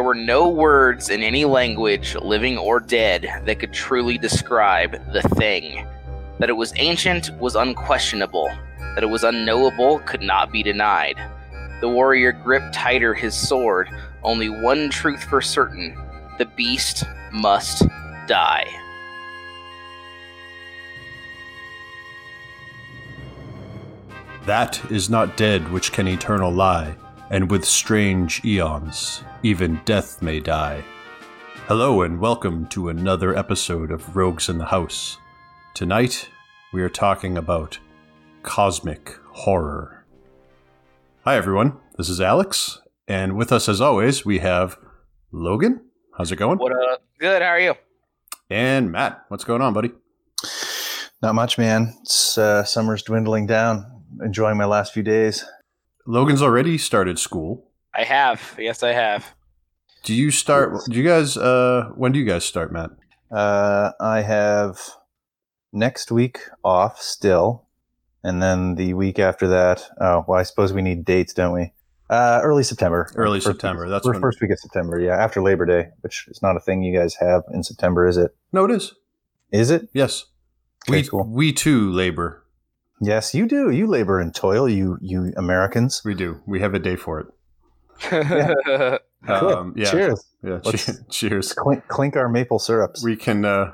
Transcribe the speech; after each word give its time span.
There 0.00 0.06
were 0.06 0.14
no 0.14 0.48
words 0.48 1.10
in 1.10 1.22
any 1.22 1.44
language, 1.44 2.14
living 2.14 2.56
or 2.56 2.80
dead, 2.80 3.42
that 3.44 3.58
could 3.58 3.74
truly 3.74 4.16
describe 4.16 4.92
the 5.12 5.20
thing. 5.36 5.86
That 6.38 6.48
it 6.48 6.54
was 6.54 6.72
ancient 6.76 7.38
was 7.38 7.54
unquestionable. 7.54 8.48
That 8.94 9.02
it 9.02 9.10
was 9.10 9.24
unknowable 9.24 9.98
could 9.98 10.22
not 10.22 10.50
be 10.50 10.62
denied. 10.62 11.18
The 11.82 11.88
warrior 11.90 12.32
gripped 12.32 12.72
tighter 12.72 13.12
his 13.12 13.34
sword, 13.34 13.90
only 14.22 14.48
one 14.48 14.88
truth 14.88 15.22
for 15.24 15.42
certain 15.42 15.94
the 16.38 16.46
beast 16.46 17.04
must 17.30 17.86
die. 18.26 18.70
That 24.46 24.80
is 24.90 25.10
not 25.10 25.36
dead 25.36 25.70
which 25.70 25.92
can 25.92 26.08
eternal 26.08 26.50
lie, 26.50 26.94
and 27.28 27.50
with 27.50 27.66
strange 27.66 28.42
eons, 28.46 29.24
even 29.42 29.80
death 29.84 30.20
may 30.20 30.40
die. 30.40 30.84
Hello, 31.66 32.02
and 32.02 32.20
welcome 32.20 32.66
to 32.66 32.88
another 32.88 33.36
episode 33.36 33.90
of 33.90 34.14
Rogues 34.14 34.48
in 34.48 34.58
the 34.58 34.66
House. 34.66 35.16
Tonight, 35.72 36.28
we 36.72 36.82
are 36.82 36.90
talking 36.90 37.38
about 37.38 37.78
cosmic 38.42 39.16
horror. 39.32 40.04
Hi, 41.24 41.36
everyone. 41.36 41.78
This 41.96 42.08
is 42.10 42.20
Alex, 42.20 42.80
and 43.08 43.36
with 43.36 43.50
us, 43.50 43.68
as 43.68 43.80
always, 43.80 44.26
we 44.26 44.40
have 44.40 44.78
Logan. 45.32 45.80
How's 46.18 46.32
it 46.32 46.36
going? 46.36 46.58
What 46.58 46.72
up? 46.72 47.02
Good, 47.18 47.40
how 47.40 47.48
are 47.48 47.60
you? 47.60 47.74
And 48.50 48.92
Matt. 48.92 49.24
What's 49.28 49.44
going 49.44 49.62
on, 49.62 49.72
buddy? 49.72 49.92
Not 51.22 51.34
much, 51.34 51.56
man. 51.56 51.94
It's 52.02 52.36
uh, 52.36 52.64
summer's 52.64 53.02
dwindling 53.02 53.46
down. 53.46 53.86
Enjoying 54.22 54.58
my 54.58 54.64
last 54.66 54.92
few 54.92 55.02
days. 55.02 55.44
Logan's 56.06 56.42
already 56.42 56.76
started 56.76 57.18
school. 57.18 57.69
I 58.00 58.04
have. 58.04 58.56
Yes, 58.58 58.82
I 58.82 58.92
have. 58.92 59.34
Do 60.04 60.14
you 60.14 60.30
start? 60.30 60.72
Do 60.88 60.96
you 60.96 61.04
guys? 61.06 61.36
Uh, 61.36 61.90
when 61.96 62.12
do 62.12 62.18
you 62.18 62.24
guys 62.24 62.46
start, 62.46 62.72
Matt? 62.72 62.90
Uh, 63.30 63.90
I 64.00 64.22
have 64.22 64.80
next 65.70 66.10
week 66.10 66.38
off 66.64 66.98
still, 66.98 67.66
and 68.24 68.42
then 68.42 68.76
the 68.76 68.94
week 68.94 69.18
after 69.18 69.46
that. 69.48 69.82
Oh, 70.00 70.24
well, 70.26 70.40
I 70.40 70.44
suppose 70.44 70.72
we 70.72 70.80
need 70.80 71.04
dates, 71.04 71.34
don't 71.34 71.52
we? 71.52 71.72
Uh, 72.08 72.40
early 72.42 72.62
September. 72.62 73.10
Early 73.14 73.38
First 73.38 73.60
September. 73.60 73.82
Week, 73.84 73.90
That's 73.90 74.06
first, 74.06 74.14
when. 74.14 74.22
first 74.22 74.40
week 74.40 74.50
of 74.50 74.58
September. 74.58 74.98
Yeah, 74.98 75.16
after 75.22 75.42
Labor 75.42 75.66
Day, 75.66 75.90
which 76.00 76.24
is 76.28 76.40
not 76.42 76.56
a 76.56 76.60
thing 76.60 76.82
you 76.82 76.98
guys 76.98 77.14
have 77.20 77.42
in 77.52 77.62
September, 77.62 78.08
is 78.08 78.16
it? 78.16 78.34
No, 78.50 78.64
it 78.64 78.70
is. 78.70 78.94
Is 79.52 79.70
it? 79.70 79.90
Yes. 79.92 80.24
Okay, 80.88 81.02
we 81.02 81.06
cool. 81.06 81.24
we 81.28 81.52
too 81.52 81.92
labor. 81.92 82.46
Yes, 83.02 83.34
you 83.34 83.46
do. 83.46 83.70
You 83.70 83.86
labor 83.86 84.18
and 84.18 84.34
toil, 84.34 84.66
you 84.68 84.96
you 85.02 85.34
Americans. 85.36 86.00
We 86.02 86.14
do. 86.14 86.40
We 86.46 86.60
have 86.60 86.72
a 86.72 86.78
day 86.78 86.96
for 86.96 87.20
it. 87.20 87.26
Cool. 89.26 89.48
Um, 89.50 89.74
yeah. 89.76 89.90
Cheers. 89.90 90.24
Yeah. 90.42 90.60
Let's- 90.64 91.02
cheers. 91.10 91.52
Clink, 91.52 91.86
clink 91.88 92.16
our 92.16 92.28
maple 92.28 92.58
syrups. 92.58 93.04
We 93.04 93.16
can 93.16 93.44
uh, 93.44 93.72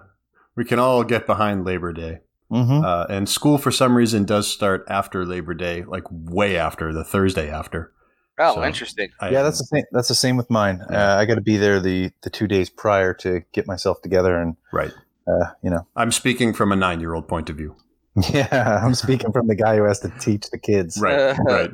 we 0.57 0.65
can 0.65 0.79
all 0.81 1.05
get 1.05 1.25
behind 1.27 1.65
Labor 1.65 1.93
Day. 1.93 2.19
mm-hmm. 2.51 2.85
Uh, 2.85 3.05
and 3.09 3.29
school 3.29 3.57
for 3.57 3.71
some 3.71 3.97
reason 3.97 4.25
does 4.25 4.51
start 4.51 4.85
after 4.89 5.25
Labor 5.25 5.55
Day, 5.55 5.85
like 5.85 6.03
way 6.11 6.57
after 6.57 6.93
the 6.93 7.05
Thursday 7.05 7.49
after. 7.49 7.93
oh, 8.41 8.57
So- 8.57 8.65
interesting. 8.65 9.09
I, 9.21 9.31
Yeah, 9.31 9.43
that's 9.43 9.59
the 9.59 9.67
same. 9.67 9.85
That's 9.93 10.09
the 10.09 10.17
same 10.17 10.37
with 10.37 10.51
mine. 10.51 10.85
Yeah. 10.91 11.15
Uh, 11.15 11.19
I 11.21 11.27
got 11.27 11.37
to 11.37 11.41
be 11.41 11.59
there 11.59 11.81
the 11.81 12.11
the 12.23 12.31
two 12.31 12.49
days 12.49 12.69
prior 12.69 13.15
to 13.15 13.43
get 13.53 13.69
myself 13.69 14.03
together, 14.03 14.37
and 14.37 14.57
right. 14.73 14.93
uh, 15.29 15.53
you 15.63 15.71
know, 15.71 15.87
I'm 15.95 16.11
speaking 16.11 16.55
from 16.55 16.73
a 16.73 16.77
nine 16.77 16.99
year 16.99 17.15
old 17.15 17.29
point 17.29 17.51
of 17.51 17.57
view. 17.57 17.77
yeah, 18.31 18.81
I'm 18.83 18.95
speaking 18.95 19.31
from 19.31 19.47
the 19.47 19.55
guy 19.55 19.77
who 19.77 19.85
has 19.85 20.01
to 20.01 20.09
teach 20.19 20.51
the 20.51 20.59
kids. 20.59 20.99
Right. 21.01 21.37
right. 21.39 21.71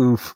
Oof. 0.00 0.34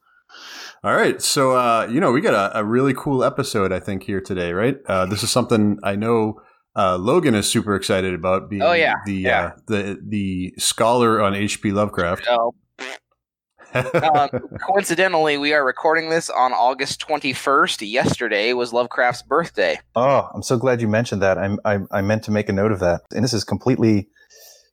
All 0.85 0.95
right. 0.95 1.21
So, 1.21 1.57
uh, 1.57 1.89
you 1.91 2.01
know, 2.01 2.13
we 2.13 2.21
got 2.21 2.35
a, 2.35 2.61
a 2.61 2.65
really 2.65 2.95
cool 2.95 3.25
episode, 3.25 3.73
I 3.73 3.81
think, 3.81 4.05
here 4.05 4.21
today, 4.21 4.53
right? 4.53 4.77
Uh, 4.87 5.07
this 5.07 5.23
is 5.23 5.31
something 5.31 5.79
I 5.83 5.97
know 5.97 6.41
uh, 6.77 6.97
Logan 6.97 7.35
is 7.35 7.51
super 7.51 7.75
excited 7.75 8.15
about 8.15 8.49
being 8.51 8.63
Oh, 8.63 8.73
yeah. 8.73 8.95
the, 9.05 9.15
Yeah. 9.15 9.45
Uh, 9.45 9.51
the, 9.67 10.01
the 10.07 10.55
scholar 10.59 11.21
on 11.21 11.35
H.P. 11.35 11.73
Lovecraft. 11.73 12.27
Oh, 12.29 12.55
um, 13.75 14.29
coincidentally, 14.65 15.37
we 15.39 15.53
are 15.53 15.65
recording 15.65 16.09
this 16.09 16.31
on 16.31 16.53
August 16.53 17.01
21st. 17.07 17.91
Yesterday 17.91 18.53
was 18.53 18.73
Lovecraft's 18.73 19.23
birthday. 19.23 19.79
Oh, 19.95 20.29
I'm 20.35 20.43
so 20.43 20.57
glad 20.57 20.81
you 20.81 20.89
mentioned 20.89 21.21
that. 21.23 21.37
I'm, 21.37 21.59
I 21.65 21.81
I 21.91 22.01
meant 22.01 22.23
to 22.25 22.31
make 22.31 22.49
a 22.49 22.53
note 22.53 22.73
of 22.73 22.81
that, 22.81 23.03
and 23.15 23.23
this 23.23 23.35
is 23.35 23.45
completely 23.45 24.09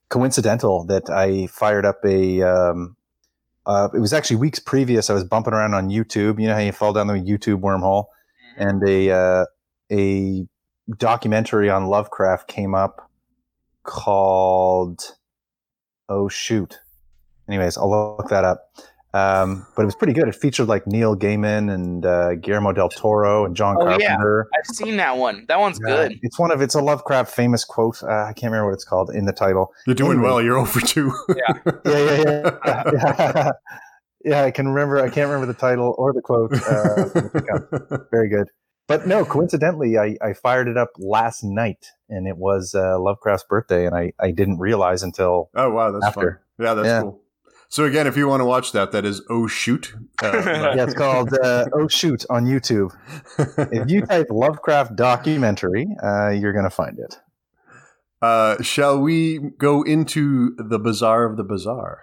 coincidental 0.09 0.85
that 0.85 1.09
I 1.09 1.47
fired 1.47 1.85
up 1.85 1.97
a. 2.05 2.41
Um, 2.43 2.95
uh, 3.65 3.89
it 3.93 3.99
was 3.99 4.13
actually 4.13 4.37
weeks 4.37 4.59
previous. 4.59 5.09
I 5.09 5.13
was 5.13 5.23
bumping 5.23 5.53
around 5.53 5.73
on 5.73 5.89
YouTube. 5.89 6.39
You 6.39 6.47
know 6.47 6.53
how 6.53 6.59
you 6.59 6.71
fall 6.71 6.93
down 6.93 7.07
the 7.07 7.13
YouTube 7.13 7.61
wormhole, 7.61 8.05
and 8.57 8.87
a 8.87 9.11
uh, 9.11 9.45
a 9.91 10.45
documentary 10.97 11.69
on 11.69 11.87
Lovecraft 11.87 12.47
came 12.47 12.75
up 12.75 13.09
called 13.83 15.15
Oh 16.09 16.27
shoot. 16.27 16.79
Anyways, 17.47 17.77
I'll 17.77 17.89
look 18.17 18.29
that 18.29 18.43
up. 18.43 18.69
Um, 19.15 19.67
but 19.75 19.83
it 19.83 19.85
was 19.85 19.95
pretty 19.95 20.13
good. 20.13 20.27
It 20.27 20.33
featured 20.35 20.67
like 20.67 20.87
Neil 20.87 21.15
Gaiman 21.15 21.71
and 21.71 22.03
uh, 22.05 22.33
Guillermo 22.35 22.71
del 22.71 22.89
Toro 22.89 23.45
and 23.45 23.55
John 23.55 23.75
Oh, 23.79 23.97
yeah. 23.99 24.17
I've 24.17 24.65
seen 24.75 24.97
that 24.97 25.17
one. 25.17 25.45
That 25.47 25.59
one's 25.59 25.77
Uh, 25.83 25.87
good. 26.07 26.19
It's 26.23 26.39
one 26.39 26.51
of 26.51 26.61
it's 26.61 26.73
a 26.73 26.81
Lovecraft 26.81 27.31
famous 27.31 27.63
quote. 27.63 28.01
Uh, 28.01 28.07
I 28.07 28.33
can't 28.33 28.51
remember 28.51 28.65
what 28.67 28.73
it's 28.73 28.85
called 28.85 29.11
in 29.11 29.25
the 29.25 29.31
title. 29.33 29.71
You're 29.85 29.93
doing 29.93 30.13
Anyway. 30.13 30.25
well. 30.25 30.41
You're 30.41 30.57
over 30.57 30.79
two. 30.79 31.11
Yeah, 31.29 31.53
yeah, 31.85 32.23
yeah. 32.23 32.51
yeah. 32.65 33.51
yeah, 34.25 34.43
I 34.45 34.51
can 34.51 34.67
remember. 34.69 34.97
I 34.97 35.09
can't 35.09 35.29
remember 35.29 35.45
the 35.45 35.59
title 35.59 35.93
or 35.99 36.11
the 36.13 36.21
quote. 36.21 36.51
Uh, 36.53 37.97
very 38.11 38.29
good. 38.29 38.47
But 38.87 39.07
no, 39.07 39.23
coincidentally, 39.23 39.97
I, 39.97 40.17
I 40.21 40.33
fired 40.33 40.67
it 40.67 40.75
up 40.77 40.89
last 40.97 41.43
night, 41.43 41.85
and 42.09 42.27
it 42.27 42.35
was 42.37 42.75
uh, 42.75 42.99
Lovecraft's 42.99 43.45
birthday, 43.47 43.85
and 43.85 43.95
I, 43.95 44.11
I 44.19 44.31
didn't 44.31 44.59
realize 44.59 45.03
until 45.03 45.49
oh, 45.55 45.69
wow. 45.69 45.91
That's 45.91 46.05
After. 46.05 46.43
fun. 46.57 46.65
Yeah, 46.65 46.73
that's 46.73 46.87
Yeah. 46.87 47.01
cool. 47.01 47.21
So, 47.73 47.85
again, 47.85 48.05
if 48.05 48.15
you 48.15 48.27
want 48.27 48.41
to 48.41 48.45
watch 48.45 48.71
that, 48.73 48.91
that 48.91 49.03
is 49.03 49.23
Oh 49.31 49.47
Shoot. 49.47 49.95
Uh, 50.21 50.31
yeah, 50.45 50.83
it's 50.83 50.93
called 50.93 51.33
uh, 51.33 51.65
Oh 51.73 51.87
Shoot 51.87 52.23
on 52.29 52.45
YouTube. 52.45 52.95
If 53.71 53.89
you 53.89 54.05
type 54.05 54.27
Lovecraft 54.29 54.95
documentary, 54.95 55.87
uh, 56.03 56.29
you're 56.29 56.53
gonna 56.53 56.69
find 56.69 56.99
it. 56.99 57.19
uh, 58.21 58.61
shall 58.61 58.99
we 58.99 59.39
go 59.57 59.81
into 59.81 60.55
the 60.59 60.77
bazaar 60.77 61.25
of 61.25 61.35
the 61.35 61.43
bazaar? 61.43 62.01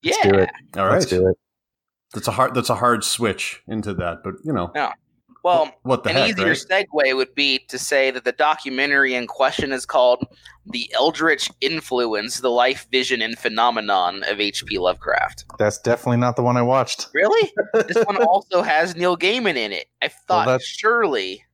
Yeah. 0.00 0.14
Let's 0.14 0.28
do 0.28 0.38
it. 0.38 0.50
All 0.76 0.86
right. 0.86 0.92
Let's 0.92 1.06
do 1.06 1.26
it. 1.26 1.36
That's 2.14 2.28
a 2.28 2.30
hard. 2.30 2.54
That's 2.54 2.70
a 2.70 2.76
hard 2.76 3.02
switch 3.02 3.62
into 3.66 3.92
that, 3.94 4.22
but 4.22 4.34
you 4.44 4.52
know 4.52 4.70
Well, 5.42 5.72
what 5.82 6.04
the 6.04 6.10
an 6.10 6.16
heck, 6.16 6.30
easier 6.30 6.48
right? 6.48 6.86
segue 6.92 7.16
would 7.16 7.34
be 7.34 7.60
to 7.68 7.78
say 7.78 8.10
that 8.10 8.24
the 8.24 8.32
documentary 8.32 9.14
in 9.14 9.26
question 9.26 9.72
is 9.72 9.86
called 9.86 10.24
The 10.66 10.90
Eldritch 10.94 11.50
Influence, 11.60 12.40
the 12.40 12.50
Life, 12.50 12.86
Vision, 12.92 13.22
and 13.22 13.38
Phenomenon 13.38 14.22
of 14.28 14.38
H.P. 14.40 14.78
Lovecraft. 14.78 15.44
That's 15.58 15.78
definitely 15.78 16.18
not 16.18 16.36
the 16.36 16.42
one 16.42 16.56
I 16.56 16.62
watched. 16.62 17.08
Really? 17.14 17.50
this 17.72 18.04
one 18.04 18.22
also 18.22 18.62
has 18.62 18.94
Neil 18.96 19.16
Gaiman 19.16 19.56
in 19.56 19.72
it. 19.72 19.86
I 20.02 20.08
thought 20.08 20.46
that's- 20.46 20.66
surely. 20.66 21.44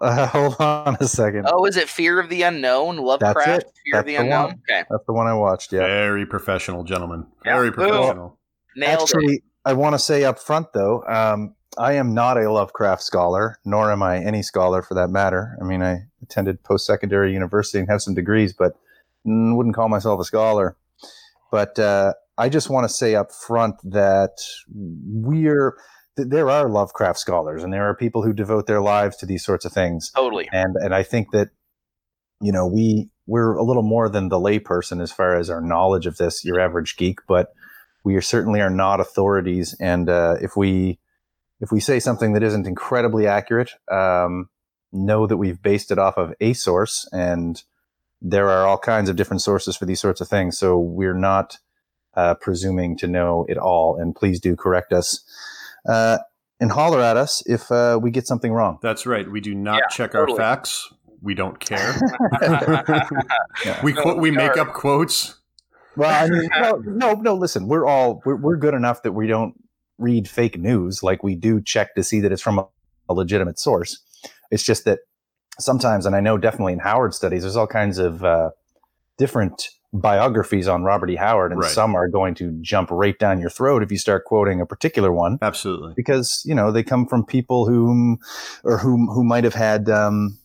Uh, 0.00 0.26
hold 0.28 0.54
on 0.60 0.96
a 1.00 1.08
second. 1.08 1.46
Oh, 1.50 1.64
is 1.64 1.76
it 1.76 1.88
Fear 1.88 2.20
of 2.20 2.28
the 2.28 2.42
Unknown? 2.42 2.98
Lovecraft? 2.98 3.38
it. 3.38 3.46
Fear 3.46 3.60
of 3.62 3.66
That's 3.92 4.06
the 4.06 4.12
the 4.12 4.14
Unknown? 4.22 4.44
one. 4.44 4.60
Okay. 4.70 4.84
That's 4.88 5.04
the 5.06 5.12
one 5.12 5.26
I 5.26 5.34
watched. 5.34 5.72
Yeah. 5.72 5.80
Very 5.86 6.24
professional, 6.24 6.84
gentlemen. 6.84 7.26
Yeah. 7.44 7.54
Very 7.54 7.70
Boom. 7.70 7.88
professional. 7.88 8.38
Nailed 8.76 9.00
it. 9.00 9.02
Actually, 9.02 9.42
I 9.64 9.72
want 9.72 9.94
to 9.94 9.98
say 9.98 10.22
up 10.24 10.38
front, 10.38 10.72
though, 10.72 11.02
um, 11.08 11.54
I 11.78 11.92
am 11.92 12.12
not 12.12 12.36
a 12.36 12.50
Lovecraft 12.50 13.02
scholar, 13.02 13.58
nor 13.64 13.92
am 13.92 14.02
I 14.02 14.18
any 14.18 14.42
scholar 14.42 14.82
for 14.82 14.94
that 14.94 15.08
matter. 15.08 15.56
I 15.60 15.64
mean, 15.64 15.82
I 15.82 16.06
attended 16.22 16.62
post 16.64 16.86
secondary 16.86 17.32
university 17.32 17.78
and 17.78 17.88
have 17.88 18.02
some 18.02 18.14
degrees, 18.14 18.52
but 18.52 18.72
wouldn't 19.24 19.76
call 19.76 19.88
myself 19.88 20.20
a 20.20 20.24
scholar. 20.24 20.76
But 21.50 21.78
uh, 21.78 22.14
I 22.36 22.48
just 22.48 22.68
want 22.68 22.88
to 22.88 22.92
say 22.92 23.14
up 23.14 23.32
front 23.32 23.76
that 23.84 24.38
we're 24.74 25.76
th- 26.16 26.28
there 26.28 26.50
are 26.50 26.68
Lovecraft 26.68 27.18
scholars, 27.18 27.62
and 27.62 27.72
there 27.72 27.88
are 27.88 27.94
people 27.94 28.22
who 28.22 28.32
devote 28.32 28.66
their 28.66 28.80
lives 28.80 29.16
to 29.18 29.26
these 29.26 29.44
sorts 29.44 29.64
of 29.64 29.72
things. 29.72 30.10
Totally. 30.10 30.48
and 30.52 30.76
and 30.76 30.94
I 30.94 31.02
think 31.02 31.30
that 31.32 31.48
you 32.40 32.52
know 32.52 32.66
we 32.66 33.08
we're 33.26 33.54
a 33.54 33.62
little 33.62 33.82
more 33.82 34.08
than 34.08 34.28
the 34.28 34.40
layperson 34.40 35.00
as 35.00 35.12
far 35.12 35.36
as 35.36 35.48
our 35.48 35.60
knowledge 35.60 36.06
of 36.06 36.16
this, 36.16 36.44
your 36.44 36.58
average 36.58 36.96
geek, 36.96 37.20
but 37.28 37.52
we 38.04 38.16
are 38.16 38.22
certainly 38.22 38.60
are 38.60 38.70
not 38.70 39.00
authorities. 39.00 39.76
And 39.80 40.08
uh, 40.08 40.36
if 40.40 40.56
we 40.56 40.98
if 41.60 41.72
we 41.72 41.80
say 41.80 41.98
something 42.00 42.32
that 42.34 42.42
isn't 42.42 42.66
incredibly 42.66 43.26
accurate, 43.26 43.72
um, 43.90 44.48
know 44.92 45.26
that 45.26 45.36
we've 45.36 45.60
based 45.62 45.90
it 45.90 45.98
off 45.98 46.16
of 46.16 46.32
a 46.40 46.52
source, 46.52 47.08
and 47.12 47.62
there 48.22 48.48
are 48.48 48.66
all 48.66 48.78
kinds 48.78 49.08
of 49.08 49.16
different 49.16 49.42
sources 49.42 49.76
for 49.76 49.84
these 49.86 50.00
sorts 50.00 50.20
of 50.20 50.28
things. 50.28 50.58
So 50.58 50.78
we're 50.78 51.14
not 51.14 51.58
uh, 52.14 52.34
presuming 52.34 52.96
to 52.98 53.06
know 53.06 53.44
it 53.48 53.58
all, 53.58 53.96
and 54.00 54.14
please 54.14 54.40
do 54.40 54.56
correct 54.56 54.92
us. 54.92 55.22
Uh, 55.88 56.18
and 56.60 56.72
holler 56.72 57.00
at 57.00 57.16
us 57.16 57.42
if 57.46 57.70
uh, 57.70 57.98
we 58.02 58.10
get 58.10 58.26
something 58.26 58.52
wrong. 58.52 58.78
That's 58.82 59.06
right. 59.06 59.30
We 59.30 59.40
do 59.40 59.54
not 59.54 59.76
Yeah, 59.76 59.86
check 59.88 60.12
totally. 60.12 60.32
our 60.32 60.44
facts. 60.56 60.92
We 61.22 61.34
don't 61.34 61.58
care. 61.60 61.94
Yeah. 63.64 63.80
we 63.82 63.92
quote. 63.92 64.18
We 64.18 64.30
make 64.30 64.56
up 64.56 64.72
quotes. 64.72 65.36
Well, 65.96 66.10
I 66.10 66.28
mean, 66.28 66.48
no, 66.60 66.76
no, 66.84 67.12
no. 67.14 67.34
Listen, 67.34 67.66
we're 67.68 67.86
all 67.86 68.22
we're, 68.24 68.36
we're 68.36 68.56
good 68.56 68.74
enough 68.74 69.02
that 69.02 69.12
we 69.12 69.26
don't 69.26 69.54
read 69.98 70.28
fake 70.28 70.58
news. 70.58 71.02
Like 71.02 71.22
we 71.22 71.34
do 71.34 71.60
check 71.60 71.94
to 71.96 72.02
see 72.02 72.20
that 72.20 72.32
it's 72.32 72.42
from 72.42 72.58
a 72.60 72.66
a 73.08 73.14
legitimate 73.14 73.58
source. 73.58 73.98
It's 74.50 74.62
just 74.62 74.84
that 74.84 75.00
sometimes, 75.58 76.06
and 76.06 76.14
I 76.14 76.20
know 76.20 76.38
definitely 76.38 76.74
in 76.74 76.78
Howard 76.78 77.14
studies, 77.14 77.42
there's 77.42 77.56
all 77.56 77.66
kinds 77.66 77.98
of 77.98 78.24
uh, 78.24 78.50
different 79.16 79.68
biographies 79.92 80.68
on 80.68 80.82
Robert 80.82 81.08
E. 81.10 81.16
Howard, 81.16 81.50
and 81.52 81.60
Right. 81.62 81.70
some 81.70 81.94
are 81.94 82.08
going 82.08 82.34
to 82.34 82.52
jump 82.60 82.90
right 82.90 83.18
down 83.18 83.40
your 83.40 83.48
throat 83.48 83.82
if 83.82 83.90
you 83.90 83.96
start 83.96 84.26
quoting 84.26 84.60
a 84.60 84.66
particular 84.66 85.10
one 85.10 85.38
Absolutely. 85.40 85.94
because 85.96 86.42
you 86.44 86.54
know 86.54 86.70
they 86.70 86.82
come 86.82 87.06
from 87.06 87.24
people 87.24 87.66
whom 87.66 88.18
or 88.64 88.76
whom 88.76 89.06
who 89.06 89.24
might 89.24 89.44
have 89.44 89.54
had 89.54 89.88
um, 89.88 90.38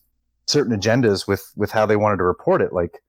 certain 0.48 0.74
agendas 0.78 1.28
with 1.28 1.52
with 1.58 1.72
how 1.72 1.86
they 1.86 1.98
wanted 1.98 2.18
to 2.18 2.24
report 2.24 2.62
it. 2.62 2.72
Like 2.72 3.04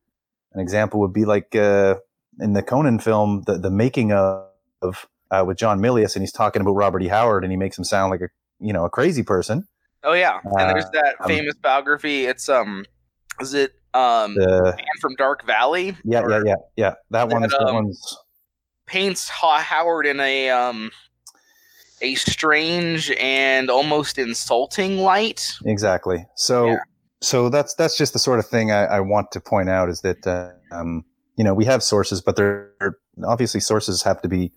an 0.53 0.61
example 0.61 0.99
would 1.01 1.13
be 1.13 1.25
like 1.25 1.55
uh, 1.55 1.95
in 2.41 2.55
the 2.55 2.63
Conan 2.63 2.99
film, 2.99 3.43
the 3.47 3.57
the 3.57 3.71
making 3.71 4.11
of, 4.11 4.49
of 4.83 5.07
uh, 5.31 5.45
with 5.47 5.57
John 5.57 5.81
Milius, 5.81 6.15
and 6.17 6.23
he's 6.23 6.33
talking 6.33 6.63
about 6.63 6.73
Robert 6.73 7.03
E. 7.03 7.09
Howard, 7.09 7.45
and 7.45 7.53
he 7.53 7.57
makes 7.57 7.77
him 7.77 7.85
sound 7.85 8.11
like 8.11 8.21
a 8.21 8.29
you 8.61 8.73
know 8.73 8.85
a 8.85 8.91
crazy 8.91 9.23
person. 9.23 9.67
Oh 10.03 10.13
yeah, 10.13 10.41
and 10.45 10.71
there's 10.71 10.89
that 10.91 11.17
um, 11.21 11.29
famous 11.29 11.55
biography. 11.57 12.27
It's 12.27 12.49
um, 12.49 12.85
is 13.41 13.55
it 13.55 13.73
um, 13.95 14.35
The 14.35 14.75
Man 14.77 14.87
from 15.01 15.15
Dark 15.17 15.45
Valley? 15.47 15.97
yeah 16.05 16.21
Or 16.21 16.31
yeah 16.31 16.43
yeah 16.47 16.55
yeah 16.77 16.95
that 17.11 17.29
one 17.29 17.45
is 17.45 17.51
That, 17.53 17.61
that 17.61 17.69
um, 17.69 17.75
one's 17.75 18.19
Paints 18.87 19.29
Ho- 19.31 19.59
Howard 19.59 20.07
in 20.07 20.21
a 20.21 20.51
um, 20.51 20.91
a 22.03 22.15
strange 22.17 23.11
and 23.13 23.71
almost 23.71 24.19
insulting 24.19 24.99
light. 24.99 25.55
Exactly. 25.65 26.27
So, 26.37 26.67
Yeah. 26.67 26.79
so 27.23 27.49
that's 27.49 27.75
that's 27.75 27.97
just 27.97 28.13
the 28.13 28.19
sort 28.19 28.39
of 28.39 28.47
thing 28.47 28.71
I, 28.71 28.85
I 28.85 29.01
want 29.01 29.33
to 29.33 29.41
point 29.41 29.71
out 29.71 29.89
is 29.89 30.03
that 30.03 30.27
uh, 30.27 30.51
um, 30.71 31.05
you 31.37 31.45
know 31.45 31.55
we 31.55 31.65
have 31.65 31.83
sources, 31.83 32.21
but 32.21 32.37
they're 32.37 32.99
obviously 33.25 33.61
sources 33.61 34.03
have 34.03 34.21
to 34.23 34.29
be 34.29 34.53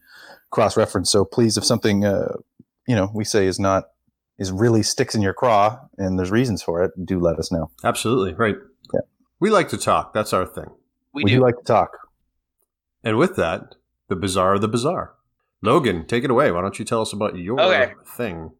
cross-referenced. 0.51 1.11
So 1.11 1.25
please, 1.25 1.57
if 1.57 1.65
something 1.65 2.05
uh, 2.05 2.35
you 2.87 2.95
know 2.95 3.09
we 3.13 3.23
say 3.23 3.47
is 3.47 3.59
not 3.59 3.85
is 4.39 4.51
really 4.51 4.83
sticks 4.83 5.15
in 5.15 5.21
your 5.21 5.33
craw 5.33 5.79
and 5.97 6.17
there's 6.19 6.29
reasons 6.31 6.61
for 6.61 6.83
it, 6.83 6.91
do 7.05 7.19
let 7.19 7.39
us 7.39 7.51
know. 7.51 7.71
Absolutely. 7.83 8.33
Right. 8.35 8.55
Yeah. 8.93 8.99
We 9.39 9.49
like 9.49 9.69
to 9.69 9.77
talk. 9.77 10.13
That's 10.13 10.31
our 10.31 10.45
thing. 10.45 10.69
We, 11.13 11.23
We, 11.23 11.31
do. 11.31 11.37
do 11.37 11.43
like 11.43 11.57
to 11.57 11.63
talk. 11.63 11.89
And 13.03 13.17
with 13.17 13.35
that, 13.37 13.75
the 14.09 14.15
bizarre 14.15 14.53
of 14.55 14.61
the 14.61 14.67
bizarre. 14.67 15.13
Logan, 15.63 16.05
take 16.05 16.23
it 16.23 16.29
away. 16.29 16.51
Why 16.51 16.61
don't 16.61 16.77
you 16.77 16.85
tell 16.85 17.01
us 17.01 17.13
about 17.13 17.35
your 17.35 17.59
Okay. 17.59 17.93
thing? 18.15 18.51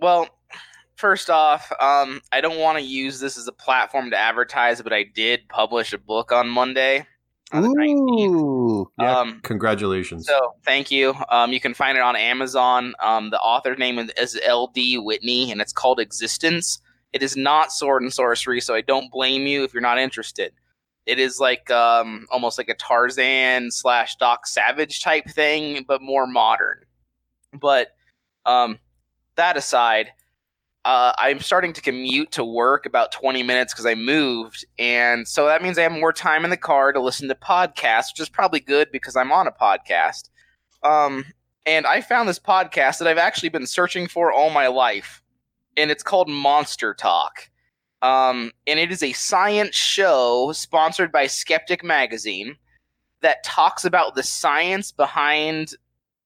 Well, 0.00 0.26
first 0.96 1.28
off, 1.28 1.70
um, 1.80 2.22
I 2.32 2.40
don't 2.40 2.58
want 2.58 2.78
to 2.78 2.84
use 2.84 3.20
this 3.20 3.36
as 3.36 3.46
a 3.46 3.52
platform 3.52 4.10
to 4.12 4.16
advertise, 4.16 4.80
but 4.80 4.94
I 4.94 5.04
did 5.04 5.48
publish 5.50 5.92
a 5.92 5.98
book 5.98 6.32
on 6.32 6.48
Monday. 6.48 7.06
On 7.52 7.62
the 7.62 7.68
19th. 7.68 8.40
Ooh, 8.40 8.90
Yeah. 9.00 9.18
Um, 9.18 9.40
Congratulations. 9.42 10.26
So 10.26 10.54
thank 10.64 10.90
you. 10.90 11.14
Um, 11.30 11.52
you 11.52 11.60
can 11.60 11.74
find 11.74 11.98
it 11.98 12.02
on 12.02 12.14
Amazon. 12.16 12.94
Um, 13.00 13.30
the 13.30 13.40
author's 13.40 13.78
name 13.78 13.98
is, 13.98 14.10
is 14.16 14.38
L.D. 14.44 14.98
Whitney, 14.98 15.50
and 15.50 15.60
it's 15.60 15.72
called 15.72 15.98
Existence. 15.98 16.80
It 17.12 17.22
is 17.22 17.36
not 17.36 17.72
sword 17.72 18.02
and 18.02 18.12
sorcery, 18.12 18.60
so 18.60 18.74
I 18.74 18.82
don't 18.82 19.10
blame 19.10 19.46
you 19.46 19.64
if 19.64 19.74
you're 19.74 19.80
not 19.80 19.98
interested. 19.98 20.52
It 21.06 21.18
is 21.18 21.40
like 21.40 21.70
um, 21.70 22.26
almost 22.30 22.56
like 22.56 22.68
a 22.68 22.74
Tarzan 22.74 23.70
slash 23.72 24.16
Doc 24.16 24.46
Savage 24.46 25.02
type 25.02 25.28
thing, 25.28 25.84
but 25.88 26.02
more 26.02 26.26
modern. 26.26 26.84
But 27.58 27.88
um, 28.46 28.78
that 29.34 29.56
aside, 29.56 30.12
uh, 30.84 31.12
I'm 31.18 31.40
starting 31.40 31.72
to 31.74 31.82
commute 31.82 32.30
to 32.32 32.44
work 32.44 32.86
about 32.86 33.12
20 33.12 33.42
minutes 33.42 33.72
because 33.72 33.86
I 33.86 33.94
moved. 33.94 34.64
And 34.78 35.28
so 35.28 35.46
that 35.46 35.62
means 35.62 35.78
I 35.78 35.82
have 35.82 35.92
more 35.92 36.12
time 36.12 36.44
in 36.44 36.50
the 36.50 36.56
car 36.56 36.92
to 36.92 37.00
listen 37.00 37.28
to 37.28 37.34
podcasts, 37.34 38.12
which 38.12 38.20
is 38.20 38.28
probably 38.28 38.60
good 38.60 38.90
because 38.90 39.16
I'm 39.16 39.32
on 39.32 39.46
a 39.46 39.52
podcast. 39.52 40.30
Um, 40.82 41.26
and 41.66 41.86
I 41.86 42.00
found 42.00 42.28
this 42.28 42.38
podcast 42.38 42.98
that 42.98 43.08
I've 43.08 43.18
actually 43.18 43.50
been 43.50 43.66
searching 43.66 44.08
for 44.08 44.32
all 44.32 44.50
my 44.50 44.68
life. 44.68 45.22
And 45.76 45.90
it's 45.90 46.02
called 46.02 46.28
Monster 46.28 46.94
Talk. 46.94 47.50
Um, 48.02 48.52
and 48.66 48.80
it 48.80 48.90
is 48.90 49.02
a 49.02 49.12
science 49.12 49.76
show 49.76 50.52
sponsored 50.52 51.12
by 51.12 51.26
Skeptic 51.26 51.84
Magazine 51.84 52.56
that 53.20 53.44
talks 53.44 53.84
about 53.84 54.14
the 54.14 54.22
science 54.22 54.90
behind 54.90 55.74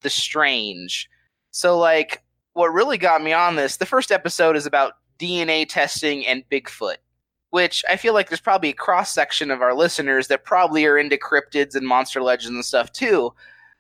the 0.03 0.11
strange. 0.11 1.09
So, 1.51 1.77
like, 1.79 2.24
what 2.55 2.73
really 2.73 2.99
got 2.99 3.23
me 3.23 3.33
on 3.33 3.57
this, 3.57 3.77
the 3.77 3.87
first 3.87 4.11
episode 4.11 4.57
is 4.57 4.67
about 4.67 4.95
DNA 5.19 5.67
testing 5.69 6.27
and 6.27 6.49
Bigfoot, 6.51 6.97
which 7.51 7.85
I 7.91 7.97
feel 7.97 8.15
like 8.15 8.29
there's 8.29 8.41
probably 8.41 8.71
a 8.71 8.75
cross 8.75 9.13
section 9.13 9.51
of 9.51 9.61
our 9.61 9.75
listeners 9.75 10.29
that 10.29 10.45
probably 10.45 10.87
are 10.87 10.97
into 10.97 11.17
cryptids 11.17 11.75
and 11.75 11.87
monster 11.87 12.23
legends 12.23 12.55
and 12.55 12.65
stuff 12.65 12.93
too. 12.93 13.35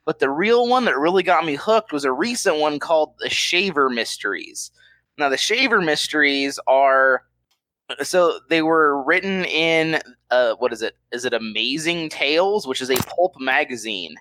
But 0.04 0.18
the 0.18 0.30
real 0.30 0.68
one 0.68 0.84
that 0.84 0.98
really 0.98 1.22
got 1.22 1.46
me 1.46 1.54
hooked 1.54 1.92
was 1.92 2.04
a 2.04 2.12
recent 2.12 2.58
one 2.58 2.78
called 2.78 3.14
The 3.20 3.30
Shaver 3.30 3.88
Mysteries. 3.88 4.70
Now, 5.16 5.28
the 5.28 5.36
Shaver 5.36 5.80
Mysteries 5.80 6.58
are 6.66 7.22
so 8.02 8.40
they 8.48 8.62
were 8.62 9.02
written 9.02 9.44
in 9.44 10.00
uh, 10.30 10.54
what 10.54 10.72
is 10.72 10.82
it? 10.82 10.96
Is 11.12 11.24
it 11.24 11.32
Amazing 11.32 12.08
Tales, 12.08 12.66
which 12.66 12.80
is 12.80 12.90
a 12.90 12.96
pulp 12.96 13.34
magazine, 13.38 14.16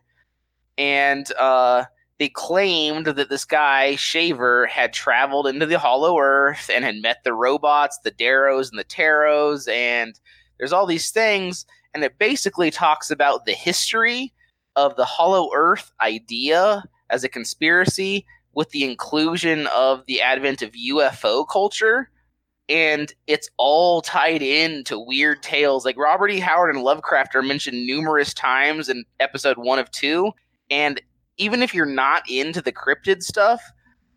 and 0.78 1.32
uh, 1.40 1.86
they 2.24 2.30
claimed 2.30 3.08
that 3.08 3.28
this 3.28 3.44
guy 3.44 3.98
Shaver 3.98 4.66
had 4.68 4.94
traveled 4.94 5.46
into 5.46 5.66
the 5.66 5.78
Hollow 5.78 6.20
Earth 6.20 6.70
and 6.74 6.86
had 6.86 7.02
met 7.02 7.18
the 7.26 7.34
robots, 7.34 8.00
the 8.02 8.12
Deros 8.12 8.70
and 8.70 8.80
the 8.80 8.86
Teros, 8.86 9.70
and 9.70 10.18
there's 10.58 10.72
all 10.72 10.86
these 10.86 11.12
things, 11.12 11.66
and 11.94 12.02
it 12.02 12.18
basically 12.18 12.72
talks 12.72 13.12
about 13.12 13.44
the 13.44 13.52
history 13.52 14.32
of 14.78 14.96
the 14.96 15.04
Hollow 15.04 15.50
Earth 15.54 15.92
idea 16.00 16.86
as 17.10 17.26
a 17.26 17.30
conspiracy 17.30 18.26
with 18.54 18.70
the 18.70 18.86
inclusion 18.90 19.68
of 19.76 20.06
the 20.06 20.22
advent 20.22 20.62
of 20.62 20.72
UFO 20.72 21.46
culture. 21.46 22.10
And 22.70 23.14
it's 23.28 23.50
all 23.58 24.02
tied 24.02 24.42
into 24.42 24.98
weird 24.98 25.44
tales. 25.44 25.84
Like 25.84 25.98
Robert 25.98 26.32
E. 26.32 26.40
Howard 26.40 26.74
and 26.74 26.86
Lovecraft 26.86 27.36
are 27.36 27.42
mentioned 27.42 27.86
numerous 27.86 28.34
times 28.34 28.88
in 28.88 29.04
episode 29.20 29.58
one 29.58 29.78
of 29.80 29.92
two. 29.92 30.32
And 30.72 31.02
even 31.38 31.64
if 31.64 31.74
you're 31.74 31.86
not 31.86 32.24
into 32.30 32.62
the 32.62 32.72
cryptid 32.72 33.24
stuff, 33.24 33.62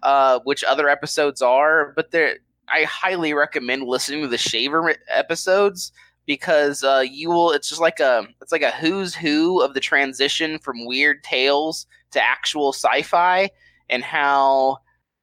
uh, 0.03 0.41
which 0.45 0.63
other 0.65 0.89
episodes 0.89 1.43
are, 1.43 1.93
but 1.97 2.11
there, 2.11 2.37
I 2.69 2.85
highly 2.85 3.33
recommend 3.33 3.85
listening 3.85 4.23
to 4.23 4.29
the 4.29 4.39
Shaver 4.39 4.95
episodes 5.09 5.93
because 6.27 6.83
uh, 6.83 7.05
you 7.09 7.31
will. 7.31 7.53
It's 7.53 7.69
just 7.69 7.81
like 7.81 8.01
a, 8.01 8.27
it's 8.43 8.53
like 8.53 8.63
a 8.63 8.73
who's 8.73 9.15
who 9.15 9.63
of 9.63 9.75
the 9.75 9.81
transition 9.81 10.59
from 10.59 10.87
weird 10.87 11.23
tales 11.23 11.87
to 12.11 12.23
actual 12.23 12.73
sci-fi, 12.73 13.51
and 13.89 14.03
how, 14.03 14.79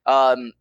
um, 0.05 0.53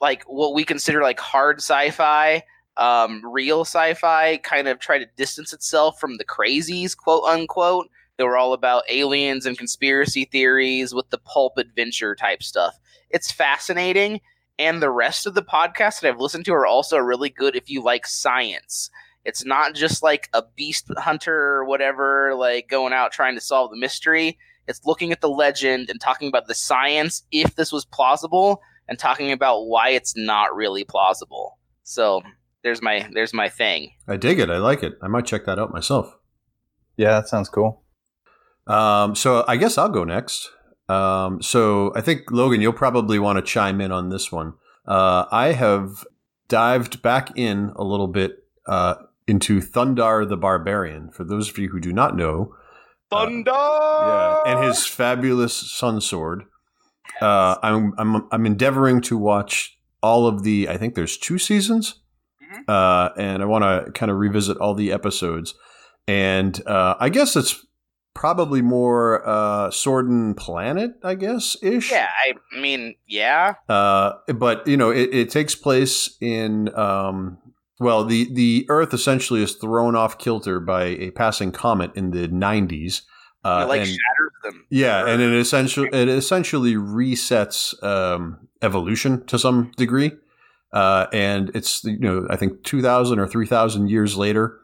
like 0.00 0.22
what 0.24 0.54
we 0.54 0.64
consider 0.64 1.02
like 1.02 1.18
hard 1.18 1.58
sci-fi, 1.58 2.42
um, 2.76 3.22
real 3.24 3.62
sci-fi, 3.62 4.36
kind 4.38 4.68
of 4.68 4.78
try 4.78 4.98
to 4.98 5.06
distance 5.16 5.52
itself 5.52 5.98
from 5.98 6.18
the 6.18 6.24
crazies, 6.24 6.96
quote 6.96 7.24
unquote. 7.24 7.88
They 8.18 8.24
were 8.24 8.36
all 8.36 8.52
about 8.52 8.82
aliens 8.90 9.46
and 9.46 9.56
conspiracy 9.56 10.24
theories 10.24 10.92
with 10.92 11.08
the 11.10 11.18
pulp 11.18 11.56
adventure 11.56 12.16
type 12.16 12.42
stuff. 12.42 12.76
It's 13.10 13.30
fascinating. 13.30 14.20
And 14.58 14.82
the 14.82 14.90
rest 14.90 15.24
of 15.24 15.34
the 15.34 15.42
podcasts 15.42 16.00
that 16.00 16.08
I've 16.08 16.20
listened 16.20 16.44
to 16.46 16.52
are 16.54 16.66
also 16.66 16.98
really 16.98 17.30
good 17.30 17.54
if 17.54 17.70
you 17.70 17.80
like 17.80 18.08
science. 18.08 18.90
It's 19.24 19.44
not 19.44 19.74
just 19.74 20.02
like 20.02 20.28
a 20.32 20.42
beast 20.56 20.90
hunter 20.96 21.32
or 21.32 21.64
whatever, 21.64 22.34
like 22.34 22.68
going 22.68 22.92
out 22.92 23.12
trying 23.12 23.36
to 23.36 23.40
solve 23.40 23.70
the 23.70 23.76
mystery. 23.76 24.36
It's 24.66 24.84
looking 24.84 25.12
at 25.12 25.20
the 25.20 25.28
legend 25.28 25.88
and 25.88 26.00
talking 26.00 26.28
about 26.28 26.48
the 26.48 26.54
science, 26.54 27.22
if 27.30 27.54
this 27.54 27.70
was 27.70 27.84
plausible, 27.84 28.60
and 28.88 28.98
talking 28.98 29.30
about 29.30 29.66
why 29.66 29.90
it's 29.90 30.16
not 30.16 30.56
really 30.56 30.82
plausible. 30.82 31.58
So 31.84 32.22
there's 32.64 32.82
my 32.82 33.08
there's 33.12 33.32
my 33.32 33.48
thing. 33.48 33.92
I 34.08 34.16
dig 34.16 34.40
it. 34.40 34.50
I 34.50 34.58
like 34.58 34.82
it. 34.82 34.94
I 35.00 35.06
might 35.06 35.24
check 35.24 35.46
that 35.46 35.58
out 35.58 35.72
myself. 35.72 36.16
Yeah, 36.96 37.12
that 37.12 37.28
sounds 37.28 37.48
cool. 37.48 37.82
Um, 38.68 39.14
so 39.14 39.44
I 39.48 39.56
guess 39.56 39.78
I'll 39.78 39.88
go 39.88 40.04
next. 40.04 40.50
Um, 40.88 41.42
so 41.42 41.92
I 41.96 42.00
think 42.00 42.30
Logan, 42.30 42.60
you'll 42.60 42.72
probably 42.72 43.18
want 43.18 43.36
to 43.36 43.42
chime 43.42 43.80
in 43.80 43.92
on 43.92 44.08
this 44.10 44.30
one. 44.32 44.54
Uh, 44.86 45.24
I 45.30 45.52
have 45.52 46.04
dived 46.48 47.02
back 47.02 47.36
in 47.36 47.72
a 47.76 47.84
little 47.84 48.08
bit 48.08 48.44
uh, 48.66 48.94
into 49.26 49.60
Thundarr 49.60 50.28
the 50.28 50.36
Barbarian. 50.36 51.10
For 51.10 51.24
those 51.24 51.50
of 51.50 51.58
you 51.58 51.68
who 51.68 51.80
do 51.80 51.92
not 51.92 52.16
know, 52.16 52.54
Thunder. 53.10 53.50
yeah, 53.50 54.42
and 54.46 54.64
his 54.64 54.86
fabulous 54.86 55.54
sun 55.54 56.00
sword. 56.00 56.44
Uh, 57.20 57.56
I'm 57.62 57.94
I'm 57.98 58.28
I'm 58.30 58.46
endeavoring 58.46 59.00
to 59.02 59.16
watch 59.16 59.78
all 60.02 60.26
of 60.26 60.42
the. 60.42 60.68
I 60.68 60.76
think 60.76 60.94
there's 60.94 61.16
two 61.18 61.38
seasons, 61.38 62.00
Mhm. 62.42 62.68
uh, 62.68 63.10
and 63.16 63.42
I 63.42 63.46
want 63.46 63.64
to 63.64 63.90
kind 63.92 64.10
of 64.10 64.18
revisit 64.18 64.56
all 64.58 64.74
the 64.74 64.92
episodes. 64.92 65.54
And 66.06 66.60
uh, 66.66 66.94
I 67.00 67.08
guess 67.08 67.34
it's 67.36 67.64
probably 68.18 68.60
more 68.60 69.22
uh, 69.26 69.70
Sword 69.70 70.08
and 70.08 70.36
Planet, 70.36 70.90
I 71.04 71.14
guess 71.14 71.56
ish. 71.62 71.92
Yeah, 71.92 72.08
I 72.26 72.60
mean, 72.60 72.96
yeah. 73.06 73.54
Uh, 73.68 74.14
but 74.34 74.66
you 74.66 74.76
know, 74.76 74.90
it, 74.90 75.08
it 75.14 75.30
takes 75.30 75.54
place 75.54 76.16
in 76.20 76.76
um, 76.76 77.38
well, 77.78 78.02
the 78.04 78.28
the 78.34 78.66
Earth 78.68 78.92
essentially 78.92 79.40
is 79.40 79.54
thrown 79.54 79.94
off 79.94 80.18
kilter 80.18 80.58
by 80.58 80.82
a 80.84 81.12
passing 81.12 81.52
comet 81.52 81.92
in 81.94 82.10
the 82.10 82.26
90s. 82.26 83.02
Uh, 83.44 83.62
it 83.62 83.68
like 83.68 83.80
and- 83.82 83.88
shatters 83.88 84.32
them. 84.42 84.66
yeah, 84.68 85.06
and 85.06 85.22
it 85.22 85.32
essentially 85.32 85.88
it 85.92 86.08
essentially 86.08 86.74
resets 86.74 87.80
um, 87.84 88.48
evolution 88.62 89.24
to 89.26 89.38
some 89.38 89.70
degree. 89.76 90.10
uh, 90.72 91.06
and 91.12 91.52
it's 91.54 91.84
you 91.84 92.00
know 92.00 92.26
I 92.28 92.34
think 92.36 92.64
two 92.64 92.82
thousand 92.82 93.20
or 93.20 93.28
three 93.28 93.46
thousand 93.46 93.90
years 93.90 94.16
later, 94.16 94.58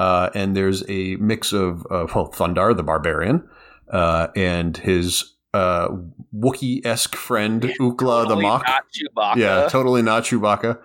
uh, 0.00 0.30
and 0.34 0.56
there's 0.56 0.82
a 0.88 1.16
mix 1.16 1.52
of 1.52 1.82
uh, 1.90 2.06
well 2.14 2.32
Thundarr 2.32 2.74
the 2.74 2.82
barbarian 2.82 3.46
uh, 3.90 4.28
and 4.34 4.76
his 4.78 5.34
uh, 5.52 5.88
Wookiee 6.34 6.84
esque 6.86 7.14
friend 7.16 7.62
Ookla 7.62 8.22
the 8.22 8.28
Totally 8.28 8.42
Mok. 8.42 8.64
Not 8.66 8.84
Chewbacca. 8.94 9.36
Yeah, 9.36 9.68
totally 9.68 10.02
not 10.02 10.22
Chewbacca. 10.24 10.80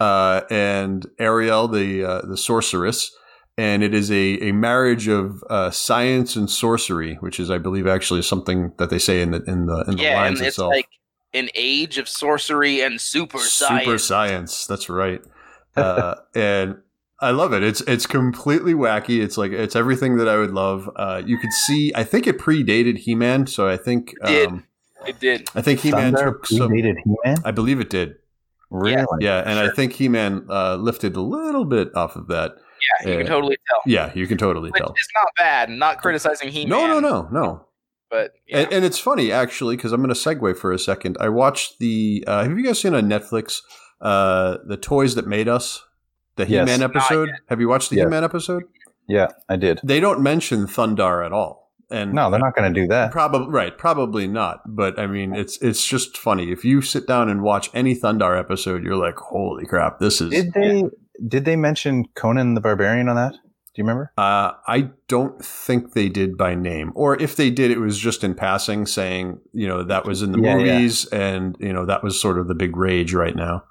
Uh, 0.00 0.40
and 0.50 1.06
Ariel, 1.18 1.68
the 1.68 2.04
uh, 2.04 2.22
the 2.22 2.36
sorceress, 2.36 3.10
and 3.56 3.82
it 3.82 3.92
is 3.94 4.10
a, 4.10 4.38
a 4.48 4.52
marriage 4.52 5.08
of 5.08 5.42
uh, 5.50 5.70
science 5.70 6.36
and 6.36 6.48
sorcery, 6.48 7.14
which 7.16 7.38
is, 7.40 7.50
I 7.50 7.58
believe, 7.58 7.86
actually 7.86 8.22
something 8.22 8.72
that 8.78 8.90
they 8.90 8.98
say 8.98 9.22
in 9.22 9.32
the 9.32 9.42
in 9.44 9.66
the 9.66 9.84
in 9.88 9.96
the 9.96 10.02
yeah, 10.02 10.20
lines 10.20 10.38
and 10.40 10.46
it's 10.46 10.56
itself. 10.56 10.70
like 10.72 10.88
an 11.34 11.48
age 11.54 11.98
of 11.98 12.08
sorcery 12.08 12.80
and 12.80 13.00
super, 13.00 13.38
Super 13.38 13.98
science. 13.98 14.04
science. 14.04 14.66
That's 14.66 14.88
right. 14.88 15.20
Uh, 15.76 16.14
and 16.34 16.78
I 17.20 17.30
love 17.30 17.52
it. 17.52 17.62
It's 17.64 17.80
it's 17.82 18.06
completely 18.06 18.74
wacky. 18.74 19.20
It's 19.22 19.36
like 19.36 19.50
it's 19.52 19.74
everything 19.74 20.18
that 20.18 20.28
I 20.28 20.36
would 20.36 20.52
love. 20.52 20.88
Uh, 20.94 21.20
you 21.24 21.36
could 21.38 21.52
see. 21.52 21.92
I 21.94 22.04
think 22.04 22.26
it 22.26 22.38
predated 22.38 22.98
He 22.98 23.14
Man, 23.14 23.46
so 23.46 23.68
I 23.68 23.76
think 23.76 24.14
did. 24.24 24.48
um, 24.48 24.64
It 25.06 25.18
did. 25.18 25.48
I 25.54 25.60
think 25.62 25.80
He 25.80 25.90
Man 25.90 26.14
Thunder 26.14 26.32
took 26.32 26.46
some. 26.46 26.70
predated 26.70 26.96
He-Man? 27.04 27.38
I 27.44 27.50
believe 27.50 27.80
it 27.80 27.90
did. 27.90 28.16
Really? 28.70 29.04
Yeah, 29.20 29.38
and 29.44 29.58
I 29.58 29.70
think 29.70 29.94
He 29.94 30.08
Man 30.08 30.46
uh, 30.48 30.76
lifted 30.76 31.16
a 31.16 31.20
little 31.20 31.64
bit 31.64 31.88
off 31.96 32.14
of 32.16 32.28
that. 32.28 32.52
Yeah, 33.02 33.06
you 33.08 33.12
Yeah. 33.14 33.18
can 33.22 33.26
totally 33.26 33.56
tell. 33.68 33.80
Yeah, 33.86 34.12
you 34.14 34.26
can 34.28 34.38
totally 34.38 34.70
Which 34.70 34.78
tell. 34.80 34.90
It's 34.96 35.08
not 35.14 35.32
bad. 35.36 35.70
Not 35.70 36.00
criticizing 36.00 36.50
He-Man. 36.50 36.68
No, 36.68 36.86
no, 36.86 37.00
no, 37.00 37.28
no. 37.32 37.64
But 38.10 38.34
yeah. 38.46 38.58
And, 38.60 38.72
and 38.74 38.84
it's 38.84 38.98
funny 38.98 39.32
actually 39.32 39.74
because 39.76 39.92
I'm 39.92 40.00
going 40.02 40.14
to 40.14 40.20
segue 40.20 40.56
for 40.56 40.70
a 40.72 40.78
second. 40.78 41.16
I 41.18 41.30
watched 41.30 41.78
the. 41.80 42.22
Uh, 42.26 42.44
have 42.44 42.56
you 42.56 42.64
guys 42.64 42.78
seen 42.80 42.94
on 42.94 43.08
Netflix 43.08 43.60
uh, 44.00 44.58
the 44.66 44.76
toys 44.76 45.14
that 45.16 45.26
made 45.26 45.48
us? 45.48 45.82
The 46.38 46.48
Yes. 46.48 46.66
He-Man 46.66 46.80
Not 46.80 46.96
episode. 46.96 47.30
Have 47.50 47.60
you 47.60 47.68
watched 47.68 47.90
the 47.90 47.96
Yes. 47.96 48.06
He-Man 48.06 48.24
episode? 48.24 48.62
Yeah, 49.06 49.28
I 49.48 49.56
did. 49.56 49.80
They 49.84 50.00
don't 50.00 50.22
mention 50.22 50.66
Thundarr 50.66 51.24
at 51.24 51.32
all. 51.32 51.70
And 51.90 52.12
No, 52.12 52.30
they're 52.30 52.40
not 52.40 52.54
going 52.54 52.72
to 52.72 52.80
do 52.80 52.86
that. 52.88 53.12
Probably 53.12 53.48
right, 53.48 53.76
probably 53.76 54.26
not. 54.26 54.60
But 54.66 54.98
I 54.98 55.06
mean, 55.06 55.34
it's 55.34 55.56
it's 55.62 55.86
just 55.86 56.16
funny. 56.18 56.50
If 56.52 56.64
you 56.64 56.82
sit 56.82 57.06
down 57.06 57.28
and 57.30 57.42
watch 57.42 57.70
any 57.74 57.94
Thundarr 57.94 58.38
episode, 58.38 58.84
you're 58.84 58.96
like, 58.96 59.16
"Holy 59.16 59.64
crap, 59.66 59.98
this 59.98 60.20
is." 60.20 60.30
Did 60.30 60.52
they 60.52 60.84
did 61.26 61.44
they 61.46 61.56
mention 61.56 62.04
Conan 62.14 62.54
the 62.54 62.60
Barbarian 62.60 63.08
on 63.08 63.16
that? 63.16 63.32
Do 63.32 63.82
you 63.82 63.84
remember? 63.84 64.12
Uh, 64.18 64.52
I 64.66 64.90
don't 65.08 65.42
think 65.42 65.94
they 65.94 66.08
did 66.10 66.36
by 66.36 66.54
name, 66.54 66.92
or 66.94 67.18
if 67.22 67.36
they 67.36 67.48
did, 67.48 67.70
it 67.70 67.78
was 67.78 67.98
just 67.98 68.22
in 68.22 68.34
passing, 68.34 68.84
saying 68.84 69.40
you 69.52 69.66
know 69.66 69.82
that 69.84 70.04
was 70.04 70.20
in 70.20 70.32
the 70.32 70.40
Yeah, 70.42 70.58
yeah. 70.58 70.72
movies, 70.74 71.06
and 71.06 71.56
you 71.58 71.72
know 71.72 71.86
that 71.86 72.02
was 72.04 72.20
sort 72.20 72.38
of 72.38 72.48
the 72.48 72.54
big 72.54 72.76
rage 72.76 73.14
right 73.14 73.34
now. 73.36 73.64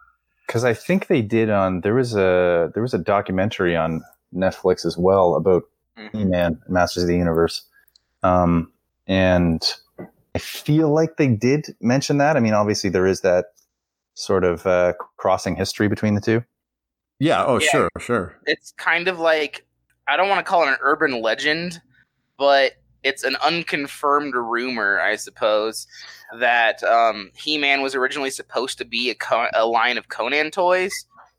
Because 0.47 0.63
I 0.63 0.73
think 0.73 1.07
they 1.07 1.21
did 1.21 1.49
on 1.49 1.81
there 1.81 1.93
was 1.93 2.15
a 2.15 2.71
there 2.73 2.81
was 2.81 2.93
a 2.93 2.97
documentary 2.97 3.75
on 3.75 4.01
Netflix 4.33 4.85
as 4.85 4.97
well 4.97 5.35
about 5.35 5.63
Mhm. 5.97 6.11
He-Man, 6.15 6.61
Masters 6.69 7.03
of 7.03 7.09
the 7.09 7.17
Universe, 7.17 7.63
um, 8.23 8.71
and 9.07 9.63
I 10.35 10.39
feel 10.39 10.89
like 10.93 11.17
they 11.17 11.27
did 11.27 11.75
mention 11.81 12.17
that. 12.19 12.37
I 12.37 12.39
mean, 12.39 12.53
obviously 12.53 12.89
there 12.91 13.07
is 13.07 13.21
that 13.21 13.45
sort 14.13 14.43
of 14.43 14.65
uh, 14.67 14.93
crossing 15.17 15.55
history 15.55 15.87
between 15.87 16.13
the 16.15 16.21
two. 16.21 16.43
Yeah. 17.19 17.43
Oh, 17.45 17.59
Yeah. 17.59 17.67
sure, 17.71 17.89
sure. 17.99 18.39
it's 18.45 18.71
kind 18.73 19.07
of 19.07 19.19
like 19.19 19.65
I 20.07 20.15
don't 20.17 20.29
want 20.29 20.39
to 20.39 20.49
call 20.49 20.63
it 20.63 20.69
an 20.69 20.77
urban 20.81 21.21
legend, 21.21 21.81
but 22.37 22.73
it's 23.03 23.23
an 23.23 23.35
unconfirmed 23.43 24.33
rumor, 24.33 24.99
I 24.99 25.15
suppose, 25.15 25.87
that 26.39 26.83
um, 26.83 27.31
He-Man 27.35 27.81
was 27.81 27.95
originally 27.95 28.29
supposed 28.29 28.77
to 28.79 28.85
be 28.85 29.09
a, 29.09 29.15
Co- 29.15 29.49
a 29.53 29.65
line 29.65 29.97
of 29.97 30.09
Conan 30.09 30.51
toys. 30.51 30.93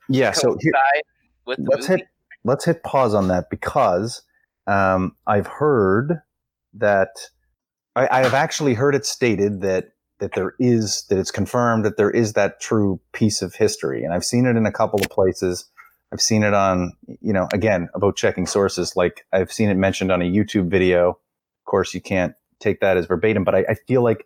Yeah. 0.08 0.32
So 0.32 0.56
here, 0.60 0.72
let's 1.46 1.86
hit 1.86 2.02
let's 2.44 2.64
hit 2.64 2.82
pause 2.82 3.14
on 3.14 3.28
that 3.28 3.50
because 3.50 4.22
um, 4.66 5.16
I've 5.26 5.46
heard 5.46 6.22
that 6.74 7.10
I, 7.96 8.08
I 8.10 8.22
have 8.22 8.34
actually 8.34 8.74
heard 8.74 8.94
it 8.94 9.04
stated 9.04 9.60
that 9.62 9.90
that 10.20 10.34
there 10.34 10.54
is 10.58 11.04
that 11.08 11.18
it's 11.18 11.30
confirmed 11.30 11.84
that 11.84 11.96
there 11.96 12.10
is 12.10 12.32
that 12.32 12.60
true 12.60 13.00
piece 13.12 13.42
of 13.42 13.54
history, 13.54 14.04
and 14.04 14.12
I've 14.12 14.24
seen 14.24 14.46
it 14.46 14.56
in 14.56 14.66
a 14.66 14.72
couple 14.72 15.00
of 15.00 15.08
places. 15.10 15.64
I've 16.12 16.22
seen 16.22 16.42
it 16.42 16.54
on 16.54 16.92
you 17.20 17.32
know 17.32 17.48
again 17.52 17.88
about 17.94 18.16
checking 18.16 18.46
sources. 18.46 18.96
Like 18.96 19.26
I've 19.32 19.52
seen 19.52 19.68
it 19.68 19.76
mentioned 19.76 20.10
on 20.10 20.22
a 20.22 20.24
YouTube 20.24 20.70
video. 20.70 21.18
Of 21.68 21.70
course, 21.70 21.92
you 21.92 22.00
can't 22.00 22.34
take 22.60 22.80
that 22.80 22.96
as 22.96 23.04
verbatim, 23.04 23.44
but 23.44 23.54
I, 23.54 23.66
I 23.68 23.74
feel 23.74 24.02
like 24.02 24.24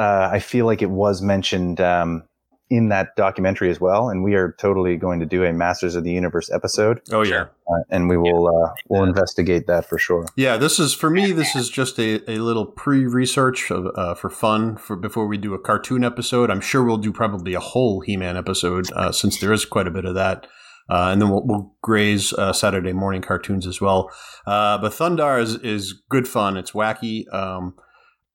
uh, 0.00 0.28
I 0.32 0.40
feel 0.40 0.66
like 0.66 0.82
it 0.82 0.90
was 0.90 1.22
mentioned 1.22 1.80
um, 1.80 2.24
in 2.70 2.88
that 2.88 3.14
documentary 3.16 3.70
as 3.70 3.80
well. 3.80 4.08
And 4.08 4.24
we 4.24 4.34
are 4.34 4.56
totally 4.58 4.96
going 4.96 5.20
to 5.20 5.26
do 5.26 5.44
a 5.44 5.52
Masters 5.52 5.94
of 5.94 6.02
the 6.02 6.10
Universe 6.10 6.50
episode, 6.50 7.00
Oh, 7.12 7.22
yeah. 7.22 7.42
uh, 7.42 7.82
and 7.88 8.08
we 8.08 8.16
will 8.16 8.48
uh, 8.48 8.72
we'll 8.88 9.04
investigate 9.04 9.68
that 9.68 9.88
for 9.88 9.96
sure. 9.96 10.26
Yeah, 10.34 10.56
this 10.56 10.80
is 10.80 10.92
for 10.92 11.08
me. 11.08 11.30
This 11.30 11.54
is 11.54 11.70
just 11.70 12.00
a, 12.00 12.28
a 12.28 12.38
little 12.38 12.66
pre-research 12.66 13.70
of, 13.70 13.86
uh, 13.94 14.14
for 14.16 14.28
fun 14.28 14.76
for 14.76 14.96
before 14.96 15.28
we 15.28 15.38
do 15.38 15.54
a 15.54 15.58
cartoon 15.58 16.02
episode. 16.02 16.50
I'm 16.50 16.60
sure 16.60 16.82
we'll 16.82 16.96
do 16.96 17.12
probably 17.12 17.54
a 17.54 17.60
whole 17.60 18.00
He-Man 18.00 18.36
episode 18.36 18.90
uh, 18.96 19.12
since 19.12 19.38
there 19.38 19.52
is 19.52 19.64
quite 19.64 19.86
a 19.86 19.92
bit 19.92 20.04
of 20.04 20.16
that, 20.16 20.48
uh, 20.88 21.08
and 21.12 21.20
then 21.22 21.30
we'll, 21.30 21.42
we'll 21.46 21.74
graze 21.82 22.32
uh, 22.34 22.52
Saturday 22.52 22.92
morning 22.92 23.22
cartoons 23.22 23.66
as 23.66 23.80
well. 23.80 24.10
Uh, 24.46 24.78
but 24.78 24.92
Thundarr 24.92 25.40
is 25.40 25.56
is 25.56 25.92
good 26.08 26.26
fun. 26.28 26.56
It's 26.56 26.72
wacky. 26.72 27.32
Um, 27.32 27.74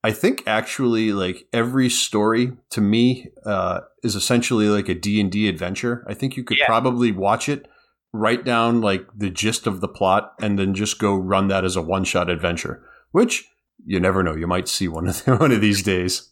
I 0.04 0.12
think 0.12 0.44
actually 0.48 1.12
like 1.12 1.48
every 1.52 1.90
story 1.90 2.54
to 2.70 2.82
me 2.82 3.28
uh, 3.46 3.82
is 4.04 4.16
essentially 4.16 4.70
like 4.70 4.88
a 4.90 4.96
D 4.96 5.20
and 5.20 5.32
D 5.32 5.50
adventure. 5.50 6.06
I 6.08 6.14
think 6.14 6.38
you 6.38 6.44
could 6.44 6.58
Yeah. 6.60 6.66
probably 6.68 7.12
watch 7.12 7.50
it 7.50 7.68
write 8.14 8.46
down 8.46 8.80
like 8.82 9.06
the 9.16 9.30
gist 9.30 9.68
of 9.68 9.82
the 9.82 9.88
plot 9.88 10.34
and 10.42 10.58
then 10.58 10.74
just 10.74 10.98
go 10.98 11.14
run 11.16 11.50
that 11.50 11.66
as 11.66 11.76
a 11.76 11.82
one 11.82 12.04
shot 12.06 12.30
adventure, 12.30 12.82
which 13.12 13.46
you 13.86 14.00
never 14.00 14.24
know. 14.24 14.34
You 14.36 14.48
might 14.48 14.68
see 14.70 14.88
one 14.88 15.08
of 15.08 15.20
one 15.40 15.52
of 15.52 15.62
these 15.62 15.84
days. 15.84 16.32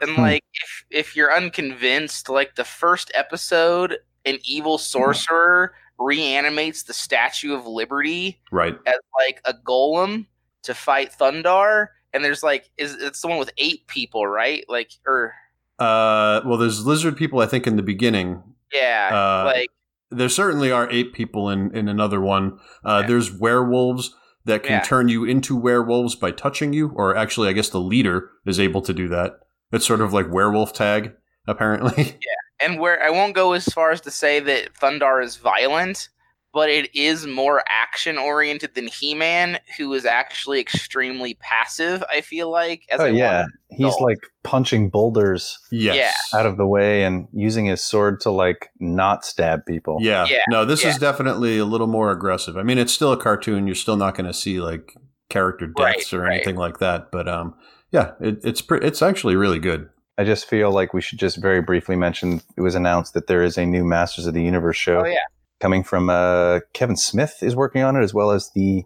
And 0.00 0.10
Hmm. 0.16 0.20
like, 0.20 0.44
if 0.52 0.84
if 0.90 1.16
you're 1.16 1.32
unconvinced, 1.32 2.28
like 2.28 2.56
the 2.56 2.64
first 2.64 3.12
episode, 3.14 3.98
an 4.24 4.38
evil 4.44 4.78
sorcerer 4.78 5.74
reanimates 5.98 6.82
the 6.84 6.92
Statue 6.94 7.54
of 7.54 7.66
Liberty 7.66 8.40
Right. 8.50 8.76
as 8.86 8.94
like 9.26 9.40
a 9.44 9.54
golem 9.54 10.26
to 10.64 10.74
fight 10.74 11.12
Thundarr, 11.18 11.88
and 12.12 12.24
there's 12.24 12.42
like, 12.42 12.70
is 12.76 12.94
it's 13.00 13.20
the 13.20 13.28
one 13.28 13.38
with 13.38 13.50
eight 13.58 13.86
people, 13.88 14.26
right? 14.26 14.64
Like, 14.68 14.90
or 15.06 15.34
Uh, 15.78 16.40
well, 16.44 16.58
there's 16.58 16.84
lizard 16.86 17.16
people. 17.16 17.40
I 17.40 17.46
think 17.46 17.66
in 17.66 17.76
the 17.76 17.82
beginning, 17.82 18.42
yeah, 18.72 19.10
Uh, 19.12 19.44
like 19.46 19.68
there 20.10 20.28
certainly 20.28 20.70
are 20.70 20.88
eight 20.90 21.12
people 21.12 21.48
in 21.48 21.74
in 21.74 21.88
another 21.88 22.20
one. 22.20 22.58
Uh, 22.84 22.98
Yeah. 23.02 23.06
There's 23.08 23.32
werewolves 23.32 24.14
that 24.44 24.62
can 24.62 24.72
Yeah. 24.78 24.82
turn 24.82 25.08
you 25.08 25.24
into 25.24 25.56
werewolves 25.56 26.14
by 26.16 26.30
touching 26.32 26.72
you, 26.72 26.92
or 26.96 27.16
actually, 27.16 27.48
I 27.48 27.52
guess 27.52 27.68
the 27.70 27.80
leader 27.80 28.30
is 28.44 28.58
able 28.60 28.82
to 28.82 28.92
do 28.92 29.08
that. 29.08 29.34
It's 29.72 29.86
sort 29.86 30.00
of 30.00 30.12
like 30.12 30.26
werewolf 30.30 30.72
tag, 30.72 31.12
apparently. 31.46 32.18
and 32.62 32.78
where 32.78 33.02
I 33.02 33.10
won't 33.10 33.34
go 33.34 33.52
as 33.52 33.64
far 33.66 33.90
as 33.90 34.00
to 34.02 34.10
say 34.10 34.40
that 34.40 34.74
Thundarr 34.74 35.22
is 35.22 35.36
violent, 35.36 36.08
but 36.52 36.68
it 36.68 36.94
is 36.94 37.26
more 37.26 37.62
action 37.68 38.18
oriented 38.18 38.74
than 38.74 38.86
He 38.86 39.14
Man, 39.14 39.58
who 39.78 39.92
is 39.94 40.04
actually 40.04 40.60
extremely 40.60 41.34
passive. 41.34 42.04
I 42.10 42.20
feel 42.20 42.50
like. 42.50 42.84
As 42.90 43.00
Oh 43.00 43.04
I 43.06 43.08
yeah, 43.08 43.46
he's 43.70 43.96
like 44.00 44.18
punching 44.42 44.90
boulders 44.90 45.58
yes. 45.70 46.14
out 46.34 46.46
of 46.46 46.56
the 46.56 46.66
way 46.66 47.04
and 47.04 47.26
using 47.32 47.66
his 47.66 47.82
sword 47.82 48.20
to 48.20 48.30
like 48.30 48.68
not 48.80 49.24
stab 49.24 49.64
people. 49.66 49.98
Yeah. 50.00 50.26
Yeah, 50.28 50.42
No, 50.48 50.64
this 50.64 50.84
is 50.84 50.98
definitely 50.98 51.58
a 51.58 51.64
little 51.64 51.86
more 51.86 52.10
aggressive. 52.10 52.56
I 52.56 52.62
mean, 52.62 52.78
it's 52.78 52.92
still 52.92 53.12
a 53.12 53.16
cartoon. 53.16 53.66
You're 53.66 53.74
still 53.74 53.96
not 53.96 54.14
going 54.14 54.26
to 54.26 54.34
see 54.34 54.60
like 54.60 54.94
character 55.30 55.72
Right, 55.78 55.96
deaths 55.96 56.12
or 56.12 56.20
right. 56.20 56.34
anything 56.34 56.56
like 56.56 56.78
that. 56.78 57.10
But 57.10 57.28
um, 57.28 57.54
yeah, 57.90 58.12
it, 58.20 58.40
it's 58.44 58.60
pre- 58.60 58.80
it's 58.80 59.00
actually 59.00 59.36
really 59.36 59.58
good. 59.58 59.88
I 60.18 60.24
just 60.24 60.46
feel 60.46 60.70
like 60.70 60.92
we 60.92 61.00
should 61.00 61.18
just 61.18 61.38
very 61.38 61.62
briefly 61.62 61.96
mention 61.96 62.42
it 62.56 62.60
was 62.60 62.74
announced 62.74 63.14
that 63.14 63.26
there 63.26 63.42
is 63.42 63.56
a 63.56 63.64
new 63.64 63.84
Masters 63.84 64.26
of 64.26 64.34
the 64.34 64.42
Universe 64.42 64.76
show 64.76 65.00
Oh 65.00 65.06
yeah, 65.06 65.24
coming 65.60 65.82
from 65.82 66.10
uh, 66.10 66.60
Kevin 66.74 66.96
Smith 66.96 67.38
is 67.42 67.56
working 67.56 67.82
on 67.82 67.96
it 67.96 68.02
as 68.02 68.12
well 68.12 68.30
as 68.30 68.50
the 68.54 68.84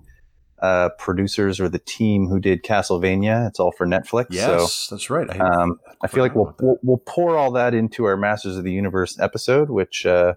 uh, 0.62 0.90
producers 0.98 1.60
or 1.60 1.68
the 1.68 1.78
team 1.78 2.28
who 2.28 2.38
did 2.38 2.62
Castlevania. 2.62 3.46
It's 3.48 3.60
all 3.60 3.72
for 3.72 3.86
Netflix. 3.86 4.26
Yes, 4.30 4.86
that's 4.90 5.10
right. 5.10 5.28
I, 5.28 5.38
um, 5.38 5.78
I 6.02 6.06
feel 6.06 6.22
like 6.22 6.34
we'll, 6.34 6.54
we'll 6.60 6.78
we'll 6.82 7.02
pour 7.06 7.36
all 7.36 7.50
that 7.52 7.74
into 7.74 8.04
our 8.04 8.16
Masters 8.16 8.56
of 8.56 8.64
the 8.64 8.72
Universe 8.72 9.18
episode, 9.18 9.70
which 9.70 10.06
uh, 10.06 10.34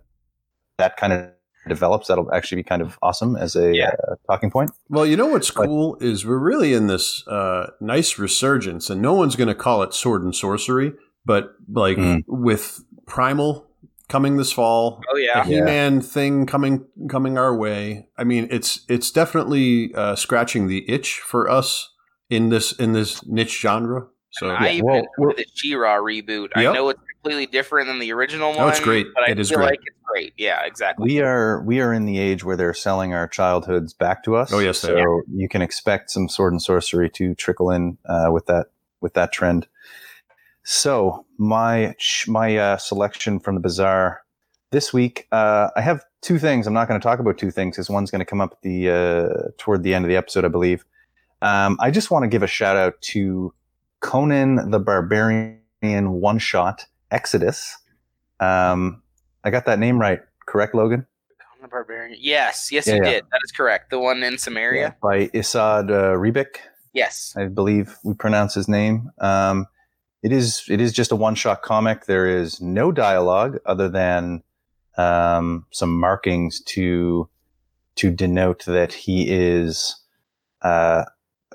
that 0.78 0.98
kind 0.98 1.14
of 1.14 1.30
develops. 1.70 2.08
That'll 2.08 2.32
actually 2.34 2.58
be 2.58 2.64
kind 2.64 2.82
of 2.82 2.98
awesome 3.02 3.36
as 3.38 3.56
a 3.56 3.74
Yeah. 3.74 3.92
uh, 4.08 4.16
talking 4.28 4.52
point. 4.52 4.72
well, 4.90 5.06
you 5.06 5.16
know 5.16 5.28
what's 5.28 5.50
but- 5.52 5.66
cool 5.66 5.98
is 6.02 6.26
we're 6.26 6.38
really 6.38 6.74
in 6.74 6.88
this 6.88 7.26
uh, 7.28 7.72
nice 7.80 8.20
resurgence, 8.20 8.90
and 8.90 9.02
no 9.02 9.14
one's 9.14 9.36
going 9.38 9.48
to 9.48 9.56
call 9.56 9.82
it 9.84 9.94
sword 9.94 10.24
and 10.24 10.36
sorcery, 10.36 10.94
but 11.26 11.54
like 11.72 11.98
Mm. 11.98 12.24
with 12.28 12.84
Primal 13.08 13.66
coming 14.08 14.38
this 14.38 14.52
fall, 14.52 15.02
oh 15.14 15.18
yeah. 15.18 15.44
the 15.44 15.56
He-Man 15.56 16.02
thing 16.02 16.46
coming 16.46 16.86
coming 17.10 17.38
our 17.38 17.56
way. 17.56 18.08
I 18.18 18.24
mean, 18.24 18.48
it's 18.52 18.82
it's 18.90 19.10
definitely 19.12 19.94
uh, 19.96 20.16
scratching 20.16 20.68
the 20.68 20.90
itch 20.90 21.20
for 21.20 21.50
us 21.50 21.90
in 22.30 22.50
this 22.50 22.72
in 22.74 22.94
this 22.94 23.26
niche 23.26 23.60
genre. 23.62 24.08
So 24.32 24.50
I 24.50 24.70
even 24.74 24.86
well, 24.86 24.96
enjoy 24.98 25.08
well- 25.18 25.34
the 25.36 25.46
She-Ra 25.56 25.96
reboot. 25.98 26.50
I 26.56 26.64
know 26.64 26.90
it's 26.90 27.00
completely 27.22 27.46
different 27.46 27.88
than 27.88 28.00
the 28.00 28.12
original 28.12 28.52
one. 28.52 28.62
Oh, 28.62 28.68
it's 28.68 28.80
great. 28.80 29.08
But 29.14 29.24
I 29.24 29.32
It 29.32 29.40
is 29.40 29.50
feel 29.50 29.58
great. 29.60 29.72
like 29.72 29.80
it's 29.86 29.98
great. 30.06 30.34
Yeah, 30.38 30.66
exactly. 30.66 31.06
We 31.06 31.22
are 31.22 31.62
we 31.64 31.82
are 31.82 31.94
in 31.94 32.06
the 32.06 32.18
age 32.18 32.44
where 32.44 32.56
they're 32.56 32.74
selling 32.74 33.14
our 33.14 33.28
childhoods 33.28 33.94
back 33.94 34.24
to 34.24 34.36
us. 34.36 34.52
Oh, 34.54 34.60
yes, 34.60 34.82
they 34.82 34.90
so 34.90 35.22
you 35.34 35.50
can 35.50 35.62
expect 35.62 36.12
some 36.12 36.30
sword 36.30 36.54
and 36.54 36.62
sorcery 36.62 37.10
to 37.12 37.36
trickle 37.36 37.72
in 37.72 37.98
uh, 38.08 38.30
with 38.32 38.46
that 38.48 38.68
with 39.02 39.14
that 39.16 39.32
trend. 39.32 39.68
So 40.64 41.26
my 41.38 41.96
my 42.28 42.58
uh, 42.58 42.78
selection 42.78 43.40
from 43.40 43.56
the 43.56 43.62
bazaar 43.62 44.22
this 44.72 44.94
week, 44.94 45.28
uh, 45.32 45.70
I 45.76 45.82
have 45.82 46.04
two 46.22 46.38
things. 46.38 46.68
I'm 46.68 46.74
not 46.74 46.88
going 46.88 47.00
to 47.00 47.04
talk 47.04 47.20
about 47.20 47.38
two 47.38 47.52
things 47.52 47.76
because 47.76 47.90
one's 47.90 48.12
going 48.12 48.20
to 48.20 48.26
come 48.26 48.40
up 48.42 48.62
the 48.62 48.90
uh, 48.90 49.50
toward 49.58 49.84
the 49.84 49.94
end 49.94 50.06
of 50.06 50.10
the 50.10 50.16
episode, 50.16 50.46
I 50.46 50.50
believe. 50.50 50.86
Um, 51.42 51.78
I 51.80 51.92
just 51.92 52.12
want 52.12 52.24
to 52.24 52.28
give 52.28 52.44
a 52.44 52.48
shout 52.48 52.78
out 52.78 53.02
to 53.02 53.54
Conan 54.02 54.72
the 54.72 54.80
Barbarian 54.80 55.60
one 55.82 56.38
shot 56.38 56.86
Exodus. 57.12 57.78
Um, 58.40 59.02
I 59.44 59.50
got 59.50 59.66
that 59.66 59.80
name 59.80 60.00
right, 60.00 60.20
correct, 60.46 60.76
Logan? 60.76 61.06
Conan 61.40 61.62
the 61.62 61.68
Barbarian. 61.68 62.18
Yes, 62.20 62.72
yes, 62.72 62.88
Yeah, 62.88 62.96
you 62.96 63.04
yeah. 63.04 63.10
did. 63.12 63.24
That 63.32 63.42
is 63.44 63.52
correct. 63.52 63.90
The 63.90 64.00
one 64.00 64.24
in 64.24 64.36
Cimmeria. 64.36 64.96
By 65.02 65.28
Esad 65.28 65.92
uh, 65.92 66.18
Yes. 66.94 67.34
I 67.38 67.46
believe 67.46 67.96
we 68.04 68.14
pronounce 68.14 68.54
his 68.56 68.68
name. 68.68 69.12
Um, 69.20 69.68
it 70.24 70.32
is 70.32 70.64
it 70.68 70.82
is 70.82 70.92
just 70.92 71.12
a 71.12 71.16
one 71.16 71.36
shot 71.36 71.62
comic. 71.62 72.06
There 72.06 72.28
is 72.28 72.60
no 72.60 72.92
dialogue 72.92 73.60
other 73.66 73.88
than 73.88 74.44
um, 74.98 75.66
some 75.72 75.98
markings 75.98 76.62
to 76.62 77.30
to 77.96 78.12
denote 78.12 78.66
that 78.66 78.92
he 78.94 79.30
is 79.30 79.96
uh, 80.62 81.06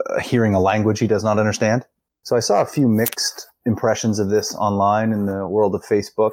uh, 0.06 0.20
hearing 0.20 0.54
a 0.54 0.61
language 0.61 0.99
he 0.99 1.06
does 1.06 1.25
not 1.25 1.38
understand. 1.38 1.84
So 2.25 2.37
I 2.37 2.40
saw 2.40 2.62
a 2.62 2.66
few 2.66 2.88
mixed 2.88 3.49
impressions 3.66 4.19
of 4.19 4.31
this 4.31 4.54
online 4.54 5.12
in 5.12 5.26
the 5.26 5.47
world 5.47 5.75
of 5.75 5.83
Facebook, 5.83 6.33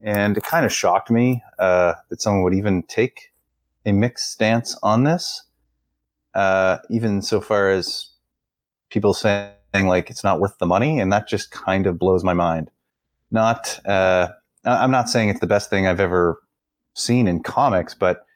and 0.00 0.36
it 0.36 0.42
kind 0.42 0.66
of 0.66 0.72
shocked 0.72 1.08
me 1.08 1.40
uh, 1.60 1.94
that 2.08 2.20
someone 2.20 2.42
would 2.42 2.54
even 2.54 2.82
take 2.82 3.30
a 3.86 3.92
mixed 3.92 4.32
stance 4.32 4.76
on 4.82 5.04
this. 5.04 5.44
Uh, 6.34 6.78
even 6.90 7.22
so 7.22 7.40
far 7.40 7.70
as 7.70 8.10
people 8.88 9.14
saying 9.14 9.52
like 9.84 10.10
it's 10.10 10.24
not 10.24 10.40
worth 10.40 10.58
the 10.58 10.66
money, 10.66 10.98
and 10.98 11.12
that 11.12 11.28
just 11.28 11.52
kind 11.52 11.86
of 11.86 11.96
blows 11.96 12.24
my 12.24 12.34
mind. 12.34 12.68
Not, 13.30 13.78
uh, 13.86 14.28
I'm 14.64 14.90
not 14.90 15.08
saying 15.08 15.28
it's 15.28 15.40
the 15.40 15.46
best 15.46 15.70
thing 15.70 15.86
I've 15.86 16.00
ever 16.00 16.42
seen 16.94 17.28
in 17.28 17.40
comics, 17.40 17.94
but 17.94 18.26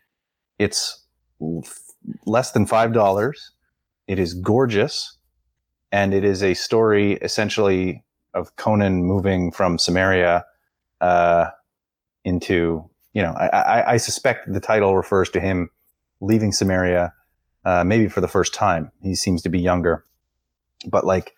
it's 0.61 1.03
less 2.25 2.53
than 2.53 2.67
five 2.67 2.93
dollars. 2.93 3.51
It 4.07 4.21
is 4.21 4.33
gorgeous, 4.35 5.19
and 5.95 6.13
it 6.13 6.25
is 6.25 6.43
a 6.43 6.55
story 6.55 7.13
essentially 7.23 8.03
of 8.35 8.57
Conan 8.57 9.05
moving 9.05 9.53
from 9.53 9.79
Cimmeria 9.79 10.43
uh, 11.01 11.47
into, 12.25 12.91
you 13.13 13.23
know, 13.23 13.33
I, 13.35 13.47
I, 13.47 13.93
I 13.93 13.97
suspect 13.99 14.53
the 14.53 14.59
title 14.59 14.97
refers 14.97 15.31
to 15.31 15.41
him 15.41 15.71
leaving 16.21 16.51
Cimmeria, 16.51 17.13
uh, 17.65 17.85
maybe 17.85 18.09
for 18.09 18.21
the 18.21 18.27
first 18.27 18.53
time. 18.53 18.91
He 19.05 19.15
seems 19.15 19.41
to 19.43 19.49
be 19.49 19.61
younger, 19.61 20.05
but 20.85 21.07
like 21.07 21.37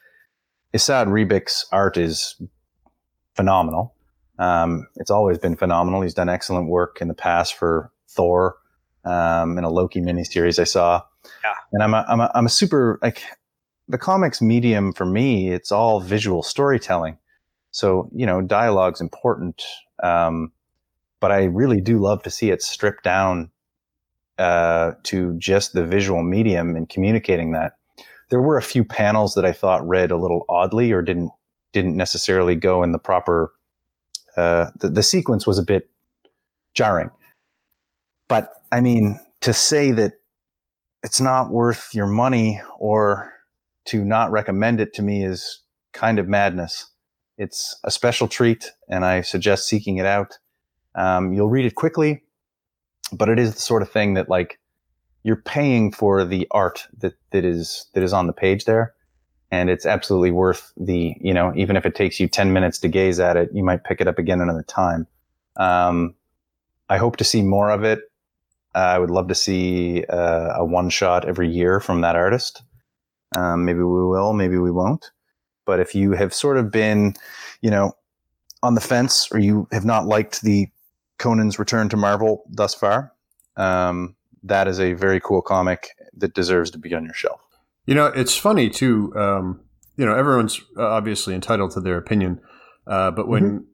Esad 0.73 1.09
Ribić's 1.09 1.66
art 1.71 1.99
is 1.99 2.40
phenomenal. 3.35 3.95
Um, 4.38 4.87
it's 4.97 5.11
always 5.11 5.37
been 5.37 5.57
phenomenal. 5.57 6.01
He's 6.01 6.14
done 6.14 6.31
excellent 6.31 6.71
work 6.71 7.03
in 7.03 7.09
the 7.09 7.14
past 7.14 7.57
for 7.57 7.92
Thor 8.09 8.57
um, 9.05 9.59
in 9.59 9.64
a 9.64 9.71
Loki 9.71 10.01
miniseries 10.01 10.59
I 10.59 10.64
saw. 10.64 11.03
Yeah. 11.45 11.55
And 11.75 11.83
I'm 11.83 11.92
a, 11.92 12.07
I'm 12.09 12.21
a, 12.21 12.33
I'm 12.35 12.47
a 12.47 12.51
super 12.51 12.99
like 13.03 13.23
the 13.88 13.99
comics 13.99 14.42
medium 14.42 14.92
for 14.92 15.07
me. 15.07 15.51
It's 15.51 15.70
all 15.70 16.01
visual 16.01 16.42
storytelling. 16.42 17.18
So 17.70 18.11
you 18.14 18.27
know, 18.27 18.40
dialogue's 18.40 19.01
important, 19.01 19.62
um, 20.03 20.53
but 21.20 21.31
I 21.33 21.44
really 21.44 21.81
do 21.81 21.99
love 21.99 22.22
to 22.22 22.31
see 22.31 22.51
it 22.51 22.62
stripped 22.62 23.05
down 23.05 23.51
uh, 24.38 24.92
to 25.05 25.35
just 25.38 25.72
the 25.72 25.85
visual 25.85 26.22
medium 26.22 26.77
and 26.77 26.88
communicating 26.88 27.53
that. 27.53 27.77
There 28.31 28.40
were 28.40 28.57
a 28.57 28.62
few 28.62 28.85
panels 28.85 29.35
that 29.35 29.44
I 29.44 29.53
thought 29.53 29.87
read 29.87 30.11
a 30.11 30.16
little 30.16 30.44
oddly 30.49 30.92
or 30.92 31.03
didn't 31.03 31.31
didn't 31.72 31.96
necessarily 31.96 32.55
go 32.55 32.83
in 32.83 32.92
the 32.92 32.99
proper. 32.99 33.53
Uh, 34.37 34.70
the, 34.81 34.90
the 34.90 35.03
sequence 35.03 35.46
was 35.46 35.59
a 35.59 35.62
bit 35.62 35.88
jarring, 36.75 37.11
but 38.29 38.53
I 38.72 38.81
mean 38.81 39.20
to 39.40 39.53
say 39.53 39.92
that 39.92 40.14
it's 41.03 41.20
not 41.20 41.51
worth 41.51 41.94
your 41.94 42.07
money 42.07 42.61
or 42.79 43.33
to 43.87 44.05
not 44.05 44.31
recommend 44.31 44.81
it 44.81 44.94
to 44.94 45.03
me 45.03 45.25
is 45.25 45.61
kind 45.92 46.18
of 46.18 46.29
madness. 46.29 46.87
It's 47.38 47.79
a 47.85 47.90
special 47.90 48.29
treat, 48.29 48.72
and 48.88 49.05
I 49.05 49.20
suggest 49.20 49.68
seeking 49.68 49.99
it 49.99 50.07
out. 50.07 50.38
Um, 50.94 51.33
you'll 51.33 51.51
read 51.51 51.66
it 51.66 51.75
quickly, 51.75 52.22
but 53.12 53.29
it 53.29 53.38
is 53.38 53.55
the 53.55 53.61
sort 53.61 53.83
of 53.83 53.90
thing 53.90 54.14
that 54.14 54.29
like 54.29 54.59
you're 55.22 55.37
paying 55.37 55.92
for 55.92 56.25
the 56.25 56.46
art 56.53 56.87
that, 56.99 57.14
that 57.33 57.44
is 57.44 57.87
that 57.94 58.03
is 58.03 58.12
on 58.12 58.27
the 58.27 58.33
page 58.33 58.64
there 58.64 58.94
and 59.51 59.70
it's 59.70 59.87
absolutely 59.87 60.31
worth 60.31 60.72
the 60.77 61.14
you 61.20 61.33
know 61.33 61.53
even 61.57 61.77
if 61.77 61.87
it 61.87 61.94
takes 61.94 62.20
you 62.20 62.29
10 62.29 62.53
minutes 62.53 62.79
to 62.79 62.88
gaze 62.88 63.18
at 63.20 63.37
it 63.37 63.51
you 63.53 63.62
might 63.62 63.85
pick 63.85 64.01
it 64.01 64.09
up 64.09 64.18
again 64.18 64.40
another 64.40 64.62
time 64.62 65.07
um, 65.57 66.14
i 66.88 66.96
hope 66.96 67.16
to 67.16 67.25
see 67.25 67.42
more 67.42 67.70
of 67.70 67.85
it 67.85 68.01
uh, 68.75 68.79
i 68.79 68.99
would 68.99 69.11
love 69.11 69.29
to 69.29 69.35
see 69.35 70.05
uh, 70.09 70.55
a 70.57 70.64
one 70.64 70.88
shot 70.88 71.27
every 71.27 71.49
year 71.49 71.81
from 71.81 72.01
that 72.01 72.16
artist 72.16 72.62
um, 73.37 73.65
maybe 73.65 73.79
we 73.79 74.07
will 74.07 74.33
maybe 74.33 74.59
we 74.59 74.71
won't 74.71 75.11
but 75.65 75.81
if 75.81 75.95
you 75.95 76.12
have 76.12 76.33
sort 76.33 76.57
of 76.57 76.71
been 76.71 77.15
you 77.61 77.71
know 77.71 77.93
on 78.62 78.75
the 78.75 78.81
fence 78.81 79.29
or 79.33 79.39
you 79.39 79.69
have 79.73 79.85
not 79.85 80.07
liked 80.07 80.43
the 80.43 80.69
conan's 81.19 81.59
return 81.59 81.89
to 81.89 81.97
marvel 81.97 82.45
thus 82.49 82.75
far 82.75 83.12
um, 83.57 84.15
that 84.43 84.69
is 84.69 84.81
a 84.81 84.93
very 84.93 85.21
cool 85.21 85.43
comic 85.43 85.91
that 86.17 86.35
deserves 86.35 86.71
to 86.71 86.79
be 86.79 86.95
on 86.95 87.05
your 87.05 87.15
shelf. 87.15 87.41
You 87.87 87.95
know, 87.95 88.07
it's 88.07 88.37
funny 88.37 88.69
too. 88.71 89.12
Um, 89.17 89.61
you 89.97 90.05
know, 90.05 90.15
everyone's 90.15 90.61
obviously 90.77 91.35
entitled 91.35 91.71
to 91.73 91.81
their 91.81 91.97
opinion, 91.97 92.41
uh, 92.87 93.11
but 93.11 93.29
when 93.29 93.67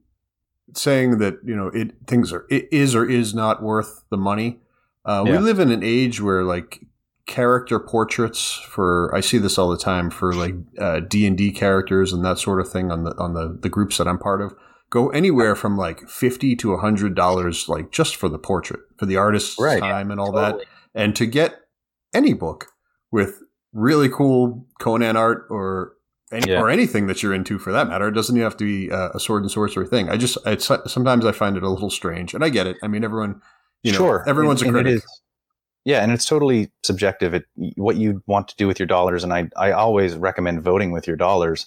saying 0.75 1.19
that 1.19 1.35
you 1.45 1.55
know 1.55 1.69
it 1.69 1.93
things 2.07 2.33
are 2.33 2.47
it 2.49 2.69
is 2.71 2.95
or 2.95 3.09
is 3.09 3.35
not 3.35 3.63
worth 3.63 4.05
the 4.11 4.17
money, 4.17 4.61
uh, 5.05 5.25
we 5.27 5.37
live 5.39 5.59
in 5.59 5.71
an 5.71 5.83
age 5.83 6.21
where 6.21 6.45
like 6.45 6.81
character 7.33 7.81
portraits 7.81 8.53
for 8.69 9.11
I 9.15 9.21
see 9.21 9.39
this 9.39 9.57
all 9.59 9.71
the 9.71 9.77
time 9.79 10.11
for 10.11 10.35
like 10.35 10.55
uh, 10.79 11.01
D 11.01 11.27
and 11.27 11.37
D 11.37 11.51
characters 11.51 12.13
and 12.13 12.25
that 12.25 12.39
sort 12.39 12.61
of 12.61 12.71
thing 12.71 12.93
on 12.93 13.05
the 13.05 13.17
on 13.19 13.35
the 13.35 13.59
the 13.61 13.69
groups 13.69 13.97
that 13.99 14.07
I'm 14.07 14.19
part 14.19 14.41
of 14.43 14.55
go 14.91 15.09
anywhere 15.09 15.55
from 15.57 15.77
like 15.77 16.09
fifty 16.09 16.55
to 16.57 16.75
a 16.75 16.79
hundred 16.79 17.15
dollars 17.15 17.69
like 17.69 17.91
just 17.91 18.15
for 18.17 18.29
the 18.29 18.39
portrait 18.39 18.81
for 18.99 19.07
the 19.07 19.17
artist's 19.17 19.57
Right. 19.59 19.81
time 19.81 20.11
and 20.11 20.21
all 20.21 20.33
that 20.33 20.57
and 20.95 21.17
to 21.17 21.25
get 21.27 21.57
any 22.15 22.35
book 22.35 22.67
with 23.11 23.41
really 23.73 24.09
cool 24.11 24.67
Conan 24.79 25.17
art 25.17 25.47
or 25.49 25.95
any, 26.31 26.51
Yeah. 26.53 26.61
or 26.61 26.69
anything 26.69 27.07
that 27.07 27.23
you're 27.23 27.35
into 27.35 27.59
for 27.59 27.73
that 27.73 27.89
matter, 27.89 28.09
it 28.09 28.13
doesn't 28.13 28.37
even 28.37 28.45
have 28.45 28.57
to 28.59 28.65
be 28.65 28.91
uh, 28.91 29.09
a 29.15 29.21
sword 29.21 29.43
and 29.43 29.51
sorcery 29.51 29.87
thing. 29.87 30.09
I 30.11 30.17
just 30.19 30.37
it's, 30.47 30.71
sometimes 30.87 31.25
I 31.27 31.33
find 31.33 31.57
it 31.57 31.63
a 31.63 31.69
little 31.71 31.91
strange, 31.91 32.33
and 32.35 32.43
I 32.45 32.49
get 32.51 32.67
it. 32.67 32.77
I 32.83 32.89
mean, 32.89 33.05
everyone, 33.05 33.41
you 33.83 33.93
know, 33.93 33.99
sure, 33.99 34.25
everyone's 34.27 34.63
and, 34.63 34.71
a 34.71 34.73
critic. 34.73 34.95
is- 34.97 35.22
yeah, 35.85 36.03
and 36.03 36.13
it's 36.13 36.27
totally 36.27 36.71
subjective. 36.83 37.35
It 37.35 37.45
what 37.77 37.97
you 37.97 38.23
want 38.27 38.49
to 38.49 38.57
do 38.57 38.67
with 38.67 38.79
your 38.79 38.87
dollars, 38.87 39.25
and 39.25 39.33
I 39.33 39.49
I 39.57 39.73
always 39.73 40.15
recommend 40.15 40.63
voting 40.63 40.93
with 40.93 41.07
your 41.07 41.17
dollars. 41.17 41.67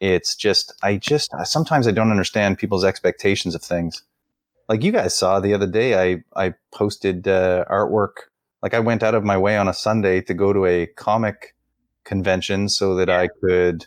It's 0.00 0.34
just 0.34 0.72
I 0.82 0.96
just 0.96 1.30
sometimes 1.44 1.86
I 1.86 1.90
don't 1.90 2.10
understand 2.10 2.58
people's 2.58 2.84
expectations 2.84 3.54
of 3.54 3.62
things. 3.62 4.02
Like 4.68 4.82
you 4.82 4.92
guys 4.92 5.14
saw 5.14 5.40
the 5.40 5.52
other 5.52 5.66
day, 5.66 6.12
I 6.12 6.22
I 6.42 6.54
posted 6.72 7.28
uh, 7.28 7.64
artwork. 7.70 8.30
Like 8.62 8.72
I 8.74 8.80
went 8.80 9.02
out 9.02 9.14
of 9.14 9.24
my 9.24 9.36
way 9.36 9.56
on 9.58 9.68
a 9.68 9.74
Sunday 9.74 10.22
to 10.22 10.34
go 10.34 10.52
to 10.52 10.64
a 10.64 10.86
comic 10.86 11.54
convention 12.04 12.68
so 12.68 12.94
that 12.94 13.10
I 13.10 13.28
could 13.42 13.86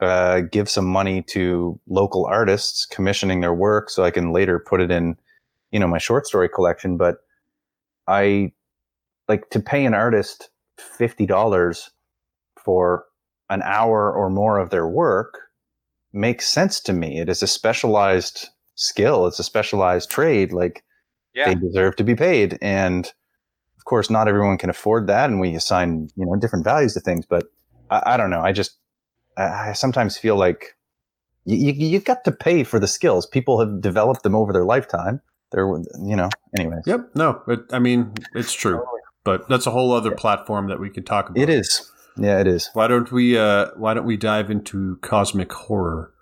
uh, 0.00 0.40
give 0.40 0.68
some 0.68 0.86
money 0.86 1.22
to 1.22 1.78
local 1.86 2.26
artists 2.26 2.84
commissioning 2.84 3.42
their 3.42 3.54
work, 3.54 3.90
so 3.90 4.02
I 4.02 4.10
can 4.10 4.32
later 4.32 4.58
put 4.58 4.80
it 4.80 4.90
in, 4.90 5.16
you 5.70 5.78
know, 5.78 5.86
my 5.86 5.98
short 5.98 6.26
story 6.26 6.48
collection. 6.48 6.96
But 6.96 7.18
I 8.08 8.52
like 9.28 9.50
to 9.50 9.60
pay 9.60 9.84
an 9.84 9.94
artist 9.94 10.50
fifty 10.78 11.26
dollars 11.26 11.90
for 12.62 13.04
an 13.50 13.62
hour 13.62 14.12
or 14.12 14.30
more 14.30 14.58
of 14.58 14.70
their 14.70 14.86
work 14.88 15.38
makes 16.12 16.48
sense 16.48 16.80
to 16.80 16.92
me. 16.92 17.18
It 17.20 17.28
is 17.28 17.42
a 17.42 17.46
specialized 17.46 18.48
skill. 18.76 19.26
It's 19.26 19.38
a 19.38 19.44
specialized 19.44 20.10
trade. 20.10 20.52
Like 20.52 20.82
Yeah. 21.34 21.46
they 21.46 21.54
deserve 21.54 21.96
to 21.96 22.04
be 22.04 22.14
paid. 22.14 22.58
And 22.62 23.06
of 23.78 23.84
course, 23.84 24.08
not 24.10 24.28
everyone 24.28 24.56
can 24.58 24.70
afford 24.70 25.06
that, 25.08 25.28
and 25.28 25.40
we 25.40 25.54
assign 25.54 26.08
you 26.16 26.24
know 26.26 26.36
different 26.36 26.64
values 26.64 26.94
to 26.94 27.00
things. 27.00 27.26
But 27.26 27.44
I, 27.90 28.14
I 28.14 28.16
don't 28.16 28.30
know. 28.30 28.40
I 28.40 28.52
just 28.52 28.78
I, 29.36 29.70
I 29.70 29.72
sometimes 29.74 30.16
feel 30.16 30.36
like 30.36 30.76
you, 31.44 31.56
you 31.56 31.72
you 31.88 32.00
got 32.00 32.24
to 32.24 32.32
pay 32.32 32.64
for 32.64 32.78
the 32.80 32.88
skills. 32.88 33.26
People 33.26 33.60
have 33.60 33.80
developed 33.82 34.22
them 34.22 34.34
over 34.34 34.52
their 34.52 34.64
lifetime. 34.64 35.20
They're 35.52 35.66
you 35.66 36.16
know 36.16 36.30
anyway. 36.58 36.78
Yep, 36.86 37.10
no, 37.14 37.42
but 37.46 37.64
I 37.72 37.78
mean, 37.78 38.12
it's 38.34 38.52
true. 38.54 38.82
But 39.24 39.48
that's 39.48 39.66
a 39.66 39.70
whole 39.70 39.92
other 39.92 40.10
platform 40.12 40.68
that 40.68 40.78
we 40.78 40.90
could 40.90 41.06
talk 41.06 41.30
about. 41.30 41.42
It 41.42 41.48
is. 41.48 41.90
Yeah, 42.16 42.40
it 42.40 42.46
is. 42.46 42.70
Why 42.74 42.86
don't 42.86 43.10
we? 43.10 43.36
Uh, 43.38 43.68
why 43.76 43.94
don't 43.94 44.04
we 44.06 44.16
dive 44.16 44.50
into 44.50 44.96
cosmic 45.02 45.52
horror? 45.52 46.12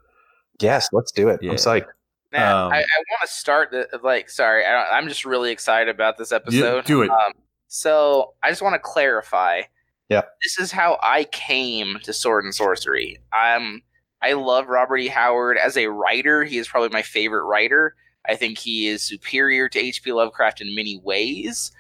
Yes, 0.61 0.89
let's 0.93 1.11
do 1.13 1.29
it. 1.29 1.41
Yeah. 1.43 1.51
I'm 1.51 1.57
psyched. 1.57 1.87
Now, 2.33 2.67
Um, 2.67 2.73
I, 2.73 2.79
I 2.79 2.81
want 2.81 3.21
to 3.23 3.29
start 3.29 3.71
the, 3.73 3.89
like. 4.03 4.31
Sorry, 4.31 4.65
I, 4.65 4.97
I'm 4.97 5.09
just 5.09 5.25
really 5.25 5.51
excited 5.51 5.95
about 5.95 6.17
this 6.17 6.31
You- 6.31 6.37
episode. 6.37 6.85
do 6.85 7.03
it. 7.03 7.11
Um, 7.11 7.33
so 7.69 8.35
I 8.43 8.49
just 8.51 8.63
want 8.63 8.75
to 8.75 8.79
clarify. 8.79 9.63
Yeah. 10.09 10.23
This 10.43 10.59
is 10.59 10.71
how 10.73 10.99
I 11.03 11.25
came 11.25 11.99
to 12.05 12.13
Sword 12.13 12.45
and 12.45 12.55
Sorcery. 12.55 13.19
Um, 13.37 13.83
I 14.21 14.35
love 14.35 14.69
Robert 14.69 14.99
E. 14.99 15.09
Howard 15.09 15.57
as 15.59 15.77
a 15.77 15.89
writer. 15.89 16.45
He 16.45 16.59
is 16.59 16.69
probably 16.69 16.91
my 16.91 17.03
favorite 17.03 17.45
writer. 17.45 17.95
I 18.29 18.37
think 18.37 18.59
he 18.59 18.87
is 18.89 19.03
superior 19.03 19.69
to 19.71 19.79
H.P. 19.79 20.13
Lovecraft 20.13 20.61
in 20.61 20.75
many 20.77 21.01
ways. 21.03 21.73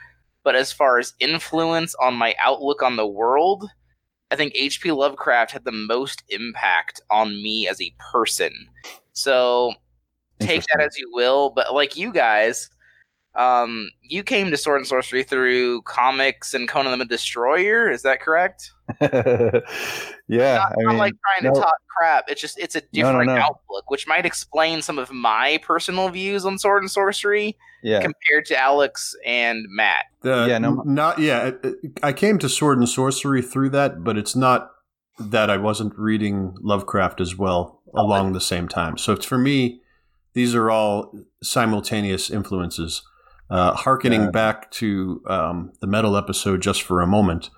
But 0.44 0.56
as 0.56 0.72
far 0.72 0.98
as 0.98 1.14
influence 1.20 1.94
on 1.96 2.14
my 2.14 2.34
outlook 2.38 2.82
on 2.82 2.96
the 2.96 3.06
world, 3.06 3.68
I 4.30 4.36
think 4.36 4.52
H.P. 4.54 4.90
Lovecraft 4.92 5.50
had 5.52 5.64
the 5.64 5.72
most 5.72 6.22
impact 6.28 7.00
on 7.10 7.42
me 7.42 7.68
as 7.68 7.80
a 7.80 7.94
person. 8.12 8.52
So 9.12 9.74
take 10.40 10.62
that 10.72 10.82
as 10.82 10.96
you 10.96 11.10
will. 11.12 11.50
But 11.50 11.74
like 11.74 11.96
you 11.96 12.12
guys, 12.12 12.70
um, 13.34 13.88
you 14.02 14.22
came 14.22 14.50
to 14.50 14.56
Sword 14.56 14.78
and 14.80 14.86
Sorcery 14.86 15.22
through 15.22 15.82
comics 15.82 16.52
and 16.54 16.68
Conan 16.68 16.98
the 16.98 17.04
Destroyer. 17.04 17.90
Is 17.90 18.02
that 18.02 18.20
correct? 18.20 18.70
yeah, 19.00 20.56
not, 20.56 20.72
I 20.78 20.82
not 20.82 20.88
mean, 20.90 20.98
like 20.98 21.14
trying 21.40 21.52
to 21.52 21.60
talk 21.60 21.74
crap. 21.96 22.24
It's 22.28 22.40
just 22.40 22.58
it's 22.58 22.74
a 22.76 22.80
No, 22.80 22.84
no, 23.12 23.18
different 23.20 23.26
no. 23.30 23.36
outlook, 23.36 23.88
which 23.90 24.06
might 24.06 24.26
explain 24.26 24.82
some 24.82 24.98
of 24.98 25.10
my 25.10 25.58
personal 25.62 26.08
views 26.08 26.44
on 26.44 26.58
Sword 26.58 26.82
and 26.82 26.90
Sorcery 26.90 27.56
yeah, 27.82 28.00
compared 28.00 28.44
to 28.46 28.56
Alex 28.58 29.14
and 29.24 29.64
Matt. 29.68 30.04
The- 30.22 30.46
Yeah, 30.48 30.58
no. 30.58 30.82
not 30.84 31.18
yeah. 31.18 31.46
it- 31.48 31.60
it- 31.64 31.98
I 32.02 32.12
came 32.12 32.38
to 32.38 32.48
Sword 32.48 32.78
and 32.78 32.88
Sorcery 32.88 33.42
through 33.42 33.70
that, 33.70 34.04
but 34.04 34.16
it's 34.16 34.36
not 34.36 34.70
that 35.18 35.50
I 35.50 35.56
wasn't 35.56 35.92
reading 35.98 36.54
Lovecraft 36.60 37.20
as 37.20 37.36
well 37.36 37.82
along 37.94 38.32
the 38.32 38.40
same 38.40 38.68
time. 38.68 38.96
So 38.96 39.12
it's 39.12 39.26
for 39.26 39.36
me, 39.38 39.80
these 40.32 40.54
are 40.54 40.70
all 40.70 41.14
simultaneous 41.42 42.30
influences. 42.30 43.02
Uh, 43.50 43.74
harkening 43.74 44.22
Yeah. 44.22 44.30
back 44.30 44.70
to 44.72 45.22
um, 45.26 45.72
the 45.80 45.86
metal 45.86 46.16
episode 46.16 46.62
just 46.62 46.82
for 46.82 47.00
a 47.02 47.06
moment, 47.06 47.50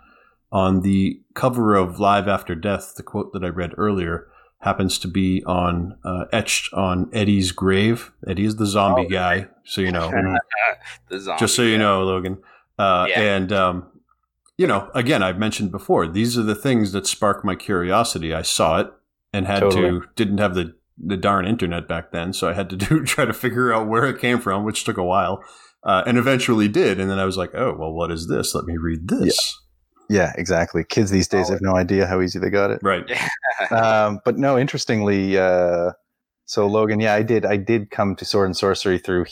on 0.50 0.80
the 0.82 1.20
cover 1.34 1.74
of 1.76 1.98
Live 2.00 2.26
After 2.28 2.54
Death, 2.54 2.94
the 2.96 3.02
quote 3.02 3.32
that 3.32 3.44
I 3.44 3.48
read 3.48 3.72
earlier 3.76 4.28
happens 4.58 4.98
to 5.00 5.08
be 5.08 5.42
on 5.44 5.96
uh, 6.04 6.24
etched 6.32 6.72
on 6.72 7.10
Eddie's 7.12 7.52
grave. 7.52 8.12
Eddie 8.26 8.44
is 8.46 8.56
the 8.56 8.66
zombie 8.66 9.06
Oh, 9.06 9.08
guy, 9.10 9.48
so 9.64 9.80
you 9.80 9.92
know. 9.92 10.10
Zombie. 11.12 11.38
just 11.38 11.54
so 11.54 11.62
you 11.62 11.78
know, 11.78 12.02
Logan. 12.04 12.38
Uh, 12.78 13.06
Yeah. 13.08 13.20
And 13.20 13.52
um, 13.52 13.86
you 14.56 14.66
know, 14.66 14.90
again, 14.94 15.22
I've 15.22 15.38
mentioned 15.38 15.70
before, 15.70 16.06
these 16.06 16.38
are 16.38 16.42
the 16.42 16.54
things 16.54 16.92
that 16.92 17.06
spark 17.06 17.44
my 17.44 17.54
curiosity. 17.56 18.32
I 18.32 18.42
saw 18.42 18.80
it 18.80 18.92
and 19.32 19.46
had 19.46 19.60
Totally. 19.60 20.00
to 20.00 20.06
didn't 20.16 20.38
have 20.38 20.54
the 20.54 20.74
the 20.96 21.16
darn 21.16 21.44
internet 21.46 21.88
back 21.88 22.12
then, 22.12 22.32
so 22.32 22.48
I 22.48 22.52
had 22.52 22.70
to 22.70 22.76
do 22.88 23.04
try 23.04 23.24
to 23.24 23.32
figure 23.32 23.72
out 23.72 23.88
where 23.88 24.06
it 24.06 24.18
came 24.20 24.38
from, 24.40 24.64
which 24.64 24.84
took 24.84 24.96
a 24.96 25.04
while, 25.04 25.42
uh, 25.84 26.02
and 26.06 26.18
eventually 26.18 26.68
did. 26.68 26.98
And 26.98 27.10
then 27.10 27.18
I 27.18 27.24
was 27.24 27.36
like, 27.36 27.54
oh 27.54 27.74
well, 27.78 27.92
what 27.92 28.10
is 28.10 28.28
this? 28.28 28.54
Let 28.54 28.64
me 28.64 28.76
read 28.76 29.08
this. 29.08 29.60
yeah, 30.08 30.32
exactly. 30.36 30.84
Kids 30.84 31.10
these 31.10 31.28
days 31.28 31.48
have 31.48 31.60
no 31.62 31.76
idea 31.76 32.06
how 32.06 32.20
easy 32.20 32.38
they 32.38 32.50
got 32.50 32.70
it. 32.70 32.80
Right. 32.82 33.04
um, 33.70 34.20
but 34.24 34.38
no, 34.38 34.58
interestingly, 34.58 35.38
uh, 35.38 35.92
so 36.46 36.66
Logan, 36.66 37.00
yeah, 37.00 37.14
I 37.14 37.22
did. 37.22 37.46
I 37.46 37.56
did 37.56 37.90
come 37.90 38.16
to 38.16 38.24
Sword 38.24 38.46
and 38.46 38.56
Sorcery 38.56 38.98
through 38.98 39.26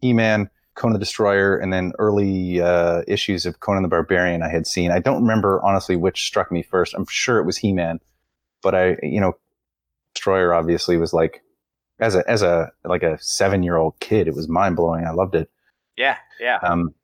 He 0.00 0.12
Man, 0.12 0.50
Conan 0.74 0.94
the 0.94 0.98
Destroyer, 0.98 1.56
and 1.56 1.72
then 1.72 1.92
early 1.98 2.60
uh, 2.60 3.02
issues 3.06 3.46
of 3.46 3.60
Conan 3.60 3.82
the 3.82 3.88
Barbarian. 3.88 4.42
I 4.42 4.48
had 4.48 4.66
seen. 4.66 4.90
I 4.90 4.98
don't 4.98 5.22
remember 5.22 5.60
honestly 5.62 5.96
which 5.96 6.24
struck 6.24 6.50
me 6.50 6.62
first. 6.62 6.94
I'm 6.94 7.06
sure 7.06 7.38
it 7.38 7.46
was 7.46 7.58
He 7.58 7.72
Man, 7.72 8.00
but 8.62 8.74
I, 8.74 8.96
you 9.02 9.20
know, 9.20 9.34
Destroyer 10.14 10.52
obviously 10.52 10.96
was 10.96 11.12
like 11.12 11.42
as 12.00 12.16
a 12.16 12.28
as 12.28 12.42
a 12.42 12.72
like 12.84 13.04
a 13.04 13.18
seven 13.20 13.62
year 13.62 13.76
old 13.76 13.98
kid. 14.00 14.26
It 14.26 14.34
was 14.34 14.48
mind 14.48 14.74
blowing. 14.74 15.06
I 15.06 15.12
loved 15.12 15.36
it. 15.36 15.50
Yeah, 15.96 16.16
yeah. 16.40 16.58
Um, 16.62 16.94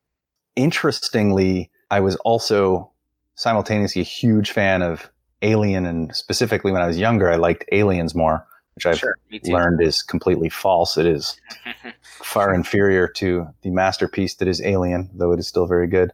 interestingly, 0.54 1.70
I 1.90 2.00
was 2.00 2.16
also 2.16 2.90
simultaneously 3.34 4.02
a 4.02 4.04
huge 4.04 4.50
fan 4.50 4.82
of 4.82 5.10
Alien, 5.42 5.86
and 5.86 6.14
specifically 6.14 6.72
when 6.72 6.82
I 6.82 6.86
was 6.86 6.98
younger, 6.98 7.30
I 7.30 7.36
liked 7.36 7.64
Aliens 7.72 8.14
more, 8.14 8.46
which 8.74 8.86
I've 8.86 8.98
sure, 8.98 9.16
learned 9.44 9.82
is 9.82 10.02
completely 10.02 10.48
false. 10.48 10.96
It 10.96 11.06
is 11.06 11.38
far 12.02 12.54
inferior 12.54 13.06
to 13.16 13.46
the 13.62 13.70
masterpiece 13.70 14.34
that 14.36 14.48
is 14.48 14.62
Alien, 14.62 15.10
though 15.14 15.32
it 15.32 15.38
is 15.38 15.46
still 15.46 15.66
very 15.66 15.86
good. 15.86 16.12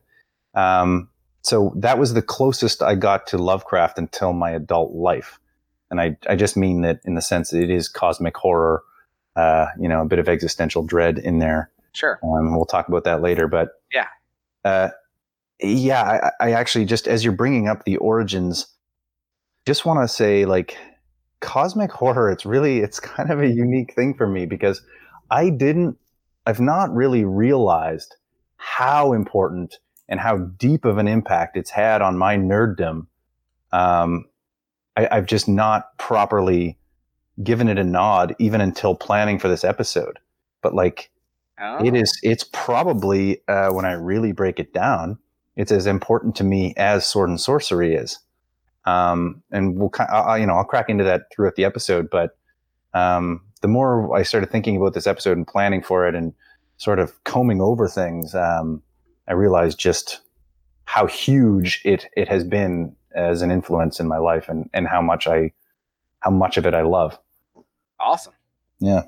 Um, 0.55 1.09
so 1.43 1.73
that 1.77 1.99
was 1.99 2.15
the 2.15 2.23
closest 2.23 2.83
I 2.83 2.95
got 2.95 3.27
to 3.29 3.39
Lovecraft 3.39 3.99
until 3.99 4.33
my 4.33 4.51
adult 4.51 4.93
life. 4.93 5.39
And 5.91 6.01
I, 6.01 6.17
I 6.29 6.37
just 6.37 6.57
mean 6.57 6.83
that 6.83 7.01
in 7.05 7.15
the 7.15 7.23
sense 7.23 7.51
that 7.51 7.63
it 7.63 7.71
is 7.71 7.89
cosmic 7.89 8.37
horror, 8.37 8.83
uh, 9.37 9.67
you 9.79 9.89
know, 9.89 10.01
a 10.01 10.07
bit 10.07 10.19
of 10.19 10.29
existential 10.29 10.83
dread 10.83 11.19
in 11.19 11.39
there. 11.39 11.71
Sure. 11.93 12.19
Um, 12.23 12.55
we'll 12.57 12.65
talk 12.67 12.89
about 12.89 13.05
that 13.05 13.21
later, 13.23 13.47
but 13.49 13.71
Yeah. 13.93 14.07
uh, 14.65 14.91
yeah, 15.61 16.31
I, 16.41 16.49
I 16.49 16.53
actually 16.53 16.85
just 16.87 17.07
as 17.07 17.23
you're 17.25 17.33
bringing 17.33 17.69
up 17.69 17.85
the 17.85 17.97
origins, 17.99 18.67
just 19.67 19.85
want 19.85 20.01
to 20.01 20.09
say 20.13 20.45
like 20.45 20.77
cosmic 21.41 21.93
horror. 22.03 22.31
It's 22.31 22.45
really 22.45 22.81
it's 22.81 22.99
kind 23.01 23.31
of 23.31 23.41
a 23.41 23.49
unique 23.49 23.95
thing 23.95 24.15
for 24.15 24.27
me 24.27 24.47
because 24.47 24.83
I 25.31 25.51
didn't, 25.51 25.97
I've 26.47 26.61
not 26.61 26.93
really 26.95 27.25
realized 27.25 28.17
how 28.57 29.13
important 29.13 29.79
and 30.09 30.19
how 30.21 30.37
deep 30.39 30.85
of 30.85 30.99
an 30.99 31.09
impact 31.09 31.57
it's 31.57 31.71
had 31.71 32.03
on 32.03 32.19
my 32.19 32.37
nerddom. 32.37 33.07
Um, 33.73 34.27
I, 34.97 35.09
I've 35.11 35.27
just 35.27 35.49
not 35.49 35.97
properly 35.99 36.77
given 37.43 37.69
it 37.69 37.79
a 37.79 37.85
nod 37.85 38.35
even 38.39 38.61
until 38.61 38.95
planning 38.95 39.39
for 39.39 39.49
this 39.49 39.65
episode. 39.65 40.19
But 40.61 40.75
like 40.75 41.11
Oh. 41.65 41.85
it 41.85 41.95
is 41.95 42.19
it's 42.25 42.45
probably 42.53 43.41
uh, 43.49 43.71
when 43.71 43.85
i 43.85 43.93
really 43.93 44.33
break 44.33 44.59
it 44.59 44.73
down 44.75 45.17
it's 45.57 45.71
as 45.71 45.87
important 45.87 46.35
to 46.37 46.45
me 46.45 46.75
as 46.77 47.07
sword 47.07 47.29
and 47.29 47.41
sorcery 47.41 47.95
is 47.95 48.19
um, 48.85 49.43
and 49.53 49.79
we'll 49.79 49.91
I, 49.99 50.03
I- 50.05 50.37
you 50.39 50.47
know 50.47 50.55
i'll 50.55 50.65
crack 50.65 50.89
into 50.89 51.05
that 51.05 51.23
throughout 51.33 51.55
the 51.55 51.65
episode 51.65 52.11
but 52.11 52.37
um, 52.95 53.41
the 53.61 53.69
more 53.69 54.15
i 54.17 54.23
started 54.25 54.51
thinking 54.51 54.77
about 54.77 54.95
this 54.95 55.07
episode 55.07 55.37
and 55.37 55.47
planning 55.47 55.83
for 55.83 56.07
it 56.09 56.15
and 56.17 56.35
sort 56.79 56.99
of 56.99 57.23
combing 57.25 57.61
over 57.61 57.87
things 57.89 58.35
um, 58.35 58.83
i 59.29 59.33
realized 59.33 59.79
just 59.79 60.21
how 60.87 61.07
huge 61.07 61.81
it 61.85 62.07
it 62.17 62.29
has 62.29 62.43
been 62.45 62.95
as 63.15 63.41
an 63.43 63.51
influence 63.53 64.01
in 64.01 64.09
my 64.09 64.19
life 64.19 64.49
and 64.49 64.69
and 64.75 64.89
how 64.89 65.01
much 65.01 65.29
i 65.29 65.53
how 66.21 66.31
much 66.31 66.57
of 66.57 66.67
it 66.67 66.75
i 66.75 66.83
love 66.83 67.17
Awesome. 68.01 68.33
yeah 68.81 69.03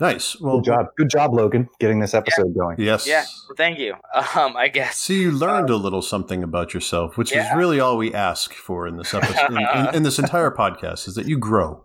Nice. 0.00 0.40
Well, 0.40 0.56
good 0.58 0.64
job 0.64 0.86
good 0.96 1.08
job 1.10 1.32
logan 1.34 1.68
getting 1.78 2.00
this 2.00 2.14
episode 2.14 2.52
going 2.54 2.76
Yes. 2.80 3.06
Yeah. 3.06 3.24
Well, 3.48 3.56
thank 3.56 3.78
you. 3.78 3.94
Um, 4.36 4.56
I 4.56 4.68
guess. 4.68 4.96
See, 4.96 5.22
you 5.22 5.30
learned 5.30 5.70
a 5.70 5.76
little 5.76 6.02
something 6.02 6.42
about 6.42 6.74
yourself, 6.74 7.16
which 7.16 7.32
is 7.32 7.44
really 7.54 7.78
all 7.80 7.96
we 7.96 8.12
ask 8.12 8.52
for 8.54 8.86
in 8.88 8.96
this 8.96 9.14
episode, 9.14 9.50
in, 9.52 9.58
in, 9.58 9.94
in 9.96 10.02
this 10.02 10.18
entire 10.18 10.50
podcast, 10.62 11.06
is 11.08 11.14
that 11.14 11.26
you 11.26 11.38
grow. 11.38 11.82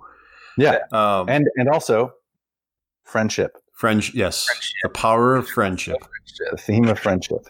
yeah 0.58 0.80
Um, 0.92 1.30
and 1.30 1.48
and 1.56 1.70
also 1.70 2.14
friendship 3.04 3.58
friendship, 3.74 4.16
yes, 4.16 4.46
Friendship. 4.46 4.74
the 4.84 4.90
power 4.90 5.36
of 5.36 5.48
friendship. 5.48 5.98
the 6.52 6.58
theme 6.58 6.86
of 6.88 7.00
friendship 7.00 7.48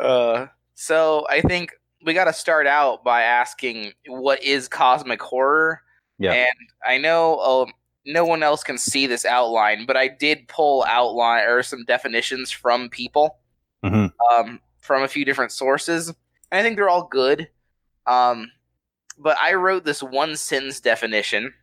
Uh, 0.00 0.46
so 0.74 1.26
I 1.30 1.40
think 1.42 1.70
we 2.04 2.14
got 2.14 2.24
to 2.24 2.32
start 2.32 2.66
out 2.66 3.04
by 3.04 3.22
asking 3.22 3.92
what 4.08 4.42
is 4.42 4.66
cosmic 4.68 5.22
horror. 5.22 5.80
Yeah. 6.18 6.32
And 6.32 6.56
I 6.86 6.98
know 6.98 7.38
um, 7.40 7.72
no 8.04 8.24
one 8.24 8.42
else 8.42 8.62
can 8.62 8.78
see 8.78 9.06
this 9.06 9.24
outline, 9.24 9.86
but 9.86 9.96
I 9.96 10.08
did 10.08 10.48
pull 10.48 10.84
outline 10.88 11.44
or 11.48 11.62
some 11.62 11.84
definitions 11.84 12.50
from 12.50 12.88
people 12.88 13.38
Mhm. 13.84 14.12
um, 14.30 14.60
from 14.80 15.02
a 15.02 15.08
few 15.08 15.24
different 15.24 15.52
sources. 15.52 16.08
And 16.08 16.60
I 16.60 16.62
think 16.62 16.76
they're 16.76 16.88
all 16.88 17.06
good. 17.06 17.48
Um, 18.06 18.50
but 19.18 19.36
I 19.40 19.54
wrote 19.54 19.84
this 19.84 20.02
one 20.02 20.36
sentence 20.36 20.80
definition, 20.80 21.54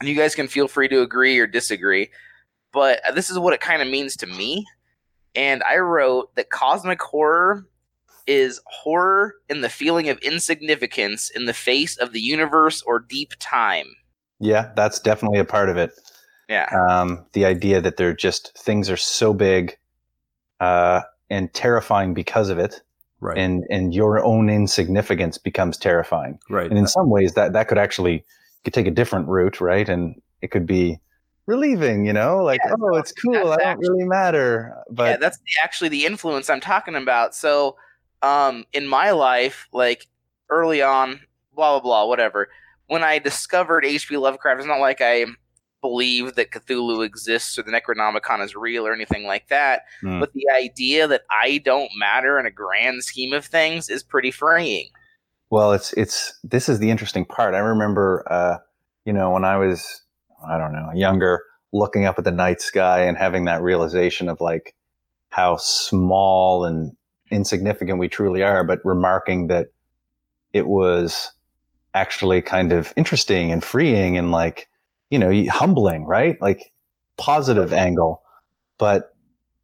and 0.00 0.08
you 0.08 0.14
guys 0.14 0.34
can 0.34 0.48
feel 0.48 0.68
free 0.68 0.88
to 0.88 1.02
agree 1.02 1.38
or 1.38 1.46
disagree. 1.46 2.10
But 2.72 3.00
this 3.14 3.30
is 3.30 3.38
what 3.38 3.52
it 3.52 3.60
kind 3.60 3.82
of 3.82 3.88
means 3.88 4.16
to 4.18 4.26
me. 4.26 4.66
And 5.34 5.62
I 5.64 5.78
wrote 5.78 6.34
that 6.36 6.50
cosmic 6.50 7.00
horror 7.02 7.66
is 8.26 8.60
horror 8.66 9.34
in 9.48 9.62
the 9.62 9.68
feeling 9.68 10.08
of 10.08 10.18
insignificance 10.18 11.30
in 11.30 11.46
the 11.46 11.54
face 11.54 11.96
of 11.96 12.12
the 12.12 12.20
universe 12.20 12.82
or 12.82 13.00
deep 13.00 13.32
time. 13.40 13.96
Yeah 14.42 14.72
that's 14.76 15.00
definitely 15.00 15.38
a 15.38 15.44
part 15.44 15.68
of 15.70 15.76
it 15.76 15.92
Yeah. 16.48 16.68
um, 16.88 17.24
the 17.32 17.44
idea 17.46 17.80
that 17.80 17.96
they're 17.96 18.14
just 18.14 18.56
things 18.58 18.90
are 18.90 18.96
so 18.98 19.32
big 19.32 19.78
uh, 20.60 21.00
and 21.30 21.52
terrifying 21.54 22.14
because 22.14 22.48
of 22.50 22.58
it 22.58 22.82
Right. 23.20 23.38
and 23.38 23.62
and 23.70 23.94
your 23.94 24.22
own 24.24 24.50
insignificance 24.50 25.38
becomes 25.38 25.78
terrifying 25.78 26.40
right. 26.50 26.68
and 26.68 26.76
in 26.76 26.88
some 26.88 27.08
ways 27.08 27.34
that 27.34 27.52
that 27.52 27.68
could 27.68 27.78
actually 27.78 28.24
could 28.64 28.74
take 28.74 28.88
a 28.88 28.90
different 28.90 29.28
route 29.28 29.60
right 29.60 29.88
and 29.88 30.20
it 30.40 30.50
could 30.50 30.66
be 30.66 30.98
relieving 31.46 32.04
you 32.04 32.12
know 32.12 32.42
like 32.42 32.60
Yeah, 32.64 32.74
oh 32.80 32.96
it's 32.96 33.12
cool 33.12 33.50
that's 33.50 33.62
i 33.62 33.74
don't 33.74 33.78
really 33.78 34.04
matter 34.08 34.74
but 34.90 35.04
yeah, 35.04 35.16
that's 35.18 35.38
the, 35.38 35.44
actually 35.62 35.90
the 35.90 36.04
influence 36.04 36.50
I'm 36.50 36.60
talking 36.60 36.96
about. 36.96 37.34
So, 37.36 37.76
um, 38.22 38.64
in 38.72 38.86
my 38.88 39.10
life, 39.12 39.68
like 39.72 40.06
early 40.50 40.82
on, 40.82 41.20
blah 41.54 41.78
blah 41.78 41.80
blah, 41.80 42.06
whatever. 42.06 42.48
When 42.86 43.02
I 43.02 43.18
discovered 43.18 43.84
H.P. 43.84 44.16
Lovecraft, 44.16 44.60
it's 44.60 44.68
not 44.68 44.80
like 44.80 45.00
I 45.00 45.26
believe 45.82 46.36
that 46.36 46.50
Cthulhu 46.50 47.04
exists 47.04 47.58
or 47.58 47.62
the 47.62 47.72
Necronomicon 47.72 48.42
is 48.42 48.54
real 48.54 48.86
or 48.86 48.94
anything 48.94 49.24
like 49.24 49.48
that. 49.48 49.82
Mm. 50.02 50.20
But 50.20 50.32
the 50.32 50.46
idea 50.56 51.06
that 51.08 51.22
I 51.30 51.58
don't 51.58 51.90
matter 51.98 52.38
in 52.38 52.46
a 52.46 52.50
grand 52.50 53.04
scheme 53.04 53.32
of 53.32 53.44
things 53.44 53.90
is 53.90 54.02
pretty 54.02 54.30
freeing. 54.30 54.88
Well, 55.50 55.72
it's 55.72 55.92
it's 55.94 56.38
this 56.42 56.70
is 56.70 56.78
the 56.78 56.90
interesting 56.90 57.26
part. 57.26 57.54
I 57.54 57.58
remember, 57.58 58.24
uh, 58.30 58.58
you 59.04 59.12
know, 59.12 59.32
when 59.32 59.44
I 59.44 59.58
was 59.58 60.02
I 60.48 60.56
don't 60.56 60.72
know 60.72 60.90
younger, 60.94 61.42
looking 61.72 62.06
up 62.06 62.18
at 62.18 62.24
the 62.24 62.30
night 62.30 62.62
sky 62.62 63.02
and 63.02 63.18
having 63.18 63.44
that 63.44 63.60
realization 63.60 64.30
of 64.30 64.40
like 64.40 64.74
how 65.28 65.56
small 65.56 66.64
and 66.64 66.92
insignificant 67.30 67.98
we 67.98 68.08
truly 68.08 68.42
are, 68.42 68.64
but 68.64 68.80
remarking 68.84 69.48
that 69.48 69.68
it 70.52 70.66
was 70.66 71.32
actually 71.94 72.42
kind 72.42 72.72
of 72.72 72.92
interesting 72.96 73.52
and 73.52 73.62
freeing 73.62 74.16
and 74.16 74.30
like 74.30 74.68
you 75.10 75.18
know 75.18 75.32
humbling, 75.50 76.04
right? 76.04 76.40
Like 76.40 76.72
positive 77.18 77.72
angle, 77.72 78.22
but 78.78 79.14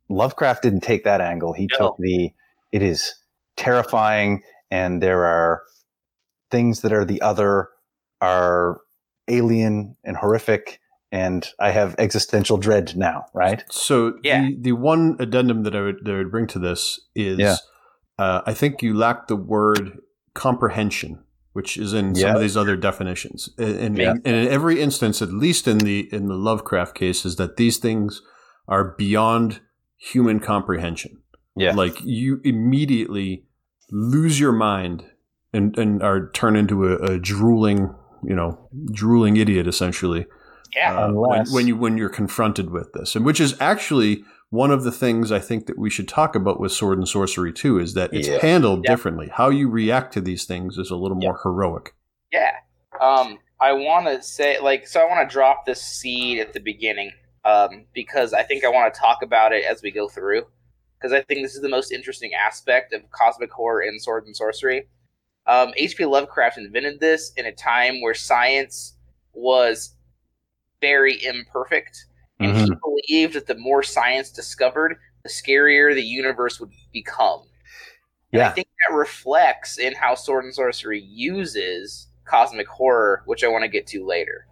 Lovecraft 0.08 0.62
didn't 0.62 0.80
take 0.80 1.04
that 1.04 1.20
angle. 1.20 1.52
He 1.52 1.68
No. 1.72 1.76
took 1.78 1.96
the 1.98 2.30
it 2.72 2.82
is 2.82 3.14
terrifying 3.56 4.42
and 4.70 5.02
there 5.02 5.24
are 5.24 5.62
things 6.50 6.80
that 6.82 6.92
are 6.92 7.04
the 7.04 7.20
other 7.22 7.68
are 8.20 8.80
alien 9.28 9.96
and 10.04 10.16
horrific 10.16 10.80
and 11.10 11.48
I 11.58 11.70
have 11.70 11.94
existential 11.98 12.58
dread 12.58 12.94
now, 12.96 13.26
right? 13.32 13.64
So 13.70 14.18
Yeah. 14.22 14.42
the 14.42 14.56
the 14.60 14.72
one 14.72 15.16
addendum 15.18 15.62
that 15.62 15.74
I 15.74 15.80
would 15.80 16.04
that 16.04 16.14
I 16.14 16.18
would 16.18 16.30
bring 16.30 16.46
to 16.48 16.58
this 16.58 17.00
is 17.14 17.38
Yeah. 17.38 17.56
uh, 18.18 18.42
I 18.46 18.52
think 18.54 18.82
you 18.82 18.94
lack 18.94 19.28
the 19.28 19.36
word 19.36 20.00
comprehension, 20.34 21.22
which 21.58 21.76
is 21.76 21.92
in 21.92 22.14
some 22.14 22.36
of 22.36 22.40
these 22.40 22.56
other 22.56 22.76
definitions. 22.76 23.50
And, 23.58 23.76
and, 23.84 23.98
Yeah. 23.98 24.12
and 24.24 24.34
in 24.42 24.46
every 24.48 24.80
instance, 24.80 25.20
at 25.20 25.32
least 25.32 25.66
in 25.66 25.78
the 25.78 26.08
in 26.12 26.28
the 26.28 26.36
Lovecraft 26.48 26.94
cases, 26.94 27.34
that 27.36 27.56
these 27.56 27.78
things 27.78 28.22
are 28.68 28.94
beyond 28.96 29.58
human 30.12 30.38
comprehension. 30.38 31.12
Yeah. 31.56 31.72
Like 31.74 31.96
you 32.04 32.40
immediately 32.44 33.44
lose 33.90 34.38
your 34.38 34.52
mind 34.52 35.02
and, 35.52 35.76
and 35.76 36.00
are 36.02 36.30
turned 36.30 36.56
into 36.56 36.76
a, 36.86 36.94
a 37.14 37.18
drooling, 37.18 37.92
you 38.22 38.36
know, 38.36 38.68
drooling 38.92 39.36
idiot 39.36 39.66
essentially. 39.66 40.26
Yeah. 40.76 40.96
uh, 40.96 41.12
when, 41.12 41.32
Unless- 41.32 41.52
when 41.54 41.66
you 41.66 41.76
when 41.76 41.98
you're 41.98 42.16
confronted 42.22 42.70
with 42.70 42.92
this, 42.92 43.16
and 43.16 43.24
which 43.26 43.40
is 43.40 43.56
actually 43.60 44.22
one 44.50 44.70
of 44.70 44.82
the 44.82 44.92
things 44.92 45.30
I 45.30 45.38
think 45.40 45.66
that 45.66 45.78
we 45.78 45.90
should 45.90 46.08
talk 46.08 46.34
about 46.34 46.58
with 46.58 46.72
sword 46.72 46.98
and 46.98 47.06
sorcery 47.08 47.52
too, 47.52 47.78
is 47.78 47.94
that 47.94 48.12
it's 48.14 48.28
Yeah. 48.28 48.38
handled 48.40 48.84
Yeah. 48.84 48.92
differently. 48.92 49.28
How 49.28 49.50
you 49.50 49.68
react 49.68 50.12
to 50.14 50.20
these 50.20 50.44
things 50.44 50.78
is 50.78 50.90
a 50.90 50.96
little 50.96 51.18
Yeah. 51.20 51.28
more 51.28 51.40
heroic. 51.42 51.94
Yeah. 52.32 52.56
Um, 53.00 53.38
I 53.60 53.72
want 53.72 54.06
to 54.06 54.22
say, 54.22 54.58
like, 54.58 54.86
so 54.86 55.00
I 55.00 55.04
want 55.04 55.28
to 55.28 55.32
drop 55.32 55.66
this 55.66 55.82
seed 55.82 56.38
at 56.38 56.52
the 56.52 56.60
beginning 56.60 57.12
um, 57.44 57.86
because 57.94 58.34
I 58.34 58.42
think 58.42 58.64
I 58.64 58.68
want 58.68 58.92
to 58.92 59.00
talk 59.00 59.22
about 59.22 59.52
it 59.52 59.64
as 59.64 59.82
we 59.82 59.90
go 59.90 60.08
through. 60.08 60.46
Because 60.98 61.12
I 61.12 61.22
think 61.22 61.42
this 61.42 61.54
is 61.54 61.62
the 61.62 61.68
most 61.68 61.92
interesting 61.92 62.34
aspect 62.34 62.92
of 62.92 63.08
cosmic 63.10 63.50
horror 63.52 63.82
in 63.82 63.98
sword 64.00 64.26
and 64.26 64.36
sorcery. 64.36 64.88
Um, 65.46 65.72
H.P. 65.76 66.04
Lovecraft 66.04 66.58
invented 66.58 67.00
this 67.00 67.32
in 67.36 67.46
a 67.46 67.52
time 67.52 68.02
where 68.02 68.12
science 68.14 68.96
was 69.32 69.94
very 70.80 71.24
imperfect, 71.24 72.06
and 72.40 72.56
he 72.56 72.70
believed 72.82 73.34
that 73.34 73.46
the 73.46 73.56
more 73.56 73.82
science 73.82 74.30
discovered, 74.30 74.96
the 75.22 75.28
scarier 75.28 75.94
the 75.94 76.02
universe 76.02 76.60
would 76.60 76.70
become. 76.92 77.42
And 78.32 78.42
I 78.42 78.50
think 78.50 78.68
that 78.88 78.94
reflects 78.94 79.78
in 79.78 79.94
how 79.94 80.14
Sword 80.14 80.44
and 80.44 80.54
Sorcery 80.54 81.00
uses 81.00 82.08
cosmic 82.24 82.68
horror, 82.68 83.22
which 83.26 83.42
I 83.42 83.48
want 83.48 83.62
to 83.62 83.68
get 83.68 83.86
to 83.88 84.06
later. 84.06 84.46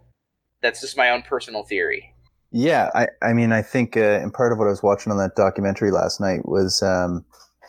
That's 0.61 0.81
just 0.81 0.97
my 0.97 1.11
own 1.11 1.21
personal 1.21 1.63
theory. 1.63 2.13
Yeah, 2.51 2.89
I, 2.95 3.07
I 3.21 3.33
mean, 3.33 3.51
I 3.51 3.61
think, 3.61 3.95
uh, 3.95 4.19
and 4.21 4.33
part 4.33 4.51
of 4.51 4.57
what 4.57 4.65
I 4.65 4.71
was 4.71 4.81
watching 4.81 5.11
on 5.11 5.17
that 5.19 5.35
documentary 5.35 5.91
last 5.91 6.19
night 6.19 6.47
was 6.47 6.81
um, 6.81 7.23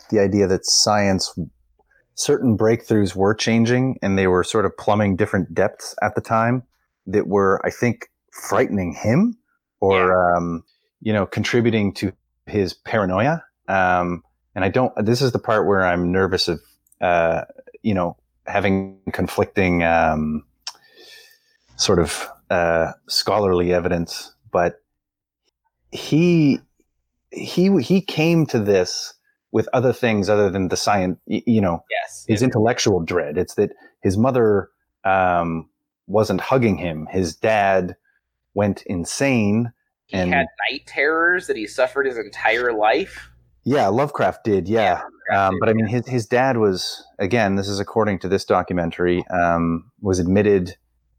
the 0.09 0.19
idea 0.19 0.47
that 0.47 0.65
science, 0.65 1.37
certain 2.15 2.57
breakthroughs 2.57 3.15
were 3.15 3.35
changing 3.35 3.99
and 4.01 4.17
they 4.17 4.27
were 4.27 4.43
sort 4.43 4.65
of 4.65 4.75
plumbing 4.77 5.15
different 5.15 5.53
depths 5.53 5.95
at 6.01 6.15
the 6.15 6.21
time 6.21 6.63
that 7.05 7.27
were, 7.27 7.61
I 7.65 7.69
think, 7.69 8.09
frightening 8.31 8.93
him 8.93 9.37
or, 9.79 10.35
um, 10.35 10.63
you 11.01 11.13
know, 11.13 11.25
contributing 11.25 11.93
to 11.93 12.11
his 12.45 12.73
paranoia. 12.73 13.43
Um, 13.67 14.23
and 14.55 14.65
I 14.65 14.69
don't, 14.69 14.93
this 15.05 15.21
is 15.21 15.31
the 15.31 15.39
part 15.39 15.67
where 15.67 15.85
I'm 15.85 16.11
nervous 16.11 16.47
of, 16.47 16.59
uh, 17.01 17.45
you 17.83 17.93
know, 17.93 18.17
having 18.45 18.97
conflicting 19.13 19.83
um, 19.83 20.43
sort 21.75 21.99
of 21.99 22.27
uh, 22.49 22.91
scholarly 23.07 23.71
evidence, 23.73 24.33
but 24.51 24.81
he 25.91 26.59
he 27.31 27.81
he 27.81 28.01
came 28.01 28.45
to 28.47 28.59
this 28.59 29.13
with 29.51 29.69
other 29.73 29.93
things 29.93 30.29
other 30.29 30.49
than 30.49 30.67
the 30.67 30.77
science. 30.77 31.17
You 31.25 31.61
know, 31.61 31.83
Yes. 31.89 32.25
his 32.27 32.41
intellectual 32.41 32.99
dread. 32.99 33.37
It's 33.37 33.55
that 33.55 33.71
his 34.01 34.17
mother 34.17 34.69
um, 35.03 35.69
wasn't 36.07 36.41
hugging 36.41 36.77
him. 36.77 37.07
His 37.11 37.35
dad 37.35 37.95
went 38.53 38.83
insane. 38.85 39.71
he 40.05 40.17
and- 40.17 40.33
had 40.33 40.47
night 40.71 40.83
terrors 40.85 41.47
that 41.47 41.55
he 41.55 41.67
suffered 41.67 42.05
his 42.05 42.17
entire 42.17 42.73
life. 42.73 43.29
Yeah, 43.63 43.87
Lovecraft 43.87 44.43
did. 44.43 44.67
Yeah. 44.67 45.01
Um, 45.31 45.53
did, 45.53 45.59
but 45.59 45.69
I 45.69 45.73
mean, 45.73 45.85
his, 45.85 46.07
his 46.07 46.25
dad 46.25 46.57
was, 46.57 47.05
again, 47.19 47.55
this 47.55 47.67
is 47.67 47.79
according 47.79 48.19
to 48.19 48.29
this 48.29 48.45
documentary, 48.45 49.23
um, 49.27 49.91
was 50.01 50.19
admitted 50.19 50.75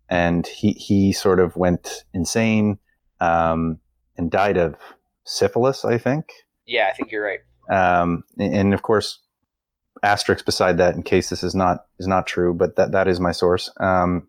and 0.09 0.47
he, 0.47 0.73
he 0.73 1.13
sort 1.13 1.39
of 1.39 1.55
went 1.57 2.05
insane 2.13 2.79
um, 3.21 3.79
and 4.17 4.31
died 4.31 4.57
of 4.57 4.75
syphilis, 5.25 5.85
I 5.85 5.99
think. 5.99 6.33
Yeah, 6.67 6.89
I 6.91 6.97
think 6.97 7.13
you're 7.13 7.25
right. 7.25 7.41
Um, 7.71 8.25
and, 8.39 8.55
and 8.55 8.75
of 8.75 8.83
course, 8.83 9.21
asterisk 10.03 10.45
beside 10.45 10.79
that 10.79 10.95
in 10.95 11.03
case 11.03 11.31
this 11.31 11.43
is 11.43 11.55
not 11.55 11.85
is 11.99 12.07
not 12.07 12.27
true, 12.27 12.55
but 12.55 12.77
that, 12.77 12.93
that 12.93 13.07
is 13.07 13.21
my 13.21 13.33
source. 13.33 13.71
Um, 13.79 14.29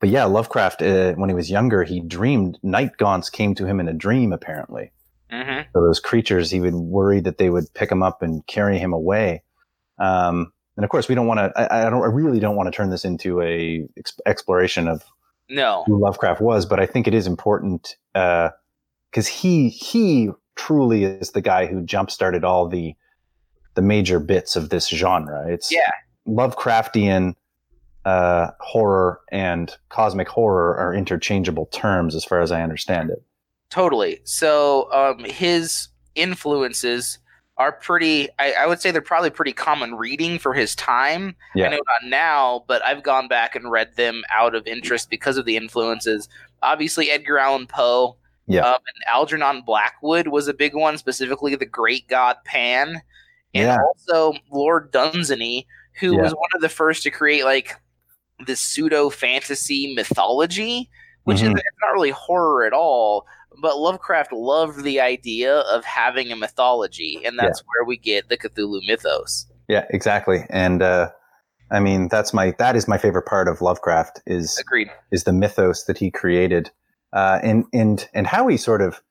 but 0.00 0.08
yeah, 0.08 0.24
Lovecraft, 0.24 0.82
uh, 0.82 1.12
when 1.14 1.28
he 1.28 1.34
was 1.34 1.50
younger, 1.50 1.84
he 1.84 2.00
dreamed 2.00 2.58
night 2.62 2.96
gaunts 2.96 3.30
came 3.30 3.54
to 3.56 3.66
him 3.66 3.78
in 3.80 3.88
a 3.88 3.92
dream, 3.92 4.32
apparently. 4.32 4.90
hmm 5.30 5.60
So 5.72 5.80
those 5.82 6.00
creatures, 6.00 6.50
he 6.50 6.60
would 6.60 6.74
worry 6.74 7.20
that 7.20 7.38
they 7.38 7.50
would 7.50 7.72
pick 7.74 7.90
him 7.92 8.02
up 8.02 8.22
and 8.22 8.46
carry 8.46 8.78
him 8.78 8.92
away. 8.92 9.42
Um, 9.98 10.52
and 10.76 10.84
of 10.84 10.90
course, 10.90 11.08
we 11.08 11.14
don't 11.14 11.26
want 11.26 11.38
to. 11.40 11.52
I, 11.60 11.86
I 11.86 11.90
don't. 11.90 12.02
I 12.02 12.06
really 12.06 12.40
don't 12.40 12.56
want 12.56 12.68
to 12.68 12.76
turn 12.76 12.88
this 12.90 13.04
into 13.04 13.42
a 13.42 13.86
ex- 13.98 14.18
exploration 14.24 14.88
of 14.88 15.02
No. 15.50 15.84
who 15.86 16.00
Lovecraft 16.00 16.40
was, 16.40 16.64
but 16.64 16.80
I 16.80 16.86
think 16.86 17.06
it 17.06 17.12
is 17.12 17.26
important 17.26 17.96
because 18.14 19.26
he 19.26 19.68
he 19.68 20.30
truly 20.56 21.04
is 21.04 21.32
the 21.32 21.42
guy 21.42 21.66
who 21.66 21.82
jump 21.82 22.10
started 22.10 22.44
all 22.44 22.66
the 22.66 22.94
the 23.74 23.82
major 23.82 24.18
bits 24.18 24.56
of 24.56 24.70
this 24.70 24.88
genre. 24.88 25.46
It's 25.52 25.70
Yeah. 25.70 25.90
Lovecraftian 26.26 27.34
uh, 28.04 28.48
horror 28.60 29.20
and 29.30 29.76
cosmic 29.88 30.28
horror 30.28 30.76
are 30.76 30.94
interchangeable 30.94 31.66
terms, 31.66 32.14
as 32.14 32.24
far 32.24 32.40
as 32.40 32.50
I 32.52 32.62
understand 32.62 33.10
it. 33.10 33.22
Totally. 33.70 34.20
So 34.24 34.90
um, 34.92 35.24
his 35.24 35.88
influences 36.14 37.18
are 37.56 37.72
pretty. 37.72 38.28
I, 38.38 38.52
I 38.60 38.66
would 38.66 38.80
say 38.80 38.90
they're 38.90 39.02
probably 39.02 39.30
pretty 39.30 39.52
common 39.52 39.94
reading 39.94 40.38
for 40.38 40.54
his 40.54 40.74
time. 40.74 41.36
Yeah. 41.54 41.66
I 41.66 41.70
know 41.70 41.76
not 41.76 42.08
now, 42.08 42.64
but 42.66 42.84
I've 42.86 43.02
gone 43.02 43.28
back 43.28 43.54
and 43.54 43.70
read 43.70 43.94
them 43.96 44.22
out 44.32 44.54
of 44.54 44.66
interest 44.66 45.10
because 45.10 45.36
of 45.36 45.44
the 45.44 45.56
influences. 45.56 46.28
Obviously, 46.62 47.10
Edgar 47.10 47.38
Allan 47.38 47.66
Poe. 47.66 48.16
Yeah. 48.46 48.62
Um, 48.62 48.74
and 48.74 49.04
Algernon 49.06 49.62
Blackwood 49.64 50.26
was 50.26 50.48
a 50.48 50.54
big 50.54 50.74
one, 50.74 50.98
specifically 50.98 51.54
the 51.54 51.66
Great 51.66 52.08
God 52.08 52.36
Pan, 52.44 53.00
and 53.54 53.66
Yeah. 53.68 53.76
also 53.86 54.36
Lord 54.50 54.90
Dunsany, 54.90 55.68
who 56.00 56.16
Yeah. 56.16 56.22
was 56.22 56.32
one 56.32 56.50
of 56.54 56.60
the 56.60 56.68
first 56.68 57.04
to 57.04 57.12
create 57.12 57.44
like 57.44 57.76
this 58.46 58.60
pseudo 58.60 59.10
fantasy 59.10 59.94
mythology, 59.94 60.90
which 61.24 61.42
is 61.42 61.48
Mhm. 61.48 61.56
it's 61.58 61.78
not 61.82 61.92
really 61.92 62.10
horror 62.10 62.64
at 62.64 62.72
all. 62.72 63.26
But 63.60 63.78
Lovecraft 63.78 64.32
loved 64.32 64.84
the 64.84 65.00
idea 65.00 65.58
of 65.60 65.84
having 65.84 66.30
a 66.32 66.36
mythology, 66.36 67.20
and 67.24 67.38
that's 67.38 67.60
where 67.60 67.84
we 67.84 67.96
get 67.96 68.28
the 68.28 68.36
Cthulhu 68.38 68.80
mythos. 68.86 69.46
Yeah, 69.68 69.84
exactly. 69.90 70.44
And 70.50 70.82
uh, 70.82 71.10
I 71.70 71.80
mean, 71.80 72.08
that's 72.08 72.32
my 72.32 72.54
that 72.58 72.76
is 72.76 72.88
my 72.88 72.96
favorite 72.98 73.26
part 73.26 73.48
of 73.48 73.60
Lovecraft 73.60 74.22
is 74.26 74.58
Agreed. 74.58 74.90
is 75.12 75.24
the 75.24 75.32
mythos 75.32 75.84
that 75.84 75.98
he 75.98 76.10
created, 76.10 76.70
uh, 77.12 77.40
and 77.42 77.64
and 77.72 78.08
and 78.14 78.26
how 78.26 78.46
he 78.48 78.56
sort 78.56 78.82
of 78.82 79.02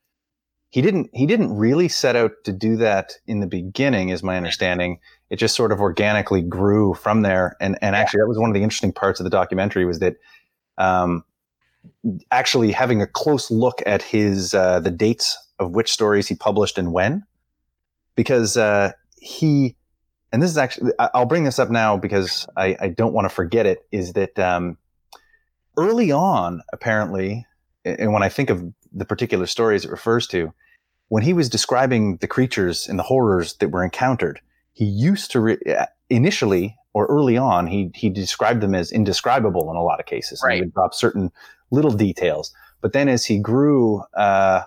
he 0.69 0.81
didn't 0.81 1.09
he 1.13 1.25
didn't 1.25 1.55
really 1.55 1.87
set 1.89 2.15
out 2.15 2.31
to 2.45 2.51
do 2.53 2.75
that 2.77 3.13
in 3.27 3.41
the 3.41 3.47
beginning, 3.47 4.09
is 4.09 4.23
my 4.23 4.37
understanding. 4.37 4.99
It 5.29 5.37
just 5.37 5.55
sort 5.55 5.71
of 5.71 5.79
organically 5.79 6.41
grew 6.41 6.93
from 6.93 7.21
there, 7.21 7.55
and 7.61 7.77
and 7.81 7.95
actually 7.95 8.21
that 8.21 8.27
was 8.27 8.37
one 8.37 8.49
of 8.49 8.53
the 8.53 8.63
interesting 8.63 8.91
parts 8.91 9.19
of 9.19 9.23
the 9.23 9.29
documentary 9.29 9.85
was 9.85 9.99
that. 9.99 10.15
Um, 10.77 11.23
actually 12.29 12.73
having 12.73 13.01
a 13.01 13.07
close 13.07 13.49
look 13.49 13.81
at 13.85 14.01
his 14.01 14.53
uh, 14.53 14.81
the 14.81 14.91
dates 14.91 15.37
of 15.59 15.71
which 15.71 15.91
stories 15.91 16.27
he 16.27 16.35
published 16.35 16.77
and 16.77 16.91
when 16.91 17.23
because 18.15 18.57
uh, 18.57 18.91
he 19.17 19.77
and 20.33 20.43
this 20.43 20.51
is 20.51 20.57
actually 20.57 20.91
i'll 20.99 21.25
bring 21.25 21.45
this 21.45 21.57
up 21.57 21.69
now 21.69 21.95
because 21.95 22.45
i, 22.57 22.75
I 22.81 22.89
don't 22.89 23.13
want 23.13 23.25
to 23.25 23.33
forget 23.33 23.65
it 23.65 23.87
is 23.93 24.11
that 24.13 24.37
um, 24.37 24.77
early 25.77 26.11
on 26.11 26.61
apparently 26.73 27.45
and 27.85 28.13
when 28.13 28.23
I 28.23 28.29
think 28.29 28.49
of 28.49 28.63
the 28.91 29.05
particular 29.05 29.45
stories 29.45 29.85
it 29.85 29.91
refers 29.91 30.27
to, 30.27 30.53
when 31.07 31.23
he 31.23 31.33
was 31.33 31.49
describing 31.49 32.17
the 32.17 32.27
creatures 32.27 32.87
and 32.87 32.99
the 32.99 33.03
horrors 33.03 33.55
that 33.55 33.69
were 33.69 33.83
encountered, 33.83 34.41
he 34.79 34.85
used 34.85 35.29
to 35.31 35.41
re- 35.41 35.57
uh, 35.77 35.85
initially 36.09 36.73
or 36.93 37.05
early 37.07 37.37
on 37.37 37.67
he 37.67 37.91
he 37.93 38.09
described 38.09 38.61
them 38.61 38.73
as 38.73 38.91
indescribable 38.93 39.69
in 39.69 39.75
a 39.75 39.83
lot 39.83 39.99
of 39.99 40.05
cases. 40.05 40.41
Right. 40.43 40.55
He 40.55 40.61
would 40.61 40.73
drop 40.73 40.93
certain 40.93 41.31
little 41.69 41.91
details, 41.91 42.53
but 42.81 42.93
then 42.93 43.09
as 43.09 43.25
he 43.25 43.37
grew, 43.37 44.01
uh, 44.15 44.61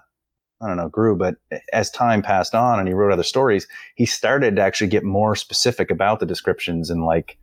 I 0.61 0.69
don't 0.69 0.77
know, 0.77 0.91
grew, 0.91 1.17
but 1.17 1.37
as 1.73 1.91
time 1.91 2.21
passed 2.21 2.55
on 2.55 2.79
and 2.79 2.87
he 2.87 2.95
wrote 2.95 3.11
other 3.11 3.23
stories, 3.23 3.67
he 3.97 4.05
started 4.05 4.55
to 4.57 4.63
actually 4.63 4.89
get 4.89 5.03
more 5.03 5.35
specific 5.35 5.91
about 5.91 6.21
the 6.21 6.27
descriptions 6.27 6.91
and 6.91 7.07
like 7.07 7.39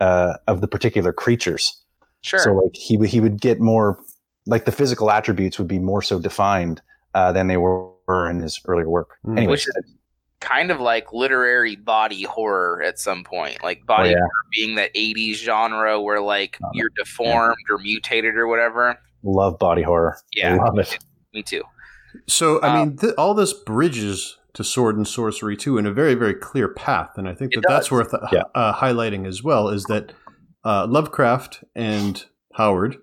uh, 0.00 0.34
of 0.48 0.60
the 0.60 0.68
particular 0.68 1.12
creatures. 1.12 1.80
Sure. 2.22 2.40
So 2.40 2.52
like 2.52 2.74
he 2.74 2.96
would 2.96 3.10
he 3.10 3.20
would 3.20 3.40
get 3.40 3.60
more 3.60 4.00
like 4.46 4.64
the 4.64 4.72
physical 4.72 5.12
attributes 5.12 5.56
would 5.56 5.68
be 5.68 5.78
more 5.78 6.02
so 6.02 6.18
defined 6.18 6.82
uh, 7.14 7.30
than 7.30 7.46
they 7.46 7.58
were 7.58 8.28
in 8.28 8.40
his 8.40 8.60
earlier 8.66 8.88
work. 8.88 9.18
Hmm. 9.24 9.38
Anyway, 9.38 9.52
Which 9.52 9.68
is 9.68 9.76
kind 10.40 10.70
of 10.70 10.80
like 10.80 11.12
literary 11.12 11.76
body 11.76 12.22
horror 12.22 12.82
at 12.82 12.98
some 12.98 13.24
point. 13.24 13.62
Like 13.62 13.84
body 13.86 14.10
Oh, 14.10 14.12
yeah. 14.12 14.18
horror 14.18 14.30
being 14.52 14.74
that 14.76 14.94
80s 14.94 15.34
genre 15.36 16.00
where 16.00 16.20
like 16.20 16.58
Love 16.62 16.70
it. 16.74 16.78
you're 16.78 16.90
deformed 16.96 17.56
or 17.70 17.78
mutated 17.78 18.36
or 18.36 18.46
whatever. 18.46 18.98
love 19.24 19.58
body 19.58 19.82
horror. 19.82 20.16
Yeah. 20.34 20.56
love 20.56 20.78
it. 20.78 20.98
Me 21.34 21.42
too. 21.42 21.62
So, 22.26 22.60
I 22.62 22.68
Um, 22.68 22.88
mean, 22.88 22.96
th- 22.98 23.14
all 23.18 23.34
this 23.34 23.52
bridges 23.52 24.38
to 24.54 24.62
sword 24.64 24.96
and 24.96 25.06
sorcery 25.06 25.56
too 25.56 25.76
in 25.76 25.86
a 25.86 25.92
very, 25.92 26.14
very 26.14 26.34
clear 26.34 26.68
path, 26.68 27.10
and 27.18 27.28
I 27.28 27.34
think 27.34 27.52
that 27.54 27.64
that's 27.68 27.90
worth 27.90 28.14
uh, 28.14 28.26
Yeah. 28.32 28.42
uh, 28.54 28.72
highlighting 28.74 29.26
as 29.26 29.42
well. 29.42 29.68
Is 29.68 29.84
that 29.84 30.12
uh, 30.64 30.86
Lovecraft 30.88 31.62
and 31.74 32.24
Howard 32.54 32.96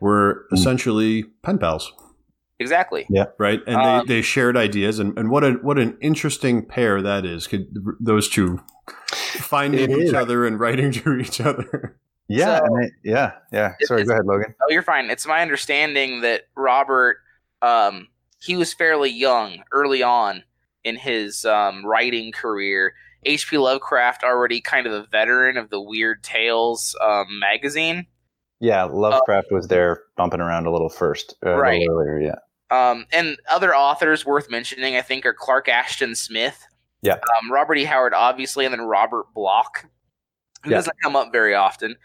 were 0.00 0.46
Mm. 0.52 0.58
essentially 0.58 1.22
pen 1.42 1.58
pals, 1.58 1.92
Exactly. 2.62 3.06
Yeah. 3.10 3.26
Right? 3.38 3.60
And 3.66 3.76
Um, 3.76 4.06
they, 4.06 4.14
they 4.16 4.22
shared 4.22 4.56
ideas, 4.56 4.98
and, 4.98 5.18
and 5.18 5.28
what 5.30 5.44
a 5.44 5.52
what 5.62 5.78
an 5.78 5.98
interesting 6.00 6.64
pair 6.64 7.02
that 7.02 7.26
is. 7.26 7.46
Could 7.46 7.66
those 8.00 8.28
two 8.28 8.60
finding 9.10 9.90
each 9.90 10.08
is. 10.08 10.14
other 10.14 10.46
and 10.46 10.58
writing 10.58 10.92
to 11.02 11.18
each 11.18 11.40
other? 11.40 11.98
Yeah, 12.28 12.58
So- 12.58 12.64
and 12.64 12.84
I- 12.86 12.90
yeah, 13.04 13.32
yeah. 13.52 13.72
Sorry, 13.82 14.04
go 14.04 14.12
ahead, 14.12 14.24
Logan. 14.24 14.54
Oh, 14.62 14.70
you're 14.70 14.82
fine. 14.82 15.10
It's 15.10 15.26
my 15.26 15.42
understanding 15.42 16.20
that 16.22 16.42
Robert, 16.56 17.18
um, 17.60 18.08
he 18.40 18.56
was 18.56 18.72
fairly 18.72 19.10
young 19.10 19.62
early 19.72 20.02
on 20.02 20.42
in 20.84 20.96
his 20.96 21.44
um, 21.44 21.84
writing 21.84 22.32
career. 22.32 22.94
H.P. 23.24 23.56
Lovecraft, 23.58 24.24
already 24.24 24.60
kind 24.60 24.84
of 24.86 24.92
a 24.92 25.04
veteran 25.06 25.56
of 25.56 25.70
the 25.70 25.80
Weird 25.80 26.24
Tales 26.24 26.96
um, 27.00 27.38
magazine. 27.38 28.06
Yeah, 28.58 28.84
Lovecraft 28.84 29.48
was 29.52 29.68
there 29.68 30.00
bumping 30.16 30.40
around 30.40 30.66
a 30.66 30.72
little 30.72 30.88
first, 30.88 31.34
uh, 31.46 31.50
a 31.50 31.56
Right. 31.56 31.80
little 31.80 32.00
earlier. 32.00 32.20
Yeah, 32.20 32.34
Um, 32.72 33.06
and 33.12 33.36
other 33.50 33.74
authors 33.76 34.24
worth 34.24 34.50
mentioning, 34.50 34.96
I 34.96 35.02
think, 35.02 35.26
are 35.26 35.34
Clark 35.34 35.68
Ashton 35.68 36.14
Smith. 36.14 36.66
Yeah. 37.02 37.14
Um, 37.14 37.52
Robert 37.52 37.76
E. 37.76 37.84
Howard, 37.84 38.14
obviously, 38.14 38.64
and 38.64 38.72
then 38.72 38.80
Robert 38.80 39.26
Bloch, 39.34 39.84
who 40.64 40.70
Yeah. 40.70 40.76
doesn't 40.76 40.96
come 41.02 41.14
up 41.14 41.32
very 41.32 41.54
often. 41.54 41.96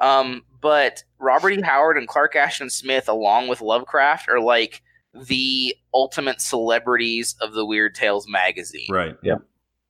Um, 0.00 0.44
but 0.60 1.02
Robert 1.18 1.50
E. 1.50 1.60
Howard 1.62 1.96
and 1.98 2.06
Clark 2.06 2.36
Ashton 2.36 2.70
Smith, 2.70 3.08
along 3.08 3.48
with 3.48 3.60
Lovecraft, 3.60 4.28
are 4.28 4.40
like 4.40 4.82
the 5.14 5.74
ultimate 5.92 6.40
celebrities 6.40 7.34
of 7.40 7.52
the 7.52 7.66
Weird 7.66 7.94
Tales 7.94 8.28
magazine. 8.28 8.88
Right. 8.90 9.16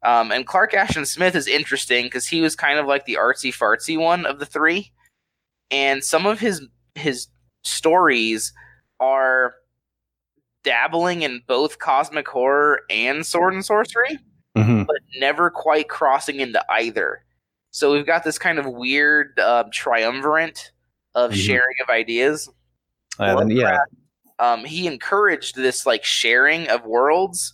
Um, 0.04 0.32
and 0.32 0.46
Clark 0.46 0.74
Ashton 0.74 1.06
Smith 1.06 1.36
is 1.36 1.46
interesting 1.46 2.06
because 2.06 2.26
he 2.26 2.40
was 2.40 2.56
kind 2.56 2.78
of 2.78 2.86
like 2.86 3.04
the 3.04 3.14
artsy 3.20 3.54
fartsy 3.54 3.98
one 3.98 4.26
of 4.26 4.38
the 4.40 4.46
three, 4.46 4.92
and 5.70 6.02
some 6.02 6.26
of 6.26 6.40
his 6.40 6.66
his 6.94 7.28
stories 7.62 8.52
are 8.98 9.54
dabbling 10.64 11.22
in 11.22 11.42
both 11.46 11.78
cosmic 11.78 12.28
horror 12.28 12.82
and 12.90 13.24
sword 13.26 13.54
and 13.54 13.64
sorcery, 13.64 14.18
Mhm. 14.56 14.86
but 14.86 14.96
never 15.18 15.50
quite 15.50 15.88
crossing 15.88 16.40
into 16.40 16.64
either. 16.70 17.24
So 17.70 17.92
we've 17.92 18.06
got 18.06 18.22
this 18.24 18.38
kind 18.38 18.58
of 18.58 18.66
weird 18.66 19.38
uh, 19.40 19.64
triumvirate 19.72 20.70
of 21.14 21.32
Mhm. 21.32 21.36
sharing 21.46 21.76
of 21.82 21.88
ideas. 21.90 22.48
Uh, 23.18 23.36
then, 23.38 23.50
yeah, 23.50 23.78
Um, 24.38 24.64
he 24.64 24.86
encouraged 24.86 25.56
this 25.56 25.86
like 25.86 26.04
sharing 26.04 26.68
of 26.68 26.84
worlds 26.84 27.52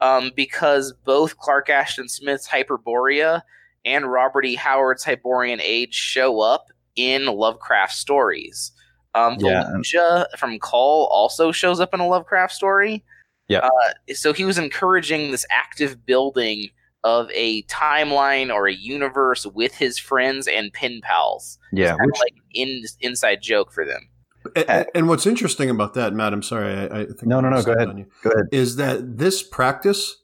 um, 0.00 0.30
because 0.34 0.92
both 1.04 1.36
Clark 1.36 1.68
Ashton 1.68 2.08
Smith's 2.08 2.48
Hyperborea 2.48 3.42
and 3.84 4.10
Robert 4.10 4.46
E. 4.46 4.54
Howard's 4.54 5.04
Hyperborean 5.04 5.60
Age 5.60 5.94
show 5.94 6.40
up 6.40 6.66
in 6.96 7.26
Lovecraft 7.26 7.92
stories. 7.92 8.72
Um, 9.14 9.36
Yeah. 9.38 9.64
Valusia 9.72 10.26
from 10.38 10.58
Kull 10.58 11.08
also 11.10 11.52
shows 11.52 11.80
up 11.80 11.92
in 11.94 12.00
a 12.00 12.06
Lovecraft 12.06 12.52
story. 12.52 13.04
Yeah. 13.48 13.60
Uh, 13.66 14.12
so 14.14 14.32
he 14.32 14.44
was 14.44 14.58
encouraging 14.58 15.30
this 15.32 15.44
active 15.50 16.06
building 16.06 16.68
of 17.02 17.30
a 17.32 17.62
timeline 17.64 18.52
or 18.54 18.68
a 18.68 18.74
universe 18.74 19.46
with 19.46 19.74
his 19.74 19.98
friends 19.98 20.46
and 20.46 20.72
pen 20.72 21.00
pals. 21.02 21.58
yeah. 21.72 21.94
Which, 21.98 22.20
like 22.20 22.34
an 22.34 22.42
in, 22.52 22.82
inside 23.00 23.42
joke 23.42 23.72
for 23.72 23.84
them. 23.84 24.08
And, 24.54 24.86
and 24.94 25.08
what's 25.08 25.26
interesting 25.26 25.70
about 25.70 25.94
that, 25.94 26.12
Matt, 26.14 26.32
I'm 26.32 26.42
sorry, 26.42 26.72
I, 26.74 27.00
I 27.00 27.04
think 27.06 27.26
No, 27.26 27.40
no, 27.40 27.48
I'm 27.48 27.54
no, 27.54 27.62
go 27.62 27.72
ahead. 27.72 27.98
you, 27.98 28.06
go 28.22 28.30
ahead. 28.30 28.46
is 28.52 28.76
that 28.76 29.18
this 29.18 29.42
practice 29.42 30.16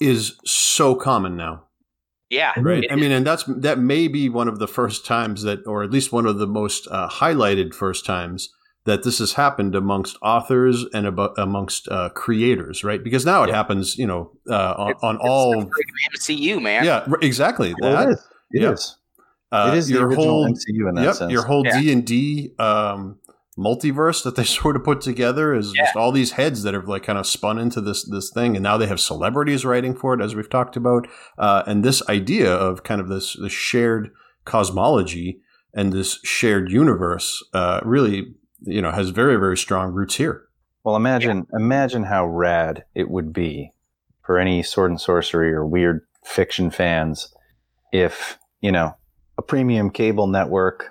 is 0.00 0.36
so 0.44 0.94
common 0.94 1.36
now. 1.36 1.65
Yeah. 2.30 2.52
right 2.60 2.84
i 2.90 2.96
mean 2.96 3.12
and 3.12 3.24
that's 3.26 3.44
that 3.44 3.78
may 3.78 4.08
be 4.08 4.28
one 4.28 4.48
of 4.48 4.58
the 4.58 4.66
first 4.68 5.06
times 5.06 5.42
that 5.42 5.64
or 5.66 5.82
at 5.84 5.90
least 5.90 6.12
one 6.12 6.26
of 6.26 6.38
the 6.38 6.46
most 6.46 6.88
uh, 6.90 7.08
highlighted 7.08 7.72
first 7.74 8.04
times 8.04 8.48
that 8.84 9.02
this 9.02 9.18
has 9.18 9.32
happened 9.34 9.74
amongst 9.74 10.16
authors 10.22 10.84
and 10.94 11.06
abo- 11.06 11.34
amongst 11.38 11.88
uh, 11.88 12.08
creators 12.10 12.82
right 12.84 13.02
because 13.04 13.24
now 13.24 13.42
it 13.44 13.48
Yeah. 13.50 13.56
happens 13.56 13.96
you 13.96 14.06
know 14.06 14.32
uh, 14.50 14.74
on, 14.76 14.90
It's- 14.90 15.02
on 15.04 15.14
it's 15.16 15.24
all 15.24 15.52
the 15.60 15.66
freaking 15.66 16.18
MCU, 16.18 16.60
man. 16.62 16.84
yeah 16.84 17.04
r- 17.08 17.18
exactly 17.22 17.74
Well, 17.80 17.92
that 17.92 18.08
it 18.08 18.12
is. 18.12 18.18
It 18.52 18.62
Yeah. 18.62 18.72
is. 18.72 18.96
uh, 19.52 19.70
it 19.72 19.78
is 19.78 19.86
the 19.88 19.94
your 19.94 20.06
original 20.08 20.26
whole 20.28 20.46
MCU 20.48 20.88
in 20.88 20.94
that 20.96 21.02
yep 21.04 21.14
sense. 21.14 21.32
your 21.32 21.44
whole 21.44 21.62
d&d 21.62 22.52
um, 22.58 23.18
multiverse 23.58 24.22
that 24.22 24.36
they 24.36 24.44
sort 24.60 24.76
of 24.76 24.84
put 24.84 25.00
together 25.00 25.54
is 25.54 25.72
Yeah. 25.74 25.84
just 25.84 25.96
all 25.96 26.12
these 26.12 26.32
heads 26.32 26.62
that 26.62 26.74
have 26.74 26.88
like 26.88 27.02
kind 27.04 27.18
of 27.18 27.26
spun 27.26 27.58
into 27.58 27.80
this 27.80 28.04
this 28.04 28.30
thing 28.30 28.56
and 28.56 28.62
now 28.62 28.76
they 28.76 28.86
have 28.86 29.00
celebrities 29.00 29.64
writing 29.64 29.94
for 29.94 30.14
it 30.14 30.20
as 30.20 30.34
we've 30.34 30.50
talked 30.50 30.76
about. 30.76 31.06
Uh, 31.38 31.62
and 31.66 31.82
this 31.84 32.06
idea 32.08 32.52
of 32.52 32.82
kind 32.82 33.00
of 33.00 33.08
this, 33.08 33.36
this 33.40 33.52
shared 33.52 34.10
cosmology 34.44 35.40
and 35.74 35.92
this 35.92 36.18
shared 36.24 36.70
universe 36.70 37.42
uh, 37.52 37.80
really 37.84 38.34
you 38.62 38.80
know 38.80 38.90
has 38.90 39.10
very 39.10 39.36
very 39.36 39.56
strong 39.56 39.92
roots 39.92 40.14
here. 40.16 40.42
Well, 40.84 40.96
imagine 40.96 41.46
imagine 41.52 42.04
how 42.04 42.26
rad 42.26 42.84
it 42.94 43.10
would 43.10 43.32
be 43.32 43.72
for 44.24 44.38
any 44.38 44.62
sword 44.62 44.90
and 44.92 45.00
sorcery 45.00 45.52
or 45.52 45.66
weird 45.66 46.00
fiction 46.24 46.70
fans 46.70 47.32
if 47.92 48.38
you 48.60 48.72
know 48.72 48.96
a 49.38 49.42
premium 49.42 49.90
cable 49.90 50.26
network 50.26 50.90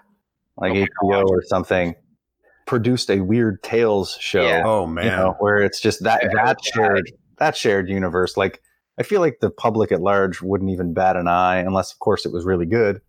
like 0.57 0.73
Oh 0.73 0.85
HBO 1.07 1.25
or 1.27 1.41
something 1.43 1.95
produced 2.65 3.09
a 3.09 3.21
weird 3.21 3.61
tales 3.63 4.17
show. 4.19 4.47
Yeah. 4.47 4.63
oh 4.65 4.85
You 4.87 4.93
man 4.93 5.05
know, 5.07 5.35
where 5.39 5.59
it's 5.61 5.79
just 5.79 6.03
that 6.03 6.21
Yeah, 6.23 6.29
that 6.45 6.63
shared 6.63 7.11
that 7.37 7.55
shared 7.57 7.89
universe. 7.89 8.37
Like 8.37 8.61
I 8.97 9.03
feel 9.03 9.19
like 9.21 9.39
the 9.41 9.49
public 9.49 9.91
at 9.91 10.01
large 10.01 10.41
wouldn't 10.41 10.71
even 10.71 10.93
bat 10.93 11.17
an 11.17 11.27
eye 11.27 11.57
unless, 11.57 11.91
of 11.91 11.99
course, 11.99 12.25
it 12.25 12.31
was 12.31 12.45
really 12.45 12.65
good. 12.65 13.01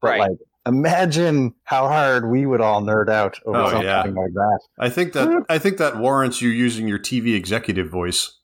But 0.00 0.08
Right. 0.10 0.20
like, 0.20 0.38
imagine 0.66 1.54
how 1.64 1.88
hard 1.88 2.30
we 2.30 2.46
would 2.46 2.60
all 2.60 2.80
nerd 2.82 3.08
out 3.10 3.38
over 3.44 3.58
Oh, 3.58 3.70
something 3.70 3.86
yeah. 3.86 4.02
like 4.02 4.32
that. 4.32 4.60
i 4.78 4.88
think 4.88 5.12
that 5.12 5.44
i 5.50 5.58
think 5.58 5.76
that 5.76 5.98
warrants 5.98 6.40
you 6.40 6.48
using 6.48 6.88
your 6.88 6.98
tv 6.98 7.34
executive 7.34 7.90
voice 7.90 8.38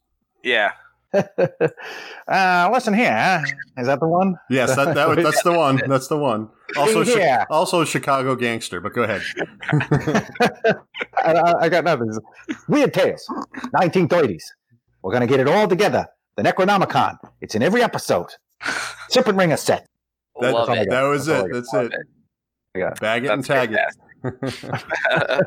Yeah. 0.44 0.72
uh, 2.28 2.70
listen 2.72 2.94
here. 2.94 3.42
Is 3.76 3.86
that 3.86 3.98
the 4.00 4.06
one? 4.08 4.36
yes 4.48 4.74
that, 4.76 4.94
that 4.94 5.08
would- 5.08 5.18
that's 5.24 5.42
the 5.42 5.52
one 5.52 5.80
that's 5.88 6.06
the 6.08 6.16
one 6.16 6.48
also 6.76 7.04
Chi- 7.04 7.44
also 7.50 7.84
chicago 7.84 8.36
gangster 8.36 8.80
but 8.80 8.92
go 8.94 9.02
ahead 9.02 9.22
I, 9.72 11.32
I- 11.32 11.54
I 11.62 11.68
got 11.68 11.84
nothing. 11.84 12.10
Weird 12.68 12.94
Tales, 12.94 13.26
1930s. 13.74 14.42
We're 15.02 15.12
going 15.12 15.22
to 15.22 15.26
get 15.26 15.40
it 15.40 15.48
all 15.48 15.66
together. 15.66 16.06
The 16.36 16.42
Necronomicon. 16.42 17.16
It's 17.40 17.54
in 17.54 17.62
every 17.62 17.82
episode. 17.82 18.28
Serpent 19.08 19.36
Ringer 19.38 19.56
set. 19.56 19.86
That- 20.40 20.52
Love 20.54 20.70
it. 20.70 20.88
that 20.90 21.02
was 21.02 21.26
That's 21.26 21.44
it 21.46 21.52
that's 21.52 21.74
it 21.74 21.92
it. 21.92 22.00
Yeah. 22.76 22.90
bag 23.00 23.24
it 23.24 23.30
and 23.30 23.40
That's 23.42 23.48
tag 23.48 23.72
it 23.72 23.76
fantastic. 23.76 24.02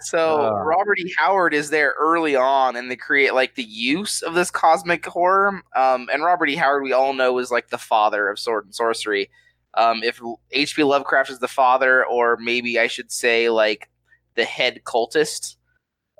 so 0.00 0.40
Uh. 0.40 0.62
Robert 0.64 0.98
E. 0.98 1.14
Howard 1.18 1.54
is 1.54 1.70
there 1.70 1.94
early 1.98 2.36
on 2.36 2.76
in 2.76 2.88
the 2.88 2.96
create 2.96 3.34
like 3.34 3.54
the 3.54 3.64
use 3.64 4.22
of 4.22 4.34
this 4.34 4.50
cosmic 4.50 5.04
horror. 5.06 5.62
Um, 5.76 6.08
and 6.12 6.22
Robert 6.22 6.48
E. 6.48 6.56
Howard, 6.56 6.82
we 6.82 6.92
all 6.92 7.12
know, 7.12 7.38
is 7.38 7.50
like 7.50 7.70
the 7.70 7.78
father 7.78 8.28
of 8.28 8.38
sword 8.38 8.64
and 8.64 8.74
sorcery. 8.74 9.30
Um, 9.74 10.02
if 10.02 10.20
H.P. 10.50 10.82
Lovecraft 10.82 11.30
is 11.30 11.38
the 11.38 11.48
father, 11.48 12.04
or 12.04 12.36
maybe 12.38 12.78
I 12.78 12.88
should 12.88 13.12
say 13.12 13.48
like 13.50 13.88
the 14.34 14.44
head 14.44 14.80
cultist 14.84 15.56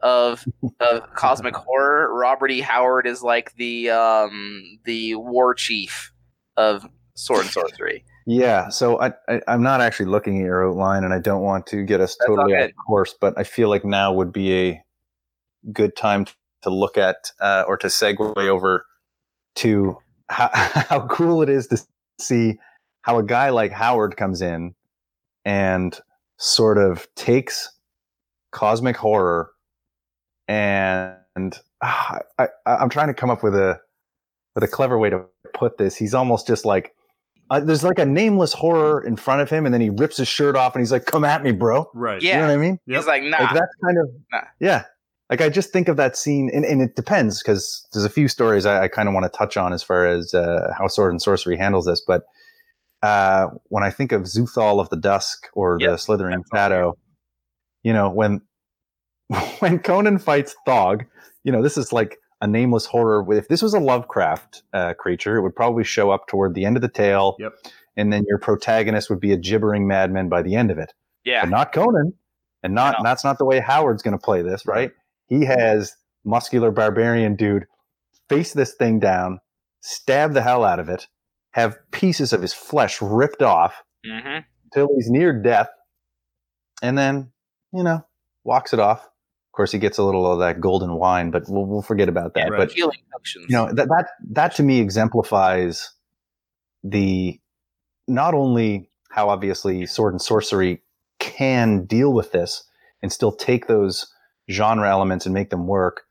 of 0.02 0.44
of 0.78 1.02
cosmic 1.14 1.56
horror, 1.56 2.14
Robert 2.14 2.50
E. 2.50 2.60
Howard 2.60 3.06
is 3.06 3.22
like 3.22 3.54
the 3.56 3.90
um, 3.90 4.78
the 4.84 5.16
war 5.16 5.54
chief 5.54 6.12
of 6.56 6.86
sword 7.14 7.42
and 7.42 7.50
sorcery. 7.50 8.04
Yeah, 8.26 8.68
so 8.68 9.00
I, 9.00 9.12
I 9.28 9.40
I'm 9.48 9.62
not 9.62 9.80
actually 9.80 10.06
looking 10.06 10.38
at 10.38 10.44
your 10.44 10.68
outline, 10.68 11.04
and 11.04 11.12
I 11.12 11.18
don't 11.18 11.42
want 11.42 11.66
to 11.68 11.84
get 11.84 12.00
us 12.00 12.16
That's 12.16 12.28
totally 12.28 12.54
off 12.54 12.70
course, 12.86 13.14
but 13.20 13.34
I 13.36 13.44
feel 13.44 13.68
like 13.68 13.84
now 13.84 14.12
would 14.12 14.32
be 14.32 14.54
a 14.54 14.82
good 15.72 15.96
time 15.96 16.26
to 16.62 16.70
look 16.70 16.98
at 16.98 17.32
uh, 17.40 17.64
or 17.66 17.76
to 17.78 17.86
segue 17.86 18.36
over 18.36 18.84
to 19.56 19.96
how, 20.28 20.50
how 20.54 21.06
cool 21.06 21.42
it 21.42 21.48
is 21.48 21.66
to 21.68 21.78
see 22.18 22.58
how 23.02 23.18
a 23.18 23.22
guy 23.22 23.50
like 23.50 23.72
Howard 23.72 24.16
comes 24.16 24.42
in 24.42 24.74
and 25.44 25.98
sort 26.36 26.78
of 26.78 27.06
takes 27.14 27.70
cosmic 28.50 28.96
horror 28.96 29.50
and 30.48 31.58
uh, 31.80 32.18
I, 32.38 32.48
I, 32.66 32.82
am 32.82 32.90
trying 32.90 33.08
to 33.08 33.14
come 33.14 33.30
up 33.30 33.42
with 33.42 33.54
a 33.54 33.78
with 34.54 34.64
a 34.64 34.68
clever 34.68 34.98
way 34.98 35.10
to 35.10 35.24
put 35.54 35.78
this. 35.78 35.96
He's 35.96 36.14
almost 36.14 36.46
just 36.46 36.64
like 36.64 36.94
uh, 37.50 37.60
there's 37.60 37.82
like 37.82 37.98
a 37.98 38.06
nameless 38.06 38.52
horror 38.52 39.04
in 39.04 39.16
front 39.16 39.40
of 39.42 39.50
him, 39.50 39.66
and 39.66 39.74
then 39.74 39.80
he 39.80 39.90
rips 39.90 40.16
his 40.16 40.28
shirt 40.28 40.54
off 40.56 40.74
and 40.74 40.80
he's 40.80 40.92
like, 40.92 41.04
"Come 41.04 41.24
at 41.24 41.42
me, 41.42 41.50
bro." 41.50 41.90
Right. 41.94 42.22
Yeah. 42.22 42.34
You 42.34 42.40
know 42.42 42.46
what 42.46 42.54
I 42.54 42.56
mean? 42.58 42.78
He's 42.86 43.06
like, 43.06 43.24
nah. 43.24 43.38
Like 43.38 43.54
that's 43.54 43.74
kind 43.84 43.98
of 43.98 44.08
Nah. 44.32 44.40
yeah. 44.60 44.84
Like 45.28 45.40
I 45.40 45.48
just 45.48 45.72
think 45.72 45.88
of 45.88 45.96
that 45.96 46.16
scene, 46.16 46.50
and, 46.52 46.64
and 46.64 46.80
it 46.80 46.96
depends 46.96 47.42
because 47.42 47.86
there's 47.92 48.04
a 48.04 48.10
few 48.10 48.28
stories 48.28 48.66
I, 48.66 48.84
I 48.84 48.88
kind 48.88 49.08
of 49.08 49.14
want 49.14 49.30
to 49.30 49.36
touch 49.36 49.56
on 49.56 49.72
as 49.72 49.82
far 49.82 50.06
as 50.06 50.32
uh, 50.34 50.72
how 50.76 50.86
sword 50.86 51.12
and 51.12 51.22
sorcery 51.22 51.56
handles 51.56 51.86
this. 51.86 52.02
But 52.04 52.22
uh, 53.02 53.48
when 53.68 53.82
I 53.82 53.90
think 53.90 54.12
of 54.12 54.22
Xuthal 54.22 54.80
of 54.80 54.88
the 54.90 54.96
Dusk 54.96 55.48
or 55.52 55.78
Yep, 55.80 55.90
the 55.90 55.98
Slithering 55.98 56.34
absolutely. 56.34 56.58
Shadow, 56.58 56.98
you 57.82 57.92
know 57.92 58.10
when 58.10 58.42
when 59.58 59.78
Conan 59.80 60.18
fights 60.18 60.54
Thog, 60.66 61.04
you 61.42 61.50
know 61.50 61.62
this 61.62 61.76
is 61.76 61.92
like 61.92 62.16
a 62.40 62.46
nameless 62.46 62.86
horror. 62.86 63.24
If 63.34 63.48
this 63.48 63.62
was 63.62 63.74
a 63.74 63.80
Lovecraft 63.80 64.62
uh, 64.72 64.94
creature, 64.94 65.36
it 65.36 65.42
would 65.42 65.54
probably 65.54 65.84
show 65.84 66.10
up 66.10 66.26
toward 66.26 66.54
the 66.54 66.64
end 66.64 66.76
of 66.76 66.82
the 66.82 66.88
tale, 66.88 67.36
Yep. 67.38 67.52
and 67.96 68.12
then 68.12 68.24
your 68.26 68.38
protagonist 68.38 69.10
would 69.10 69.20
be 69.20 69.32
a 69.32 69.36
gibbering 69.36 69.86
madman 69.86 70.28
by 70.28 70.42
the 70.42 70.54
end 70.54 70.70
of 70.70 70.78
it 70.78 70.94
yeah. 71.24 71.42
but 71.42 71.50
not 71.50 71.72
Conan, 71.72 72.14
and 72.62 72.74
not 72.74 72.96
No. 72.98 73.04
that's 73.04 73.24
not 73.24 73.38
the 73.38 73.44
way 73.44 73.60
Howard's 73.60 74.02
going 74.02 74.18
to 74.18 74.24
play 74.24 74.42
this, 74.42 74.66
right? 74.66 74.92
He 75.26 75.44
has 75.44 75.94
muscular 76.24 76.70
barbarian 76.70 77.36
dude 77.36 77.66
face 78.28 78.52
this 78.54 78.74
thing 78.74 78.98
down, 79.00 79.40
stab 79.80 80.32
the 80.34 80.42
hell 80.42 80.64
out 80.64 80.78
of 80.80 80.88
it, 80.88 81.08
have 81.52 81.76
pieces 81.90 82.32
of 82.32 82.40
his 82.42 82.54
flesh 82.54 83.00
ripped 83.02 83.42
off 83.42 83.82
hmm 84.06 84.38
till 84.72 84.88
he's 84.94 85.10
near 85.10 85.32
death, 85.32 85.68
and 86.82 86.96
then 86.96 87.32
you 87.72 87.82
know 87.82 88.06
walks 88.44 88.72
it 88.72 88.78
off. 88.80 89.09
Of 89.60 89.62
course, 89.62 89.72
he 89.72 89.78
gets 89.78 89.98
a 89.98 90.02
little 90.02 90.30
of 90.30 90.38
that 90.38 90.60
golden 90.60 90.94
wine, 90.94 91.30
but 91.30 91.44
we'll, 91.48 91.66
we'll 91.66 91.82
forget 91.82 92.08
about 92.08 92.34
that. 92.34 92.46
Yeah, 92.46 92.48
right. 92.48 92.58
But 92.58 92.72
healing 92.72 92.98
you 93.34 93.46
know 93.50 93.72
that 93.72 93.88
that 93.88 94.06
that 94.30 94.54
to 94.54 94.62
me 94.62 94.80
exemplifies 94.80 95.90
the 96.82 97.38
not 98.08 98.32
only 98.34 98.88
how 99.10 99.28
obviously 99.28 99.86
sword 99.86 100.14
and 100.14 100.22
sorcery 100.22 100.82
can 101.18 101.84
deal 101.84 102.12
with 102.12 102.32
this 102.32 102.64
and 103.02 103.12
still 103.12 103.32
take 103.32 103.66
those 103.66 104.06
genre 104.50 104.88
elements 104.88 105.26
and 105.26 105.34
make 105.34 105.50
them 105.50 105.66
work 105.66 106.04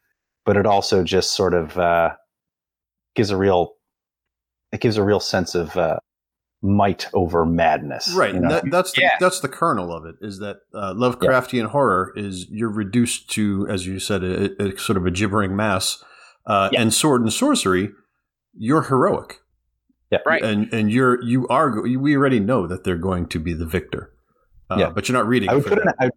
but 0.46 0.58
it 0.58 0.66
also 0.66 1.04
just 1.04 1.36
sort 1.36 1.54
of 1.54 1.78
uh, 1.78 2.14
gives 3.16 3.30
a 3.32 3.38
real 3.38 3.76
it 4.72 4.82
gives 4.82 4.98
a 4.98 5.04
real 5.04 5.20
sense 5.20 5.56
of 5.56 5.76
uh, 5.78 5.98
might 6.62 7.08
over 7.14 7.46
madness 7.46 8.14
Right. 8.14 8.34
you 8.34 8.40
know? 8.42 8.50
That, 8.50 8.70
that's 8.70 8.92
the, 8.92 9.02
Yeah. 9.04 9.16
that's 9.20 9.40
the 9.40 9.48
kernel 9.48 9.94
of 9.96 10.06
it. 10.06 10.16
Is 10.22 10.40
that 10.40 10.58
uh, 10.74 10.94
Lovecraftian 10.94 11.68
horror 11.68 12.12
is 12.18 12.48
you're 12.50 12.70
reduced 12.72 13.30
to, 13.32 13.66
as 13.70 13.88
you 13.88 14.00
said, 14.00 14.24
a, 14.24 14.62
a 14.62 14.78
sort 14.78 14.98
of 14.98 15.06
a 15.06 15.12
gibbering 15.12 15.56
mass, 15.56 16.04
uh, 16.46 16.70
Yeah. 16.74 16.82
and 16.82 16.94
sword 16.94 17.22
and 17.22 17.32
sorcery, 17.32 17.92
you're 18.54 18.82
heroic, 18.84 19.40
yeah 20.12 20.20
Right. 20.26 20.44
and 20.44 20.74
and 20.74 20.92
you're 20.92 21.22
you 21.24 21.48
are 21.48 21.82
we 21.82 22.18
already 22.18 22.40
know 22.42 22.68
that 22.68 22.84
they're 22.84 22.98
going 22.98 23.28
to 23.28 23.40
be 23.40 23.54
the 23.54 23.66
victor. 23.66 24.12
Uh, 24.70 24.76
Yeah. 24.80 24.90
But 24.90 25.08
you're 25.08 25.18
not 25.18 25.28
reading 25.28 25.50
I 25.50 25.56
would 25.56 25.64
for 25.64 25.70
put 25.70 25.80
an, 25.80 25.86
that. 25.86 25.96
I, 26.00 26.10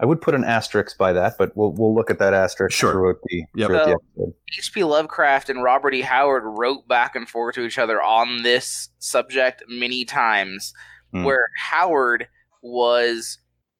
I 0.00 0.06
would 0.06 0.20
put 0.20 0.34
an 0.34 0.44
asterisk 0.44 0.96
by 0.98 1.12
that 1.12 1.34
but 1.38 1.56
we'll 1.56 1.72
we'll 1.72 1.94
look 1.94 2.10
at 2.10 2.18
that 2.20 2.34
asterisk 2.34 2.76
Sure. 2.76 2.92
throughout 2.92 3.16
the, 3.24 3.44
Yep. 3.56 3.66
throughout 3.68 3.84
the 3.86 3.92
episode 3.92 4.34
H.P. 4.58 4.84
Lovecraft 4.84 5.50
and 5.50 5.62
Robert 5.62 5.94
E. 5.94 6.00
Howard 6.02 6.42
wrote 6.44 6.86
back 6.88 7.16
and 7.16 7.28
forth 7.28 7.54
to 7.56 7.62
each 7.64 7.78
other 7.78 8.00
on 8.02 8.42
this 8.42 8.88
subject 8.98 9.62
many 9.68 10.04
times, 10.04 10.72
Hmm. 11.12 11.24
where 11.24 11.48
Howard 11.56 12.28
was 12.62 13.38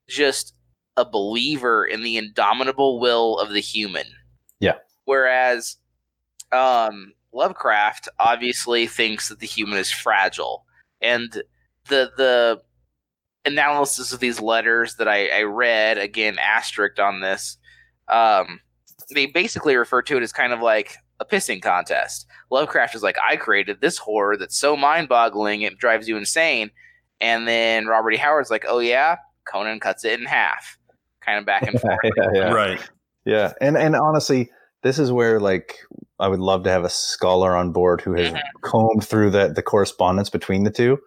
just 0.09 0.55
a 0.97 1.05
believer 1.05 1.85
in 1.85 2.03
the 2.03 2.17
indomitable 2.17 2.99
will 3.01 3.39
of 3.39 3.51
the 3.53 3.61
human. 3.61 4.07
Yeah. 4.61 4.77
Whereas 5.05 5.77
um, 6.53 7.13
Lovecraft 7.33 8.09
obviously 8.19 8.87
thinks 8.87 9.29
that 9.29 9.39
the 9.41 9.47
human 9.47 9.79
is 9.79 9.91
fragile, 9.91 10.65
and 11.03 11.31
the 11.89 12.11
the 12.17 12.61
analysis 13.45 14.13
of 14.13 14.21
these 14.21 14.41
letters 14.41 14.97
that 14.97 15.09
I, 15.09 15.29
I 15.29 15.43
read 15.43 15.99
again 15.99 16.39
asterisked 16.39 16.99
on 17.01 17.21
this 17.21 17.57
um, 18.09 18.61
they 19.15 19.27
basically 19.27 19.77
refer 19.77 20.03
to 20.03 20.17
it 20.17 20.23
as 20.23 20.33
kind 20.33 20.53
of 20.53 20.61
like 20.61 20.97
a 21.21 21.25
pissing 21.25 21.61
contest. 21.63 22.27
Lovecraft 22.51 22.95
is 22.95 23.03
like, 23.03 23.17
I 23.27 23.37
created 23.37 23.81
this 23.81 23.99
horror 23.99 24.37
that's 24.37 24.57
so 24.57 24.77
mind 24.77 25.09
boggling 25.09 25.63
it 25.63 25.79
drives 25.79 26.09
you 26.09 26.17
insane. 26.17 26.71
And 27.21 27.47
then 27.49 27.87
Robert 27.87 28.13
E. 28.13 28.17
Howard's 28.17 28.51
like, 28.51 28.65
oh 28.69 28.79
yeah, 28.79 29.17
Conan 29.51 29.81
cuts 29.81 30.05
it 30.05 30.19
in 30.21 30.27
half. 30.27 30.79
Kind 31.21 31.39
of 31.39 31.47
back 31.47 31.63
and 31.63 31.81
forth. 31.81 31.99
yeah, 32.17 32.29
yeah. 32.33 32.53
Right. 32.53 32.81
Yeah, 33.25 33.53
and 33.61 33.77
and 33.77 33.95
honestly, 33.97 34.51
this 34.83 34.99
is 34.99 35.11
where 35.13 35.39
like 35.41 35.77
I 36.19 36.29
would 36.29 36.41
love 36.41 36.65
to 36.65 36.71
have 36.71 36.85
a 36.85 36.89
scholar 36.91 37.55
on 37.57 37.73
board 37.73 38.01
who 38.01 38.15
has 38.15 38.33
Mhm. 38.33 38.41
combed 38.63 39.05
through 39.05 39.31
the 39.31 39.49
the 39.49 39.63
correspondence 39.63 40.31
between 40.31 40.65
the 40.65 40.71
two. 40.71 40.99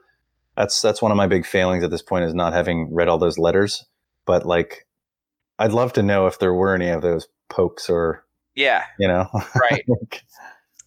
That's 0.58 0.82
that's 0.82 1.02
one 1.02 1.12
of 1.12 1.18
my 1.18 1.28
big 1.28 1.46
failings 1.46 1.84
at 1.84 1.92
this 1.92 2.02
point 2.02 2.26
is 2.26 2.34
not 2.34 2.54
having 2.54 2.94
read 2.94 3.08
all 3.08 3.18
those 3.18 3.38
letters. 3.38 3.86
But 4.26 4.46
like, 4.46 4.86
I'd 5.60 5.72
love 5.72 5.94
to 5.94 6.04
know 6.04 6.28
if 6.28 6.40
there 6.40 6.54
were 6.54 6.76
any 6.76 6.90
of 6.90 7.02
those 7.02 7.28
pokes 7.50 7.90
or 7.90 8.26
yeah, 8.56 8.86
you 9.00 9.08
know, 9.08 9.28
right. 9.60 9.86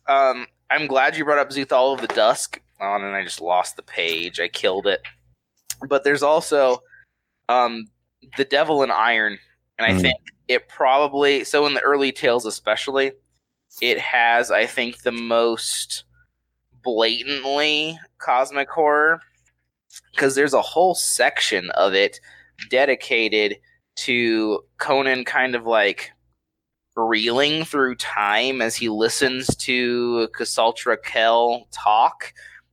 Um, 0.06 0.46
I'm 0.70 0.86
glad 0.86 1.16
you 1.16 1.24
brought 1.24 1.38
up 1.38 1.48
Xuthal 1.50 1.94
of 1.94 2.02
the 2.02 2.08
Dusk. 2.08 2.60
on, 2.78 3.02
and 3.02 3.16
I 3.16 3.24
just 3.24 3.40
lost 3.40 3.76
the 3.76 3.82
page. 3.82 4.38
I 4.38 4.48
killed 4.48 4.86
it. 4.86 5.00
But 5.88 6.04
there's 6.04 6.22
also 6.22 6.82
um, 7.48 7.86
the 8.36 8.44
Devil 8.44 8.82
in 8.82 8.90
Iron, 8.90 9.38
and 9.78 9.86
I 9.86 9.92
Mm. 9.94 10.02
think 10.02 10.14
it 10.46 10.68
probably 10.68 11.42
so 11.44 11.64
in 11.66 11.72
the 11.72 11.80
early 11.80 12.12
tales, 12.12 12.44
especially, 12.44 13.12
it 13.80 13.98
has 13.98 14.50
I 14.50 14.66
think 14.66 15.02
the 15.02 15.12
most 15.12 16.04
blatantly 16.82 17.98
cosmic 18.18 18.68
horror 18.68 19.20
because 20.12 20.34
there's 20.34 20.54
a 20.54 20.62
whole 20.62 20.94
section 20.94 21.70
of 21.70 21.94
it 21.94 22.20
dedicated 22.70 23.56
to 23.96 24.60
Conan, 24.78 25.24
kind 25.24 25.54
of 25.54 25.66
like 25.66 26.12
reeling 26.96 27.64
through 27.64 27.96
time 27.96 28.62
as 28.62 28.76
he 28.76 28.88
listens 28.88 29.54
to 29.56 30.28
Khosatral 30.36 30.96
Khel 31.02 31.66
talk. 31.72 32.32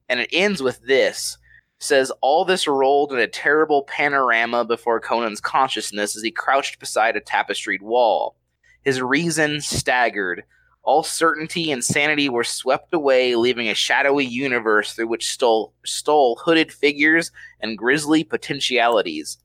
And 0.09 0.19
it 0.19 0.29
ends 0.31 0.61
with 0.61 0.81
this 0.81 1.37
says 1.81 2.11
all 2.21 2.45
this 2.45 2.67
rolled 2.67 3.11
in 3.11 3.19
a 3.19 3.27
terrible 3.27 3.83
panorama 3.83 4.63
before 4.63 4.99
Conan's 4.99 5.41
consciousness 5.41 6.15
as 6.15 6.21
he 6.21 6.31
crouched 6.31 6.79
beside 6.79 7.15
a 7.15 7.21
tapestried 7.21 7.81
wall. 7.81 8.35
His 8.83 9.01
reason 9.01 9.61
staggered. 9.61 10.43
All 10.83 11.03
certainty 11.03 11.71
and 11.71 11.83
sanity 11.83 12.27
were 12.27 12.43
swept 12.43 12.93
away, 12.93 13.35
leaving 13.35 13.69
a 13.69 13.75
shadowy 13.75 14.25
universe 14.25 14.93
through 14.93 15.07
which 15.07 15.31
stole, 15.31 15.73
stole 15.85 16.41
hooded 16.43 16.71
figures 16.71 17.31
and 17.59 17.77
grisly 17.77 18.23
potentialities. 18.23 19.37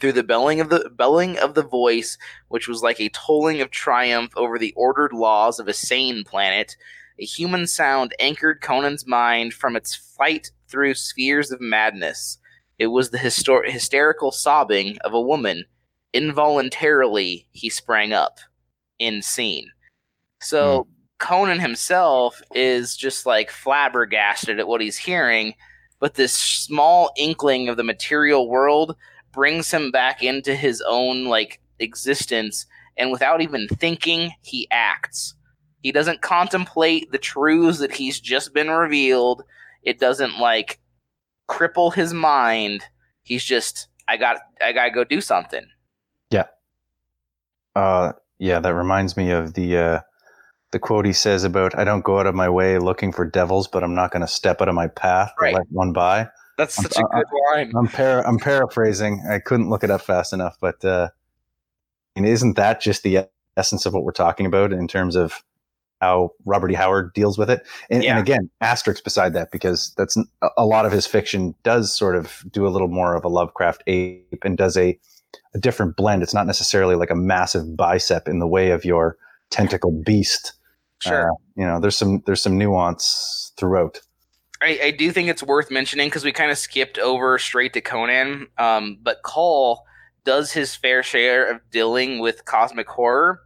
Through 0.00 0.12
the 0.12 0.24
belling 0.24 0.60
of 0.60 0.68
the 0.68 0.90
belling 0.90 1.38
of 1.38 1.54
the 1.54 1.62
voice, 1.62 2.18
which 2.48 2.68
was 2.68 2.82
like 2.82 3.00
a 3.00 3.08
tolling 3.10 3.60
of 3.60 3.70
triumph 3.70 4.32
over 4.36 4.58
the 4.58 4.74
ordered 4.76 5.12
laws 5.12 5.58
of 5.58 5.68
a 5.68 5.72
sane 5.72 6.24
planet, 6.24 6.76
a 7.18 7.24
human 7.24 7.66
sound 7.66 8.14
anchored 8.18 8.60
Conan's 8.60 9.06
mind 9.06 9.54
from 9.54 9.76
its 9.76 9.94
flight 9.94 10.50
through 10.68 10.94
spheres 10.94 11.50
of 11.50 11.60
madness. 11.60 12.38
It 12.78 12.88
was 12.88 13.10
the 13.10 13.18
hysterical 13.18 14.32
sobbing 14.32 14.98
of 15.02 15.14
a 15.14 15.20
woman. 15.20 15.64
Involuntarily, 16.12 17.46
he 17.52 17.70
sprang 17.70 18.12
up, 18.12 18.38
in 18.98 19.22
scene. 19.22 19.70
So 20.46 20.86
Conan 21.18 21.58
himself 21.58 22.40
is 22.54 22.96
just 22.96 23.26
like 23.26 23.50
flabbergasted 23.50 24.60
at 24.60 24.68
what 24.68 24.80
he's 24.80 24.96
hearing, 24.96 25.54
but 25.98 26.14
this 26.14 26.32
small 26.32 27.10
inkling 27.16 27.68
of 27.68 27.76
the 27.76 27.82
material 27.82 28.48
world 28.48 28.96
brings 29.32 29.70
him 29.70 29.90
back 29.90 30.22
into 30.22 30.54
his 30.54 30.82
own 30.86 31.24
like 31.24 31.60
existence 31.80 32.66
and 32.96 33.10
without 33.10 33.40
even 33.40 33.66
thinking 33.66 34.32
he 34.42 34.68
acts. 34.70 35.34
He 35.82 35.90
doesn't 35.90 36.22
contemplate 36.22 37.10
the 37.10 37.18
truths 37.18 37.78
that 37.78 37.92
he's 37.92 38.20
just 38.20 38.54
been 38.54 38.70
revealed. 38.70 39.42
It 39.82 39.98
doesn't 39.98 40.38
like 40.38 40.78
cripple 41.48 41.92
his 41.92 42.14
mind. 42.14 42.84
He's 43.24 43.44
just 43.44 43.88
i 44.08 44.16
got 44.16 44.36
i 44.64 44.72
gotta 44.72 44.92
go 44.92 45.02
do 45.02 45.20
something. 45.20 45.66
Yeah. 46.30 46.46
uh, 47.74 48.12
yeah, 48.38 48.60
that 48.60 48.74
reminds 48.74 49.16
me 49.16 49.30
of 49.30 49.54
the 49.54 49.76
uh, 49.76 50.00
the 50.76 50.80
quote 50.80 51.06
he 51.06 51.12
says 51.14 51.42
about 51.42 51.76
I 51.78 51.84
don't 51.84 52.04
go 52.04 52.18
out 52.20 52.26
of 52.26 52.34
my 52.34 52.50
way 52.50 52.78
looking 52.78 53.10
for 53.10 53.24
devils, 53.24 53.66
but 53.66 53.82
I'm 53.82 53.94
not 53.94 54.10
going 54.10 54.20
to 54.20 54.26
step 54.28 54.60
out 54.60 54.68
of 54.68 54.74
my 54.74 54.88
path 54.88 55.28
to 55.38 55.44
Right. 55.44 55.54
let 55.54 55.66
one 55.70 55.92
by. 55.94 56.28
that's 56.58 56.74
such 56.74 56.96
Uh, 56.98 57.02
a 57.12 57.16
good 57.16 57.26
line 57.54 57.72
I'm 57.76 57.86
para- 57.88 58.26
I'm 58.28 58.38
paraphrasing. 58.38 59.24
I 59.30 59.38
couldn't 59.38 59.70
look 59.70 59.82
it 59.84 59.90
up 59.90 60.02
fast 60.02 60.32
enough, 60.34 60.56
but 60.60 60.84
uh, 60.84 61.08
and 62.14 62.26
isn't 62.26 62.56
that 62.56 62.80
just 62.82 63.02
the 63.04 63.26
essence 63.56 63.86
of 63.86 63.94
what 63.94 64.04
we're 64.04 64.12
talking 64.12 64.44
about 64.46 64.70
in 64.72 64.86
terms 64.86 65.16
of 65.16 65.42
how 66.02 66.30
Robert 66.44 66.70
E. 66.70 66.74
Howard 66.74 67.14
deals 67.14 67.38
with 67.38 67.48
it. 67.48 67.66
And, 67.88 68.04
Yeah. 68.04 68.10
and 68.12 68.20
again, 68.20 68.50
asterisk 68.60 69.02
beside 69.02 69.32
that 69.32 69.50
because 69.50 69.94
that's 69.96 70.16
a 70.58 70.66
lot 70.66 70.84
of 70.84 70.92
his 70.92 71.06
fiction 71.06 71.54
does 71.62 71.94
sort 71.96 72.16
of 72.16 72.44
do 72.50 72.66
a 72.66 72.68
little 72.68 72.88
more 72.88 73.14
of 73.14 73.24
a 73.24 73.28
Lovecraft 73.28 73.82
ape 73.86 74.42
and 74.44 74.58
does 74.58 74.76
a 74.76 74.98
a 75.54 75.58
different 75.58 75.96
blend. 75.96 76.22
It's 76.22 76.34
not 76.34 76.46
necessarily 76.46 76.96
like 76.96 77.10
a 77.10 77.14
massive 77.14 77.76
bicep 77.76 78.28
in 78.28 78.38
the 78.40 78.46
way 78.46 78.70
of 78.72 78.84
your 78.84 79.16
tentacle 79.50 79.90
beast. 80.04 80.52
Sure. 81.00 81.30
Uh, 81.30 81.34
you 81.56 81.66
know, 81.66 81.80
there's 81.80 81.96
some 81.96 82.22
there's 82.26 82.42
some 82.42 82.58
nuance 82.58 83.52
throughout. 83.56 84.00
I, 84.62 84.80
I 84.84 84.90
do 84.90 85.12
think 85.12 85.28
it's 85.28 85.42
worth 85.42 85.70
mentioning 85.70 86.08
because 86.08 86.24
we 86.24 86.32
kind 86.32 86.50
of 86.50 86.58
skipped 86.58 86.98
over 86.98 87.38
straight 87.38 87.74
to 87.74 87.80
Conan. 87.80 88.46
Um, 88.56 88.98
but 89.02 89.22
Kull 89.22 89.84
does 90.24 90.52
his 90.52 90.74
fair 90.74 91.02
share 91.02 91.50
of 91.50 91.60
dealing 91.70 92.18
with 92.20 92.44
cosmic 92.46 92.88
horror. 92.88 93.40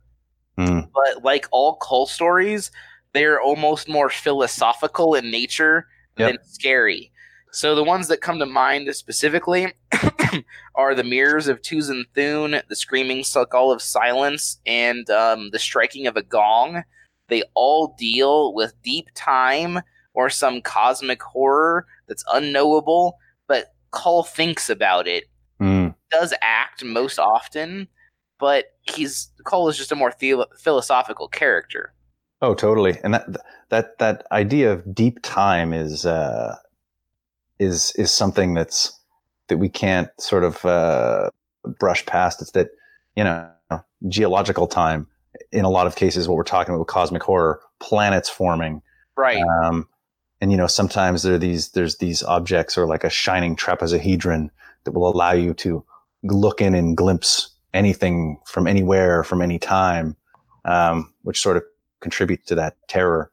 Hmm. 0.57 0.81
But 0.95 1.25
like 1.25 1.47
all 1.51 1.77
Kull 1.77 2.07
stories, 2.07 2.71
they're 3.13 3.41
almost 3.41 3.89
more 3.89 4.09
philosophical 4.09 5.15
in 5.15 5.31
nature 5.31 5.87
Yep. 6.19 6.29
than 6.29 6.39
scary. 6.45 7.13
So 7.53 7.75
the 7.75 7.85
ones 7.85 8.09
that 8.09 8.21
come 8.21 8.39
to 8.39 8.47
mind 8.47 8.95
specifically 8.95 9.73
are 10.75 10.95
the 10.95 11.03
mirrors 11.05 11.49
of 11.49 11.63
Tuzun 11.63 12.05
Thune, 12.15 12.61
the 12.69 12.77
screaming 12.77 13.25
skull 13.25 13.73
of 13.73 13.83
silence, 13.83 14.61
and 14.67 15.09
um, 15.11 15.51
the 15.51 15.59
striking 15.59 16.07
of 16.07 16.17
a 16.17 16.23
gong. 16.23 16.85
They 17.31 17.43
all 17.55 17.95
deal 17.99 18.53
with 18.53 18.75
deep 18.83 19.09
time 19.15 19.81
or 20.15 20.29
some 20.29 20.61
cosmic 20.61 21.23
horror 21.23 21.87
that's 22.09 22.25
unknowable, 22.33 23.19
but 23.47 23.73
Kull 23.93 24.23
thinks 24.23 24.69
about 24.69 25.07
it. 25.07 25.25
Hmm. 25.59 25.89
Does 26.11 26.35
act 26.43 26.85
most 26.85 27.19
often, 27.19 27.89
but 28.39 28.77
he's 28.83 29.31
Kull 29.45 29.69
is 29.69 29.77
just 29.77 29.93
a 29.93 29.97
more 29.97 30.11
theo- 30.11 30.47
philosophical 30.59 31.29
character. 31.29 31.93
Oh, 32.43 32.55
totally. 32.55 32.99
And 33.05 33.15
that 33.15 33.27
that 33.69 33.99
that 33.99 34.27
idea 34.33 34.73
of 34.73 34.95
deep 34.95 35.21
time 35.23 35.73
is 35.73 36.07
uh, 36.07 36.57
is 37.59 37.93
is 37.97 38.11
something 38.11 38.55
that's 38.55 38.99
that 39.49 39.59
we 39.59 39.69
can't 39.69 40.09
sort 40.19 40.45
of 40.45 40.65
uh, 40.65 41.31
brush 41.79 42.05
past. 42.07 42.41
It's 42.41 42.53
that 42.53 42.71
you 43.17 43.25
know 43.25 43.51
geological 44.09 44.67
time. 44.67 45.07
In 45.53 45.65
a 45.65 45.71
lot 45.71 45.87
of 45.87 45.97
cases, 45.97 46.29
what 46.29 46.37
we're 46.37 46.43
talking 46.45 46.73
about 46.75 46.81
with 46.81 46.89
cosmic 46.89 47.23
horror, 47.23 47.61
planets 47.79 48.29
forming, 48.29 48.83
Right. 49.17 49.43
um, 49.65 49.87
and 50.41 50.51
you 50.51 50.57
know 50.57 50.67
sometimes 50.67 51.23
there 51.23 51.35
are 51.35 51.39
these 51.39 51.71
there's 51.73 51.99
these 51.99 52.23
objects 52.23 52.77
or 52.79 52.87
like 52.87 53.05
a 53.05 53.11
shining 53.11 53.55
trapezohedron 53.57 54.49
that 54.85 54.93
will 54.93 55.09
allow 55.09 55.33
you 55.33 55.53
to 55.55 55.85
look 56.23 56.61
in 56.61 56.75
and 56.75 56.97
glimpse 56.97 57.51
anything 57.75 58.39
from 58.47 58.67
anywhere 58.67 59.23
from 59.23 59.43
any 59.43 59.59
time 59.59 60.17
um, 60.65 61.13
which 61.23 61.41
sort 61.41 61.57
of 61.57 61.63
contribute 62.01 62.45
to 62.47 62.55
that 62.55 62.77
terror 62.89 63.31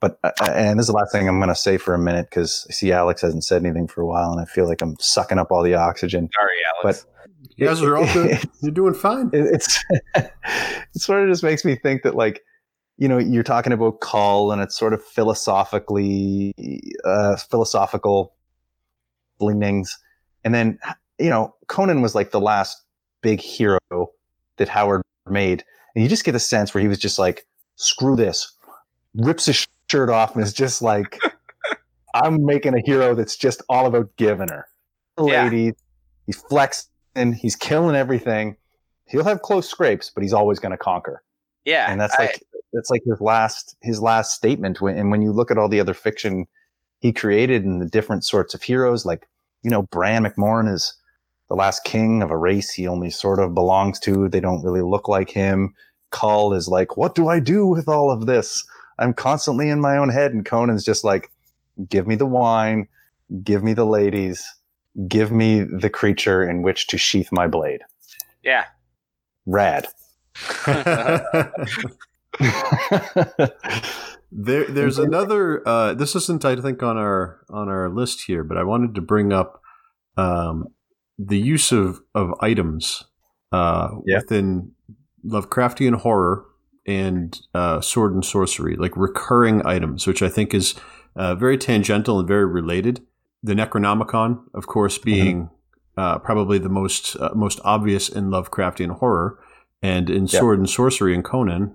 but 0.00 0.18
uh, 0.24 0.30
and 0.54 0.78
this 0.78 0.84
is 0.84 0.88
the 0.88 0.92
last 0.94 1.12
thing 1.12 1.28
i'm 1.28 1.38
going 1.38 1.48
to 1.48 1.54
say 1.54 1.76
for 1.76 1.92
a 1.94 1.98
minute 1.98 2.28
because 2.30 2.66
i 2.70 2.72
see 2.72 2.90
alex 2.92 3.20
hasn't 3.20 3.44
said 3.44 3.62
anything 3.64 3.86
for 3.86 4.00
a 4.00 4.06
while 4.06 4.32
and 4.32 4.40
i 4.40 4.44
feel 4.46 4.66
like 4.66 4.80
i'm 4.82 4.96
sucking 4.98 5.38
up 5.38 5.50
all 5.52 5.62
the 5.62 5.74
oxygen 5.74 6.28
Sorry, 6.34 6.56
Alex. 6.82 7.06
You 7.58 7.66
guys 7.66 7.82
are 7.82 7.96
all 7.96 8.12
good. 8.12 8.38
You're 8.62 8.72
doing 8.72 8.94
fine. 8.94 9.30
it, 9.32 9.46
it's 9.54 9.84
it 10.16 10.30
sort 10.96 11.22
of 11.24 11.28
just 11.28 11.42
makes 11.42 11.64
me 11.64 11.74
think 11.76 12.02
that 12.02 12.14
like 12.14 12.42
you 12.96 13.08
know 13.08 13.18
you're 13.18 13.42
talking 13.42 13.72
about 13.72 14.00
Kull 14.00 14.50
and 14.52 14.62
it's 14.62 14.76
sort 14.78 14.92
of 14.94 15.02
philosophically 15.04 16.52
uh 17.04 17.36
philosophical 17.36 18.34
leanings 19.40 19.96
and 20.44 20.54
then 20.54 20.78
you 21.18 21.30
know 21.30 21.54
conan 21.68 22.02
was 22.02 22.14
like 22.14 22.30
the 22.32 22.40
last 22.40 22.82
big 23.22 23.40
hero 23.40 23.78
that 24.56 24.68
howard 24.68 25.02
made 25.28 25.64
and 25.94 26.02
you 26.02 26.08
just 26.08 26.24
get 26.24 26.34
a 26.34 26.40
sense 26.40 26.74
where 26.74 26.82
he 26.82 26.88
was 26.88 26.98
just 26.98 27.18
like 27.18 27.46
screw 27.76 28.16
this 28.16 28.52
rips 29.14 29.46
his 29.46 29.64
shirt 29.90 30.10
off 30.10 30.34
and 30.34 30.42
is 30.42 30.52
just 30.52 30.82
like 30.82 31.18
i'm 32.14 32.44
making 32.44 32.74
a 32.74 32.80
hero 32.84 33.14
that's 33.14 33.36
just 33.36 33.62
all 33.68 33.86
about 33.86 34.08
giving 34.16 34.48
her 34.48 34.66
Yeah. 35.20 35.44
ladies 35.44 35.74
he's 36.26 36.40
flexing 36.42 36.90
he's 37.34 37.56
killing 37.56 37.96
everything 37.96 38.56
he'll 39.10 39.24
have 39.24 39.40
close 39.42 39.68
scrapes, 39.68 40.10
but 40.14 40.22
he's 40.22 40.34
always 40.34 40.58
going 40.58 40.72
to 40.72 40.76
conquer. 40.78 41.22
yeah, 41.64 41.90
And 41.90 42.00
that's 42.00 42.14
I- 42.18 42.24
like 42.24 42.42
that's 42.74 42.90
like 42.90 43.02
his 43.06 43.20
last 43.20 43.76
his 43.82 44.00
last 44.02 44.32
statement. 44.32 44.80
When, 44.82 44.96
and 44.98 45.10
when 45.10 45.22
you 45.22 45.32
look 45.32 45.50
at 45.50 45.56
all 45.56 45.68
the 45.68 45.80
other 45.80 45.94
fiction 45.94 46.46
he 47.00 47.12
created 47.12 47.64
and 47.64 47.80
the 47.80 47.86
different 47.86 48.24
sorts 48.24 48.52
of 48.54 48.62
heroes, 48.62 49.06
like 49.06 49.26
you 49.62 49.70
know, 49.70 49.82
Bran 49.82 50.22
Mak 50.24 50.36
Morn 50.36 50.68
is 50.68 50.94
the 51.48 51.54
last 51.56 51.84
king 51.84 52.22
of 52.22 52.30
a 52.30 52.36
race 52.36 52.70
he 52.70 52.86
only 52.86 53.08
sort 53.10 53.38
of 53.38 53.54
belongs 53.54 53.98
to. 54.00 54.28
They 54.28 54.40
don't 54.40 54.62
really 54.62 54.82
look 54.82 55.08
like 55.08 55.30
him. 55.30 55.74
Kull 56.10 56.52
is 56.52 56.68
like, 56.68 56.96
what 56.98 57.14
do 57.14 57.28
I 57.28 57.40
do 57.40 57.66
with 57.66 57.88
all 57.88 58.10
of 58.10 58.26
this? 58.26 58.62
I'm 58.98 59.14
constantly 59.14 59.68
in 59.70 59.80
my 59.80 59.96
own 59.96 60.10
head, 60.10 60.32
and 60.34 60.44
Conan's 60.44 60.84
just 60.84 61.04
like, 61.04 61.30
give 61.88 62.06
me 62.06 62.16
the 62.16 62.26
wine, 62.26 62.86
give 63.42 63.62
me 63.64 63.72
the 63.72 63.86
ladies, 63.86 64.44
give 65.06 65.30
me 65.30 65.62
the 65.62 65.90
creature 65.90 66.42
in 66.48 66.62
which 66.62 66.86
to 66.88 66.98
sheath 66.98 67.28
my 67.30 67.46
blade. 67.46 67.82
yeah. 68.42 68.64
Rad. 69.46 69.86
There, 74.30 74.64
there's 74.66 74.98
another. 74.98 75.66
Uh, 75.66 75.94
this 75.94 76.14
isn't, 76.14 76.44
I 76.44 76.54
think, 76.56 76.82
on 76.82 76.98
our 76.98 77.40
on 77.48 77.70
our 77.70 77.88
list 77.88 78.24
here, 78.26 78.44
but 78.44 78.58
I 78.58 78.62
wanted 78.62 78.94
to 78.96 79.00
bring 79.00 79.32
up 79.32 79.62
um, 80.18 80.66
the 81.18 81.38
use 81.38 81.72
of 81.72 82.02
of 82.14 82.34
items 82.40 83.04
uh, 83.52 83.88
Yeah. 84.04 84.18
within 84.18 84.72
Lovecraftian 85.26 85.94
horror 85.94 86.44
and 86.86 87.40
uh, 87.54 87.80
sword 87.80 88.12
and 88.12 88.22
sorcery, 88.24 88.76
like 88.76 88.94
recurring 88.98 89.64
items, 89.64 90.06
which 90.06 90.22
I 90.22 90.28
think 90.28 90.52
is 90.52 90.74
uh, 91.16 91.34
very 91.34 91.56
tangential 91.56 92.18
and 92.18 92.28
very 92.28 92.44
related. 92.44 93.00
The 93.42 93.54
Necronomicon, 93.54 94.40
of 94.54 94.66
course, 94.66 94.98
being 94.98 95.50
uh, 95.96 96.18
probably 96.18 96.58
the 96.58 96.68
most 96.68 97.16
uh, 97.16 97.30
most 97.34 97.60
obvious 97.64 98.08
in 98.08 98.30
Lovecraftian 98.30 98.98
horror, 98.98 99.38
and 99.82 100.08
in 100.10 100.26
Yeah. 100.26 100.40
sword 100.40 100.58
and 100.58 100.68
sorcery 100.68 101.14
in 101.14 101.22
Conan. 101.22 101.74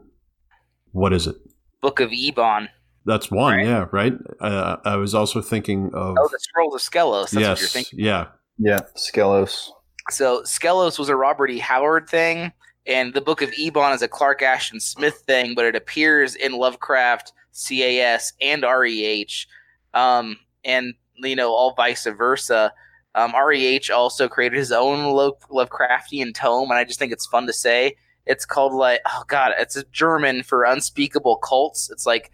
What 0.92 1.14
is 1.14 1.28
it? 1.28 1.36
Book 1.82 2.00
of 2.00 2.10
Eibon. 2.12 2.70
That's 3.06 3.30
one, 3.30 3.56
Right. 3.58 3.66
yeah, 3.66 3.88
right. 3.92 4.14
Uh, 4.40 4.78
I 4.86 4.96
was 4.96 5.14
also 5.14 5.42
thinking 5.42 5.88
of 5.94 6.16
Oh, 6.18 6.30
the 6.32 6.40
Scrolls 6.40 6.74
of 6.76 6.82
Skelos. 6.82 7.32
That's 7.32 7.34
what 7.36 7.42
you're 7.42 7.50
yes, 7.50 7.72
thinking. 7.74 8.00
yeah, 8.00 8.28
yeah, 8.58 8.80
Skelos. 8.96 9.70
So 10.10 10.42
Skelos 10.44 10.98
was 11.00 11.10
a 11.10 11.16
Robert 11.16 11.50
E. 11.50 11.60
Howard 11.60 12.08
thing, 12.10 12.54
and 12.88 13.14
the 13.14 13.20
Book 13.22 13.42
of 13.42 13.52
Eibon 13.52 13.94
is 13.94 14.02
a 14.02 14.08
Clark 14.08 14.42
Ashton 14.42 14.80
Smith 14.80 15.24
thing, 15.28 15.54
but 15.56 15.66
it 15.66 15.76
appears 15.76 16.36
in 16.36 16.54
Lovecraft, 16.54 17.34
CAS, 17.54 18.32
and 18.40 18.64
REH, 18.64 19.48
um, 19.94 20.38
and 20.64 20.94
you 21.18 21.36
know 21.36 21.52
all 21.52 21.74
vice 21.74 22.06
versa. 22.06 22.74
Um, 23.16 23.34
REH 23.36 23.94
also 23.94 24.28
created 24.28 24.58
his 24.58 24.72
own 24.72 25.14
Lo- 25.14 25.38
Lovecraftian 25.52 26.34
tome, 26.34 26.72
and 26.72 26.80
I 26.80 26.84
just 26.84 26.98
think 26.98 27.12
it's 27.12 27.28
fun 27.28 27.46
to 27.48 27.54
say. 27.54 27.96
It's 28.26 28.46
called 28.46 28.74
like 28.74 29.02
oh 29.06 29.24
god, 29.28 29.54
it's 29.58 29.76
a 29.76 29.84
German 29.92 30.44
for 30.44 30.64
unspeakable 30.64 31.38
cults. 31.38 31.90
It's 31.92 32.06
like 32.06 32.32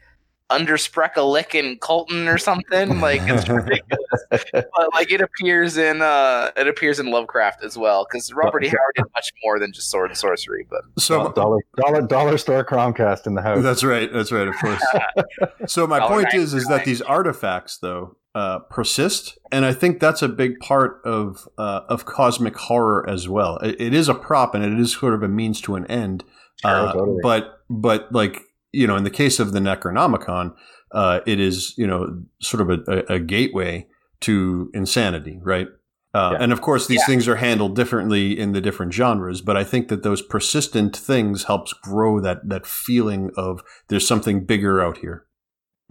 Underspreckelicken 0.49 1.79
Colton 1.79 2.27
or 2.27 2.37
something. 2.37 2.99
Like 2.99 3.21
it's 3.23 3.47
ridiculous 3.49 3.99
but 4.51 4.93
like 4.93 5.11
it 5.11 5.21
appears 5.21 5.77
in 5.77 6.01
uh 6.01 6.51
it 6.55 6.67
appears 6.67 6.99
in 6.99 7.11
Lovecraft 7.11 7.63
as 7.63 7.77
well 7.77 8.05
because 8.09 8.31
Robert 8.33 8.63
E. 8.63 8.67
Howard 8.67 8.95
did 8.95 9.05
much 9.13 9.31
more 9.43 9.59
than 9.59 9.73
just 9.73 9.89
sword 9.89 10.11
and 10.11 10.17
sorcery. 10.17 10.65
But 10.69 10.81
So 10.97 11.31
dollar 11.31 11.59
dollar 11.75 12.01
dollar 12.01 12.37
store 12.37 12.63
Cromcast 12.63 13.27
in 13.27 13.35
the 13.35 13.41
house. 13.41 13.63
that's 13.63 13.83
right, 13.83 14.11
that's 14.11 14.31
right, 14.31 14.47
of 14.47 14.55
course. 14.57 14.83
so 15.67 15.87
my 15.87 15.99
point 15.99 16.29
point 16.31 16.33
is, 16.33 16.53
is 16.53 16.67
that 16.67 16.85
these 16.85 17.01
artifacts 17.01 17.77
though 17.77 18.15
uh, 18.35 18.59
persist, 18.59 19.37
and 19.51 19.65
I 19.65 19.73
think 19.73 19.99
that's 19.99 20.21
a 20.21 20.29
big 20.29 20.59
part 20.59 21.01
of 21.03 21.47
uh, 21.57 21.81
of 21.89 22.05
cosmic 22.05 22.55
horror 22.55 23.07
as 23.09 23.27
well. 23.27 23.57
It, 23.57 23.79
it 23.79 23.93
is 23.93 24.07
a 24.07 24.13
prop, 24.13 24.53
and 24.53 24.63
it 24.63 24.79
is 24.79 24.93
sort 24.93 25.13
of 25.13 25.23
a 25.23 25.27
means 25.27 25.61
to 25.61 25.75
an 25.75 25.85
end. 25.87 26.23
Uh, 26.63 26.93
totally. 26.93 27.19
But 27.23 27.61
but 27.69 28.11
like 28.11 28.41
you 28.71 28.87
know, 28.87 28.95
in 28.95 29.03
the 29.03 29.09
case 29.09 29.39
of 29.39 29.53
the 29.53 29.59
Necronomicon, 29.59 30.53
uh, 30.91 31.19
it 31.25 31.39
is 31.39 31.73
you 31.77 31.87
know 31.87 32.21
sort 32.41 32.61
of 32.61 32.69
a, 32.69 32.91
a, 33.13 33.15
a 33.15 33.19
gateway 33.19 33.87
to 34.21 34.69
insanity, 34.73 35.39
right? 35.43 35.67
Uh, 36.13 36.31
Yeah. 36.33 36.43
And 36.43 36.51
of 36.51 36.61
course, 36.61 36.87
these 36.87 36.99
Yeah. 37.01 37.05
things 37.05 37.27
are 37.27 37.35
handled 37.35 37.75
differently 37.75 38.37
in 38.37 38.51
the 38.53 38.61
different 38.61 38.93
genres. 38.93 39.41
But 39.41 39.55
I 39.57 39.63
think 39.63 39.87
that 39.89 40.01
those 40.03 40.21
persistent 40.21 40.95
things 40.97 41.43
helps 41.43 41.71
grow 41.73 42.19
that 42.21 42.49
that 42.49 42.65
feeling 42.65 43.31
of 43.37 43.61
there's 43.89 44.07
something 44.07 44.45
bigger 44.45 44.81
out 44.81 44.97
here. 44.97 45.25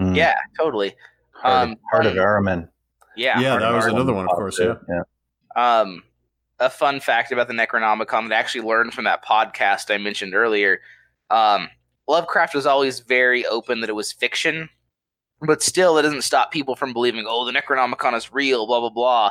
Mm. 0.00 0.16
yeah, 0.16 0.34
totally. 0.58 0.94
Heart, 1.32 1.62
um, 1.68 1.72
of, 1.72 1.78
Heart 1.92 2.06
of 2.06 2.14
Ahriman. 2.14 2.68
Yeah, 3.16 3.40
Yeah, 3.40 3.50
Heart 3.50 3.62
that 3.62 3.72
was 3.72 3.84
Iron. 3.84 3.94
another 3.94 4.12
one, 4.12 4.24
of 4.26 4.30
course. 4.32 4.58
Yeah. 4.60 4.74
yeah. 4.88 5.80
Um, 5.80 6.02
a 6.60 6.68
fun 6.70 7.00
fact 7.00 7.30
about 7.32 7.46
the 7.48 7.54
Necronomicon 7.54 8.28
that 8.28 8.34
I 8.34 8.38
actually 8.38 8.66
learned 8.66 8.94
from 8.94 9.04
that 9.04 9.24
podcast 9.24 9.92
I 9.94 9.98
mentioned 9.98 10.34
earlier. 10.34 10.80
Um, 11.30 11.68
Lovecraft 12.08 12.54
was 12.54 12.66
always 12.66 13.00
very 13.00 13.46
open 13.46 13.80
that 13.80 13.90
it 13.90 13.94
was 13.94 14.12
fiction, 14.12 14.68
but 15.40 15.62
still, 15.62 15.98
it 15.98 16.02
doesn't 16.02 16.22
stop 16.22 16.50
people 16.50 16.74
from 16.74 16.92
believing, 16.92 17.26
oh, 17.28 17.44
the 17.44 17.52
Necronomicon 17.52 18.16
is 18.16 18.32
real, 18.32 18.66
blah 18.66 18.80
blah 18.80 18.90
blah. 18.90 19.30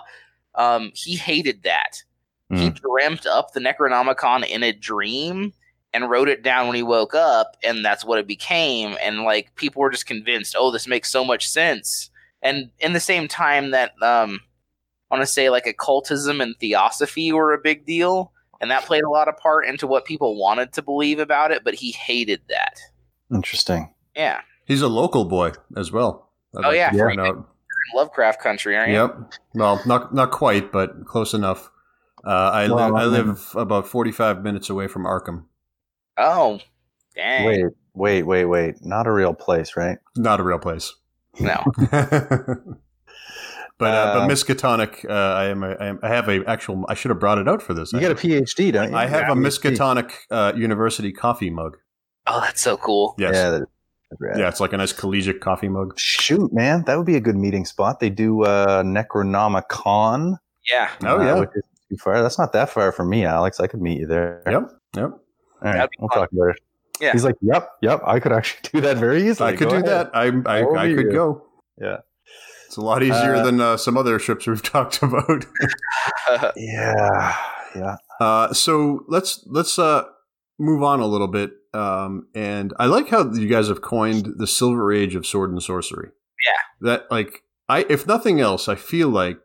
Um, 0.55 0.91
he 0.93 1.15
hated 1.15 1.63
that. 1.63 2.03
He 2.49 2.69
dreamt 2.69 3.25
up 3.25 3.51
the 3.51 3.59
Necronomicon 3.59 4.47
in 4.47 4.63
a 4.63 4.71
dream, 4.71 5.51
and 5.93 6.09
wrote 6.09 6.29
it 6.29 6.43
down 6.43 6.67
when 6.67 6.75
he 6.75 6.83
woke 6.83 7.15
up, 7.15 7.57
and 7.63 7.83
that's 7.83 8.05
what 8.05 8.19
it 8.19 8.27
became. 8.27 8.95
And 9.01 9.23
like 9.23 9.55
people 9.55 9.81
were 9.81 9.89
just 9.89 10.05
convinced, 10.05 10.55
oh, 10.57 10.71
this 10.71 10.87
makes 10.87 11.09
so 11.09 11.25
much 11.25 11.47
sense. 11.47 12.11
And 12.41 12.69
in 12.79 12.93
the 12.93 12.99
same 12.99 13.27
time 13.27 13.71
that 13.71 13.91
um, 14.01 14.41
I 15.09 15.15
want 15.15 15.23
to 15.23 15.31
say 15.31 15.49
like 15.49 15.65
occultism 15.65 16.39
and 16.39 16.55
theosophy 16.59 17.31
were 17.31 17.53
a 17.53 17.59
big 17.59 17.85
deal, 17.85 18.31
and 18.61 18.71
that 18.71 18.85
played 18.85 19.03
a 19.03 19.09
lot 19.09 19.27
of 19.27 19.37
part 19.37 19.65
into 19.67 19.87
what 19.87 20.05
people 20.05 20.39
wanted 20.39 20.73
to 20.73 20.81
believe 20.81 21.19
about 21.19 21.51
it. 21.51 21.63
But 21.63 21.75
he 21.75 21.91
hated 21.91 22.41
that. 22.49 22.79
Interesting. 23.33 23.93
Yeah. 24.15 24.41
He's 24.65 24.81
a 24.81 24.87
local 24.87 25.25
boy 25.25 25.51
as 25.75 25.91
well. 25.91 26.29
I'd 26.57 26.65
Oh, 26.65 26.67
like 26.69 26.77
yeah, 26.77 26.89
to 26.91 26.97
for 26.97 27.07
point 27.07 27.21
out. 27.21 27.49
Lovecraft 27.95 28.41
country, 28.41 28.75
aren't 28.75 28.89
you? 28.89 28.95
Yep. 28.95 29.33
Well, 29.53 29.81
not 29.85 30.13
not 30.13 30.31
quite, 30.31 30.71
but 30.71 31.05
close 31.05 31.33
enough. 31.33 31.71
Uh, 32.25 32.29
I 32.29 32.67
Well, 32.67 32.75
live 32.75 32.95
I 32.95 33.01
I 33.01 33.05
live 33.05 33.51
about 33.55 33.87
forty 33.87 34.11
five 34.11 34.43
minutes 34.43 34.69
away 34.69 34.87
from 34.87 35.03
Arkham. 35.03 35.45
Oh, 36.17 36.59
dang. 37.15 37.45
Wait, 37.45 37.65
wait, 37.93 38.23
wait, 38.23 38.45
wait. 38.45 38.75
Not 38.81 39.07
a 39.07 39.11
real 39.11 39.33
place, 39.33 39.77
right? 39.77 39.99
Not 40.17 40.39
a 40.39 40.43
real 40.43 40.59
place. 40.59 40.93
No. 41.39 41.63
but 43.79 43.93
uh, 43.93 44.13
but 44.13 44.23
Uh, 44.23 44.27
Miskatonic, 44.27 45.09
uh, 45.09 45.13
I 45.13 45.45
am 45.45 45.63
a, 45.63 45.71
I 45.79 45.85
am 45.87 45.99
I 46.03 46.07
have 46.09 46.27
a 46.29 46.43
actual. 46.47 46.85
I 46.89 46.93
should 46.95 47.09
have 47.09 47.19
brought 47.19 47.37
it 47.37 47.47
out 47.47 47.61
for 47.61 47.73
this. 47.73 47.93
You 47.93 47.99
got 47.99 48.11
a 48.11 48.15
PhD, 48.15 48.71
don't 48.73 48.91
you? 48.91 48.95
I 48.97 49.05
have 49.05 49.21
Yeah, 49.27 49.31
a 49.33 49.35
Miskatonic 49.35 50.11
uh, 50.31 50.53
University 50.55 51.11
coffee 51.11 51.49
mug. 51.49 51.77
Oh, 52.25 52.41
that's 52.41 52.61
so 52.61 52.77
cool. 52.77 53.15
Yes. 53.17 53.33
Yeah, 53.35 53.43
Yeah. 53.43 53.49
that- 53.59 53.67
that's 54.09 54.21
rad. 54.21 54.39
it's 54.39 54.59
like 54.61 54.71
a 54.71 54.77
nice 54.77 54.93
collegiate 54.93 55.41
coffee 55.41 55.67
mug. 55.67 55.93
Shoot, 55.99 56.53
man, 56.53 56.83
that 56.85 56.95
would 56.97 57.05
be 57.05 57.17
a 57.17 57.19
good 57.19 57.35
meeting 57.35 57.65
spot. 57.65 57.99
They 57.99 58.09
do 58.09 58.43
uh, 58.43 58.81
Necronomicon. 58.83 60.37
Yeah. 60.71 60.89
Oh 61.03 61.19
uh, 61.19 61.23
yeah. 61.23 61.39
which 61.39 61.49
is 61.55 61.63
too 61.89 61.97
far. 61.97 62.21
That's 62.21 62.37
not 62.39 62.53
that 62.53 62.69
far 62.69 62.91
from 62.91 63.09
me, 63.09 63.25
Alex. 63.25 63.59
I 63.59 63.67
could 63.67 63.81
meet 63.81 63.99
you 63.99 64.07
there. 64.07 64.43
Yep. 64.45 64.69
Yep. 64.95 65.03
All 65.03 65.19
right, 65.61 65.73
That'd 65.73 65.89
be 65.91 65.97
we'll 65.99 66.09
fun. 66.09 66.19
talk 66.19 66.31
about 66.31 66.49
it. 66.51 66.59
Yeah. 66.99 67.11
He's 67.11 67.23
like, 67.23 67.35
yep, 67.41 67.69
yep. 67.81 68.01
I 68.05 68.19
could 68.19 68.31
actually 68.31 68.69
do 68.73 68.81
that 68.81 68.97
very 68.97 69.27
easily. 69.27 69.49
I 69.53 69.55
could 69.55 69.69
Go 69.69 69.81
do 69.81 69.85
ahead. 69.87 70.07
that. 70.13 70.15
I 70.15 70.25
I, 70.45 70.59
I 70.83 70.87
could 70.95 71.05
you. 71.07 71.11
go. 71.11 71.45
Yeah. 71.79 71.97
It's 72.67 72.77
a 72.77 72.81
lot 72.81 73.01
easier 73.01 73.35
Uh, 73.37 73.43
than 73.43 73.59
uh, 73.59 73.77
some 73.77 73.97
other 73.97 74.19
ships 74.19 74.45
we've 74.45 74.61
talked 74.75 75.01
about. 75.01 75.45
Yeah, 76.55 77.35
yeah. 77.75 77.95
Uh, 78.19 78.53
so 78.53 79.05
let's 79.07 79.43
let's 79.47 79.79
uh, 79.79 80.03
move 80.59 80.83
on 80.83 80.99
a 80.99 81.05
little 81.07 81.27
bit. 81.27 81.51
Um, 81.73 82.27
and 82.35 82.73
I 82.79 82.85
like 82.87 83.07
how 83.09 83.31
you 83.31 83.47
guys 83.47 83.67
have 83.69 83.81
coined 83.81 84.33
the 84.37 84.47
Silver 84.47 84.91
Age 84.91 85.15
of 85.15 85.25
sword 85.25 85.51
and 85.51 85.61
sorcery. 85.63 86.09
Yeah. 86.45 86.89
That 86.89 87.11
like 87.11 87.43
I, 87.69 87.85
if 87.89 88.05
nothing 88.07 88.39
else, 88.41 88.67
I 88.67 88.75
feel 88.75 89.09
like 89.09 89.39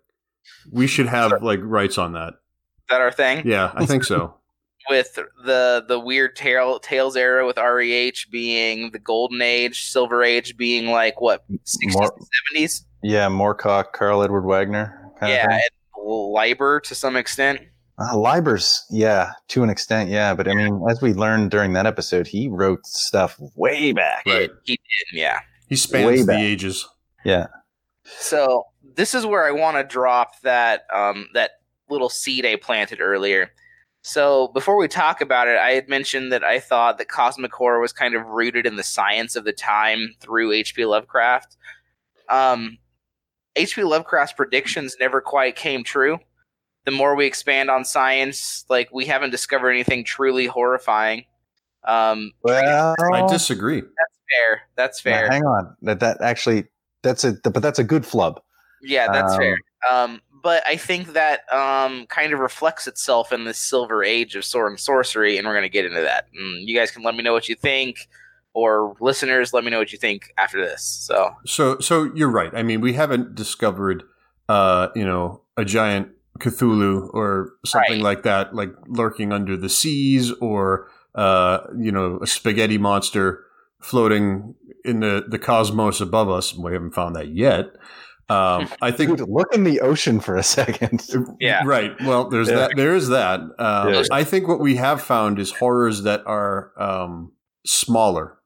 we 0.70 0.87
should 0.87 1.07
have 1.07 1.43
like 1.43 1.61
rights 1.62 1.99
on 1.99 2.12
that. 2.14 2.35
Is 2.35 2.85
that 2.91 3.01
our 3.01 3.12
thing? 3.12 3.47
Yeah, 3.47 3.73
I 3.75 3.87
think 3.87 4.05
so. 4.05 4.35
With 4.91 5.14
the 5.45 5.85
the 5.87 5.99
weird 6.01 6.35
tail, 6.37 6.78
Tales 6.78 7.16
era 7.16 7.47
with 7.47 7.57
REH 7.57 8.26
being 8.30 8.91
the 8.91 8.99
golden 8.99 9.41
age, 9.43 9.85
silver 9.85 10.22
age 10.24 10.57
being 10.57 10.87
like 10.89 11.20
what, 11.20 11.45
60s 11.51 11.93
More- 11.93 12.16
70s? 12.57 12.85
Yeah, 13.03 13.28
Moorcock, 13.28 13.93
Karl 13.93 14.22
Edward 14.22 14.43
Wagner. 14.47 15.12
Kind 15.20 15.33
Yeah, 15.33 15.45
Of 15.45 15.51
thing. 15.51 15.61
and 15.97 16.05
Leiber 16.33 16.80
to 16.80 16.95
some 16.95 17.16
extent. 17.16 17.61
Uh, 17.99 18.14
Leibers, 18.14 18.80
yeah, 18.91 19.33
to 19.49 19.62
an 19.62 19.70
extent, 19.70 20.09
yeah. 20.11 20.35
But 20.35 20.49
I 20.49 20.55
mean, 20.55 20.83
as 20.91 21.01
we 21.03 21.12
learned 21.12 21.51
during 21.51 21.74
that 21.74 21.87
episode, 21.87 22.26
he 22.26 22.49
wrote 22.49 22.85
stuff 22.87 23.37
way 23.55 23.93
back. 23.93 24.24
Right. 24.26 24.51
He 24.64 24.72
did, 24.76 25.18
yeah. 25.18 25.41
He 25.68 25.76
spans 25.76 26.07
Way 26.07 26.20
the 26.22 26.26
back. 26.26 26.41
ages. 26.41 26.89
Yeah. 27.24 27.47
So 28.05 28.64
this 28.97 29.14
is 29.14 29.24
where 29.26 29.45
I 29.45 29.53
want 29.53 29.76
to 29.76 29.85
drop 29.85 30.41
that 30.43 30.83
um, 30.93 31.28
that 31.35 31.53
little 31.89 32.09
seed 32.09 32.45
I 32.47 32.57
planted 32.57 33.01
earlier. 33.01 33.51
So 34.03 34.48
before 34.48 34.76
we 34.76 34.88
talk 34.88 35.20
about 35.20 35.46
it, 35.48 35.57
I 35.59 35.70
had 35.70 35.88
mentioned 35.88 36.32
that 36.32 36.42
I 36.42 36.59
thought 36.59 36.98
that 36.98 37.09
cosmic 37.09 37.53
horror 37.55 37.80
was 37.80 37.92
kind 37.92 38.14
of 38.16 38.26
rooted 38.26 38.66
in 38.66 38.74
the 38.76 38.82
science 38.82 39.36
of 39.36 39.44
the 39.44 39.53
time 39.53 40.14
through 40.18 40.53
H.P. 40.53 40.84
Lovecraft. 40.86 41.57
Um, 42.28 42.78
H.P. 43.55 43.84
Lovecraft's 43.84 44.32
predictions 44.34 44.96
never 44.98 45.20
quite 45.20 45.55
came 45.55 45.84
true. 45.84 46.18
The 46.84 46.90
more 46.90 47.14
we 47.14 47.26
expand 47.26 47.70
on 47.70 47.84
science, 47.84 48.64
like 48.68 48.92
we 48.92 49.07
haven't 49.07 49.30
discovered 49.30 49.70
anything 49.70 50.05
truly 50.05 50.46
horrifying. 50.46 51.26
Um, 51.84 52.32
Well, 52.42 52.94
I 53.12 53.26
disagree. 53.28 53.80
That's 53.82 54.18
fair. 54.30 54.62
That's 54.74 55.05
now, 55.05 55.12
fair. 55.12 55.28
hang 55.30 55.44
on. 55.44 55.76
That 55.82 56.00
that 56.00 56.20
actually 56.20 56.64
that's 57.03 57.22
a 57.22 57.34
but 57.44 57.62
that's 57.62 57.78
a 57.78 57.84
good 57.84 58.05
flub. 58.05 58.40
Yeah, 58.82 59.12
that's 59.12 59.34
Um, 59.34 59.38
fair. 59.38 59.57
Um, 59.90 60.20
but 60.43 60.62
I 60.66 60.76
think 60.76 61.12
that 61.12 61.51
um, 61.53 62.07
kind 62.07 62.32
of 62.32 62.40
reflects 62.40 62.86
itself 62.86 63.32
in 63.32 63.45
this 63.45 63.59
silver 63.59 64.03
age 64.03 64.34
of 64.36 64.45
sword 64.45 64.72
and 64.72 64.80
sorcery, 64.80 65.38
and 65.38 65.47
we're 65.47 65.55
going 65.55 65.62
to 65.62 65.68
get 65.68 65.84
into 65.84 66.01
that. 66.03 66.26
Mm, 66.38 66.66
you 66.66 66.76
guys 66.76 66.90
can 66.90 67.03
let 67.03 67.14
me 67.14 67.22
know 67.22 67.32
what 67.32 67.49
you 67.49 67.55
think, 67.55 68.09
or 68.55 68.95
listeners, 69.01 69.53
let 69.55 69.64
me 69.64 69.70
know 69.70 69.78
what 69.78 69.93
you 69.93 69.99
think 69.99 70.32
after 70.36 70.61
this. 70.61 70.82
So, 70.82 71.30
So 71.47 71.78
so 71.78 72.11
you're 72.14 72.30
right. 72.30 72.51
I 72.55 72.62
mean, 72.62 72.80
we 72.80 72.93
haven't 72.95 73.34
discovered 73.34 74.03
uh, 74.49 74.88
you 74.95 75.05
know, 75.05 75.40
a 75.57 75.64
giant 75.64 76.09
Cthulhu 76.40 77.09
or 77.14 77.53
something 77.64 77.93
Right. 77.95 78.03
like 78.03 78.22
that, 78.24 78.55
like 78.55 78.70
lurking 78.86 79.32
under 79.32 79.57
the 79.57 79.68
seas 79.68 80.32
or 80.40 80.88
uh, 81.14 81.59
you 81.78 81.93
know, 81.93 82.18
a 82.22 82.26
spaghetti 82.26 82.78
monster 82.78 83.45
floating 83.80 84.55
in 84.84 85.01
the, 85.01 85.24
the 85.28 85.38
cosmos 85.38 86.01
above 86.01 86.28
us. 86.28 86.55
We 86.55 86.72
haven't 86.72 86.93
found 86.95 87.14
that 87.16 87.28
yet. 87.28 87.66
Um, 88.29 88.68
I 88.83 88.91
think 88.91 89.16
Dude, 89.18 89.29
look 89.29 89.55
in 89.55 89.64
the 89.64 89.81
ocean 89.81 90.20
for 90.20 90.37
a 90.37 90.43
second. 90.43 91.03
Yeah. 91.41 91.62
Right. 91.64 91.93
Well, 92.03 92.29
there's 92.29 92.49
Yeah. 92.49 92.57
that. 92.57 92.73
There 92.77 92.95
is 92.95 93.09
that. 93.09 93.41
Um, 93.59 93.93
Yeah. 93.95 94.03
I 94.11 94.25
think 94.25 94.49
what 94.49 94.61
we 94.61 94.77
have 94.77 95.03
found 95.03 95.39
is 95.39 95.53
horrors 95.53 96.03
that 96.05 96.23
are 96.27 96.73
um, 96.81 97.33
smaller, 97.66 98.39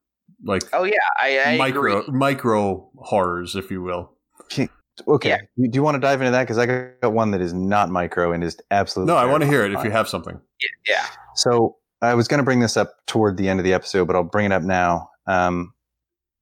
like 0.44 0.62
oh 0.72 0.84
yeah, 0.84 0.94
I, 1.20 1.40
I 1.54 1.56
micro 1.58 2.00
agree. 2.00 2.12
micro 2.18 2.90
horrors, 2.96 3.54
if 3.56 3.70
you 3.70 3.82
will. 3.82 4.12
Okay, 5.06 5.28
Yeah. 5.28 5.38
Do 5.58 5.70
you 5.74 5.82
want 5.82 5.96
to 5.96 6.00
dive 6.00 6.22
into 6.22 6.30
that? 6.30 6.44
Because 6.44 6.56
I 6.56 6.64
got 7.02 7.12
one 7.12 7.30
that 7.32 7.42
is 7.42 7.52
not 7.52 7.90
micro 7.90 8.32
and 8.32 8.42
is 8.42 8.56
absolutely. 8.70 9.12
No, 9.12 9.18
I 9.18 9.26
want 9.26 9.42
to 9.42 9.46
hear 9.48 9.62
it 9.64 9.72
if 9.74 9.84
you 9.84 9.90
have 9.90 10.08
something. 10.08 10.40
Yeah, 10.88 11.04
So 11.34 11.76
I 12.00 12.14
was 12.14 12.28
going 12.28 12.38
to 12.38 12.44
bring 12.44 12.60
this 12.60 12.78
up 12.78 12.94
toward 13.06 13.36
the 13.36 13.46
end 13.48 13.60
of 13.60 13.64
the 13.64 13.74
episode, 13.74 14.06
but 14.06 14.16
I'll 14.16 14.22
bring 14.22 14.46
it 14.46 14.52
up 14.52 14.62
now. 14.62 15.10
Um, 15.26 15.74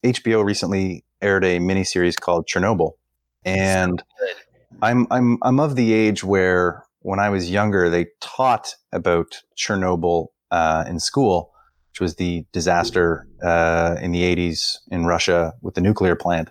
HBO 0.05 0.45
recently 0.45 1.05
aired 1.21 1.45
a 1.45 1.59
miniseries 1.59 2.19
called 2.21 2.47
Chernobyl, 2.47 2.93
and. 3.45 4.03
I'm 4.83 5.07
I'm 5.11 5.39
I'm 5.43 5.61
of 5.61 5.77
the 5.77 5.93
age 5.93 6.25
where 6.25 6.85
when 7.05 7.19
I 7.19 7.29
was 7.29 7.51
younger, 7.51 7.91
they 7.91 8.07
taught 8.21 8.75
about 8.93 9.43
Chernobyl 9.57 10.29
uh, 10.51 10.85
in 10.89 10.99
school, 10.99 11.53
which 11.91 12.01
was 12.01 12.17
the 12.17 12.47
disaster 12.53 13.27
uh, 13.43 13.97
in 14.01 14.13
the 14.13 14.23
80s 14.23 14.79
in 14.91 15.05
Russia 15.05 15.53
with 15.61 15.75
the 15.75 15.83
nuclear 15.83 16.17
plant. 16.17 16.51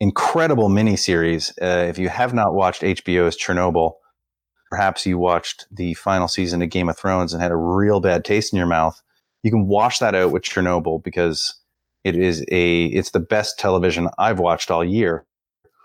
Incredible 0.00 0.70
miniseries. 0.70 1.50
Uh, 1.60 1.86
if 1.88 1.98
you 1.98 2.08
have 2.08 2.32
not 2.32 2.54
watched 2.54 2.80
HBO's 2.80 3.36
Chernobyl, 3.36 3.92
perhaps 4.70 5.04
you 5.04 5.18
watched 5.18 5.66
the 5.70 5.92
final 5.94 6.26
season 6.26 6.62
of 6.62 6.70
Game 6.70 6.88
of 6.88 6.96
Thrones 6.96 7.34
and 7.34 7.42
had 7.42 7.52
a 7.52 7.56
real 7.56 8.00
bad 8.00 8.24
taste 8.24 8.54
in 8.54 8.56
your 8.56 8.66
mouth. 8.66 9.00
You 9.42 9.50
can 9.50 9.66
wash 9.66 9.98
that 9.98 10.14
out 10.14 10.32
with 10.32 10.42
Chernobyl 10.42 11.02
because 11.02 11.54
it 12.02 12.16
is 12.16 12.44
a 12.50 12.86
it's 12.86 13.10
the 13.10 13.20
best 13.20 13.58
television 13.58 14.08
I've 14.18 14.38
watched 14.38 14.70
all 14.70 14.82
year. 14.82 15.26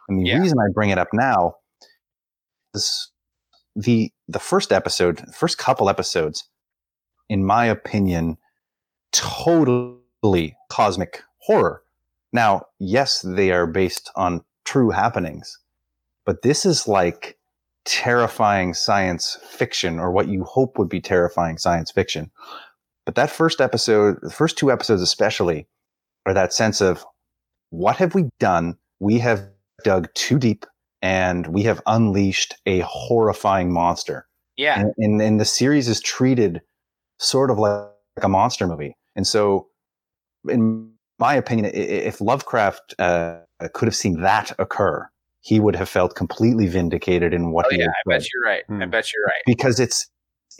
And 0.08 0.20
the 0.20 0.30
Yeah. 0.30 0.40
reason 0.40 0.58
I 0.60 0.72
bring 0.74 0.90
it 0.90 0.98
up 0.98 1.10
now 1.14 1.56
is 2.74 3.12
the 3.76 4.12
the 4.28 4.40
first 4.40 4.72
episode, 4.72 5.20
first 5.34 5.58
couple 5.58 5.90
episodes, 5.90 6.44
in 7.30 7.46
my 7.46 7.66
opinion, 7.66 8.38
totally 9.12 10.56
cosmic 10.70 11.24
horror. 11.40 11.84
Now, 12.34 12.64
yes, 12.80 13.22
they 13.22 13.52
are 13.52 13.68
based 13.68 14.12
on 14.16 14.44
true 14.66 14.90
happenings, 14.92 15.60
but 16.26 16.42
this 16.42 16.66
is 16.66 16.88
like 16.88 17.38
terrifying 17.86 18.74
science 18.74 19.38
fiction 19.48 20.00
or 20.00 20.12
what 20.12 20.28
you 20.28 20.44
hope 20.44 20.78
would 20.80 20.90
be 20.90 21.02
terrifying 21.02 21.58
science 21.58 21.92
fiction. 21.92 22.32
But 23.06 23.16
that 23.16 23.30
first 23.30 23.62
episode, 23.62 24.18
the 24.22 24.32
first 24.32 24.58
two 24.58 24.72
episodes 24.72 25.02
especially, 25.02 25.68
are 26.26 26.34
that 26.34 26.54
sense 26.54 26.82
of 26.82 27.06
what 27.70 27.98
have 27.98 28.16
we 28.16 28.30
done? 28.40 28.78
We 29.00 29.20
have 29.20 29.48
dug 29.86 30.14
too 30.16 30.38
deep 30.38 30.66
and 31.02 31.48
we 31.48 31.64
have 31.64 31.82
unleashed 31.86 32.56
a 32.66 32.80
horrifying 32.80 33.72
monster. 33.72 34.28
yeah, 34.58 34.80
And, 34.80 34.94
and, 34.98 35.22
and 35.22 35.40
the 35.40 35.46
series 35.46 35.88
is 35.88 36.02
treated 36.02 36.62
sort 37.20 37.50
of 37.52 37.58
like, 37.60 37.88
a 38.24 38.30
monster 38.30 38.66
movie. 38.66 38.96
And 39.18 39.28
so, 39.28 39.68
in 40.48 40.90
my 41.20 41.34
opinion, 41.36 41.66
i- 41.66 41.70
i- 41.78 42.06
if 42.10 42.22
Lovecraft 42.22 42.96
uh, 42.98 43.40
could 43.74 43.88
have 43.90 43.96
seen 43.96 44.22
that 44.22 44.54
occur, 44.58 45.06
he 45.42 45.60
would 45.60 45.76
have 45.76 45.90
felt 45.90 46.16
completely 46.16 46.66
vindicated 46.68 47.34
in 47.34 47.52
what 47.52 47.66
oh 47.66 47.70
he 47.72 47.80
yeah. 47.80 47.88
had 47.88 48.14
I 48.14 48.18
bet 48.18 48.28
you're 48.34 48.44
right. 48.52 48.64
I 48.70 48.74
Hmm. 48.86 48.90
bet 48.90 49.12
you're 49.14 49.26
right. 49.26 49.44
because 49.46 49.82
it's 49.82 50.08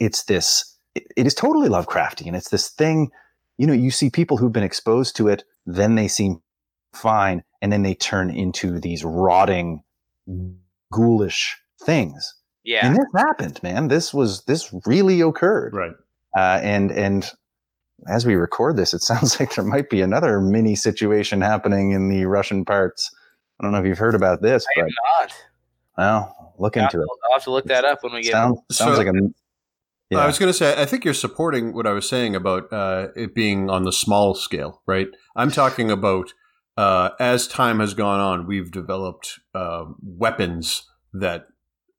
it's 0.00 0.24
this 0.24 0.76
it, 0.94 1.04
it 1.16 1.26
is 1.26 1.34
totally 1.34 1.68
Lovecraftian. 1.70 2.34
It's 2.36 2.50
this 2.50 2.68
thing, 2.68 3.10
you 3.56 3.66
know, 3.66 3.72
you 3.72 3.90
see 3.90 4.10
people 4.10 4.36
who've 4.36 4.52
been 4.52 4.62
exposed 4.72 5.16
to 5.16 5.28
it, 5.28 5.42
then 5.64 5.94
they 5.94 6.08
seem 6.08 6.42
fine, 6.92 7.42
and 7.62 7.72
then 7.72 7.82
they 7.82 7.94
turn 7.94 8.30
into 8.30 8.78
these 8.80 9.04
rotting, 9.04 9.82
ghoulish 10.92 11.56
things. 11.82 12.34
Yeah, 12.64 12.86
And 12.86 12.96
this 12.96 13.06
happened, 13.14 13.62
man. 13.62 13.88
This 13.88 14.12
was 14.12 14.42
this 14.44 14.74
really 14.86 15.20
occurred. 15.20 15.74
Right. 15.74 15.92
Uh, 16.36 16.60
and 16.62 16.90
and 16.90 17.30
as 18.08 18.26
we 18.26 18.34
record 18.34 18.76
this, 18.76 18.92
it 18.92 19.02
sounds 19.02 19.38
like 19.38 19.54
there 19.54 19.64
might 19.64 19.88
be 19.88 20.00
another 20.02 20.40
mini 20.40 20.74
situation 20.74 21.40
happening 21.40 21.92
in 21.92 22.08
the 22.08 22.26
Russian 22.26 22.64
parts. 22.64 23.14
I 23.60 23.64
don't 23.64 23.72
know 23.72 23.78
if 23.78 23.86
you've 23.86 23.98
heard 23.98 24.14
about 24.14 24.42
this, 24.42 24.66
I 24.76 24.80
but 24.80 24.84
am 24.84 24.90
not. 25.20 25.32
well, 25.96 26.54
look 26.58 26.76
I'll, 26.76 26.84
into 26.84 27.00
it. 27.00 27.06
I'll 27.24 27.34
have 27.34 27.44
to 27.44 27.50
look 27.52 27.66
that 27.66 27.84
up 27.84 28.02
when 28.02 28.12
we 28.12 28.22
get. 28.22 28.32
Sounds, 28.32 28.58
sounds 28.70 28.96
So- 28.96 29.02
like 29.02 29.06
a 29.06 29.12
yeah. 30.10 30.18
I 30.18 30.26
was 30.26 30.38
going 30.38 30.50
to 30.50 30.56
say, 30.56 30.80
I 30.80 30.84
think 30.84 31.04
you're 31.04 31.14
supporting 31.14 31.72
what 31.72 31.84
I 31.86 31.90
was 31.92 32.08
saying 32.08 32.36
about 32.36 32.72
uh, 32.72 33.08
it 33.16 33.34
being 33.34 33.68
on 33.68 33.82
the 33.82 33.92
small 33.92 34.34
scale, 34.34 34.80
right? 34.86 35.08
I'm 35.34 35.50
talking 35.50 35.90
about 35.90 36.32
uh, 36.76 37.10
as 37.18 37.48
time 37.48 37.80
has 37.80 37.94
gone 37.94 38.20
on, 38.20 38.46
we've 38.46 38.70
developed 38.70 39.40
uh, 39.54 39.86
weapons 40.02 40.82
that 41.12 41.46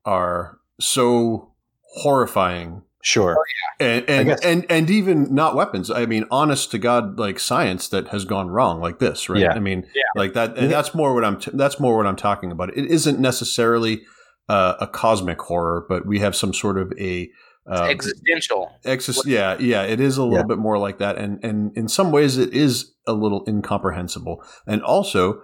are 0.06 0.60
so 0.80 1.54
horrifying 1.96 2.84
sure. 3.02 3.38
and 3.80 4.08
and, 4.10 4.44
and 4.44 4.66
and 4.70 4.90
even 4.90 5.34
not 5.34 5.56
weapons. 5.56 5.90
I 5.90 6.06
mean, 6.06 6.26
honest 6.30 6.72
to 6.72 6.78
God, 6.78 7.18
like 7.18 7.40
science 7.40 7.90
that 7.90 8.10
has 8.10 8.26
gone 8.26 8.50
wrong, 8.50 8.80
like 8.80 9.00
this, 9.00 9.30
right? 9.30 9.42
Yeah. 9.42 9.54
I 9.54 9.60
mean, 9.60 9.88
Yeah. 9.96 10.04
like 10.16 10.34
that. 10.34 10.58
And 10.58 10.72
that's 10.72 10.94
more 10.94 11.14
what 11.14 11.26
I'm. 11.26 11.40
T- 11.40 11.52
that's 11.54 11.80
more 11.80 11.98
what 11.98 12.06
I'm 12.06 12.16
talking 12.16 12.52
about. 12.52 12.78
It 12.78 12.86
isn't 12.86 13.20
necessarily 13.20 14.04
uh, 14.48 14.76
a 14.80 14.88
cosmic 14.88 15.42
horror, 15.42 15.86
but 15.90 16.06
we 16.06 16.20
have 16.20 16.36
some 16.36 16.54
sort 16.54 16.78
of 16.78 16.94
a. 17.00 17.30
Uh, 17.70 17.88
existential. 17.90 18.72
Exis- 18.86 19.26
yeah, 19.26 19.58
yeah, 19.60 19.84
it 19.84 20.00
is 20.00 20.18
a 20.18 20.24
little 20.24 20.38
Yeah. 20.38 20.44
bit 20.48 20.58
more 20.58 20.78
like 20.78 21.00
that, 21.00 21.18
and 21.18 21.44
and 21.44 21.76
in 21.78 21.88
some 21.88 22.12
ways 22.12 22.38
it 22.38 22.54
is 22.54 22.94
a 23.06 23.14
little 23.14 23.44
incomprehensible. 23.48 24.42
And 24.66 24.82
also, 24.82 25.42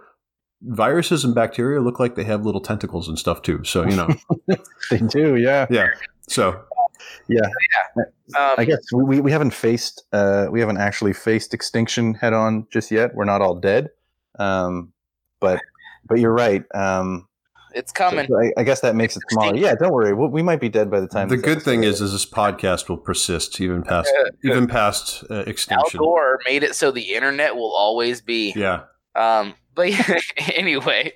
viruses 0.61 1.25
and 1.25 1.35
bacteria 1.35 1.81
look 1.81 1.99
like 1.99 2.15
they 2.15 2.23
have 2.23 2.45
little 2.45 2.61
tentacles 2.61 3.07
and 3.09 3.19
stuff 3.19 3.41
too. 3.41 3.63
So 3.65 3.83
you 3.85 3.95
know, 3.95 4.07
They 4.89 4.99
do, 4.99 5.35
yeah. 5.35 5.65
yeah. 5.69 5.87
So 6.29 6.61
yeah, 7.27 7.41
Um, 7.97 8.55
I 8.57 8.63
guess 8.65 8.79
we, 8.93 9.03
we, 9.03 9.19
we 9.19 9.31
haven't 9.31 9.51
faced 9.53 10.05
uh, 10.13 10.47
we 10.49 10.59
haven't 10.61 10.77
actually 10.77 11.11
faced 11.13 11.53
extinction 11.53 12.13
head 12.13 12.31
on 12.33 12.67
just 12.71 12.89
yet. 12.91 13.13
We're 13.15 13.25
not 13.25 13.41
all 13.41 13.55
dead, 13.55 13.89
um, 14.39 14.93
but 15.41 15.59
but 16.07 16.19
you're 16.19 16.33
right. 16.33 16.63
Um, 16.73 17.27
it's 17.73 17.91
so- 17.91 17.95
coming. 18.09 18.27
so 18.27 18.39
I, 18.39 18.51
I 18.57 18.63
guess 18.63 18.81
that 18.81 18.95
makes 18.95 19.15
it 19.17 19.23
smaller. 19.29 19.55
Yeah, 19.55 19.75
don't 19.75 19.91
worry. 19.93 20.13
We, 20.13 20.27
we 20.27 20.41
might 20.41 20.59
be 20.59 20.69
dead 20.69 20.89
by 20.91 20.99
the 20.99 21.07
time. 21.07 21.27
the 21.29 21.35
this 21.37 21.45
good 21.45 21.61
thing 21.61 21.83
is, 21.83 22.01
is 22.01 22.11
this 22.11 22.25
podcast 22.25 22.89
will 22.89 22.97
persist 22.97 23.59
even 23.61 23.83
past 23.83 24.11
even 24.43 24.67
past 24.67 25.23
uh, 25.29 25.35
Al 25.35 25.39
extinction. 25.41 25.97
Gore 25.99 26.39
made 26.47 26.63
it 26.63 26.75
so 26.75 26.91
the 26.91 27.13
internet 27.13 27.55
will 27.55 27.75
always 27.75 28.21
be. 28.21 28.53
Yeah, 28.55 28.83
Um, 29.15 29.55
but 29.75 29.89
anyway, 30.55 31.13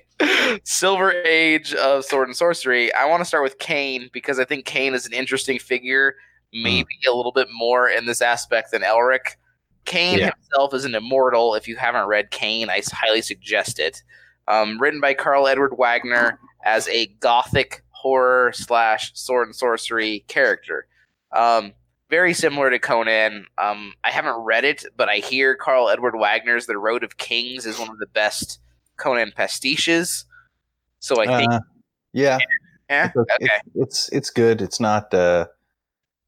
Silver 0.64 1.12
Age 1.12 1.74
of 1.74 2.04
Sword 2.04 2.28
and 2.28 2.36
Sorcery. 2.36 2.92
I 2.94 3.04
want 3.06 3.20
to 3.20 3.24
start 3.24 3.42
with 3.44 3.58
Kane 3.58 4.10
because 4.12 4.38
I 4.38 4.44
think 4.44 4.64
Kane 4.64 4.94
is 4.94 5.06
an 5.06 5.12
interesting 5.12 5.58
figure, 5.58 6.14
maybe 6.52 6.88
a 7.08 7.12
little 7.14 7.32
bit 7.32 7.48
more 7.52 7.88
in 7.88 8.06
this 8.06 8.20
aspect 8.22 8.72
than 8.72 8.82
Elric. 8.82 9.36
Kane 9.84 10.18
Yeah. 10.18 10.30
himself 10.34 10.74
is 10.74 10.84
an 10.84 10.94
immortal. 10.94 11.54
If 11.54 11.66
you 11.68 11.76
haven't 11.76 12.08
read 12.08 12.30
Kane, 12.30 12.68
I 12.68 12.82
highly 12.92 13.22
suggest 13.22 13.78
it. 13.78 14.02
Um, 14.46 14.78
written 14.80 15.00
by 15.00 15.14
Karl 15.14 15.46
Edward 15.46 15.74
Wagner 15.78 16.38
as 16.64 16.88
a 16.88 17.06
gothic 17.20 17.82
horror 17.90 18.52
slash 18.54 19.10
sword 19.14 19.48
and 19.48 19.56
sorcery 19.56 20.24
character. 20.28 20.86
Um, 21.32 21.72
very 22.10 22.32
similar 22.32 22.70
to 22.70 22.78
Conan. 22.78 23.46
Um, 23.58 23.92
I 24.02 24.10
haven't 24.10 24.36
read 24.44 24.64
it, 24.64 24.84
but 24.96 25.08
I 25.08 25.16
hear 25.16 25.54
Karl 25.54 25.88
Edward 25.90 26.16
Wagner's 26.16 26.66
The 26.66 26.78
Road 26.78 27.04
of 27.04 27.18
Kings 27.18 27.66
is 27.66 27.78
one 27.78 27.90
of 27.90 27.98
the 27.98 28.06
best 28.06 28.60
Conan 28.96 29.32
pastiches. 29.36 30.24
So 31.00 31.20
I 31.20 31.26
think, 31.26 31.52
Uh, 31.52 31.60
yeah, 32.12 32.38
eh, 32.88 33.04
it's, 33.06 33.16
okay. 33.16 33.36
it's 33.40 33.52
it's 33.74 34.08
it's 34.10 34.30
good. 34.30 34.60
It's 34.62 34.80
not. 34.80 35.12
Uh, 35.12 35.46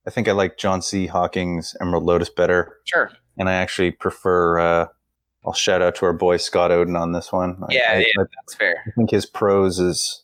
I 0.07 0.11
think 0.11 0.28
I 0.28 0.33
like 0.33 0.59
John 0.59 0.83
C. 0.83 1.07
Hocking's 1.07 1.74
Emerald 1.81 2.05
Lotus 2.05 2.31
better, 2.31 2.78
sure. 2.85 3.11
and 3.39 3.49
I 3.49 3.55
actually 3.55 3.91
prefer. 3.91 4.59
Uh, 4.59 4.87
I'll 5.45 5.55
shout 5.55 5.83
out 5.83 5.95
to 5.97 6.07
our 6.07 6.12
boy 6.12 6.37
Scott 6.37 6.70
Oden 6.70 6.99
on 6.99 7.12
this 7.12 7.33
one. 7.33 7.62
Yeah, 7.70 7.81
I, 7.89 7.99
yeah. 7.99 8.05
I 8.18 8.24
That's 8.37 8.55
fair. 8.55 8.85
I 8.87 8.91
think 8.93 9.11
his 9.11 9.26
prose 9.26 9.78
is 9.81 10.20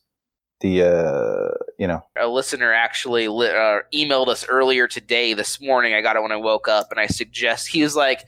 the 0.61 0.83
uh, 0.83 1.55
you 1.79 1.87
know 1.87 2.03
A 2.19 2.27
listener 2.27 2.73
actually 2.73 3.29
li- 3.29 3.51
uh, 3.51 3.81
emailed 3.95 4.29
us 4.29 4.47
earlier 4.49 4.89
today, 4.89 5.35
this 5.35 5.61
morning. 5.61 5.95
I 5.95 6.01
got 6.01 6.17
it 6.17 6.23
when 6.23 6.33
I 6.33 6.37
woke 6.37 6.69
up, 6.69 6.91
and 6.91 7.01
I 7.01 7.07
suggest 7.07 7.69
he 7.69 7.83
was 7.83 7.95
like, 7.97 8.25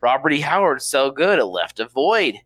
Robert 0.00 0.32
E. 0.32 0.40
Howard's 0.40 0.86
so 0.86 1.10
good, 1.10 1.38
it 1.38 1.44
left 1.44 1.80
a 1.80 1.88
void. 1.88 2.36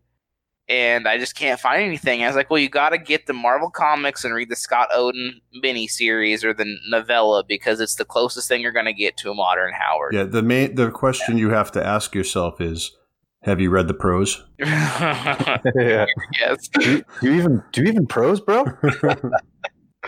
And 0.68 1.08
I 1.08 1.18
just 1.18 1.34
can't 1.34 1.58
find 1.58 1.82
anything. 1.82 2.22
I 2.22 2.28
was 2.28 2.36
like, 2.36 2.48
well, 2.48 2.60
you 2.60 2.68
got 2.68 2.90
to 2.90 2.98
get 2.98 3.26
the 3.26 3.32
Marvel 3.32 3.68
comics 3.68 4.24
and 4.24 4.32
read 4.32 4.48
the 4.48 4.56
Scott 4.56 4.88
Oden 4.94 5.32
mini 5.52 5.86
series 5.88 6.44
or 6.44 6.54
the 6.54 6.76
novella 6.88 7.42
because 7.46 7.80
it's 7.80 7.96
the 7.96 8.04
closest 8.04 8.48
thing 8.48 8.60
you're 8.62 8.72
going 8.72 8.86
to 8.86 8.92
get 8.94 9.16
to 9.18 9.30
a 9.30 9.34
modern 9.34 9.74
Howard. 9.74 10.14
yeah. 10.14 10.22
The 10.22 10.40
main 10.40 10.76
the 10.76 10.90
question 10.90 11.36
you 11.36 11.50
have 11.50 11.72
to 11.72 11.84
ask 11.84 12.14
yourself 12.14 12.60
is, 12.60 12.96
have 13.42 13.60
you 13.60 13.70
read 13.70 13.88
the 13.88 13.94
prose? 13.94 14.42
yeah. 14.58 15.58
yes. 16.40 16.68
do 16.68 17.02
you 17.22 17.32
even 17.32 17.62
do 17.72 17.82
you 17.82 17.88
even 17.88 18.06
prose, 18.06 18.40
bro? 18.40 18.64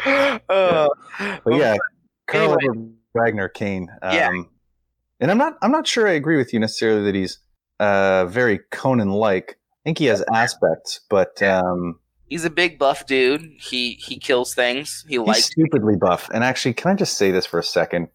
Uh, 0.05 0.89
But 1.45 1.55
yeah, 1.55 1.77
Karl 2.27 2.57
Anyway. 2.61 2.89
Wagner 3.15 3.49
Kane. 3.49 3.89
Um, 4.03 4.15
Yeah. 4.15 4.31
and 5.21 5.31
I'm 5.31 5.39
not 5.39 5.55
I'm 5.63 5.71
not 5.71 5.87
sure 5.87 6.09
I 6.09 6.13
agree 6.13 6.37
with 6.37 6.53
you 6.53 6.59
necessarily 6.61 7.05
that 7.05 7.15
he's 7.15 7.39
uh, 7.81 8.27
very 8.27 8.59
Conan 8.73 9.11
like. 9.11 9.53
I 9.53 9.81
think 9.85 9.99
he 9.99 10.07
has 10.07 10.25
aspects, 10.33 11.01
but 11.11 11.41
um, 11.43 12.01
he's 12.29 12.45
a 12.45 12.51
big 12.51 12.79
buff 12.79 13.07
dude. 13.07 13.43
He 13.61 13.93
he 13.95 14.19
kills 14.19 14.55
things. 14.55 15.05
He 15.09 15.15
he's 15.17 15.27
likes 15.27 15.45
stupidly 15.45 15.95
buff. 15.97 16.29
And 16.35 16.43
actually, 16.43 16.75
can 16.75 16.91
I 16.91 16.95
just 16.95 17.17
say 17.17 17.31
this 17.31 17.47
for 17.47 17.59
a 17.59 17.65
second, 17.65 18.09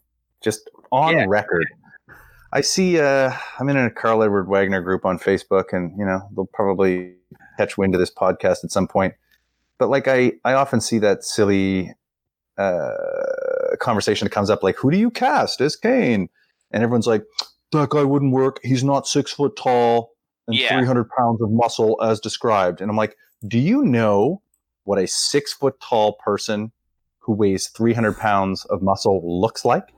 just 0.43 0.69
on 0.91 1.15
Yeah. 1.15 1.25
record? 1.29 1.65
I 2.51 2.61
see. 2.61 2.99
Uh, 2.99 3.31
I'm 3.59 3.69
in 3.69 3.77
a 3.77 3.91
Karl 3.91 4.23
Edward 4.23 4.47
Wagner 4.47 4.81
group 4.81 5.05
on 5.05 5.19
Facebook, 5.19 5.71
and 5.71 5.97
you 5.97 6.05
know 6.05 6.21
they'll 6.35 6.49
probably 6.53 7.13
catch 7.57 7.77
wind 7.77 7.93
of 7.93 7.99
this 7.99 8.11
podcast 8.11 8.63
at 8.63 8.71
some 8.71 8.87
point. 8.87 9.13
But 9.77 9.89
like 9.89 10.07
I, 10.07 10.33
I 10.43 10.53
often 10.53 10.81
see 10.81 10.97
that 10.99 11.23
silly 11.23 11.93
uh, 12.57 12.93
conversation 13.79 14.25
that 14.25 14.31
comes 14.31 14.49
up, 14.49 14.63
like, 14.63 14.77
"Who 14.77 14.89
do 14.91 14.97
you 14.97 15.11
cast 15.11 15.61
as 15.61 15.75
Kane?" 15.75 16.29
And 16.71 16.83
everyone's 16.83 17.07
like, 17.07 17.23
"That 17.71 17.89
guy 17.89 18.03
wouldn't 18.03 18.33
work. 18.33 18.59
He's 18.63 18.83
not 18.83 19.07
six 19.07 19.31
foot 19.31 19.55
tall 19.55 20.11
and 20.47 20.57
Yeah. 20.57 20.69
300 20.69 21.07
pounds 21.17 21.41
of 21.41 21.51
muscle 21.51 22.01
as 22.01 22.19
described." 22.19 22.81
And 22.81 22.89
I'm 22.89 22.97
like, 22.97 23.15
"Do 23.47 23.59
you 23.59 23.83
know 23.83 24.41
what 24.85 24.97
a 24.97 25.07
six 25.07 25.53
foot 25.53 25.79
tall 25.79 26.13
person 26.13 26.71
who 27.19 27.33
weighs 27.33 27.67
300 27.67 28.17
pounds 28.17 28.65
of 28.65 28.81
muscle 28.81 29.21
looks 29.23 29.63
like?" 29.63 29.93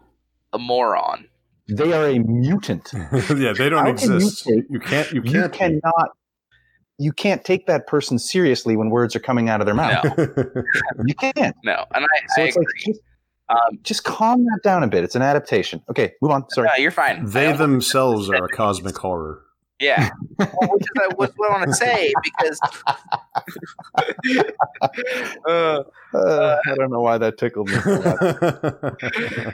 a 0.54 0.60
moron. 0.60 1.28
They 1.70 1.94
are 1.94 2.08
a 2.08 2.20
mutant. 2.20 2.92
yeah, 2.94 3.54
they 3.54 3.70
don't 3.70 3.86
How 3.86 3.90
exist. 3.92 4.46
take- 4.46 4.66
You 4.70 4.80
can't. 4.80 5.12
You 5.12 5.22
You 5.24 5.32
can't. 5.32 5.54
You 5.54 5.60
cannot. 5.82 6.10
You 6.98 7.12
can't 7.14 7.44
take 7.44 7.66
that 7.68 7.88
person 7.88 8.20
seriously 8.20 8.76
when 8.78 8.90
words 8.90 9.16
are 9.16 9.20
coming 9.20 9.50
out 9.50 9.60
of 9.62 9.66
their 9.66 9.74
mouth. 9.76 10.04
No, 10.18 10.28
You 11.06 11.16
can't. 11.16 11.56
no, 11.64 11.86
and 11.96 12.06
I, 12.06 12.08
So 12.36 12.42
I 12.42 12.46
it's 12.46 12.58
like 12.58 12.68
agree. 12.68 12.94
just, 12.94 13.00
Um, 13.50 13.80
just 13.84 14.04
calm 14.04 14.44
that 14.46 14.60
down 14.64 14.84
a 14.84 14.88
bit. 14.88 15.04
It's 15.04 15.16
an 15.16 15.22
adaptation. 15.24 15.82
Okay, 15.90 16.14
move 16.22 16.32
on. 16.32 16.48
Sorry. 16.52 16.68
no, 16.68 16.76
you're 16.82 16.92
fine. 16.92 17.26
They 17.26 17.52
themselves 17.54 18.30
are 18.30 18.46
a 18.46 18.50
cosmic 18.50 18.98
horror. 18.98 19.42
Yeah, 19.82 20.10
well, 20.38 20.70
which 20.72 20.84
is 20.84 21.12
uh, 21.12 21.14
what 21.16 21.32
I 21.32 21.50
want 21.52 21.64
to 21.70 21.74
say 21.74 22.14
because 22.24 22.60
uh, 25.48 25.84
Uh, 26.14 26.58
I 26.66 26.76
don't 26.76 26.92
know 26.92 27.00
why 27.00 27.18
that 27.18 27.38
tickled 27.38 27.70
me. 27.70 27.76
so 27.76 28.96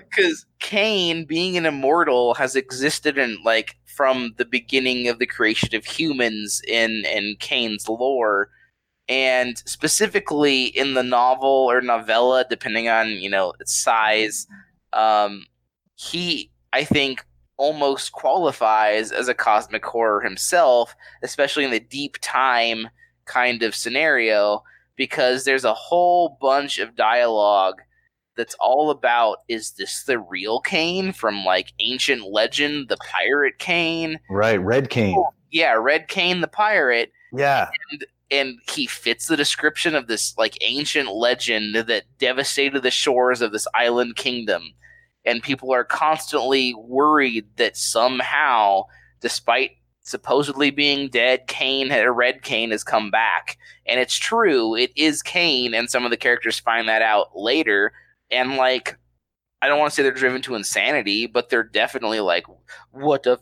because 0.09 0.45
Kane, 0.59 1.25
being 1.25 1.55
an 1.55 1.67
immortal, 1.67 2.33
has 2.33 2.55
existed 2.55 3.17
in 3.17 3.37
like 3.43 3.77
from 3.85 4.33
the 4.37 4.45
beginning 4.45 5.07
of 5.07 5.19
the 5.19 5.27
creation 5.27 5.75
of 5.75 5.85
humans 5.85 6.61
in 6.67 7.03
in 7.05 7.35
Kane's 7.39 7.87
lore, 7.87 8.49
and 9.07 9.57
specifically 9.65 10.65
in 10.65 10.95
the 10.95 11.03
novel 11.03 11.67
or 11.69 11.79
novella, 11.81 12.43
depending 12.49 12.89
on 12.89 13.09
you 13.09 13.29
know 13.29 13.53
its 13.59 13.73
size, 13.73 14.47
um, 14.93 15.45
he 15.95 16.49
I 16.73 16.83
think 16.83 17.23
almost 17.57 18.11
qualifies 18.11 19.11
as 19.11 19.27
a 19.27 19.33
cosmic 19.33 19.85
horror 19.85 20.21
himself, 20.21 20.95
especially 21.23 21.65
in 21.65 21.71
the 21.71 21.79
deep 21.79 22.17
time 22.21 22.87
kind 23.25 23.63
of 23.63 23.75
scenario, 23.75 24.63
because 24.95 25.43
there's 25.43 25.65
a 25.65 25.73
whole 25.73 26.37
bunch 26.39 26.79
of 26.79 26.95
dialogue 26.95 27.81
that's 28.35 28.55
all 28.59 28.91
about 28.91 29.39
is 29.47 29.71
this 29.71 30.03
the 30.03 30.19
real 30.19 30.61
Kane 30.61 31.11
from 31.11 31.43
like 31.43 31.73
ancient 31.79 32.31
legend, 32.31 32.87
the 32.87 32.97
pirate 32.97 33.57
Kane? 33.59 34.19
right, 34.29 34.61
Red 34.61 34.89
Kane. 34.89 35.21
Yeah, 35.51 35.73
Red 35.73 36.07
Kane 36.07 36.41
the 36.41 36.47
pirate, 36.47 37.11
Yeah, 37.33 37.69
and 38.29 38.59
he 38.71 38.85
fits 38.87 39.27
the 39.27 39.37
description 39.37 39.95
of 39.95 40.07
this 40.07 40.37
like 40.37 40.57
ancient 40.61 41.13
legend 41.13 41.75
that 41.75 42.03
devastated 42.19 42.83
the 42.83 42.91
shores 42.91 43.41
of 43.41 43.51
this 43.51 43.67
island 43.73 44.15
kingdom. 44.15 44.73
And 45.27 45.43
people 45.43 45.71
are 45.73 45.83
constantly 45.83 46.73
worried 46.73 47.45
that 47.57 47.77
somehow, 47.77 48.83
despite 49.19 49.71
supposedly 50.01 50.71
being 50.71 51.09
dead, 51.09 51.47
Kane 51.47 51.91
or 51.91 52.13
Red 52.13 52.41
Kane 52.41 52.71
has 52.71 52.83
come 52.83 53.11
back. 53.11 53.57
And 53.85 53.99
it's 53.99 54.15
true, 54.15 54.73
it 54.75 54.91
is 54.95 55.21
Kane, 55.21 55.73
and 55.73 55.89
some 55.89 56.05
of 56.05 56.11
the 56.11 56.17
characters 56.17 56.59
find 56.59 56.87
that 56.87 57.01
out 57.01 57.37
later. 57.37 57.91
And 58.31 58.55
like 58.55 58.97
I 59.61 59.67
don't 59.67 59.79
want 59.79 59.91
to 59.91 59.95
say 59.95 60.03
they're 60.03 60.11
driven 60.11 60.41
to 60.43 60.55
insanity, 60.55 61.25
but 61.25 61.49
they're 61.49 61.63
definitely 61.63 62.19
like, 62.19 62.45
what 62.91 63.23
the 63.23 63.33
f- 63.33 63.39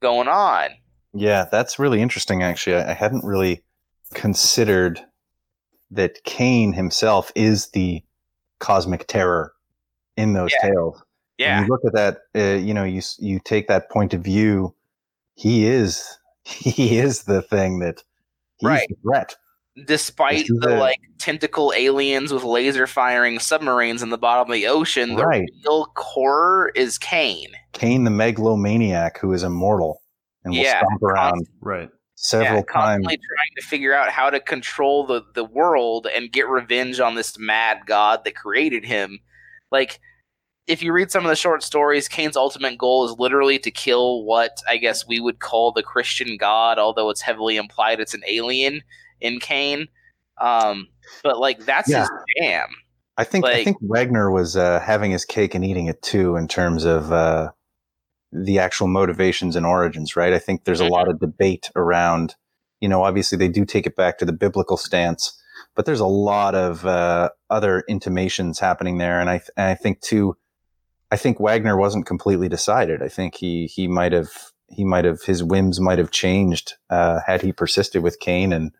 going 0.00 0.26
on. 0.28 0.70
Yeah, 1.12 1.44
that's 1.50 1.78
really 1.78 2.00
interesting. 2.00 2.42
Actually, 2.42 2.76
I, 2.76 2.90
I 2.90 2.94
hadn't 2.94 3.24
really 3.24 3.62
considered 4.14 5.00
that 5.90 6.24
Kane 6.24 6.72
himself 6.72 7.30
is 7.34 7.68
the 7.70 8.02
cosmic 8.58 9.06
terror 9.06 9.52
in 10.16 10.32
those 10.32 10.50
Yeah. 10.52 10.70
tales. 10.70 11.02
When 11.40 11.64
you 11.64 11.68
look 11.70 11.80
at 11.86 11.92
that, 11.94 12.18
uh, 12.36 12.58
you 12.58 12.74
know, 12.74 12.84
you 12.84 13.02
you 13.18 13.40
take 13.44 13.68
that 13.68 13.90
point 13.90 14.14
of 14.14 14.20
view. 14.22 14.74
He 15.34 15.66
is 15.66 16.18
he 16.44 16.98
is 16.98 17.24
the 17.24 17.42
thing 17.42 17.78
that 17.80 18.02
he's 18.58 18.68
Right. 18.68 18.88
the 18.88 18.96
threat. 19.02 19.36
despite 19.86 20.46
This 20.48 20.58
the 20.60 20.76
it. 20.76 20.78
like 20.78 20.98
tentacle 21.18 21.72
aliens 21.76 22.32
with 22.32 22.44
laser 22.44 22.86
firing 22.86 23.38
submarines 23.38 24.02
in 24.02 24.10
the 24.10 24.18
bottom 24.18 24.50
of 24.50 24.54
the 24.54 24.66
ocean, 24.66 25.14
the 25.16 25.24
Right. 25.24 25.48
real 25.64 25.86
core 25.94 26.72
is 26.74 26.98
Kane. 26.98 27.52
Kane, 27.72 28.04
the 28.04 28.10
megalomaniac 28.10 29.18
who 29.18 29.32
is 29.32 29.42
immortal 29.42 30.02
and 30.44 30.52
will 30.54 30.60
Yeah, 30.62 30.80
stomp 30.84 31.02
around 31.02 31.32
const- 31.34 31.50
Right. 31.62 31.88
several 32.16 32.58
yeah, 32.58 32.72
times. 32.74 33.06
constantly 33.06 33.16
trying 33.16 33.54
to 33.60 33.66
figure 33.66 33.94
out 33.94 34.10
how 34.10 34.28
to 34.28 34.40
control 34.40 35.06
the, 35.06 35.22
the 35.34 35.44
world 35.44 36.06
and 36.14 36.32
get 36.32 36.48
revenge 36.48 36.98
on 37.00 37.14
this 37.14 37.38
mad 37.38 37.82
god 37.86 38.24
that 38.24 38.34
created 38.34 38.84
him. 38.84 39.20
Like, 39.70 40.00
if 40.70 40.82
you 40.82 40.92
read 40.92 41.10
some 41.10 41.24
of 41.24 41.28
the 41.28 41.36
short 41.36 41.62
stories, 41.62 42.06
Kane's 42.06 42.36
ultimate 42.36 42.78
goal 42.78 43.04
is 43.04 43.18
literally 43.18 43.58
to 43.58 43.70
kill 43.70 44.24
what 44.24 44.62
I 44.68 44.76
guess 44.76 45.06
we 45.06 45.18
would 45.18 45.40
call 45.40 45.72
the 45.72 45.82
Christian 45.82 46.36
god, 46.36 46.78
although 46.78 47.10
it's 47.10 47.20
heavily 47.20 47.56
implied 47.56 47.98
it's 48.00 48.14
an 48.14 48.22
alien 48.26 48.82
in 49.20 49.40
Kane. 49.40 49.88
Um, 50.40 50.88
but 51.24 51.38
like 51.38 51.64
that's 51.64 51.90
Yeah. 51.90 52.00
his 52.02 52.10
jam. 52.40 52.68
I 53.16 53.24
think 53.24 53.44
I 53.44 53.64
think 53.64 53.76
Wagner 53.82 54.30
was 54.30 54.56
uh, 54.56 54.80
having 54.80 55.10
his 55.10 55.24
cake 55.24 55.54
and 55.54 55.64
eating 55.64 55.86
it 55.86 56.00
too 56.00 56.36
in 56.36 56.48
terms 56.48 56.84
of 56.84 57.12
uh, 57.12 57.50
the 58.32 58.58
actual 58.60 58.86
motivations 58.86 59.56
and 59.56 59.66
origins. 59.66 60.16
Right. 60.16 60.32
I 60.32 60.38
think 60.38 60.64
there's 60.64 60.80
a 60.80 60.86
lot 60.86 61.08
of 61.08 61.20
debate 61.20 61.70
around. 61.76 62.36
You 62.80 62.88
know, 62.88 63.02
obviously 63.02 63.36
they 63.36 63.48
do 63.48 63.66
take 63.66 63.86
it 63.86 63.96
back 63.96 64.16
to 64.18 64.24
the 64.24 64.32
biblical 64.32 64.78
stance, 64.78 65.38
but 65.74 65.84
there's 65.84 66.00
a 66.00 66.06
lot 66.06 66.54
of 66.54 66.86
uh, 66.86 67.28
other 67.50 67.84
intimations 67.88 68.58
happening 68.58 68.96
there, 68.96 69.20
and 69.20 69.28
I 69.28 69.38
th- 69.38 69.50
and 69.56 69.66
I 69.66 69.74
think 69.74 70.00
too. 70.00 70.36
I 71.10 71.16
think 71.16 71.40
Wagner 71.40 71.76
wasn't 71.76 72.06
completely 72.06 72.48
decided. 72.48 73.02
I 73.02 73.08
think 73.08 73.34
he 73.34 73.66
he 73.66 73.88
might 73.88 74.12
have 74.12 74.30
he 74.68 74.84
might 74.84 75.04
have 75.04 75.22
his 75.22 75.42
whims 75.42 75.80
might 75.80 75.98
have 75.98 76.10
changed 76.10 76.74
uh, 76.88 77.20
had 77.26 77.42
he 77.42 77.52
persisted 77.52 78.02
with 78.02 78.20
Kane, 78.20 78.52
and 78.52 78.72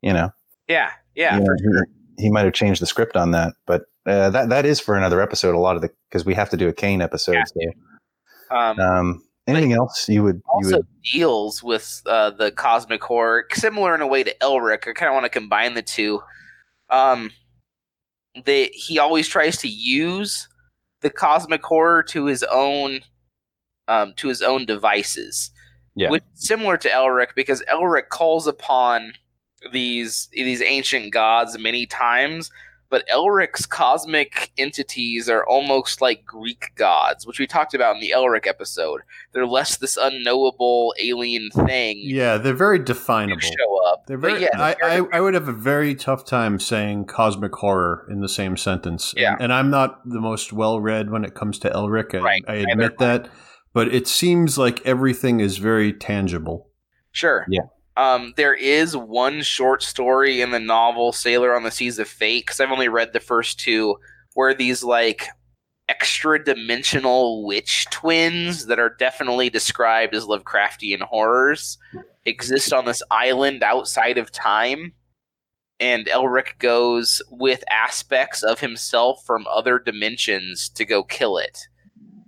you 0.00 0.12
know 0.12 0.30
Yeah, 0.68 0.90
yeah. 1.14 1.38
you 1.38 1.44
know, 1.44 1.84
he, 2.16 2.24
he 2.24 2.30
might 2.30 2.44
have 2.44 2.54
changed 2.54 2.80
the 2.80 2.86
script 2.86 3.16
on 3.16 3.32
that, 3.32 3.54
but 3.66 3.82
uh, 4.06 4.30
that 4.30 4.48
that 4.48 4.64
is 4.64 4.80
for 4.80 4.96
another 4.96 5.20
episode. 5.20 5.54
A 5.54 5.58
lot 5.58 5.76
of 5.76 5.82
the 5.82 5.90
because 6.08 6.24
we 6.24 6.34
have 6.34 6.50
to 6.50 6.56
do 6.56 6.68
a 6.68 6.72
Kane 6.72 7.02
episode. 7.02 7.42
So, 7.46 8.56
Um, 8.56 8.78
um, 8.78 9.24
anything 9.46 9.72
else 9.72 10.08
you 10.08 10.22
would 10.22 10.36
you 10.36 10.42
also 10.52 10.76
would 10.78 10.86
deals 11.12 11.62
with 11.62 12.02
uh, 12.06 12.30
the 12.30 12.52
cosmic 12.52 13.02
horror, 13.02 13.46
similar 13.52 13.94
in 13.94 14.00
a 14.00 14.06
way 14.06 14.22
to 14.22 14.34
Elric. 14.40 14.86
I 14.88 14.92
kind 14.92 15.08
of 15.08 15.14
want 15.14 15.24
to 15.24 15.30
combine 15.30 15.74
the 15.74 15.82
two. 15.82 16.20
Um, 16.90 17.30
they 18.44 18.66
he 18.72 18.98
always 18.98 19.28
tries 19.28 19.56
to 19.58 19.68
use 19.68 20.48
the 21.02 21.10
cosmic 21.10 21.62
horror 21.64 22.02
to 22.04 22.26
his 22.26 22.42
own, 22.44 23.00
um, 23.88 24.14
to 24.16 24.28
his 24.28 24.42
own 24.42 24.64
devices. 24.66 25.50
Yeah. 25.94 26.08
which 26.08 26.22
is 26.32 26.46
similar 26.48 26.78
to 26.78 26.88
Elric 26.88 27.34
because 27.36 27.62
Elric 27.70 28.08
calls 28.08 28.46
upon 28.46 29.12
these 29.72 30.28
these 30.32 30.62
ancient 30.62 31.12
gods 31.12 31.58
many 31.58 31.86
times. 31.86 32.50
But 32.92 33.08
Elric's 33.08 33.64
cosmic 33.64 34.52
entities 34.58 35.28
are 35.30 35.46
almost 35.46 36.02
like 36.02 36.26
Greek 36.26 36.66
gods, 36.76 37.26
which 37.26 37.38
we 37.40 37.46
talked 37.46 37.72
about 37.72 37.94
in 37.94 38.00
the 38.02 38.12
Elric 38.14 38.46
episode 38.46 39.00
they're 39.32 39.46
less 39.46 39.78
this 39.78 39.96
unknowable 39.96 40.94
alien 41.00 41.48
thing 41.66 42.00
Yeah, 42.02 42.36
they're 42.36 42.52
very 42.52 42.78
definable. 42.78 43.40
show 43.40 43.86
up. 43.90 44.06
They're 44.06 44.18
But 44.18 44.32
very. 44.32 44.42
yeah, 44.42 44.50
I, 44.62 44.74
they're- 44.80 45.08
I, 45.12 45.16
I 45.16 45.20
would 45.22 45.32
have 45.32 45.48
a 45.48 45.52
very 45.52 45.94
tough 45.94 46.26
time 46.26 46.58
saying 46.60 47.06
cosmic 47.06 47.54
horror 47.54 48.06
in 48.10 48.20
the 48.20 48.28
same 48.28 48.58
sentence. 48.58 49.14
Yeah. 49.16 49.32
And, 49.32 49.44
and 49.44 49.52
I'm 49.54 49.70
not 49.70 50.00
the 50.06 50.20
most 50.20 50.52
well 50.52 50.78
read 50.80 51.10
when 51.10 51.24
it 51.24 51.34
comes 51.34 51.58
to 51.60 51.70
Elric. 51.70 52.14
I, 52.14 52.18
Right, 52.22 52.42
I 52.46 52.52
neither 52.56 52.70
admit 52.72 52.98
that. 52.98 53.28
But 53.72 53.88
it 53.88 54.06
seems 54.06 54.58
like 54.58 54.84
everything 54.86 55.40
is 55.40 55.56
very 55.56 55.94
tangible. 55.94 56.68
sure. 57.12 57.46
Yeah. 57.48 57.62
Um, 57.96 58.32
there 58.36 58.54
is 58.54 58.96
one 58.96 59.42
short 59.42 59.82
story 59.82 60.40
in 60.40 60.50
the 60.50 60.60
novel 60.60 61.12
Sailor 61.12 61.54
on 61.54 61.62
the 61.62 61.70
Seas 61.70 61.98
of 61.98 62.08
Fate 62.08 62.46
because 62.46 62.60
I've 62.60 62.70
only 62.70 62.88
read 62.88 63.12
the 63.12 63.20
first 63.20 63.60
two, 63.60 63.96
where 64.34 64.54
these 64.54 64.82
like 64.82 65.28
extra 65.88 66.42
dimensional 66.42 67.44
witch 67.44 67.86
twins 67.90 68.66
that 68.66 68.78
are 68.78 68.96
definitely 68.98 69.50
described 69.50 70.14
as 70.14 70.24
Lovecraftian 70.24 71.02
horrors 71.02 71.76
exist 72.24 72.72
on 72.72 72.86
this 72.86 73.02
island 73.10 73.62
outside 73.62 74.16
of 74.16 74.32
time. 74.32 74.92
And 75.80 76.06
Elric 76.06 76.58
goes 76.60 77.20
with 77.30 77.64
aspects 77.68 78.42
of 78.42 78.60
himself 78.60 79.24
from 79.26 79.46
other 79.48 79.78
dimensions 79.78 80.68
to 80.70 80.84
go 80.84 81.02
kill 81.02 81.36
it. 81.38 81.66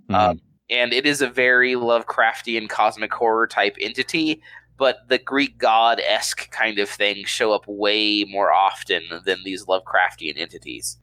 Um, 0.09 0.41
and 0.69 0.93
it 0.93 1.05
is 1.05 1.21
a 1.21 1.29
very 1.29 1.73
Lovecraftian 1.73 2.69
cosmic 2.69 3.13
horror 3.13 3.47
type 3.47 3.77
entity, 3.79 4.41
but 4.77 5.07
the 5.07 5.17
Greek 5.17 5.57
god 5.57 5.99
esque 6.05 6.49
kind 6.51 6.79
of 6.79 6.89
things 6.89 7.29
show 7.29 7.53
up 7.53 7.65
way 7.67 8.23
more 8.23 8.51
often 8.51 9.03
than 9.25 9.37
these 9.43 9.65
Lovecraftian 9.65 10.37
entities. 10.37 10.97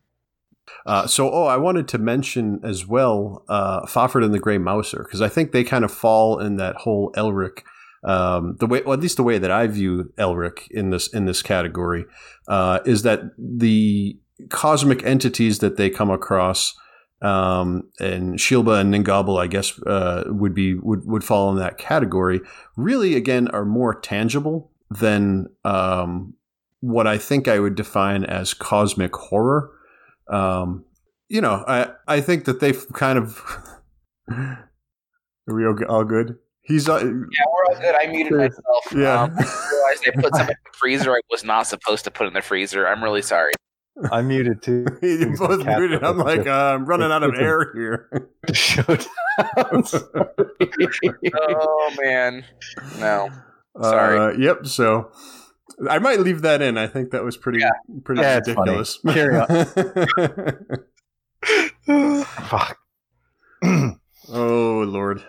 Uh, 0.86 1.06
so, 1.06 1.30
oh, 1.30 1.44
I 1.44 1.56
wanted 1.56 1.88
to 1.88 1.98
mention 1.98 2.60
as 2.64 2.86
well 2.86 3.44
uh, 3.48 3.86
and 3.86 4.34
the 4.34 4.38
Grey 4.38 4.58
Mouser 4.58 5.04
because 5.04 5.20
I 5.20 5.28
think 5.28 5.52
they 5.52 5.64
kind 5.64 5.84
of 5.84 5.92
fall 5.92 6.38
in 6.38 6.56
that 6.56 6.76
whole 6.76 7.12
Elric. 7.16 7.62
Um, 8.04 8.56
the 8.58 8.66
way, 8.66 8.80
or 8.82 8.94
at 8.94 9.00
least 9.00 9.16
the 9.16 9.22
way 9.22 9.38
that 9.38 9.50
I 9.52 9.68
view 9.68 10.12
Elric 10.18 10.68
in 10.70 10.90
this 10.90 11.08
in 11.08 11.24
this 11.26 11.40
category, 11.40 12.04
uh, 12.48 12.80
is 12.84 13.02
that 13.02 13.20
the 13.38 14.18
cosmic 14.48 15.04
entities 15.04 15.60
that 15.60 15.76
they 15.76 15.88
come 15.88 16.10
across, 16.10 16.74
um, 17.22 17.88
and 18.00 18.38
Sheelba 18.38 18.80
and 18.80 18.90
Ningauble, 18.90 19.38
I 19.38 19.46
guess, 19.46 19.78
uh, 19.82 20.24
would 20.26 20.54
be 20.54 20.74
would 20.74 21.06
would 21.06 21.24
fall 21.24 21.50
in 21.50 21.56
that 21.56 21.78
category. 21.78 22.40
Really, 22.76 23.14
again, 23.14 23.48
are 23.48 23.64
more 23.64 23.94
tangible 23.94 24.70
than 24.90 25.46
um, 25.64 26.34
what 26.80 27.06
I 27.06 27.18
think 27.18 27.48
I 27.48 27.58
would 27.58 27.74
define 27.74 28.24
as 28.24 28.54
cosmic 28.54 29.14
horror 29.14 29.70
um, 30.28 30.84
you 31.28 31.40
know, 31.40 31.64
I 31.66 31.90
I 32.08 32.20
think 32.20 32.44
that 32.46 32.60
they've 32.60 32.84
kind 32.92 33.18
of. 33.18 33.40
Are 35.48 35.56
we 35.56 35.66
all, 35.66 35.76
all 35.88 36.04
good? 36.04 36.36
He's 36.62 36.88
uh, 36.88 36.98
Yeah, 36.98 37.02
we're 37.04 37.74
all 37.74 37.80
good. 37.80 37.94
I 37.96 38.06
muted 38.06 38.32
myself. 38.32 38.86
yeah. 38.94 39.22
Um, 39.22 39.34
I 39.36 39.68
realized 39.72 40.04
I 40.06 40.10
put 40.14 40.36
something 40.36 40.54
in 40.54 40.72
the 40.72 40.72
freezer 40.78 41.12
I 41.12 41.20
was 41.30 41.42
not 41.42 41.66
supposed 41.66 42.04
to 42.04 42.12
put 42.12 42.28
in 42.28 42.32
the 42.32 42.42
freezer. 42.42 42.86
I'm 42.86 43.02
really 43.02 43.22
sorry. 43.22 43.52
I'm 44.10 44.28
muted 44.28 44.62
too. 44.62 44.86
You're 45.02 45.36
both 45.36 45.64
muted. 45.66 46.02
I'm 46.02 46.16
like, 46.18 46.46
uh, 46.46 46.74
I'm 46.74 46.86
running 46.86 47.12
out 47.12 47.22
of 47.22 47.34
air 47.38 47.72
here. 47.74 48.08
Shoot. 48.52 49.06
I'm 49.56 49.84
sorry. 49.84 50.26
Oh 51.34 51.94
man, 52.02 52.44
no. 52.98 53.28
Sorry. 53.80 54.18
Uh, 54.18 54.32
yep. 54.38 54.66
So 54.66 55.10
I 55.88 55.98
might 55.98 56.20
leave 56.20 56.42
that 56.42 56.62
in. 56.62 56.78
I 56.78 56.86
think 56.86 57.10
that 57.10 57.24
was 57.24 57.36
pretty 57.36 57.60
Yeah. 57.60 57.70
pretty 58.04 58.22
Yeah, 58.22 58.36
ridiculous. 58.36 58.98
Carry 59.06 59.38
on. 61.86 62.24
Fuck. 62.24 62.78
oh 64.28 64.84
lord. 64.88 65.22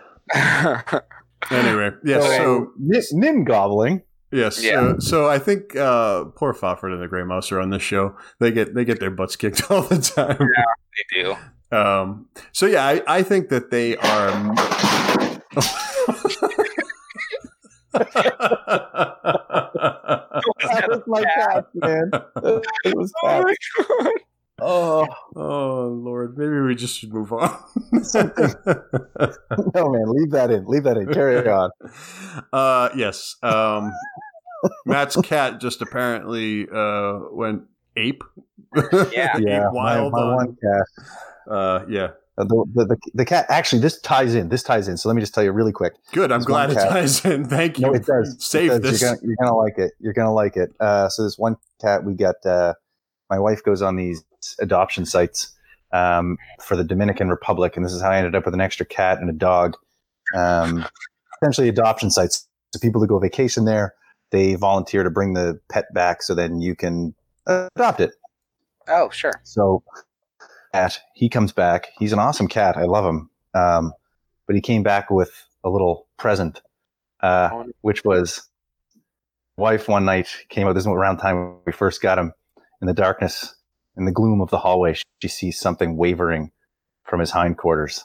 Anyway, 1.50 1.90
yeah. 2.04 2.20
So 2.20 2.72
Nim, 2.78 3.02
nim 3.12 3.44
gobbling. 3.44 4.02
Yes. 4.34 4.62
Yeah. 4.62 4.94
So, 4.94 4.98
so 4.98 5.28
I 5.28 5.38
think 5.38 5.76
uh, 5.76 6.24
poor 6.24 6.52
Fafhrd 6.52 6.92
and 6.92 7.00
the 7.00 7.06
Grey 7.06 7.22
Mouse 7.22 7.52
are 7.52 7.60
on 7.60 7.70
this 7.70 7.82
show. 7.82 8.16
They 8.40 8.50
get 8.50 8.74
they 8.74 8.84
get 8.84 8.98
their 8.98 9.12
butts 9.12 9.36
kicked 9.36 9.70
all 9.70 9.82
the 9.82 9.98
time. 9.98 10.36
Yeah, 10.40 10.64
they 11.14 11.22
do. 11.22 11.76
Um, 11.76 12.26
so 12.52 12.66
yeah, 12.66 12.84
I, 12.84 13.02
I 13.06 13.22
think 13.22 13.48
that 13.50 13.70
they 13.70 13.96
are. 13.96 14.54
That 20.64 20.88
was 20.88 21.02
my 21.06 21.22
cat, 21.36 21.66
man. 21.74 22.10
It 22.84 22.96
was 22.96 23.12
cat. 23.22 23.46
Oh 24.60 25.06
oh 25.34 25.86
Lord, 25.88 26.38
maybe 26.38 26.60
we 26.60 26.74
just 26.76 26.98
should 26.98 27.12
move 27.12 27.32
on. 27.32 27.58
no, 27.92 29.90
man! 29.90 30.08
Leave 30.12 30.30
that 30.30 30.50
in. 30.50 30.64
Leave 30.66 30.84
that 30.84 30.96
in. 30.96 31.12
Carry 31.12 31.46
on. 31.48 31.70
uh, 32.52 32.88
yes. 32.96 33.36
Um, 33.42 33.92
Matt's 34.86 35.16
cat 35.16 35.60
just 35.60 35.82
apparently 35.82 36.68
uh, 36.72 37.18
went 37.32 37.62
ape. 37.96 38.22
Yeah. 39.12 39.36
Yeah, 39.38 39.70
wild 39.70 40.12
my 40.12 40.18
on- 40.20 40.34
one 40.36 40.56
cat. 40.56 40.86
Uh, 41.50 41.84
yeah. 41.88 42.08
Uh, 42.36 42.42
the, 42.42 42.64
the, 42.74 42.84
the, 42.86 42.96
the 43.14 43.24
cat 43.24 43.46
actually 43.48 43.80
this 43.80 44.00
ties 44.00 44.34
in 44.34 44.48
this 44.48 44.64
ties 44.64 44.88
in 44.88 44.96
so 44.96 45.08
let 45.08 45.14
me 45.14 45.22
just 45.22 45.32
tell 45.32 45.44
you 45.44 45.52
really 45.52 45.70
quick 45.70 45.92
Good. 46.10 46.32
I'm 46.32 46.40
There's 46.40 46.46
glad 46.46 46.70
it 46.72 46.74
cat. 46.74 46.88
ties 46.88 47.24
in. 47.24 47.44
Thank 47.48 47.78
you. 47.78 47.86
no 47.86 47.94
it 47.94 48.04
does 48.04 48.34
Save 48.40 48.72
It 48.72 48.82
does. 48.82 48.90
this. 48.90 49.02
you're 49.02 49.10
gonna, 49.14 49.20
you're 49.24 49.36
gonna 49.40 49.56
like 49.56 49.78
it 49.78 49.92
you're 50.00 50.12
gonna 50.12 50.32
like 50.32 50.56
it 50.56 50.74
uh, 50.80 51.08
so 51.08 51.22
this 51.22 51.38
one 51.38 51.56
cat 51.80 52.02
we 52.02 52.14
got 52.14 52.34
uh, 52.44 52.74
my 53.34 53.38
wife 53.38 53.62
goes 53.64 53.82
on 53.82 53.96
these 53.96 54.24
adoption 54.60 55.04
sites 55.04 55.52
um, 55.92 56.36
for 56.60 56.76
the 56.76 56.84
dominican 56.84 57.28
republic 57.28 57.76
and 57.76 57.84
this 57.84 57.92
is 57.92 58.02
how 58.02 58.10
i 58.10 58.18
ended 58.18 58.34
up 58.34 58.44
with 58.44 58.54
an 58.54 58.60
extra 58.60 58.86
cat 58.86 59.18
and 59.18 59.28
a 59.28 59.32
dog 59.32 59.76
um, 60.34 60.84
essentially 61.44 61.68
adoption 61.68 62.10
sites. 62.10 62.48
So 62.72 62.80
people 62.80 63.00
that 63.00 63.08
go 63.08 63.18
vacation 63.18 63.64
there, 63.64 63.94
they 64.30 64.54
volunteer 64.54 65.02
to 65.02 65.10
bring 65.10 65.34
the 65.34 65.60
pet 65.70 65.92
back, 65.92 66.22
so 66.22 66.34
then 66.34 66.60
you 66.60 66.74
can 66.74 67.14
adopt 67.46 68.00
it. 68.00 68.12
Oh, 68.88 69.10
sure. 69.10 69.40
So, 69.44 69.82
cat, 70.72 70.98
he 71.14 71.28
comes 71.28 71.52
back. 71.52 71.88
He's 71.98 72.12
an 72.12 72.18
awesome 72.18 72.48
cat. 72.48 72.76
I 72.76 72.84
love 72.84 73.04
him. 73.04 73.30
Um, 73.54 73.92
but 74.46 74.56
he 74.56 74.62
came 74.62 74.82
back 74.82 75.10
with 75.10 75.30
a 75.62 75.70
little 75.70 76.06
present, 76.18 76.60
uh, 77.20 77.64
which 77.82 78.04
was 78.04 78.48
wife 79.56 79.88
one 79.88 80.04
night 80.04 80.28
came 80.48 80.66
out. 80.66 80.74
This 80.74 80.82
is 80.82 80.88
around 80.88 81.18
time 81.18 81.56
we 81.64 81.72
first 81.72 82.02
got 82.02 82.18
him. 82.18 82.32
In 82.84 82.86
the 82.86 82.92
darkness, 82.92 83.54
in 83.96 84.04
the 84.04 84.12
gloom 84.12 84.42
of 84.42 84.50
the 84.50 84.58
hallway, 84.58 84.94
she 85.22 85.28
sees 85.28 85.58
something 85.58 85.96
wavering 85.96 86.52
from 87.04 87.18
his 87.18 87.30
hindquarters. 87.30 88.04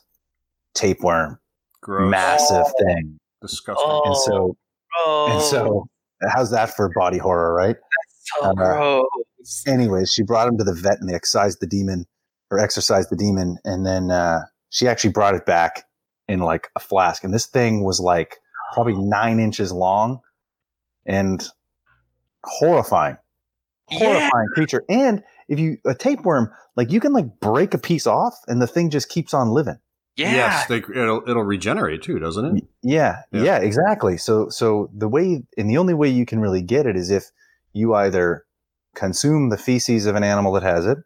Tapeworm, 0.73 1.37
Gross. 1.81 2.09
massive 2.09 2.63
Oh. 2.65 2.73
thing. 2.85 3.17
Disgusting. 3.41 3.85
Oh. 3.85 4.03
And 4.05 4.15
so, 4.15 4.57
Oh, 4.99 5.27
and 5.33 5.41
so, 5.41 5.87
how's 6.33 6.51
that 6.51 6.77
for 6.77 6.89
body 6.95 7.17
horror, 7.17 7.53
right? 7.53 7.75
so 8.21 8.45
uh, 8.45 8.53
gross. 8.53 9.63
anyways, 9.67 10.13
she 10.13 10.23
brought 10.23 10.47
him 10.47 10.57
to 10.57 10.63
the 10.63 10.73
vet 10.73 10.99
and 11.01 11.09
they 11.09 11.13
excised 11.13 11.59
the 11.59 11.67
demon 11.67 12.05
or 12.49 12.57
exorcised 12.57 13.09
the 13.09 13.17
demon. 13.17 13.57
And 13.65 13.85
then 13.85 14.11
uh, 14.11 14.43
she 14.69 14.87
actually 14.87 15.11
brought 15.11 15.35
it 15.35 15.45
back 15.45 15.83
in 16.29 16.39
like 16.39 16.69
a 16.77 16.79
flask. 16.79 17.25
And 17.25 17.33
this 17.33 17.47
thing 17.47 17.83
was 17.83 17.99
like 17.99 18.37
probably 18.73 18.95
nine 18.95 19.41
inches 19.41 19.73
long 19.73 20.21
and 21.05 21.45
horrifying. 22.45 23.17
Yeah. 23.91 23.99
Horrifying 23.99 24.47
creature. 24.53 24.83
And 24.89 25.23
if 25.47 25.59
you, 25.59 25.77
a 25.85 25.95
tapeworm, 25.95 26.51
like 26.75 26.91
you 26.91 26.99
can 26.99 27.13
like 27.13 27.39
break 27.39 27.73
a 27.73 27.77
piece 27.77 28.07
off 28.07 28.35
and 28.47 28.61
the 28.61 28.67
thing 28.67 28.89
just 28.89 29.09
keeps 29.09 29.33
on 29.33 29.49
living. 29.49 29.77
Yeah. 30.15 30.33
Yes, 30.33 30.65
they, 30.67 30.77
it'll 30.77 31.21
it'll 31.29 31.43
regenerate 31.43 32.01
too, 32.03 32.19
doesn't 32.19 32.57
it? 32.57 32.63
Yeah, 32.83 33.21
Yeah. 33.31 33.43
yeah, 33.43 33.57
exactly. 33.59 34.17
So, 34.17 34.49
so 34.49 34.89
the 34.93 35.07
way 35.07 35.41
and 35.57 35.69
the 35.69 35.77
only 35.77 35.93
way 35.93 36.09
you 36.09 36.25
can 36.25 36.41
really 36.41 36.61
get 36.61 36.85
it 36.85 36.97
is 36.97 37.09
if 37.09 37.25
you 37.71 37.93
either 37.93 38.45
consume 38.95 39.49
the 39.49 39.57
feces 39.57 40.05
of 40.05 40.15
an 40.15 40.23
animal 40.23 40.51
that 40.53 40.63
has 40.63 40.85
it, 40.85 40.97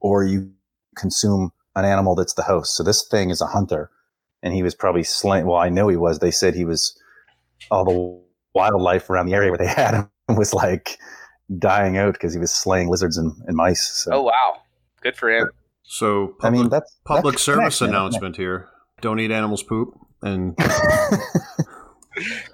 or 0.00 0.24
you 0.24 0.50
consume 0.96 1.52
an 1.76 1.84
animal 1.84 2.16
that's 2.16 2.34
the 2.34 2.42
host. 2.42 2.74
So 2.74 2.82
this 2.82 3.06
thing 3.06 3.30
is 3.30 3.40
a 3.40 3.46
hunter, 3.46 3.90
and 4.42 4.52
he 4.52 4.62
was 4.64 4.74
probably 4.74 5.04
slain. 5.04 5.46
Well, 5.46 5.60
I 5.60 5.68
know 5.68 5.86
he 5.86 5.96
was. 5.96 6.18
They 6.18 6.32
said 6.32 6.54
he 6.54 6.64
was 6.64 7.00
all 7.70 7.84
the 7.84 8.20
wildlife 8.58 9.08
around 9.08 9.26
the 9.26 9.34
area 9.34 9.50
where 9.50 9.58
they 9.58 9.66
had 9.82 9.94
him 9.94 10.08
was 10.36 10.52
like 10.52 10.98
dying 11.58 11.96
out 11.96 12.14
because 12.14 12.32
he 12.32 12.40
was 12.40 12.52
slaying 12.52 12.88
lizards 12.88 13.16
and, 13.16 13.32
and 13.46 13.56
mice. 13.56 13.82
So, 13.82 14.12
Oh 14.14 14.22
wow. 14.22 14.60
Good 15.02 15.16
for 15.16 15.30
him. 15.30 15.50
So 15.84 16.34
I 16.42 16.50
mean, 16.50 16.62
public, 16.64 16.70
that's 16.70 16.96
public 17.04 17.32
that's 17.34 17.42
service 17.44 17.78
connection, 17.78 17.86
isn't 17.86 17.94
it? 17.94 17.96
announcement 17.98 18.36
here: 18.36 18.68
don't 19.00 19.20
eat 19.20 19.30
animals' 19.30 19.62
poop. 19.62 19.94
And 20.22 20.56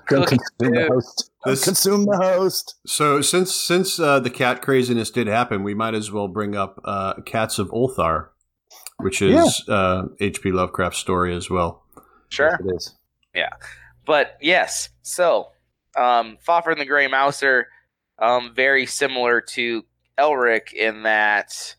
Don't 0.08 0.26
consume 0.26 0.74
the 0.74 0.88
host. 0.90 1.30
Don't 1.44 1.52
This- 1.52 1.64
consume 1.64 2.04
the 2.04 2.16
host. 2.16 2.74
so, 2.86 3.20
since 3.20 3.54
since 3.54 3.98
uh, 4.00 4.18
the 4.18 4.28
cat 4.30 4.60
craziness 4.60 5.10
did 5.10 5.28
happen, 5.28 5.62
we 5.62 5.72
might 5.74 5.94
as 5.94 6.10
well 6.10 6.26
bring 6.28 6.56
up 6.56 6.80
uh, 6.84 7.14
Cats 7.22 7.58
of 7.60 7.68
Ulthar, 7.70 8.28
which 8.98 9.22
is 9.22 9.64
uh, 9.68 10.06
H.P. 10.20 10.50
Lovecraft's 10.50 10.98
story 10.98 11.34
as 11.34 11.48
well. 11.48 11.84
Sure. 12.28 12.50
Yes, 12.50 12.60
it 12.60 12.74
is. 12.76 12.94
Yeah, 13.34 13.50
but 14.04 14.36
yes, 14.42 14.88
so 15.02 15.52
um, 15.96 16.36
Fafhrd 16.46 16.72
and 16.72 16.80
the 16.80 16.84
Grey 16.86 17.06
Mouser, 17.06 17.68
um, 18.22 18.54
very 18.54 18.86
similar 18.86 19.40
to 19.40 19.84
Elric 20.18 20.72
in 20.72 21.02
that 21.02 21.74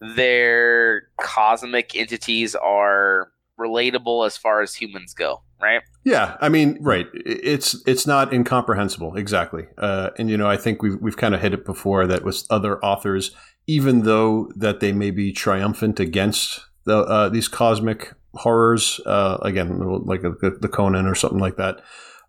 their 0.00 1.08
cosmic 1.18 1.96
entities 1.96 2.54
are 2.54 3.32
relatable 3.58 4.26
as 4.26 4.36
far 4.36 4.60
as 4.60 4.74
humans 4.74 5.14
go, 5.14 5.40
right? 5.60 5.80
Yeah, 6.04 6.36
I 6.40 6.50
mean, 6.50 6.76
right. 6.80 7.06
It's 7.14 7.82
it's 7.86 8.06
not 8.06 8.32
incomprehensible, 8.32 9.16
exactly. 9.16 9.66
Uh, 9.78 10.10
and 10.18 10.28
you 10.28 10.36
know, 10.36 10.48
I 10.48 10.58
think 10.58 10.82
we've 10.82 11.00
we've 11.00 11.16
kind 11.16 11.34
of 11.34 11.40
hit 11.40 11.54
it 11.54 11.64
before 11.64 12.06
that 12.06 12.22
with 12.22 12.44
other 12.50 12.78
authors, 12.84 13.34
even 13.66 14.02
though 14.02 14.50
that 14.54 14.80
they 14.80 14.92
may 14.92 15.10
be 15.10 15.32
triumphant 15.32 15.98
against 15.98 16.60
the 16.84 16.98
uh, 16.98 17.28
these 17.30 17.48
cosmic 17.48 18.12
horrors, 18.34 19.00
uh, 19.06 19.38
again, 19.40 19.78
like 20.04 20.20
the, 20.20 20.58
the 20.60 20.68
Conan 20.68 21.06
or 21.06 21.14
something 21.14 21.40
like 21.40 21.56
that. 21.56 21.80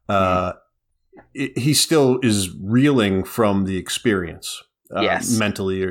Uh, 0.07 0.53
i 1.35 1.49
he 1.55 1.73
still 1.73 2.19
is 2.23 2.55
reeling 2.59 3.23
from 3.23 3.65
the 3.65 3.77
experience. 3.77 4.63
Uh, 4.95 5.01
Yes. 5.01 5.37
mentally, 5.37 5.83
or- 5.83 5.89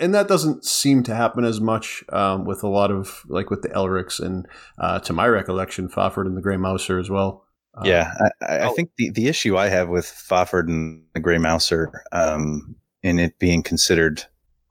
and 0.00 0.14
that 0.14 0.28
doesn't 0.28 0.64
seem 0.64 1.02
to 1.02 1.12
happen 1.12 1.44
as 1.44 1.60
much 1.60 2.04
um, 2.10 2.44
with 2.44 2.62
a 2.62 2.68
lot 2.68 2.92
of 2.92 3.24
like 3.26 3.50
with 3.50 3.62
the 3.62 3.68
Elrics 3.70 4.20
and 4.20 4.46
uh, 4.78 5.00
to 5.00 5.12
my 5.12 5.26
recollection, 5.26 5.88
Fafhrd 5.88 6.26
and 6.26 6.36
the 6.36 6.40
Grey 6.40 6.56
Mouser 6.56 7.00
as 7.00 7.10
well. 7.10 7.44
Uh, 7.74 7.82
Yeah, 7.84 8.12
I, 8.20 8.44
I, 8.44 8.56
I 8.58 8.68
oh. 8.68 8.74
think 8.74 8.90
the, 8.96 9.10
the 9.10 9.26
issue 9.26 9.56
I 9.56 9.68
have 9.68 9.88
with 9.88 10.04
Fafhrd 10.06 10.68
and 10.68 11.02
the 11.14 11.20
Grey 11.20 11.38
Mouser, 11.38 11.90
um, 12.12 12.76
in 13.02 13.18
it 13.18 13.38
being 13.40 13.60
considered 13.62 14.22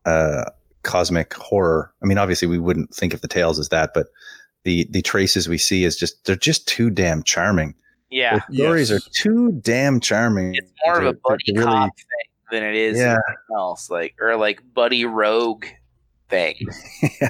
uh, 0.05 0.45
cosmic 0.83 1.33
horror. 1.33 1.93
I 2.01 2.05
mean, 2.05 2.17
obviously, 2.17 2.47
we 2.47 2.59
wouldn't 2.59 2.95
think 2.95 3.13
of 3.13 3.19
the 3.19 3.27
tales 3.27 3.59
as 3.59 3.67
that, 3.69 3.91
but 3.93 4.07
the 4.63 4.87
the 4.91 5.01
traces 5.01 5.49
we 5.49 5.57
see 5.57 5.83
is 5.83 5.97
just 5.97 6.23
they're 6.25 6.35
just 6.37 6.67
too 6.69 6.89
damn 6.89 7.21
charming. 7.21 7.75
Yeah. 8.09 8.39
The 8.49 8.55
stories 8.55 8.89
Yes. 8.89 9.05
are 9.05 9.09
too 9.13 9.51
damn 9.61 9.99
charming. 9.99 10.55
It's 10.55 10.71
more 10.85 10.99
of 10.99 11.05
a 11.07 11.13
to 11.13 11.19
buddy 11.23 11.43
really- 11.53 11.63
cop 11.65 11.95
thing 11.97 12.31
than 12.51 12.63
it 12.63 12.75
is 12.75 12.97
Yeah. 12.97 13.05
anything 13.27 13.55
else. 13.55 13.89
Like 13.89 14.15
or 14.21 14.35
like 14.37 14.61
buddy 14.73 15.05
rogue 15.05 15.65
thing. 16.29 16.55
yeah. 17.21 17.29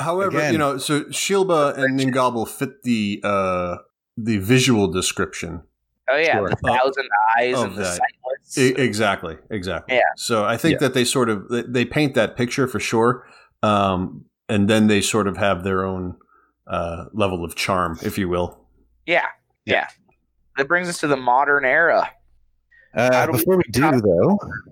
However, 0.00 0.38
Again- 0.38 0.52
you 0.52 0.58
know, 0.58 0.78
so 0.78 1.04
Sheelba 1.04 1.78
and 1.78 1.96
Ningauble 1.96 2.46
fit 2.46 2.82
the 2.82 3.20
uh, 3.22 3.76
the 4.16 4.38
visual 4.38 4.88
description. 4.88 5.62
Oh 6.10 6.16
yeah, 6.16 6.38
Sure. 6.38 6.48
the 6.50 6.56
thousand 6.56 7.08
eyes 7.38 7.54
of 7.56 7.64
and 7.64 7.76
the 7.76 7.82
that. 7.82 8.00
sightless. 8.00 8.58
I- 8.78 8.82
exactly, 8.82 9.36
exactly. 9.50 9.96
Yeah. 9.96 10.02
So 10.16 10.44
I 10.44 10.56
think 10.56 10.74
Yeah. 10.74 10.78
that 10.88 10.94
they 10.94 11.04
sort 11.04 11.28
of 11.30 11.48
they- 11.48 11.62
they 11.62 11.84
paint 11.84 12.14
that 12.14 12.36
picture 12.36 12.66
for 12.66 12.80
sure, 12.80 13.26
um, 13.62 14.24
and 14.48 14.68
then 14.68 14.88
they 14.88 15.00
sort 15.00 15.26
of 15.28 15.36
have 15.38 15.62
their 15.64 15.84
own 15.84 16.16
uh, 16.66 17.04
level 17.12 17.44
of 17.44 17.54
charm, 17.54 17.98
if 18.02 18.16
you 18.18 18.28
will. 18.28 18.58
yeah, 19.06 19.26
yeah. 19.66 19.88
That 20.56 20.68
brings 20.68 20.88
us 20.88 20.98
to 21.00 21.06
the 21.06 21.16
modern 21.16 21.64
era. 21.64 22.10
Uh, 22.94 23.26
do 23.26 23.32
we 23.32 23.38
before 23.38 23.56
we 23.56 23.64
do, 23.70 23.90
though, 24.00 24.36
what 24.36 24.70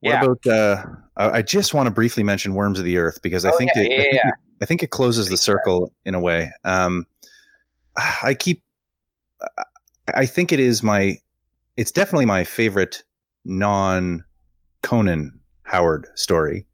Yeah. 0.00 0.22
about? 0.24 0.46
Uh, 0.46 0.84
I 1.16 1.42
just 1.42 1.74
want 1.74 1.86
to 1.86 1.90
briefly 1.90 2.22
mention 2.22 2.54
Worms 2.54 2.78
of 2.78 2.84
the 2.84 2.96
Earth 2.98 3.20
because 3.22 3.44
I 3.44 3.50
Oh, 3.50 3.58
think 3.58 3.72
yeah, 3.74 3.82
it, 3.82 3.84
I 3.86 4.02
think 4.02 4.14
yeah. 4.14 4.28
it- 4.28 4.34
I 4.62 4.66
think 4.66 4.82
it 4.84 4.90
closes 4.90 5.28
the 5.28 5.36
circle 5.36 5.92
in 6.04 6.14
a 6.14 6.20
way. 6.20 6.50
Um, 6.64 7.06
I 8.22 8.34
keep. 8.34 8.62
I- 9.58 9.64
I 10.14 10.26
think 10.26 10.52
it 10.52 10.60
is 10.60 10.82
my. 10.82 11.18
It's 11.76 11.90
definitely 11.90 12.26
my 12.26 12.44
favorite 12.44 13.02
non 13.44 14.22
Conan 14.82 15.38
Howard 15.64 16.06
story. 16.14 16.66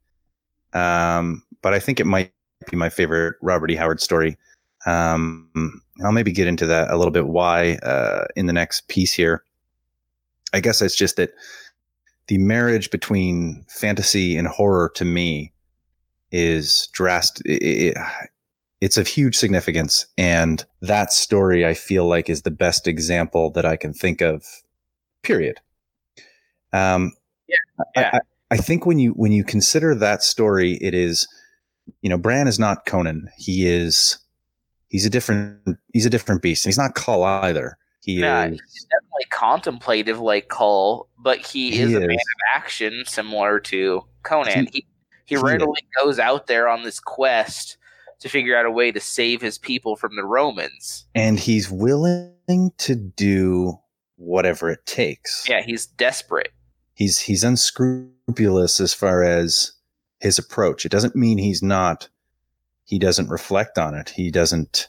Um, 0.73 1.43
but 1.61 1.73
I 1.73 1.79
think 1.79 1.99
it 1.99 2.05
might 2.05 2.31
be 2.69 2.77
my 2.77 2.89
favorite 2.89 3.35
Robert 3.41 3.71
E. 3.71 3.75
Howard 3.75 3.99
story. 4.01 4.37
Um, 4.85 5.81
I'll 6.03 6.11
maybe 6.11 6.31
get 6.31 6.47
into 6.47 6.65
that 6.67 6.89
a 6.89 6.97
little 6.97 7.11
bit 7.11 7.27
why 7.27 7.75
uh, 7.83 8.25
in 8.35 8.47
the 8.47 8.53
next 8.53 8.87
piece 8.87 9.13
here. 9.13 9.43
I 10.53 10.59
guess 10.59 10.81
it's 10.81 10.95
just 10.95 11.15
that 11.17 11.31
the 12.27 12.37
marriage 12.37 12.91
between 12.91 13.65
fantasy 13.69 14.37
and 14.37 14.47
horror 14.47 14.91
to 14.95 15.05
me 15.05 15.53
is 16.31 16.87
drastic. 16.93 17.45
It, 17.45 17.63
it, 17.63 17.97
it's 18.81 18.97
of 18.97 19.05
huge 19.07 19.35
significance, 19.37 20.07
and 20.17 20.65
that 20.81 21.13
story 21.13 21.65
I 21.65 21.73
feel 21.75 22.07
like 22.07 22.29
is 22.29 22.41
the 22.41 22.51
best 22.51 22.87
example 22.87 23.51
that 23.51 23.65
I 23.65 23.75
can 23.75 23.93
think 23.93 24.21
of. 24.21 24.43
Period. 25.21 25.59
Um, 26.73 27.11
Yeah, 27.47 27.57
I- 27.95 28.01
yeah. 28.01 28.09
I, 28.13 28.19
I 28.51 28.57
think 28.57 28.85
when 28.85 28.97
you 28.99 29.11
when 29.11 29.31
you 29.31 29.43
consider 29.43 29.93
that 29.95 30.23
story, 30.23 30.73
it 30.81 30.93
is, 30.93 31.27
you 32.01 32.09
know, 32.09 32.17
Bran 32.17 32.47
is 32.47 32.59
not 32.59 32.85
Conan. 32.85 33.29
He 33.37 33.65
is, 33.67 34.17
he's 34.91 35.05
a 35.05 35.09
different 35.09 35.77
he's 35.93 36.05
a 36.05 36.09
different 36.09 36.41
beast. 36.43 36.65
And 36.65 36.69
he's 36.69 36.77
not 36.77 36.93
Kull 36.95 37.23
either. 37.23 37.77
He 38.03 38.19
Yeah, 38.19 38.45
is. 38.45 38.59
he's 38.71 38.85
definitely 38.85 39.25
contemplative 39.31 40.19
like 40.19 40.47
Kull, 40.49 41.07
but 41.19 41.39
he, 41.39 41.71
He 41.71 41.81
is, 41.81 41.93
a 41.95 41.99
man 41.99 42.11
of 42.11 42.17
action, 42.55 43.03
similar 43.05 43.59
to 43.61 44.01
Conan. 44.23 44.67
He 44.67 44.69
he, 44.71 44.85
he 45.25 45.35
readily 45.37 45.81
goes 45.97 46.19
out 46.19 46.47
there 46.47 46.67
on 46.67 46.83
this 46.83 46.99
quest 46.99 47.77
to 48.19 48.27
figure 48.29 48.55
out 48.57 48.65
a 48.65 48.71
way 48.71 48.91
to 48.91 48.99
save 48.99 49.41
his 49.41 49.57
people 49.57 49.95
from 49.95 50.15
the 50.15 50.23
Romans. 50.25 51.05
and 51.15 51.39
he's 51.39 51.71
willing 51.71 52.71
to 52.77 52.95
do 52.95 53.79
whatever 54.17 54.69
it 54.69 54.85
takes. 54.85 55.47
Yeah, 55.49 55.61
he's 55.63 55.85
desperate. 55.87 56.51
He's 56.93 57.19
he's 57.19 57.43
unscrupulous 57.43 58.79
as 58.79 58.93
far 58.93 59.23
as 59.23 59.71
his 60.19 60.37
approach. 60.37 60.85
It 60.85 60.91
doesn't 60.91 61.15
mean 61.15 61.37
he's 61.37 61.63
not 61.63 62.09
he 62.85 62.99
doesn't 62.99 63.29
reflect 63.29 63.77
on 63.77 63.95
it. 63.95 64.09
He 64.09 64.31
doesn't 64.31 64.87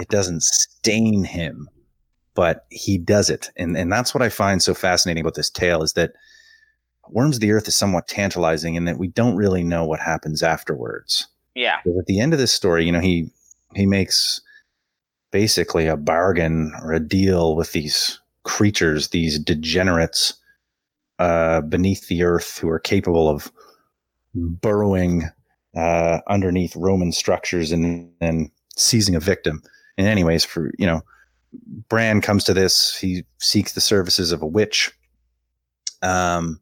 it 0.00 0.08
doesn't 0.08 0.42
stain 0.42 1.24
him, 1.24 1.68
but 2.34 2.66
he 2.70 2.98
does 2.98 3.30
it. 3.30 3.50
And 3.56 3.76
and 3.76 3.90
that's 3.92 4.14
what 4.14 4.22
I 4.22 4.28
find 4.28 4.62
so 4.62 4.74
fascinating 4.74 5.20
about 5.20 5.34
this 5.34 5.50
tale 5.50 5.82
is 5.82 5.94
that 5.94 6.12
Worms 7.08 7.36
of 7.36 7.40
the 7.40 7.52
Earth 7.52 7.66
is 7.66 7.74
somewhat 7.74 8.06
tantalizing 8.06 8.76
in 8.76 8.84
that 8.84 8.98
we 8.98 9.08
don't 9.08 9.36
really 9.36 9.64
know 9.64 9.84
what 9.84 9.98
happens 9.98 10.42
afterwards. 10.42 11.26
Yeah, 11.56 11.78
Because 11.84 11.98
at 11.98 12.06
the 12.06 12.20
end 12.20 12.32
of 12.32 12.38
this 12.38 12.52
story, 12.52 12.84
you 12.84 12.92
know, 12.92 13.00
he 13.00 13.30
he 13.74 13.86
makes 13.86 14.40
basically 15.32 15.86
a 15.86 15.96
bargain 15.96 16.72
or 16.82 16.92
a 16.92 17.00
deal 17.00 17.56
with 17.56 17.72
these 17.72 18.20
creatures, 18.44 19.08
these 19.08 19.38
degenerates 19.38 20.34
uh, 21.18 21.60
beneath 21.62 22.08
the 22.08 22.22
earth 22.22 22.58
who 22.58 22.68
are 22.68 22.78
capable 22.78 23.28
of 23.28 23.52
burrowing 24.34 25.24
uh, 25.76 26.18
underneath 26.26 26.74
Roman 26.76 27.12
structures 27.12 27.72
and 27.72 28.10
and 28.20 28.50
seizing 28.76 29.14
a 29.14 29.20
victim. 29.20 29.62
And 29.98 30.06
anyways, 30.06 30.44
for 30.44 30.72
you 30.78 30.86
know, 30.86 31.02
Bran 31.88 32.20
comes 32.20 32.44
to 32.44 32.54
this. 32.54 32.96
He 32.96 33.24
seeks 33.38 33.72
the 33.72 33.80
services 33.80 34.32
of 34.32 34.42
a 34.42 34.46
witch. 34.46 34.90
Um, 36.02 36.60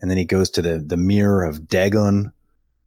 and 0.00 0.10
then 0.10 0.18
he 0.18 0.24
goes 0.24 0.50
to 0.50 0.62
the 0.62 0.78
the 0.78 0.96
mirror 0.96 1.44
of 1.44 1.68
Dagon. 1.68 2.32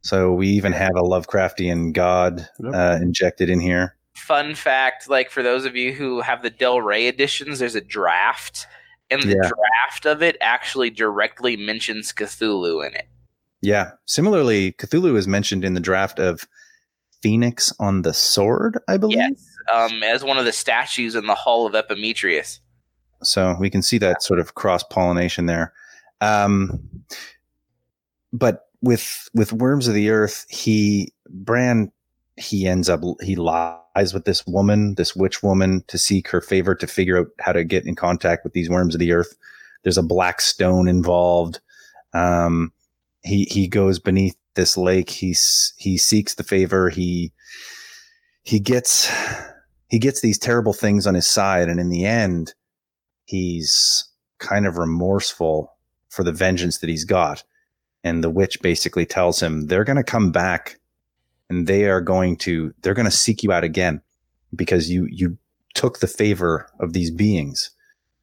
So 0.02 0.32
we 0.32 0.48
even 0.48 0.72
have 0.72 0.96
a 0.96 1.02
Lovecraftian 1.02 1.92
god 1.92 2.48
uh, 2.64 2.98
injected 3.00 3.48
in 3.50 3.60
here. 3.60 3.96
Fun 4.14 4.54
fact: 4.54 5.08
like 5.08 5.30
for 5.30 5.42
those 5.42 5.64
of 5.64 5.76
you 5.76 5.92
who 5.92 6.20
have 6.20 6.42
the 6.42 6.50
Del 6.50 6.80
Rey 6.80 7.06
editions, 7.06 7.58
there's 7.58 7.74
a 7.74 7.80
draft, 7.80 8.66
and 9.10 9.22
the 9.22 9.28
Yeah. 9.28 9.48
draft 9.48 10.06
of 10.06 10.22
it 10.22 10.36
actually 10.40 10.90
directly 10.90 11.56
mentions 11.56 12.12
Cthulhu 12.12 12.86
in 12.86 12.94
it. 12.94 13.06
Yeah. 13.62 13.92
Similarly, 14.06 14.72
Cthulhu 14.72 15.16
is 15.16 15.26
mentioned 15.26 15.64
in 15.64 15.74
the 15.74 15.80
draft 15.80 16.18
of 16.18 16.46
Phoenix 17.22 17.72
on 17.78 18.02
the 18.02 18.12
Sword, 18.12 18.78
I 18.88 18.96
believe. 18.96 19.18
Yes, 19.18 19.46
um, 19.72 20.02
as 20.02 20.24
one 20.24 20.38
of 20.38 20.44
the 20.44 20.52
statues 20.52 21.14
in 21.14 21.26
the 21.26 21.34
Hall 21.34 21.66
of 21.66 21.74
Epimetheus. 21.74 22.60
So 23.22 23.56
we 23.58 23.70
can 23.70 23.82
see 23.82 23.98
that 23.98 24.22
sort 24.22 24.40
of 24.40 24.54
cross 24.56 24.82
pollination 24.82 25.46
there. 25.46 25.72
Um, 26.20 26.80
but 28.32 28.66
with 28.82 29.30
with 29.32 29.52
Worms 29.52 29.86
of 29.86 29.94
the 29.94 30.10
Earth, 30.10 30.44
he 30.50 31.12
Bran 31.28 31.92
he 32.36 32.66
ends 32.66 32.88
up 32.88 33.00
he 33.22 33.36
lies 33.36 34.12
with 34.12 34.24
this 34.24 34.46
woman, 34.46 34.94
this 34.94 35.14
witch 35.14 35.42
woman, 35.42 35.84
to 35.88 35.98
seek 35.98 36.28
her 36.28 36.40
favor 36.40 36.74
to 36.74 36.86
figure 36.86 37.18
out 37.18 37.28
how 37.40 37.52
to 37.52 37.64
get 37.64 37.86
in 37.86 37.94
contact 37.94 38.44
with 38.44 38.52
these 38.52 38.70
worms 38.70 38.94
of 38.94 38.98
the 38.98 39.12
earth. 39.12 39.36
There's 39.82 39.98
a 39.98 40.02
black 40.02 40.40
stone 40.40 40.88
involved. 40.88 41.60
Um, 42.14 42.72
he 43.22 43.44
he 43.44 43.68
goes 43.68 43.98
beneath 43.98 44.36
this 44.54 44.76
lake. 44.76 45.10
He's 45.10 45.74
he 45.76 45.98
seeks 45.98 46.34
the 46.34 46.42
favor. 46.42 46.88
He 46.88 47.32
he 48.42 48.58
gets 48.60 49.10
he 49.88 49.98
gets 49.98 50.20
these 50.20 50.38
terrible 50.38 50.72
things 50.72 51.06
on 51.06 51.14
his 51.14 51.26
side, 51.26 51.68
and 51.68 51.78
in 51.78 51.88
the 51.88 52.04
end, 52.04 52.54
he's 53.24 54.04
kind 54.38 54.66
of 54.66 54.78
remorseful 54.78 55.72
for 56.08 56.24
the 56.24 56.32
vengeance 56.32 56.78
that 56.78 56.90
he's 56.90 57.04
got. 57.04 57.42
And 58.04 58.22
the 58.22 58.30
witch 58.30 58.60
basically 58.60 59.06
tells 59.06 59.40
him 59.40 59.66
they're 59.66 59.84
going 59.84 59.96
to 59.96 60.02
come 60.02 60.32
back 60.32 60.78
and 61.48 61.66
they 61.66 61.84
are 61.84 62.00
going 62.00 62.36
to 62.38 62.74
they're 62.82 62.94
going 62.94 63.06
to 63.06 63.10
seek 63.10 63.42
you 63.42 63.52
out 63.52 63.64
again 63.64 64.02
because 64.54 64.90
you 64.90 65.06
you 65.10 65.38
took 65.74 66.00
the 66.00 66.06
favor 66.06 66.68
of 66.80 66.92
these 66.92 67.10
beings. 67.10 67.70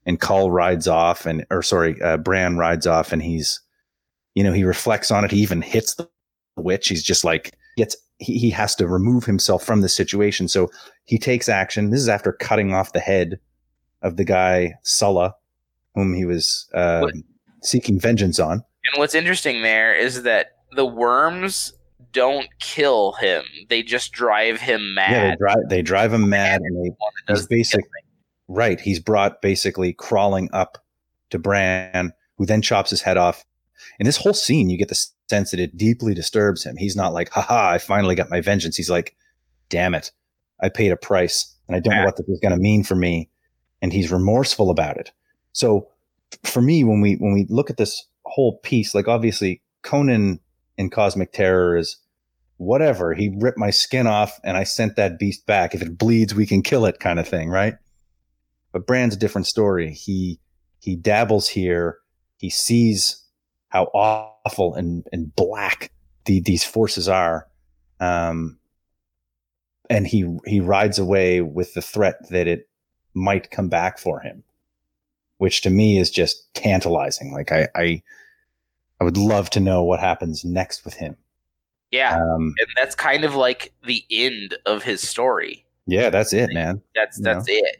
And 0.06 0.20
Kull 0.20 0.50
rides 0.50 0.88
off 0.88 1.26
and 1.26 1.45
or 1.50 1.62
sorry, 1.62 2.02
uh, 2.02 2.18
Bran 2.18 2.58
rides 2.58 2.88
off 2.88 3.14
and 3.14 3.22
he's 3.22 3.62
you 4.40 4.46
know, 4.46 4.54
he 4.54 4.64
reflects 4.64 5.12
on 5.12 5.26
it. 5.26 5.32
He 5.32 5.42
even 5.42 5.62
hits 5.62 5.96
the 5.96 6.10
witch. 6.56 6.88
He's 6.88 7.04
just 7.04 7.26
like 7.26 7.58
gets 7.76 7.98
he, 8.20 8.40
he 8.40 8.50
has 8.52 8.74
to 8.76 8.88
remove 8.88 9.26
himself 9.26 9.66
from 9.66 9.82
the 9.82 9.90
situation. 9.90 10.48
So 10.48 10.72
he 11.04 11.18
takes 11.18 11.50
action. 11.50 11.90
This 11.90 12.00
is 12.00 12.08
after 12.08 12.32
cutting 12.32 12.74
off 12.74 12.94
the 12.94 13.02
head 13.02 13.38
of 14.02 14.16
the 14.16 14.24
guy 14.24 14.76
Sulla, 14.82 15.36
whom 15.94 16.14
he 16.14 16.24
was 16.24 16.70
uh, 16.74 17.06
seeking 17.62 18.00
vengeance 18.00 18.40
on. 18.40 18.64
And 18.86 19.00
what's 19.00 19.14
interesting 19.14 19.62
there 19.62 19.94
is 19.94 20.24
that 20.24 20.52
the 20.72 20.86
worms 20.86 21.74
don't 22.14 22.48
kill 22.62 23.12
him; 23.12 23.44
they 23.68 23.84
just 23.84 24.14
drive 24.14 24.62
him 24.62 24.94
mad. 24.94 25.12
Yeah, 25.12 25.30
they 25.32 25.36
drive 25.36 25.70
they 25.70 25.82
drive 25.82 26.14
him 26.14 26.30
mad, 26.30 26.62
and 26.62 26.78
they 26.78 26.92
One 26.92 27.12
he's 27.28 27.40
does 27.40 27.48
the 27.50 27.58
basic 27.58 27.82
killing. 27.82 27.92
right. 28.48 28.80
He's 28.80 29.02
brought 29.02 29.42
basically 29.42 29.92
crawling 29.92 30.50
up 30.54 30.78
to 31.32 31.40
Bran, 31.40 32.14
who 32.38 32.46
then 32.46 32.62
chops 32.62 32.90
his 32.90 33.02
head 33.02 33.18
off. 33.18 33.44
In 34.00 34.06
this 34.06 34.18
whole 34.18 34.34
scene, 34.34 34.70
you 34.70 34.78
get 34.78 34.88
the 34.89 35.08
sense 35.30 35.52
that 35.52 35.60
it 35.60 35.78
deeply 35.78 36.14
disturbs 36.14 36.64
him. 36.66 36.78
He's 36.78 36.95
not 36.95 37.14
like, 37.14 37.30
haha, 37.32 37.72
I 37.72 37.78
finally 37.78 38.16
got 38.16 38.30
my 38.30 38.39
vengeance. 38.41 38.78
He's 38.78 38.89
like, 38.89 39.16
damn 39.68 39.93
it, 39.93 40.12
I 40.62 40.70
paid 40.70 40.91
a 40.91 40.97
price, 40.97 41.54
and 41.68 41.76
I 41.76 41.80
don't 41.80 41.93
know 41.93 42.00
Yeah. 42.02 42.06
what 42.06 42.18
this 42.18 42.28
is 42.30 42.39
going 42.39 42.54
to 42.54 42.58
mean 42.62 42.84
for 42.84 42.95
me. 42.95 43.30
And 43.82 43.91
he's 43.93 44.12
remorseful 44.12 44.70
about 44.72 44.97
it. 44.97 45.12
So, 45.54 45.89
for 46.43 46.62
me, 46.62 46.84
when 46.84 47.02
we 47.02 47.16
when 47.16 47.34
we 47.34 47.45
look 47.50 47.70
at 47.70 47.78
this 47.78 48.06
whole 48.26 48.58
piece, 48.60 48.93
like 48.93 49.08
obviously 49.08 49.62
Conan 49.82 50.39
in 50.78 50.89
Cosmic 50.89 51.32
Terror 51.34 51.76
is 51.78 51.97
whatever. 52.58 53.14
He 53.14 53.36
ripped 53.39 53.58
my 53.58 53.70
skin 53.70 54.06
off 54.06 54.39
and 54.43 54.58
I 54.58 54.64
sent 54.64 54.95
that 54.97 55.18
beast 55.18 55.45
back. 55.45 55.74
If 55.74 55.82
it 55.82 55.97
bleeds, 55.97 56.36
we 56.36 56.45
can 56.45 56.62
kill 56.62 56.86
it, 56.86 57.00
kind 57.00 57.20
of 57.20 57.28
thing, 57.28 57.50
right? 57.50 57.76
But 58.74 58.86
Bran's 58.86 59.16
a 59.16 59.20
different 59.20 59.47
story. 59.47 59.91
He 59.93 60.39
he 60.82 60.95
dabbles 60.95 61.47
here. 61.47 61.97
He 62.38 62.50
sees 62.50 63.24
how 63.70 63.86
awful 63.93 64.74
and 64.76 65.05
and 65.11 65.34
black 65.36 65.91
the, 66.26 66.39
these 66.41 66.63
forces 66.63 67.07
are, 67.07 67.47
um, 67.99 68.57
and 69.89 70.05
he 70.07 70.38
he 70.45 70.59
rides 70.59 70.99
away 70.99 71.41
with 71.41 71.74
the 71.74 71.82
threat 71.82 72.30
that 72.30 72.47
it 72.47 72.67
might 73.13 73.51
come 73.51 73.70
back 73.70 73.97
for 73.97 74.20
him, 74.20 74.43
which 75.37 75.62
to 75.62 75.70
me 75.70 75.97
is 75.97 76.12
just 76.12 76.54
tantalizing. 76.54 77.32
Like 77.33 77.51
I 77.51 77.67
I, 77.75 78.04
I 79.00 79.04
would 79.04 79.17
love 79.17 79.50
to 79.51 79.59
know 79.59 79.83
what 79.83 80.00
happens 80.00 80.43
next 80.46 80.86
with 80.86 80.96
him. 80.96 81.16
Yeah, 81.91 82.17
Um, 82.17 82.54
and 82.59 82.67
that's 82.75 82.93
kind 82.93 83.24
of 83.25 83.33
like 83.33 83.74
the 83.87 84.04
end 84.12 84.55
of 84.67 84.83
his 84.83 85.01
story. 85.08 85.66
yeah, 85.87 86.12
that's 86.12 86.33
it, 86.33 86.51
man. 86.54 86.82
That's 86.93 87.20
that's 87.20 87.46
it. 87.47 87.78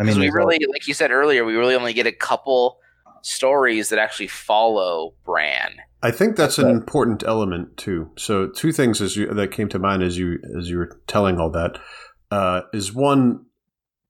I 0.00 0.02
mean, 0.02 0.18
we 0.18 0.28
all- 0.28 0.34
really, 0.34 0.58
like 0.68 0.88
you 0.88 0.94
said 0.94 1.10
earlier, 1.12 1.44
we 1.44 1.54
really 1.54 1.76
only 1.76 1.92
get 1.92 2.06
a 2.08 2.12
couple 2.12 2.80
stories 3.26 3.88
that 3.88 3.98
actually 3.98 4.28
follow 4.28 5.14
Bran. 5.24 5.76
I 6.02 6.10
think 6.10 6.36
that's 6.36 6.58
an 6.58 6.70
important 6.70 7.24
element 7.24 7.76
too. 7.76 8.10
So 8.16 8.48
two 8.48 8.70
things 8.70 9.00
as 9.00 9.16
you, 9.16 9.26
that 9.26 9.50
came 9.50 9.68
to 9.70 9.78
mind 9.78 10.02
as 10.02 10.16
you 10.16 10.38
as 10.56 10.70
you 10.70 10.78
were 10.78 11.00
telling 11.06 11.40
all 11.40 11.50
that 11.50 11.78
uh, 12.30 12.62
is 12.72 12.92
one, 12.92 13.46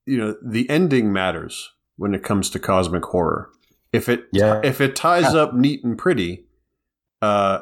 you 0.04 0.18
know, 0.18 0.34
the 0.44 0.68
ending 0.68 1.12
matters 1.12 1.72
when 1.96 2.14
it 2.14 2.22
comes 2.22 2.50
to 2.50 2.58
cosmic 2.58 3.04
horror. 3.04 3.50
If 3.92 4.08
it 4.08 4.24
Yeah. 4.32 4.60
if 4.62 4.80
it 4.80 4.94
ties 4.94 5.34
up 5.34 5.54
neat 5.54 5.82
and 5.82 5.96
pretty, 5.96 6.46
uh, 7.22 7.60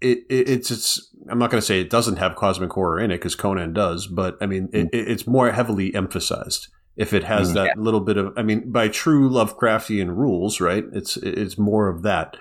it, 0.00 0.20
it 0.30 0.48
it's 0.48 0.70
it's. 0.70 1.14
I'm 1.28 1.38
not 1.38 1.50
going 1.50 1.60
to 1.60 1.66
say 1.66 1.80
it 1.80 1.90
doesn't 1.90 2.16
have 2.16 2.34
cosmic 2.36 2.72
horror 2.72 2.98
in 2.98 3.10
it 3.10 3.18
because 3.18 3.34
Conan 3.34 3.74
does, 3.74 4.06
but 4.06 4.38
I 4.40 4.46
mean 4.46 4.70
it, 4.72 4.88
it, 4.92 5.08
it's 5.08 5.26
more 5.26 5.50
heavily 5.52 5.94
emphasized. 5.94 6.68
If 7.04 7.12
it 7.12 7.24
has 7.24 7.50
Mm. 7.50 7.54
that 7.54 7.78
little 7.86 8.00
bit 8.08 8.16
of, 8.16 8.26
I 8.36 8.42
mean, 8.42 8.70
by 8.70 8.88
true 8.88 9.28
Lovecraftian 9.30 10.08
rules, 10.22 10.60
right? 10.60 10.84
It's 10.92 11.16
it's 11.16 11.56
more 11.58 11.88
of 11.88 12.02
that. 12.02 12.36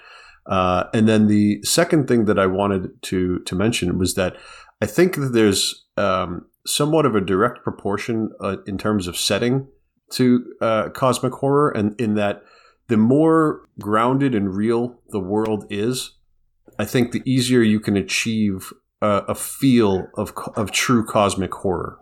Uh, 0.45 0.83
and 0.93 1.07
then 1.07 1.27
the 1.27 1.61
second 1.63 2.07
thing 2.07 2.25
that 2.25 2.39
I 2.39 2.47
wanted 2.59 2.83
to 3.09 3.39
to 3.39 3.55
mention 3.55 3.97
was 3.99 4.13
that 4.15 4.33
I 4.81 4.87
think 4.95 5.15
that 5.15 5.33
there's 5.33 5.85
um, 5.97 6.45
somewhat 6.65 7.05
of 7.05 7.15
a 7.15 7.21
direct 7.21 7.63
proportion 7.63 8.31
uh, 8.41 8.57
in 8.65 8.77
terms 8.77 9.07
of 9.07 9.15
setting 9.17 9.67
to 10.17 10.43
uh, 10.61 10.89
cosmic 10.89 11.33
horror, 11.33 11.69
and 11.77 11.99
in 12.01 12.15
that 12.15 12.41
the 12.87 12.97
more 12.97 13.61
grounded 13.79 14.33
and 14.35 14.55
real 14.55 14.99
the 15.09 15.19
world 15.33 15.65
is, 15.69 16.17
I 16.79 16.85
think 16.85 17.11
the 17.11 17.21
easier 17.25 17.61
you 17.61 17.79
can 17.79 17.95
achieve 17.95 18.73
uh, 19.01 19.21
a 19.27 19.35
feel 19.35 20.07
of 20.15 20.33
of 20.55 20.71
true 20.71 21.05
cosmic 21.05 21.53
horror. 21.53 21.97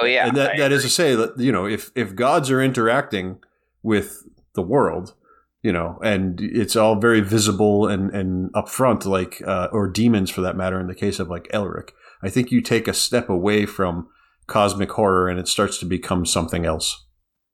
Oh 0.00 0.04
yeah, 0.06 0.26
and 0.28 0.36
that, 0.36 0.56
that 0.58 0.72
is 0.72 0.82
to 0.82 0.88
say 0.90 1.14
that 1.14 1.38
you 1.38 1.50
know 1.52 1.66
if 1.66 1.90
if 1.94 2.14
gods 2.14 2.50
are 2.50 2.62
interacting 2.62 3.38
with 3.82 4.22
the 4.54 4.62
world, 4.62 5.14
you 5.62 5.72
know, 5.72 5.98
and 6.02 6.40
it's 6.40 6.76
all 6.76 6.96
very 7.00 7.20
visible 7.20 7.86
and 7.88 8.10
and 8.10 8.52
upfront, 8.52 9.04
like 9.06 9.42
uh, 9.46 9.68
or 9.72 9.88
demons 9.88 10.30
for 10.30 10.40
that 10.42 10.56
matter, 10.56 10.78
in 10.80 10.86
the 10.86 10.94
case 10.94 11.18
of 11.18 11.28
like 11.28 11.48
Elric, 11.52 11.90
I 12.22 12.28
think 12.30 12.50
you 12.50 12.60
take 12.60 12.86
a 12.88 12.92
step 12.94 13.28
away 13.28 13.64
from 13.66 14.08
cosmic 14.46 14.92
horror 14.92 15.28
and 15.28 15.38
it 15.40 15.48
starts 15.48 15.78
to 15.78 15.86
become 15.86 16.24
something 16.26 16.64
else. 16.66 17.04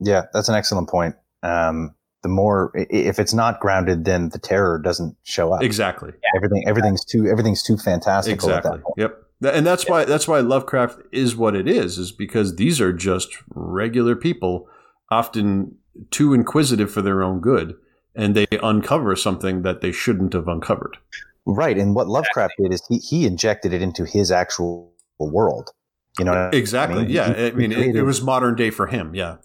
Yeah, 0.01 0.23
that's 0.32 0.48
an 0.48 0.55
excellent 0.56 0.89
point. 0.89 1.14
Um, 1.44 1.94
the 2.23 2.28
more 2.28 2.73
i- 2.77 2.81
i- 2.81 2.86
if 2.90 3.19
it's 3.19 3.32
not 3.35 3.60
grounded, 3.60 4.05
then 4.05 4.28
the 4.31 4.39
terror 4.39 4.81
doesn't 4.82 5.16
show 5.23 5.52
up. 5.52 5.62
Exactly. 5.62 6.10
Everything 6.36 6.64
everything's 6.66 7.05
too 7.05 7.27
everything's 7.28 7.62
too 7.62 7.77
fantastical 7.77 8.51
at 8.51 8.56
Exactly. 8.59 8.78
that 8.78 8.82
point. 8.85 8.94
Yep. 8.98 9.19
Th- 9.43 9.55
And 9.55 9.66
that's 9.66 9.89
why 9.89 10.05
that's 10.05 10.28
why 10.28 10.40
Lovecraft 10.40 11.01
is 11.12 11.35
what 11.36 11.55
it 11.56 11.69
is, 11.69 11.98
is 11.98 12.12
because 12.12 12.56
these 12.56 12.81
are 12.81 12.93
just 12.93 13.36
regular 13.55 14.14
people, 14.16 14.69
often 15.10 15.77
too 16.10 16.32
inquisitive 16.35 16.90
for 16.90 17.02
their 17.02 17.23
own 17.23 17.40
good, 17.40 17.74
and 18.14 18.35
they 18.35 18.47
uncover 18.62 19.16
something 19.16 19.62
that 19.62 19.81
they 19.81 19.93
shouldn't 19.93 20.32
have 20.32 20.48
uncovered. 20.48 20.97
Right, 21.44 21.77
and 21.77 21.94
what 21.94 22.06
Lovecraft 22.09 22.55
did 22.59 22.73
is 22.73 22.82
he 22.89 22.98
he 22.98 23.27
injected 23.27 23.73
it 23.73 23.82
into 23.82 24.05
his 24.05 24.31
actual 24.31 24.93
world. 25.19 25.70
You 26.19 26.24
know, 26.27 26.32
what 26.32 26.55
I 26.55 26.56
Exactly. 26.56 27.02
mean, 27.02 27.10
yeah. 27.10 27.35
he- 27.35 27.47
I 27.47 27.51
mean, 27.52 27.73
it, 27.73 27.97
it 27.97 28.02
was 28.02 28.23
modern 28.23 28.55
day 28.55 28.70
for 28.70 28.86
him. 28.86 29.14
Yeah. 29.14 29.36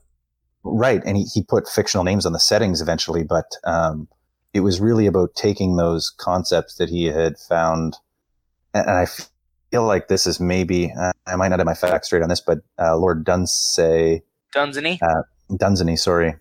right, 0.64 1.02
and 1.06 1.16
he, 1.18 1.24
he 1.34 1.42
put 1.44 1.68
fictional 1.68 2.04
names 2.04 2.26
on 2.26 2.34
the 2.34 2.40
settings 2.40 2.82
eventually, 2.82 3.24
but 3.24 3.46
um, 3.64 4.08
it 4.54 4.60
was 4.62 4.80
really 4.82 5.06
about 5.08 5.34
taking 5.36 5.78
those 5.78 6.10
concepts 6.18 6.76
that 6.76 6.90
he 6.90 7.06
had 7.06 7.38
found, 7.40 7.96
and, 8.74 8.86
and 8.88 8.98
I 8.98 9.06
feel 9.72 9.86
like 9.86 10.08
this 10.08 10.26
is 10.28 10.40
maybe 10.40 10.94
uh, 11.00 11.12
I 11.26 11.36
might 11.36 11.50
not 11.50 11.60
have 11.60 11.66
my 11.66 11.74
facts 11.74 12.08
straight 12.08 12.24
on 12.24 12.30
this, 12.30 12.42
but 12.42 12.60
uh, 12.80 12.98
Lord 12.98 13.26
Dunsay 13.26 14.22
Dunsany. 14.54 15.00
Uh, 15.02 15.22
Dunsany, 15.58 15.96
sorry. 15.96 16.36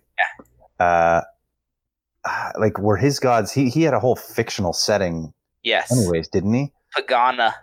Yeah. 0.79 0.85
Uh, 0.85 1.21
uh, 2.25 2.51
like 2.59 2.77
were 2.79 2.97
his 2.97 3.19
gods? 3.19 3.51
He 3.51 3.69
he 3.69 3.83
had 3.83 3.93
a 3.93 3.99
whole 3.99 4.15
fictional 4.15 4.73
setting, 4.73 5.33
yes. 5.63 5.91
anyways, 5.91 6.27
didn't 6.27 6.53
he? 6.53 6.71
Pegana. 6.97 7.53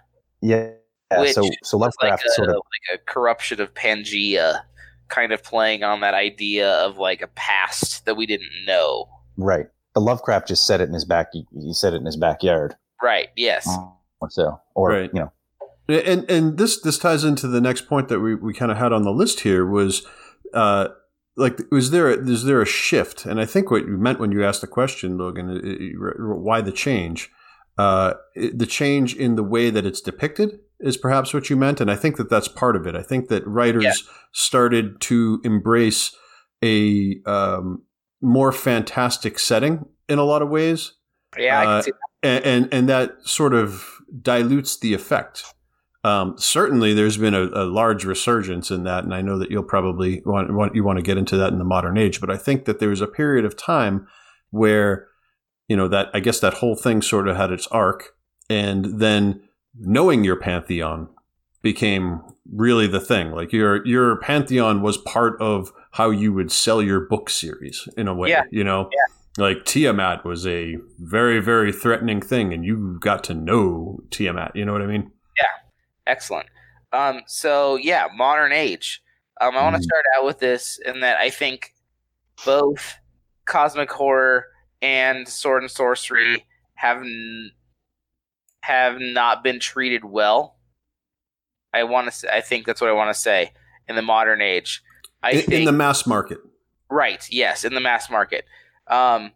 Yeah. 0.41 0.71
yeah 1.11 1.21
Which 1.21 1.33
so 1.33 1.43
so 1.63 1.79
was 1.79 1.93
like 2.01 2.11
Lovecraft 2.11 2.25
a, 2.27 2.31
sort 2.33 2.49
of 2.51 2.57
like 2.57 3.01
a 3.01 3.05
corruption 3.11 3.61
of 3.61 3.73
Pangea, 3.75 4.61
kind 5.09 5.33
of 5.33 5.43
playing 5.43 5.83
on 5.83 6.01
that 6.01 6.15
idea 6.15 6.73
of 6.73 6.99
like 6.99 7.21
a 7.23 7.27
past 7.29 8.05
that 8.07 8.17
we 8.17 8.27
didn't 8.27 8.51
know. 8.67 9.09
right. 9.37 9.67
But 9.95 10.01
Lovecraft 10.01 10.49
just 10.49 10.67
said 10.67 10.81
it 10.81 10.89
in 10.89 10.93
his 10.93 11.05
back. 11.05 11.29
He, 11.33 11.47
he 11.53 11.73
said 11.73 11.93
it 11.93 11.99
in 11.99 12.07
his 12.07 12.17
backyard. 12.17 12.75
Right. 13.01 13.29
Yes. 13.37 13.69
Or 14.21 14.29
so, 14.29 14.61
or 14.75 14.89
Right. 14.89 15.11
you 15.15 15.21
know, 15.21 15.33
And 15.89 16.29
and 16.31 16.57
this 16.59 16.81
this 16.81 16.99
ties 16.99 17.25
into 17.25 17.47
the 17.47 17.61
next 17.61 17.83
point 17.89 18.09
that 18.09 18.21
we, 18.21 18.35
we 18.35 18.55
kind 18.55 18.73
of 18.73 18.79
had 18.79 18.93
on 18.93 19.03
the 19.03 19.11
list 19.13 19.41
here 19.41 19.67
was 19.67 20.07
uh 20.55 20.89
like 21.37 21.59
was 21.71 21.91
there 21.91 22.11
a, 22.11 22.17
is 22.29 22.45
there 22.45 22.63
a 22.63 22.67
shift 22.67 23.27
and 23.27 23.41
I 23.41 23.45
think 23.45 23.71
what 23.71 23.87
you 23.87 23.97
meant 23.99 24.19
when 24.21 24.33
you 24.33 24.45
asked 24.45 24.61
the 24.61 24.67
question 24.67 25.19
Logan 25.19 25.61
why 26.19 26.61
the 26.61 26.73
change 26.73 27.31
uh 27.77 28.15
it- 28.35 28.59
the 28.59 28.67
change 28.67 29.15
in 29.15 29.35
the 29.35 29.43
way 29.43 29.69
that 29.71 29.85
it's 29.85 30.01
depicted 30.01 30.59
is 30.81 30.97
perhaps 30.97 31.35
what 31.35 31.51
you 31.51 31.57
meant 31.57 31.81
and 31.81 31.91
I 31.91 31.97
think 31.97 32.17
that 32.17 32.31
that's 32.31 32.49
part 32.49 32.77
of 32.77 32.87
it 32.87 32.95
I 32.95 33.03
think 33.03 33.29
that 33.29 33.47
writers 33.47 33.85
Yeah. 33.85 33.93
started 34.33 35.01
to 35.03 35.41
embrace 35.45 36.15
a 36.65 37.17
um, 37.27 37.83
more 38.23 38.53
fantastic 38.53 39.39
setting 39.39 39.85
in 40.09 40.19
a 40.19 40.25
lot 40.25 40.41
of 40.41 40.49
ways 40.49 40.93
Yeah. 41.37 41.61
I 41.61 41.65
Uh, 41.65 41.73
can 41.75 41.83
see 41.83 41.93
and, 42.23 42.45
and 42.45 42.69
and 42.75 42.89
that 42.89 43.17
sort 43.25 43.53
of 43.53 43.85
dilutes 44.23 44.79
the 44.79 44.95
effect. 44.95 45.45
Um, 46.05 46.35
certainly, 46.37 46.93
there's 46.93 47.17
been 47.17 47.35
a, 47.35 47.45
a 47.55 47.65
large 47.65 48.05
resurgence 48.05 48.71
in 48.71 48.85
that, 48.85 49.05
and 49.05 49.15
I 49.15 49.23
know 49.23 49.39
that 49.39 49.51
you'll 49.51 49.63
probably 49.63 50.23
want, 50.27 50.53
want 50.53 50.75
you 50.75 50.85
want 50.85 50.99
to 50.99 51.03
get 51.03 51.17
into 51.17 51.37
that 51.39 51.53
in 51.53 51.59
the 51.59 51.65
modern 51.65 51.97
age. 51.97 52.21
But 52.21 52.31
I 52.31 52.37
think 52.37 52.67
that 52.67 52.79
there 52.79 52.91
was 52.91 53.01
a 53.01 53.07
period 53.07 53.47
of 53.47 53.57
time 53.57 54.07
where, 54.51 55.09
you 55.67 55.77
know, 55.77 55.89
that 55.89 56.11
I 56.13 56.21
guess 56.21 56.41
that 56.41 56.55
whole 56.55 56.77
thing 56.77 57.01
sort 57.01 57.27
of 57.27 57.37
had 57.37 57.51
its 57.51 57.67
arc, 57.69 58.11
and 58.51 59.01
then 59.01 59.49
knowing 59.75 60.25
your 60.25 60.37
pantheon 60.37 61.09
became 61.63 62.21
really 62.53 62.87
the 62.87 63.01
thing. 63.01 63.31
Like 63.33 63.51
your 63.53 63.85
your 63.87 64.19
pantheon 64.19 64.83
was 64.83 64.99
part 64.99 65.41
of 65.41 65.73
how 65.93 66.11
you 66.11 66.35
would 66.35 66.53
sell 66.53 66.83
your 66.83 67.01
book 67.01 67.31
series 67.31 67.89
in 67.97 68.09
a 68.09 68.15
way. 68.15 68.29
Yeah. 68.29 68.43
You 68.51 68.63
know, 68.65 68.91
like 69.39 69.65
Tiamat 69.65 70.25
was 70.27 70.47
a 70.47 70.77
very 70.99 71.41
very 71.41 71.73
threatening 71.73 72.21
thing, 72.21 72.53
and 72.53 72.63
you 72.63 72.99
got 73.01 73.25
to 73.25 73.35
know 73.35 74.01
Tiamat. 74.11 74.55
You 74.55 74.67
know 74.67 74.73
what 74.73 74.83
I 74.83 74.87
mean? 74.87 75.11
Excellent. 76.07 76.49
Um, 76.93 77.23
so 77.27 77.77
yeah, 77.77 78.09
modern 78.15 78.53
age. 78.53 79.03
Um, 79.41 79.57
I 79.57 79.63
want 79.63 79.75
to 79.77 79.81
Mhm. 79.81 79.85
start 79.85 80.05
out 80.17 80.25
with 80.25 80.39
this 80.39 80.79
in 80.85 81.01
that 81.01 81.19
I 81.19 81.31
think 81.31 81.75
both 82.45 82.97
cosmic 83.47 83.91
horror 83.91 84.47
and 84.81 85.29
sword 85.29 85.63
and 85.63 85.71
sorcery 85.71 86.47
have 86.75 86.99
n- 86.99 87.51
have 88.63 88.99
not 89.01 89.43
been 89.43 89.59
treated 89.61 90.05
well. 90.05 90.57
I 91.73 91.83
want 91.85 92.13
to. 92.13 92.35
I 92.35 92.41
think 92.41 92.67
that's 92.67 92.81
what 92.81 92.91
I 92.91 92.95
want 92.95 93.15
to 93.15 93.21
say 93.21 93.53
in 93.89 93.97
the 93.97 94.03
modern 94.03 94.41
age. 94.41 94.83
I 95.23 95.33
in, 95.33 95.39
think 95.41 95.53
in 95.53 95.65
the 95.65 95.73
mass 95.73 96.07
market. 96.07 96.39
Right. 96.91 97.27
Yes, 97.31 97.65
in 97.65 97.75
the 97.75 97.81
mass 97.81 98.09
market. 98.09 98.45
Um, 98.87 99.33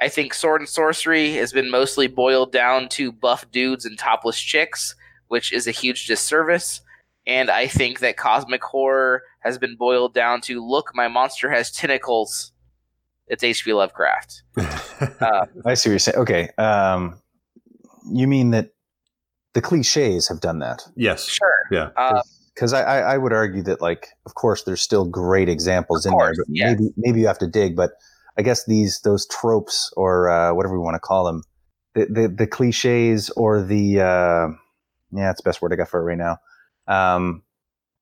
I 0.00 0.08
think 0.08 0.32
sword 0.32 0.60
and 0.60 0.68
sorcery 0.68 1.32
has 1.34 1.52
been 1.52 1.70
mostly 1.70 2.06
boiled 2.06 2.52
down 2.52 2.88
to 2.90 3.10
buff 3.10 3.50
dudes 3.50 3.84
and 3.84 3.98
topless 3.98 4.38
chicks, 4.40 4.94
which 5.30 5.52
is 5.52 5.66
a 5.66 5.70
huge 5.70 6.06
disservice. 6.06 6.80
And 7.26 7.50
I 7.50 7.68
think 7.68 8.00
that 8.00 8.16
cosmic 8.16 8.62
horror 8.64 9.22
has 9.40 9.58
been 9.58 9.76
boiled 9.76 10.12
down 10.12 10.40
to 10.42 10.66
look, 10.66 10.90
my 10.94 11.06
monster 11.06 11.50
has 11.50 11.70
tentacles. 11.70 12.52
It's 13.28 13.44
H.P. 13.44 13.72
Lovecraft. 13.72 14.42
Uh, 15.20 15.46
I 15.64 15.72
see 15.74 15.88
what 15.88 15.92
you're 15.92 15.98
saying. 15.98 16.18
Okay, 16.18 16.48
um, 16.58 17.18
you 18.12 18.26
mean 18.26 18.50
that 18.50 18.70
the 19.54 19.62
cliches 19.62 20.28
have 20.28 20.40
done 20.40 20.58
that? 20.58 20.82
Yes. 20.94 21.26
sure. 21.26 21.48
Yeah. 21.70 21.88
Uh, 21.96 22.20
Because 22.54 22.74
I, 22.74 22.82
I, 22.82 22.98
I 23.14 23.18
would 23.18 23.32
argue 23.32 23.62
that, 23.62 23.80
like, 23.80 24.08
of 24.26 24.34
course, 24.34 24.64
there's 24.64 24.82
still 24.82 25.06
great 25.06 25.48
examples 25.48 26.04
Of 26.04 26.10
in 26.10 26.18
course, 26.18 26.36
there, 26.36 26.44
but 26.46 26.54
yes. 26.54 26.78
maybe 26.78 26.90
maybe 26.98 27.20
you 27.20 27.26
have 27.28 27.38
to 27.38 27.46
dig. 27.46 27.76
But 27.76 27.92
I 28.36 28.42
guess 28.42 28.66
these 28.66 29.00
those 29.04 29.26
tropes 29.28 29.90
or 29.96 30.28
uh, 30.28 30.52
whatever 30.52 30.74
we 30.74 30.80
want 30.84 30.96
to 30.96 31.00
call 31.00 31.24
them, 31.24 31.42
the 31.94 32.06
the, 32.06 32.28
the 32.28 32.46
cliches 32.46 33.30
or 33.30 33.62
the 33.62 34.00
uh, 34.00 34.48
yeah, 35.12 35.30
it's 35.30 35.40
the 35.42 35.48
best 35.48 35.62
word 35.62 35.72
I 35.72 35.76
got 35.76 35.88
for 35.88 36.00
it 36.00 36.04
right 36.04 36.18
now. 36.18 36.38
Um, 36.86 37.42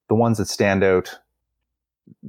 the 0.08 0.14
ones 0.14 0.38
that 0.38 0.48
stand 0.48 0.82
out, 0.82 1.18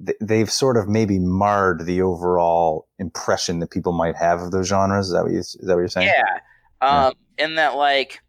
th- 0.05 0.17
they've 0.21 0.51
sort 0.51 0.77
of 0.77 0.87
maybe 0.87 1.19
marred 1.19 1.85
the 1.85 2.01
overall 2.01 2.87
impression 2.99 3.59
that 3.59 3.71
people 3.71 3.93
might 3.93 4.15
have 4.15 4.41
of 4.41 4.51
those 4.51 4.67
genres. 4.67 5.07
Is 5.07 5.13
that 5.13 5.23
what 5.23 5.31
you, 5.31 5.39
is 5.39 5.57
that 5.61 5.73
what 5.73 5.79
you're 5.79 5.87
saying? 5.87 6.09
Yeah. 6.09 6.39
Um, 6.81 7.13
in 7.37 7.55
that 7.55 7.75
like, 7.75 8.21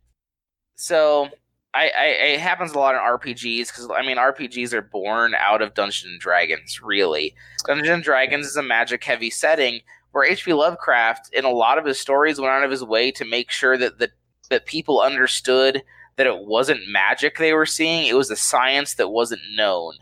so 0.77 1.28
I, 1.74 1.90
I 1.97 2.05
it 2.05 2.40
happens 2.40 2.72
a 2.72 2.78
lot 2.78 2.94
in 2.94 3.01
RPGs 3.01 3.68
because 3.68 3.89
I 3.94 4.02
mean 4.02 4.16
RPGs 4.16 4.72
are 4.72 4.82
born 4.82 5.35
out 5.35 5.62
of 5.62 5.74
Dungeons 5.74 6.10
and 6.10 6.20
Dragons. 6.20 6.81
Really, 6.82 7.35
Dungeons 7.66 7.89
and 7.89 8.02
Dragons 8.02 8.47
is 8.47 8.56
a 8.56 8.62
magic 8.62 9.05
heavy 9.05 9.31
setting 9.31 9.81
where 10.12 10.24
H.P. 10.24 10.52
Lovecraft, 10.52 11.32
in 11.32 11.44
a 11.44 11.51
lot 11.51 11.78
of 11.78 11.85
his 11.85 12.01
stories, 12.01 12.40
went 12.40 12.51
out 12.51 12.64
of 12.64 12.70
his 12.70 12.82
way 12.82 13.12
to 13.12 13.24
make 13.24 13.51
sure 13.51 13.77
that 13.78 13.98
the 13.98 14.10
that 14.48 14.66
people 14.66 15.01
understood 15.01 15.82
that 16.16 16.26
it 16.26 16.44
wasn't 16.44 16.88
magic 16.88 17.38
they 17.38 17.52
were 17.52 17.66
seeing; 17.66 18.06
it 18.06 18.16
was 18.16 18.30
a 18.30 18.36
science 18.36 18.94
that 18.94 19.08
wasn't 19.08 19.42
known. 19.54 19.94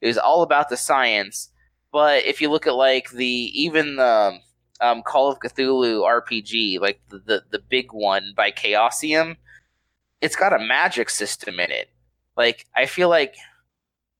It 0.00 0.06
was 0.06 0.18
all 0.18 0.42
about 0.42 0.68
the 0.68 0.76
science. 0.76 1.50
But 1.92 2.24
if 2.24 2.40
you 2.40 2.50
look 2.50 2.66
at 2.66 2.74
like 2.74 3.10
the 3.10 3.26
even 3.26 3.96
the 3.96 4.38
um, 4.80 5.02
Call 5.02 5.30
of 5.30 5.40
Cthulhu 5.40 6.02
RPG, 6.02 6.80
like 6.80 7.00
the, 7.08 7.18
the 7.18 7.42
the 7.50 7.58
big 7.58 7.92
one 7.92 8.32
by 8.36 8.50
Chaosium, 8.50 9.36
it's 10.20 10.36
got 10.36 10.52
a 10.52 10.58
magic 10.58 11.10
system 11.10 11.60
in 11.60 11.70
it. 11.70 11.88
Like 12.36 12.66
I 12.76 12.86
feel 12.86 13.08
like 13.08 13.36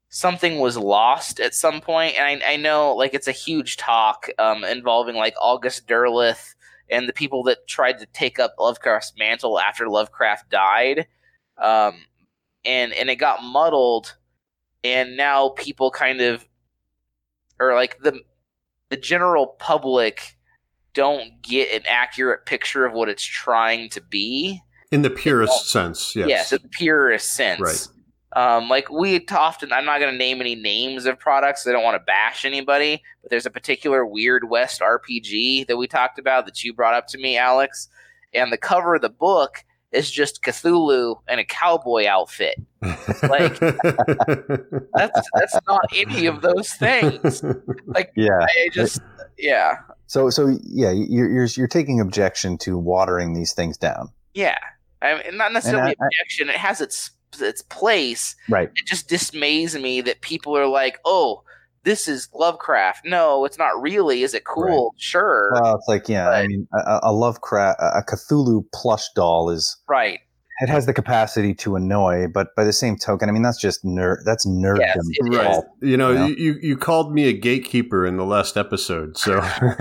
something 0.08 0.60
was 0.60 0.76
lost 0.76 1.40
at 1.40 1.54
some 1.54 1.80
point, 1.80 2.16
and 2.16 2.42
I, 2.42 2.52
I 2.52 2.56
know 2.56 2.94
like 2.94 3.14
it's 3.14 3.28
a 3.28 3.32
huge 3.32 3.76
talk 3.76 4.28
um, 4.38 4.64
involving 4.64 5.16
like 5.16 5.34
August 5.40 5.86
Derleth 5.86 6.54
and 6.88 7.08
the 7.08 7.12
people 7.12 7.42
that 7.44 7.66
tried 7.66 7.98
to 7.98 8.06
take 8.06 8.38
up 8.38 8.54
Lovecraft's 8.58 9.12
mantle 9.18 9.58
after 9.58 9.88
Lovecraft 9.88 10.50
died, 10.50 11.06
um, 11.58 12.04
and 12.64 12.92
and 12.92 13.08
it 13.10 13.16
got 13.16 13.42
muddled, 13.42 14.16
and 14.84 15.16
now 15.16 15.50
people 15.50 15.90
kind 15.90 16.20
of 16.20 16.46
or 17.58 17.74
like 17.74 17.98
the 18.00 18.20
the 18.90 18.96
general 18.96 19.46
public 19.58 20.36
don't 20.94 21.42
get 21.42 21.72
an 21.74 21.82
accurate 21.86 22.46
picture 22.46 22.86
of 22.86 22.92
what 22.94 23.08
it's 23.08 23.22
trying 23.22 23.90
to 23.90 24.00
be. 24.00 24.62
In 24.90 25.02
the 25.02 25.10
purest 25.10 25.68
sense, 25.68 26.16
yes. 26.16 26.28
Yes, 26.28 26.52
in 26.52 26.62
the 26.62 26.68
purest 26.68 27.32
sense. 27.32 27.60
Right. 27.60 27.88
Um, 28.36 28.68
like 28.68 28.90
we 28.90 29.24
often, 29.30 29.72
I'm 29.72 29.84
not 29.84 30.00
going 30.00 30.12
to 30.12 30.18
name 30.18 30.40
any 30.40 30.54
names 30.54 31.04
of 31.04 31.18
products. 31.18 31.66
I 31.66 31.72
don't 31.72 31.84
want 31.84 31.96
to 31.96 32.04
bash 32.04 32.44
anybody, 32.44 33.02
but 33.22 33.30
there's 33.30 33.46
a 33.46 33.50
particular 33.50 34.06
Weird 34.06 34.48
West 34.48 34.80
RPG 34.80 35.66
that 35.66 35.76
we 35.76 35.86
talked 35.86 36.18
about 36.18 36.46
that 36.46 36.62
you 36.64 36.72
brought 36.72 36.94
up 36.94 37.06
to 37.08 37.18
me, 37.18 37.36
Alex. 37.36 37.88
And 38.32 38.52
the 38.52 38.58
cover 38.58 38.94
of 38.94 39.02
the 39.02 39.10
book 39.10 39.64
is 39.92 40.10
just 40.10 40.42
Cthulhu 40.42 41.16
in 41.28 41.38
a 41.38 41.44
cowboy 41.44 42.06
outfit. 42.06 42.56
like- 42.82 43.58
That's 44.94 45.28
that's 45.34 45.58
not 45.66 45.80
any 45.94 46.26
of 46.26 46.40
those 46.42 46.70
things. 46.72 47.42
Like 47.86 48.12
yeah. 48.16 48.38
I 48.40 48.68
just, 48.72 49.00
yeah, 49.38 49.76
So 50.06 50.30
so 50.30 50.56
yeah, 50.64 50.90
you're 50.90 51.30
you're 51.30 51.44
you're 51.46 51.68
taking 51.68 52.00
objection 52.00 52.58
to 52.58 52.78
watering 52.78 53.34
these 53.34 53.52
things 53.52 53.76
down, 53.76 54.10
yeah. 54.34 54.58
I 55.02 55.22
mean, 55.22 55.36
not 55.36 55.52
necessarily 55.52 55.94
I- 55.98 56.02
I- 56.02 56.06
objection. 56.06 56.48
It 56.48 56.56
has 56.56 56.80
its 56.80 57.10
its 57.38 57.60
place. 57.62 58.34
right? 58.48 58.70
it 58.76 58.86
just 58.86 59.08
dismays 59.08 59.78
me 59.80 60.00
that 60.00 60.20
people 60.22 60.56
are 60.56 60.66
like, 60.68 60.98
"Oh, 61.04 61.42
this 61.86 62.06
is 62.06 62.28
Lovecraft." 62.34 63.06
No, 63.06 63.46
it's 63.46 63.56
not 63.56 63.80
really. 63.80 64.22
Is 64.22 64.34
it 64.34 64.44
cool? 64.44 64.94
Sure. 64.98 65.52
Well, 65.54 65.76
it's 65.76 65.88
like 65.88 66.08
yeah, 66.08 66.28
I 66.28 66.46
mean, 66.46 66.68
a, 66.74 67.00
a 67.04 67.12
Lovecraft, 67.12 67.80
a 67.80 68.02
Cthulhu 68.06 68.64
plush 68.74 69.08
doll 69.14 69.48
is 69.48 69.74
right. 69.88 70.18
it 70.60 70.68
has 70.68 70.84
the 70.84 70.92
capacity 70.92 71.54
to 71.54 71.76
annoy, 71.76 72.26
but 72.28 72.54
by 72.56 72.64
the 72.64 72.72
same 72.72 72.98
token, 72.98 73.30
I 73.30 73.32
mean 73.32 73.42
that's 73.42 73.60
just 73.60 73.84
nerd. 73.84 74.18
That's 74.26 74.46
nerddom. 74.46 74.80
Yes, 74.80 74.98
right. 75.22 75.62
You 75.80 75.96
know, 75.96 76.10
You 76.10 76.18
know? 76.18 76.26
You, 76.26 76.58
you 76.60 76.76
called 76.76 77.14
me 77.14 77.28
a 77.28 77.32
gatekeeper 77.32 78.04
in 78.04 78.18
the 78.18 78.26
last 78.26 78.56
episode, 78.58 79.16
so 79.16 79.40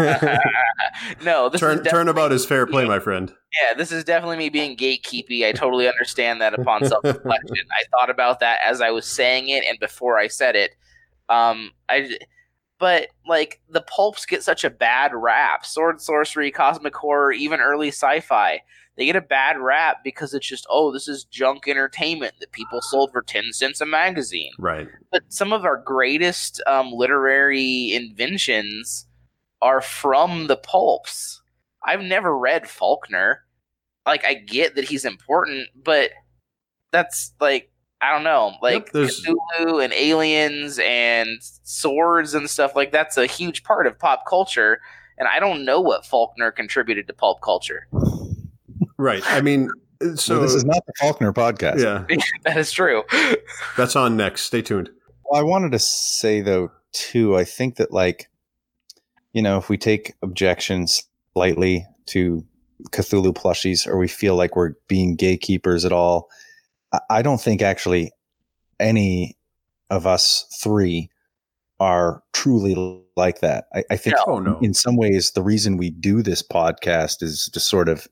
no, 1.23 1.49
this 1.49 1.55
is 1.55 1.61
turn 1.61 1.77
definitely, 1.77 1.91
turnabout 1.91 2.31
is 2.31 2.45
fair 2.45 2.65
play, 2.65 2.85
my 2.85 2.99
friend. 2.99 3.33
Yeah, 3.61 3.73
this 3.75 3.91
is 3.91 4.03
definitely 4.03 4.37
me 4.37 4.49
being 4.49 4.75
gatekeepy. 4.75 5.45
I 5.45 5.51
totally 5.51 5.87
understand 5.87 6.41
that 6.41 6.53
upon 6.53 6.85
self 6.85 7.03
reflection. 7.03 7.57
I 7.71 7.83
thought 7.91 8.09
about 8.09 8.39
that 8.41 8.59
as 8.65 8.81
I 8.81 8.91
was 8.91 9.05
saying 9.05 9.49
it 9.49 9.63
and 9.67 9.79
before 9.79 10.17
I 10.17 10.27
said 10.27 10.55
it. 10.55 10.71
Um, 11.29 11.71
I, 11.89 12.17
but 12.79 13.07
like 13.27 13.61
the 13.69 13.81
pulps 13.81 14.25
get 14.25 14.43
such 14.43 14.63
a 14.63 14.69
bad 14.69 15.11
rap. 15.13 15.65
Sword, 15.65 16.01
sorcery, 16.01 16.51
cosmic 16.51 16.95
horror, 16.95 17.31
even 17.31 17.59
early 17.59 17.89
sci-fi. 17.89 18.61
They 18.97 19.05
get 19.05 19.15
a 19.17 19.21
bad 19.21 19.59
rap 19.59 19.97
because 20.03 20.33
it's 20.33 20.47
just 20.47 20.65
oh, 20.69 20.91
this 20.91 21.07
is 21.07 21.25
junk 21.25 21.67
entertainment 21.67 22.35
that 22.39 22.51
people 22.51 22.81
sold 22.81 23.11
for 23.11 23.21
ten 23.21 23.51
cents 23.51 23.81
a 23.81 23.85
magazine. 23.85 24.51
Right. 24.57 24.87
But 25.11 25.23
some 25.29 25.51
of 25.51 25.65
our 25.65 25.77
greatest 25.77 26.61
um, 26.67 26.91
literary 26.91 27.93
inventions 27.93 29.07
are 29.61 29.81
from 29.81 30.47
the 30.47 30.55
pulps. 30.55 31.41
I've 31.83 32.01
never 32.01 32.37
read 32.37 32.69
Faulkner. 32.69 33.43
Like 34.05 34.23
I 34.23 34.35
get 34.35 34.75
that 34.75 34.85
he's 34.85 35.03
important, 35.05 35.69
but 35.75 36.11
that's 36.91 37.33
like 37.41 37.71
I 38.01 38.11
don't 38.11 38.23
know, 38.23 38.53
like 38.61 38.91
there's- 38.91 39.21
Cthulhu 39.25 39.83
and 39.83 39.93
aliens 39.93 40.79
and 40.83 41.27
swords 41.41 42.33
and 42.33 42.49
stuff 42.49 42.75
like 42.75 42.91
that's 42.91 43.17
a 43.17 43.25
huge 43.25 43.63
part 43.63 43.87
of 43.87 43.97
pop 43.97 44.25
culture. 44.27 44.79
And 45.17 45.27
I 45.29 45.39
don't 45.39 45.63
know 45.63 45.79
what 45.79 46.05
Faulkner 46.05 46.51
contributed 46.51 47.07
to 47.07 47.13
pulp 47.13 47.41
culture. 47.41 47.87
Right. 48.97 49.23
I 49.25 49.41
mean, 49.41 49.69
uh, 50.01 50.09
So 50.09 50.15
so 50.15 50.39
this 50.41 50.53
is 50.53 50.65
not 50.65 50.85
the 50.85 50.93
Faulkner 50.99 51.31
podcast. 51.33 51.79
yeah, 51.81 52.05
that 52.43 52.57
is 52.57 52.71
true. 52.71 53.03
that's 53.77 53.95
on 53.95 54.17
next. 54.17 54.41
Stay 54.41 54.61
tuned. 54.61 54.89
Well, 55.23 55.39
I 55.39 55.43
wanted 55.43 55.71
to 55.71 55.79
say 55.79 56.41
though 56.41 56.71
too. 56.91 57.35
I 57.37 57.43
think 57.45 57.77
that 57.77 57.91
like, 57.91 58.29
you 59.33 59.41
know, 59.41 59.57
if 59.57 59.69
we 59.69 59.77
take 59.77 60.13
objections 60.21 61.03
lightly 61.33 61.85
to 62.07 62.45
Cthulhu 62.91 63.33
plushies, 63.33 63.87
or 63.87 63.97
we 63.97 64.07
feel 64.07 64.35
like 64.35 64.55
we're 64.55 64.73
being 64.87 65.15
gatekeepers 65.15 65.85
at 65.85 65.91
all, 65.93 66.29
I- 67.09 67.21
don't 67.21 67.41
think 67.41 67.61
actually 67.61 68.11
any 68.79 69.37
of 69.89 70.05
us 70.07 70.45
three 70.61 71.09
are 71.79 72.23
truly 72.33 73.01
like 73.17 73.39
that. 73.41 73.65
I, 73.73 73.83
I 73.91 73.97
think 73.97 74.15
Oh 74.27 74.39
no. 74.39 74.59
in 74.61 74.73
some 74.73 74.95
ways 74.97 75.31
the 75.31 75.41
reason 75.43 75.77
we 75.77 75.89
do 75.89 76.21
this 76.21 76.41
podcast 76.41 77.21
is 77.23 77.49
to 77.53 77.59
sort 77.59 77.89
of 77.89 78.07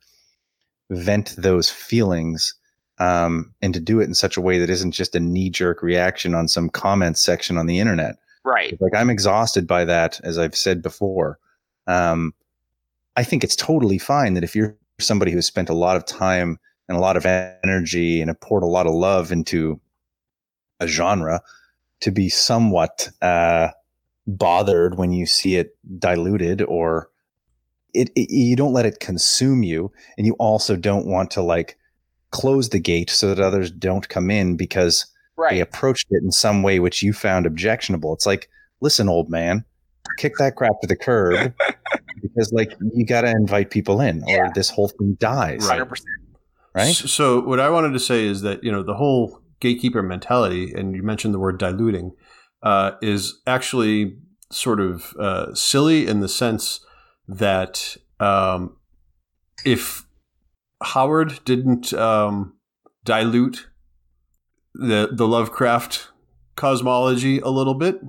vent 0.90 1.34
those 1.38 1.70
feelings 1.70 2.54
um, 3.00 3.54
and 3.62 3.74
to 3.74 3.80
do 3.80 4.00
it 4.00 4.06
in 4.06 4.14
such 4.14 4.38
a 4.38 4.42
way 4.42 4.60
that 4.60 4.70
isn't 4.70 4.92
just 4.92 5.16
a 5.16 5.20
knee-jerk 5.20 5.82
reaction 5.82 6.36
on 6.36 6.48
some 6.48 6.70
comment 6.70 7.18
section 7.18 7.58
on 7.58 7.66
the 7.66 7.80
internet 7.80 8.16
Right. 8.46 8.80
like 8.82 8.94
i'm 8.94 9.10
exhausted 9.10 9.66
by 9.66 9.86
that 9.86 10.20
as 10.24 10.38
i've 10.38 10.56
said 10.56 10.82
before 10.82 11.40
um, 11.88 12.34
i 13.16 13.24
think 13.24 13.44
it's 13.44 13.56
totally 13.56 13.98
fine 13.98 14.34
that 14.36 14.44
if 14.44 14.56
you're 14.56 14.76
somebody 15.00 15.32
who's 15.32 15.48
spent 15.48 15.70
a 15.70 15.74
lot 15.74 15.96
of 15.96 16.06
time 16.06 16.60
and 16.88 16.98
a 16.98 17.02
lot 17.02 17.18
of 17.18 17.26
energy 17.26 18.22
and 18.22 18.30
have 18.30 18.40
poured 18.42 18.64
a 18.64 18.68
lot 18.68 18.86
of 18.88 18.94
love 18.94 19.32
into 19.32 19.80
a 20.80 20.88
genre 20.88 21.42
to 22.02 22.12
be 22.12 22.30
somewhat 22.30 23.10
uh, 23.22 23.70
bothered 24.28 24.98
when 24.98 25.12
you 25.12 25.26
see 25.26 25.56
it 25.56 25.78
diluted 26.00 26.62
or 26.64 27.10
it, 27.94 28.10
it 28.16 28.30
you 28.30 28.56
don't 28.56 28.74
let 28.74 28.86
it 28.86 29.00
consume 29.00 29.64
you 29.64 29.92
and 30.18 30.26
you 30.26 30.34
also 30.40 30.76
don't 30.76 31.06
want 31.06 31.30
to 31.32 31.42
like 31.42 31.78
close 32.32 32.70
the 32.70 32.80
gate 32.80 33.10
so 33.10 33.28
that 33.34 33.40
others 33.40 33.70
don't 33.72 34.10
come 34.10 34.32
in 34.32 34.58
because 34.58 35.06
they 35.52 35.60
approached 35.60 36.08
it 36.10 36.24
in 36.24 36.32
some 36.32 36.64
way 36.64 36.80
which 36.80 37.04
you 37.04 37.14
found 37.14 37.46
objectionable 37.46 38.14
it's 38.14 38.26
like 38.26 38.50
listen 38.82 39.08
old 39.08 39.30
man 39.30 39.64
kick 40.18 40.34
that 40.40 40.56
crap 40.56 40.74
to 40.82 40.88
the 40.88 40.96
curb 40.96 41.54
because 42.22 42.52
like 42.52 42.76
you 42.94 43.06
got 43.06 43.22
to 43.22 43.30
invite 43.30 43.70
people 43.70 44.02
in 44.02 44.24
or 44.24 44.30
Yeah. 44.36 44.52
this 44.56 44.70
whole 44.70 44.90
thing 44.90 45.16
dies 45.20 45.68
Right. 45.68 45.80
100%. 45.82 46.02
Right 46.74 46.94
So 46.94 47.42
what 47.42 47.60
I 47.60 47.70
wanted 47.70 47.94
to 47.94 48.00
say 48.00 48.26
is 48.26 48.42
that 48.42 48.64
you 48.64 48.72
know 48.72 48.84
the 48.84 48.96
whole 48.96 49.42
gatekeeper 49.60 50.04
mentality, 50.04 50.74
and 50.74 50.96
you 50.96 51.04
mentioned 51.04 51.34
the 51.34 51.40
word 51.40 51.58
diluting, 51.58 52.12
uh, 52.62 52.92
is 53.02 53.42
actually 53.48 54.18
sort 54.52 54.80
of 54.80 55.14
uh, 55.20 55.54
silly 55.54 56.06
in 56.08 56.20
the 56.20 56.30
sense 56.30 56.86
that 57.28 57.98
um, 58.20 58.76
if 59.66 60.06
Howard 60.82 61.40
didn't 61.46 61.94
um, 61.94 62.56
dilute 63.04 63.68
the 64.74 65.10
the 65.12 65.28
Lovecraft 65.28 66.10
cosmology 66.56 67.40
a 67.40 67.50
little 67.50 67.74
bit. 67.74 68.02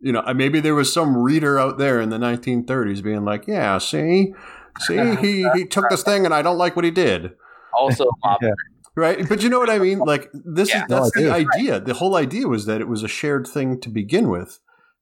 You 0.00 0.12
know, 0.12 0.22
maybe 0.34 0.60
there 0.60 0.74
was 0.74 0.90
some 0.90 1.16
reader 1.16 1.58
out 1.58 1.76
there 1.76 2.00
in 2.00 2.08
the 2.08 2.16
1930s 2.16 3.02
being 3.02 3.24
like, 3.24 3.46
"Yeah, 3.46 3.78
see, 3.78 4.32
see, 4.80 5.16
he 5.16 5.48
he 5.54 5.66
took 5.66 5.90
this 5.90 6.02
thing, 6.02 6.24
and 6.24 6.32
I 6.32 6.42
don't 6.42 6.58
like 6.58 6.76
what 6.76 6.84
he 6.84 6.90
did." 6.90 7.32
Also, 7.74 8.06
mob 8.24 8.38
Yeah. 8.42 8.50
Right, 8.96 9.26
but 9.28 9.42
you 9.42 9.48
know 9.48 9.58
what 9.60 9.70
I 9.70 9.78
mean. 9.78 9.98
Like 10.12 10.30
this 10.32 10.68
Yeah. 10.70 10.82
is 10.82 10.88
that's 10.88 11.16
No, 11.16 11.22
the 11.22 11.30
I 11.30 11.36
idea. 11.46 11.80
The 11.80 11.94
whole 11.94 12.16
idea 12.16 12.48
was 12.48 12.66
that 12.66 12.80
it 12.80 12.88
was 12.88 13.02
a 13.02 13.08
shared 13.08 13.46
thing 13.46 13.80
to 13.80 13.88
begin 13.88 14.28
with, 14.28 14.58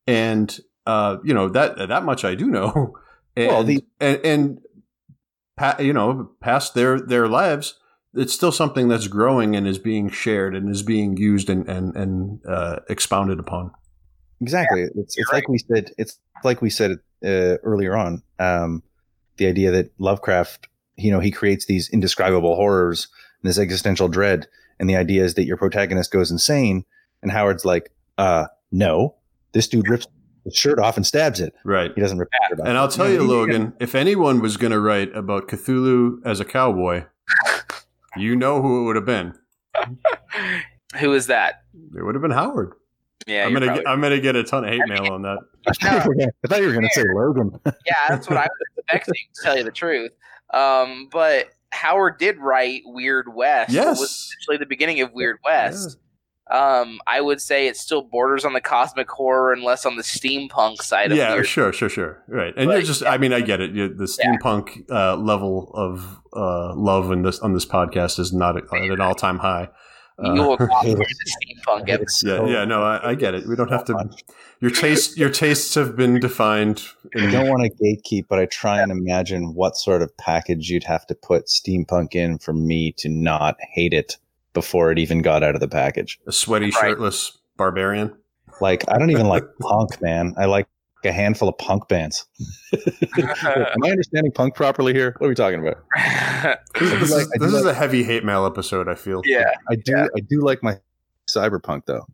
and 0.07 0.59
uh, 0.86 1.16
you 1.24 1.35
know 1.35 1.49
that 1.49 1.89
that 1.89 2.05
much 2.05 2.24
I 2.24 2.35
do 2.35 2.47
know. 2.47 2.97
And, 3.36 3.49
Well, 3.49 3.62
the- 3.65 3.85
and 4.01 4.20
and 4.24 4.59
pa- 5.57 5.77
you 5.78 5.93
know, 5.93 6.31
past 6.40 6.74
their 6.74 7.01
their 7.01 7.28
lives, 7.28 7.74
it's 8.15 8.32
still 8.32 8.51
something 8.53 8.89
that's 8.89 9.07
growing 9.07 9.55
and 9.57 9.66
is 9.66 9.78
being 9.78 10.09
shared 10.11 10.55
and 10.57 10.69
is 10.69 10.82
being 10.82 11.16
used 11.16 11.49
and 11.49 11.69
and 11.69 11.95
and 11.97 12.40
uh, 12.47 12.81
expounded 12.89 13.39
upon. 13.39 13.70
exactly 14.40 14.82
it's, 14.95 15.16
it's 15.19 15.32
like 15.32 15.49
we 15.49 15.59
said 15.59 15.90
it's 15.99 16.19
like 16.45 16.62
we 16.62 16.70
said 16.70 16.93
uh, 17.24 17.57
earlier 17.65 17.97
on 17.97 18.23
um, 18.39 18.82
the 19.36 19.47
idea 19.47 19.70
that 19.73 19.90
lovecraft 19.99 20.68
you 20.98 21.10
know 21.10 21.20
he 21.20 21.30
creates 21.30 21.66
these 21.66 21.88
indescribable 21.90 22.54
horrors 22.56 23.08
and 23.42 23.48
this 23.48 23.58
existential 23.58 24.08
dread 24.08 24.46
and 24.80 24.88
the 24.90 24.96
idea 24.96 25.24
is 25.24 25.34
that 25.34 25.44
your 25.44 25.56
protagonist 25.56 26.10
goes 26.12 26.30
insane 26.30 26.84
and 27.22 27.30
howard's 27.32 27.64
like 27.64 27.90
uh 28.18 28.46
no 28.72 29.14
this 29.52 29.66
dude 29.68 29.88
rips 29.88 30.06
his 30.44 30.54
shirt 30.54 30.78
off 30.78 30.96
and 30.96 31.06
stabs 31.06 31.40
it 31.40 31.54
Right. 31.64 31.92
he 31.94 32.00
doesn't 32.00 32.18
rip 32.18 32.28
his 32.32 32.48
shirt 32.50 32.60
off. 32.60 32.68
And 32.68 32.76
I'll 32.78 32.88
tell 32.88 33.08
you, 33.10 33.22
Logan, 33.22 33.72
if 33.80 33.94
anyone 33.94 34.40
was 34.40 34.56
going 34.56 34.70
to 34.72 34.80
write 34.80 35.14
about 35.16 35.48
Cthulhu 35.48 36.20
as 36.24 36.38
a 36.40 36.44
cowboy, 36.44 37.04
you 38.16 38.34
know 38.36 38.62
who 38.62 38.80
it 38.82 38.84
would 38.86 38.96
have 38.96 39.04
been. 39.04 39.34
Who 41.00 41.12
is 41.12 41.26
that? 41.26 41.62
It 41.96 42.02
would 42.02 42.14
have 42.14 42.22
been 42.22 42.30
Howard. 42.30 42.72
Yeah, 43.26 43.44
I'm 43.44 43.52
gonna 43.52 43.66
probably- 43.66 43.82
get, 43.84 43.90
I'm 43.90 44.00
gonna 44.00 44.20
get 44.20 44.36
a 44.36 44.42
ton 44.44 44.64
of 44.64 44.70
hate 44.70 44.80
mail 44.86 45.12
on 45.12 45.22
that. 45.22 45.38
I 45.66 45.72
thought 45.72 46.04
you 46.04 46.08
were 46.08 46.14
gonna- 46.14 46.32
I 46.44 46.48
thought 46.48 46.60
you 46.60 46.66
were 46.66 46.72
going 46.72 46.88
to 46.88 46.94
say 46.94 47.04
Logan. 47.14 47.60
yeah, 47.86 47.94
that's 48.08 48.28
what 48.28 48.38
I 48.38 48.42
was 48.42 48.50
expecting. 48.78 49.14
To 49.34 49.42
tell 49.42 49.56
you 49.58 49.64
the 49.64 49.70
truth, 49.70 50.12
um, 50.52 51.08
but 51.10 51.48
Howard 51.70 52.18
did 52.18 52.38
write 52.38 52.82
Weird 52.86 53.26
West. 53.34 53.74
It 53.74 53.78
was 53.78 53.86
Yes. 54.00 54.00
essentially 54.00 54.56
the 54.58 54.66
beginning 54.66 55.00
of 55.00 55.12
Weird 55.12 55.38
West. 55.44 55.98
Um, 56.50 56.98
I 57.06 57.20
would 57.20 57.42
say 57.42 57.66
it 57.66 57.76
still 57.76 58.00
borders 58.00 58.46
on 58.46 58.54
the 58.54 58.60
cosmic 58.62 59.10
horror 59.10 59.52
and 59.52 59.62
less 59.62 59.84
on 59.84 59.96
the 59.96 60.02
steampunk 60.02 60.78
side 60.80 61.12
of 61.12 61.18
Yeah, 61.18 61.34
Weird. 61.34 61.46
sure, 61.46 61.74
sure, 61.74 61.90
sure. 61.90 62.22
Right, 62.26 62.54
and 62.56 62.68
But, 62.68 62.72
you're 62.72 62.82
just, 62.82 63.04
I 63.04 63.18
mean, 63.18 63.34
I 63.34 63.42
get 63.42 63.60
it. 63.60 63.72
You- 63.72 63.92
The 63.92 64.04
steampunk 64.04 64.90
uh, 64.90 65.16
level 65.16 65.70
of 65.74 66.20
uh, 66.34 66.74
love 66.74 67.12
in 67.12 67.20
this 67.22 67.38
on 67.40 67.52
this 67.52 67.66
podcast 67.66 68.18
is 68.18 68.32
not 68.32 68.56
at, 68.56 68.64
at 68.64 68.90
an 68.90 69.00
all 69.02 69.14
time 69.14 69.40
high. 69.40 69.68
Uh, 70.23 70.32
You 70.35 70.43
will 70.43 70.57
not 70.59 70.69
Yeah. 70.85 70.89
hear 70.89 70.97
the 70.97 71.07
steampunk 71.66 71.89
episode. 71.89 72.01
It's 72.03 72.23
yeah, 72.24 72.47
yeah, 72.47 72.65
no, 72.65 72.82
I, 72.82 73.11
I 73.11 73.15
get 73.15 73.35
it. 73.35 73.47
We 73.49 73.55
don't 73.57 73.70
have 73.70 73.85
to. 73.86 73.93
much. 73.95 74.24
Your 74.61 74.70
taste, 74.73 75.16
your 75.16 75.31
tastes 75.31 75.74
have 75.77 75.95
been 75.95 76.19
defined. 76.19 76.82
I 77.16 77.31
don't 77.31 77.49
want 77.49 77.62
to 77.62 77.85
gatekeep, 77.85 78.27
but 78.28 78.40
I 78.40 78.47
try 78.47 78.82
and 78.82 78.90
imagine 78.90 79.55
what 79.55 79.77
sort 79.77 80.03
of 80.03 80.16
package 80.16 80.69
you'd 80.70 80.82
have 80.85 81.07
to 81.07 81.15
put 81.15 81.47
steampunk 81.47 82.16
in 82.16 82.39
for 82.39 82.53
me 82.53 82.90
to 82.99 83.09
not 83.09 83.57
hate 83.61 83.93
it 83.95 84.16
before 84.55 84.90
it 84.90 84.99
even 84.99 85.23
got 85.23 85.45
out 85.45 85.55
of 85.55 85.61
the 85.61 85.69
package. 85.69 86.19
a 86.27 86.32
sweaty, 86.32 86.66
Right. 86.66 86.74
shirtless 86.74 87.39
barbarian. 87.57 88.12
Like, 88.61 88.82
I 88.89 88.99
don't 88.99 89.11
even 89.11 89.28
like 89.28 89.45
punk, 89.61 90.03
man. 90.03 90.35
I 90.36 90.47
like 90.47 90.66
a 91.04 91.12
handful 91.12 91.48
of 91.48 91.56
punk 91.58 91.88
bands. 91.88 92.26
Am 93.14 93.84
I 93.84 93.90
understanding 93.90 94.32
punk 94.32 94.54
properly 94.54 94.92
here? 94.92 95.14
What 95.18 95.26
are 95.26 95.28
we 95.30 95.34
talking 95.34 95.60
about? 95.66 95.82
This, 96.78 96.92
I 96.92 96.98
this 96.98 97.10
like- 97.10 97.22
is, 97.22 97.28
this 97.40 97.52
is 97.54 97.64
like- 97.64 97.74
a 97.74 97.78
heavy 97.78 98.04
hate 98.04 98.24
mail 98.24 98.46
episode. 98.46 98.88
I 98.88 98.94
feel. 98.94 99.22
yeah, 99.24 99.50
I 99.70 99.74
do. 99.74 99.96
I 99.96 100.20
do 100.20 100.40
like 100.40 100.62
my 100.62 100.78
cyberpunk 101.28 101.86
though. 101.86 102.04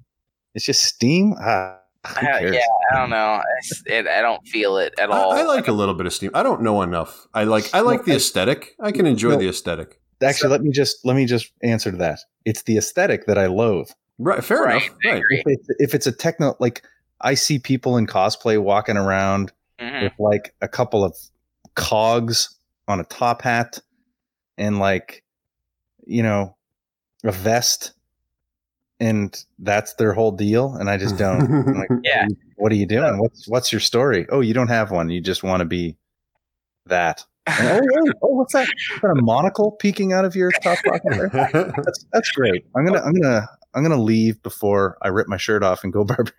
It's 0.55 0.65
just 0.65 0.83
Steam. 0.83 1.35
Ah, 1.39 1.79
who 2.07 2.27
Uh, 2.27 2.39
yeah. 2.53 2.61
I 2.93 2.97
don't 2.97 3.11
know. 3.11 3.43
It, 3.87 4.07
I 4.07 4.23
don't 4.23 4.47
feel 4.49 4.79
it 4.79 4.95
at 4.99 5.11
all. 5.11 5.33
I, 5.33 5.41
I 5.41 5.43
like 5.43 5.69
a 5.69 5.73
little 5.73 5.95
bit 5.95 6.07
of 6.07 6.13
steam. 6.15 6.31
I 6.33 6.43
don't 6.43 6.63
know 6.63 6.81
enough. 6.81 7.27
I 7.35 7.45
like. 7.45 7.69
I 7.75 7.81
like 7.81 8.05
the 8.07 8.13
I- 8.13 8.17
aesthetic. 8.17 8.75
I 8.81 8.93
can 8.93 9.05
enjoy 9.07 9.31
No. 9.31 9.37
the 9.37 9.49
aesthetic. 9.49 10.01
Actually, 10.23 10.51
let 10.51 10.63
me 10.63 10.71
just 10.71 11.05
let 11.05 11.17
me 11.17 11.27
just 11.27 11.53
answer 11.63 11.91
to 11.91 11.97
that. 11.99 12.21
It's 12.47 12.63
the 12.63 12.79
aesthetic 12.79 13.27
that 13.27 13.37
I 13.37 13.47
loathe. 13.47 13.89
Right. 14.19 14.43
Fair 14.43 14.63
Right, 14.63 14.83
enough. 14.83 14.97
Right. 15.05 15.23
If 15.31 15.43
it's, 15.47 15.67
if 15.81 15.95
it's 15.95 16.07
a 16.07 16.13
techno, 16.13 16.57
like 16.61 16.83
I 17.21 17.35
see 17.35 17.59
people 17.59 17.97
in 17.97 18.07
cosplay 18.07 18.61
walking 18.61 18.97
around 18.97 19.53
Mhm. 19.81 20.03
with 20.05 20.13
like 20.19 20.55
a 20.61 20.69
couple 20.69 21.03
of 21.05 21.17
cogs 21.75 22.57
on 22.87 23.01
a 23.01 23.05
top 23.05 23.43
hat 23.43 23.81
and 24.59 24.79
like 24.79 25.25
you 26.07 26.23
know 26.23 26.55
a 27.25 27.33
vest 27.33 27.93
and 29.01 29.45
that's 29.59 29.95
their 29.95 30.13
whole 30.13 30.31
deal 30.31 30.75
and 30.75 30.89
i 30.89 30.97
just 30.97 31.17
don't. 31.19 31.43
I'm 31.51 31.75
like, 31.75 31.89
Yeah. 32.05 32.27
what 32.57 32.71
are 32.71 32.77
you 32.77 32.87
doing? 32.87 33.19
What's 33.19 33.49
what's 33.49 33.73
your 33.73 33.81
story? 33.81 34.27
Oh 34.31 34.41
you 34.41 34.55
don't 34.55 34.69
have 34.69 34.91
one. 34.91 35.09
You 35.11 35.21
just 35.21 35.43
want 35.43 35.61
to 35.61 35.65
be 35.65 35.97
that. 36.87 37.25
And, 37.47 37.69
oh, 37.69 37.81
oh, 37.81 38.13
oh 38.23 38.29
what's 38.37 38.53
that? 38.53 38.69
Is 38.69 39.01
that 39.03 39.09
a 39.09 39.21
monocle 39.23 39.73
peeking 39.73 40.13
out 40.13 40.25
of 40.25 40.37
your 40.37 40.51
top 40.63 40.79
pocket 40.85 41.31
that's 41.85 42.07
that's 42.13 42.31
great. 42.31 42.65
I'm 42.77 42.85
gonna 42.87 43.01
i'm 43.01 43.13
gonna 43.15 43.49
i'm 43.75 43.83
gonna 43.83 44.01
leave 44.01 44.41
before 44.43 44.97
i 45.03 45.09
rip 45.09 45.27
my 45.29 45.37
shirt 45.37 45.63
off 45.65 45.83
and 45.85 45.93
go 45.93 46.05
barbarian 46.05 46.33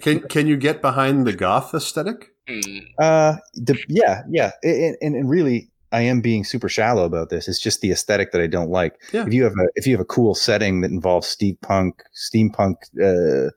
Can 0.00 0.20
can 0.28 0.46
you 0.46 0.56
get 0.56 0.80
behind 0.80 1.26
the 1.26 1.32
goth 1.32 1.74
aesthetic? 1.74 2.28
Hmm. 2.48 2.78
Uh, 2.98 3.36
the, 3.54 3.78
yeah, 3.88 4.22
yeah, 4.28 4.52
and, 4.62 4.96
and 5.00 5.14
and 5.14 5.30
really, 5.30 5.70
I 5.92 6.00
am 6.02 6.20
being 6.20 6.44
super 6.44 6.68
shallow 6.68 7.04
about 7.04 7.28
this. 7.28 7.48
It's 7.48 7.60
just 7.60 7.80
the 7.82 7.90
aesthetic 7.92 8.32
that 8.32 8.40
I 8.40 8.46
don't 8.46 8.70
like. 8.70 8.94
Yeah. 9.12 9.26
If 9.26 9.32
you 9.34 9.44
have 9.44 9.52
a 9.52 9.68
if 9.74 9.86
you 9.86 9.92
have 9.92 10.00
a 10.00 10.06
cool 10.06 10.34
setting 10.34 10.80
that 10.80 10.90
involves 10.90 11.34
steampunk 11.36 11.92
steampunk 12.16 12.76
uh, 13.02 13.50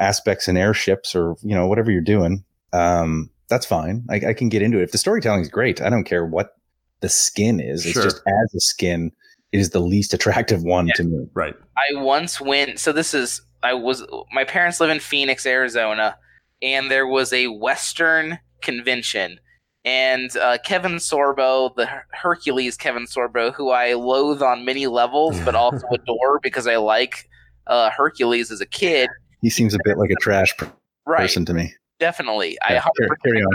aspects 0.00 0.48
and 0.48 0.56
airships 0.58 1.14
or 1.14 1.36
you 1.42 1.54
know 1.54 1.66
whatever 1.66 1.90
you're 1.90 2.00
doing, 2.00 2.44
um, 2.72 3.30
that's 3.48 3.66
fine. 3.66 4.04
I, 4.10 4.16
I 4.28 4.32
can 4.32 4.48
get 4.48 4.62
into 4.62 4.78
it. 4.78 4.84
If 4.84 4.92
the 4.92 4.98
storytelling 4.98 5.42
is 5.42 5.48
great, 5.48 5.80
I 5.80 5.90
don't 5.90 6.04
care 6.04 6.24
what 6.24 6.56
the 7.00 7.08
skin 7.08 7.60
is. 7.60 7.84
It's 7.84 7.92
Sure. 7.92 8.02
just 8.04 8.16
as 8.26 8.54
a 8.54 8.60
skin, 8.60 9.12
it 9.52 9.60
is 9.60 9.70
the 9.70 9.80
least 9.80 10.14
attractive 10.14 10.62
one 10.62 10.88
to 10.94 11.04
me. 11.04 11.26
Right. 11.34 11.54
I 11.76 12.00
once 12.00 12.40
went. 12.40 12.78
So 12.80 12.92
this 12.92 13.12
is. 13.14 13.42
I 13.64 13.74
was. 13.74 14.04
My 14.32 14.44
parents 14.44 14.78
live 14.80 14.90
in 14.90 15.00
Phoenix, 15.00 15.46
Arizona, 15.46 16.16
and 16.62 16.90
there 16.90 17.06
was 17.06 17.32
a 17.32 17.48
Western 17.48 18.38
convention. 18.62 19.40
And 19.86 20.34
uh, 20.36 20.56
Kevin 20.64 20.94
Sorbo, 20.94 21.74
the 21.74 21.86
Hercules 22.12 22.76
Kevin 22.76 23.04
Sorbo, 23.04 23.52
who 23.52 23.70
I 23.70 23.92
loathe 23.94 24.40
on 24.42 24.64
many 24.64 24.86
levels, 24.86 25.38
but 25.40 25.54
also 25.54 25.86
adore 25.92 26.40
because 26.42 26.66
I 26.66 26.76
like 26.76 27.28
uh, 27.66 27.90
Hercules 27.90 28.50
as 28.50 28.60
a 28.62 28.66
kid. 28.66 29.08
He 29.42 29.50
seems 29.50 29.74
a 29.74 29.78
bit 29.84 29.98
like 29.98 30.10
a 30.10 30.14
trash 30.16 30.56
per- 30.56 30.72
Right. 31.06 31.20
person 31.20 31.44
to 31.46 31.52
me. 31.54 31.74
Definitely. 32.00 32.58
I 32.62 32.74
Yeah, 32.74 32.80
100% 32.80 32.84
carry- 32.98 33.16
carry 33.24 33.42
on. 33.42 33.52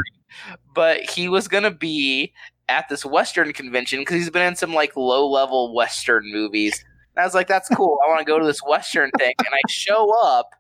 But 0.76 1.02
he 1.02 1.28
was 1.28 1.48
going 1.48 1.64
to 1.64 1.72
be 1.72 2.32
at 2.68 2.88
this 2.90 3.04
Western 3.04 3.52
convention 3.52 4.00
because 4.02 4.18
he's 4.18 4.30
been 4.30 4.46
in 4.46 4.56
some 4.56 4.74
like 4.76 4.96
low 4.96 5.28
level 5.28 5.74
Western 5.74 6.32
movies. 6.32 6.86
And 7.16 7.24
I 7.24 7.26
was 7.26 7.34
like, 7.34 7.48
that's 7.48 7.70
cool. 7.70 8.00
I 8.06 8.10
want 8.10 8.20
to 8.20 8.26
go 8.26 8.40
to 8.40 8.46
this 8.46 8.62
Western 8.64 9.12
thing. 9.18 9.34
And 9.40 9.48
I 9.54 9.62
show 9.70 10.14
up, 10.24 10.52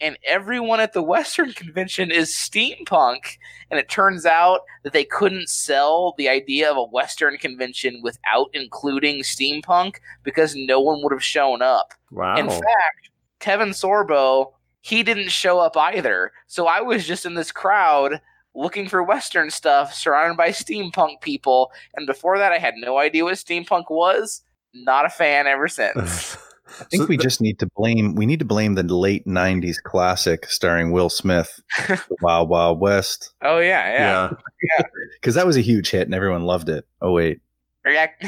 and 0.00 0.18
everyone 0.26 0.80
at 0.80 0.92
the 0.92 1.02
Western 1.02 1.52
convention 1.52 2.10
is 2.10 2.30
steampunk. 2.30 3.36
And 3.70 3.80
it 3.80 3.88
turns 3.88 4.26
out 4.26 4.60
that 4.84 4.92
they 4.92 5.04
couldn't 5.04 5.48
sell 5.48 6.14
the 6.18 6.28
idea 6.28 6.70
of 6.70 6.76
a 6.76 6.84
Western 6.84 7.36
convention 7.36 8.00
without 8.02 8.48
including 8.52 9.22
steampunk 9.22 9.96
because 10.22 10.54
no 10.54 10.80
one 10.80 11.02
would 11.02 11.12
have 11.12 11.24
shown 11.24 11.62
up. 11.62 11.94
Wow. 12.10 12.36
In 12.36 12.48
fact, 12.48 13.10
Kevin 13.40 13.70
Sorbo, 13.70 14.52
he 14.80 15.02
didn't 15.02 15.30
show 15.30 15.58
up 15.58 15.76
either. 15.76 16.32
So 16.46 16.66
I 16.68 16.80
was 16.80 17.06
just 17.06 17.26
in 17.26 17.34
this 17.34 17.50
crowd 17.50 18.20
looking 18.54 18.88
for 18.88 19.02
Western 19.02 19.50
stuff, 19.50 19.92
surrounded 19.92 20.36
by 20.36 20.50
steampunk 20.50 21.20
people. 21.20 21.70
And 21.94 22.06
before 22.06 22.38
that, 22.38 22.52
I 22.52 22.58
had 22.58 22.74
no 22.76 22.98
idea 22.98 23.24
what 23.24 23.34
steampunk 23.34 23.90
was. 23.90 24.42
Not 24.84 25.06
a 25.06 25.10
fan 25.10 25.46
ever 25.46 25.68
since. 25.68 26.36
I 26.80 26.84
think 26.84 27.08
we 27.08 27.16
just 27.16 27.40
need 27.40 27.58
to 27.60 27.68
blame. 27.76 28.16
We 28.16 28.26
need 28.26 28.40
to 28.40 28.44
blame 28.44 28.74
the 28.74 28.82
late 28.82 29.24
'90s 29.26 29.76
classic 29.82 30.46
starring 30.46 30.90
Will 30.90 31.08
Smith, 31.08 31.60
The 31.88 32.16
Wild 32.20 32.48
Wild 32.48 32.80
West, 32.80 33.32
oh 33.42 33.58
yeah, 33.60 33.92
yeah. 33.92 34.32
yeah. 34.78 34.82
because 35.20 35.34
that 35.36 35.46
was 35.46 35.56
a 35.56 35.60
huge 35.60 35.90
hit 35.90 36.02
and 36.02 36.14
everyone 36.14 36.42
loved 36.42 36.68
it. 36.68 36.84
Oh 37.00 37.12
wait, 37.12 37.40
React- 37.84 38.24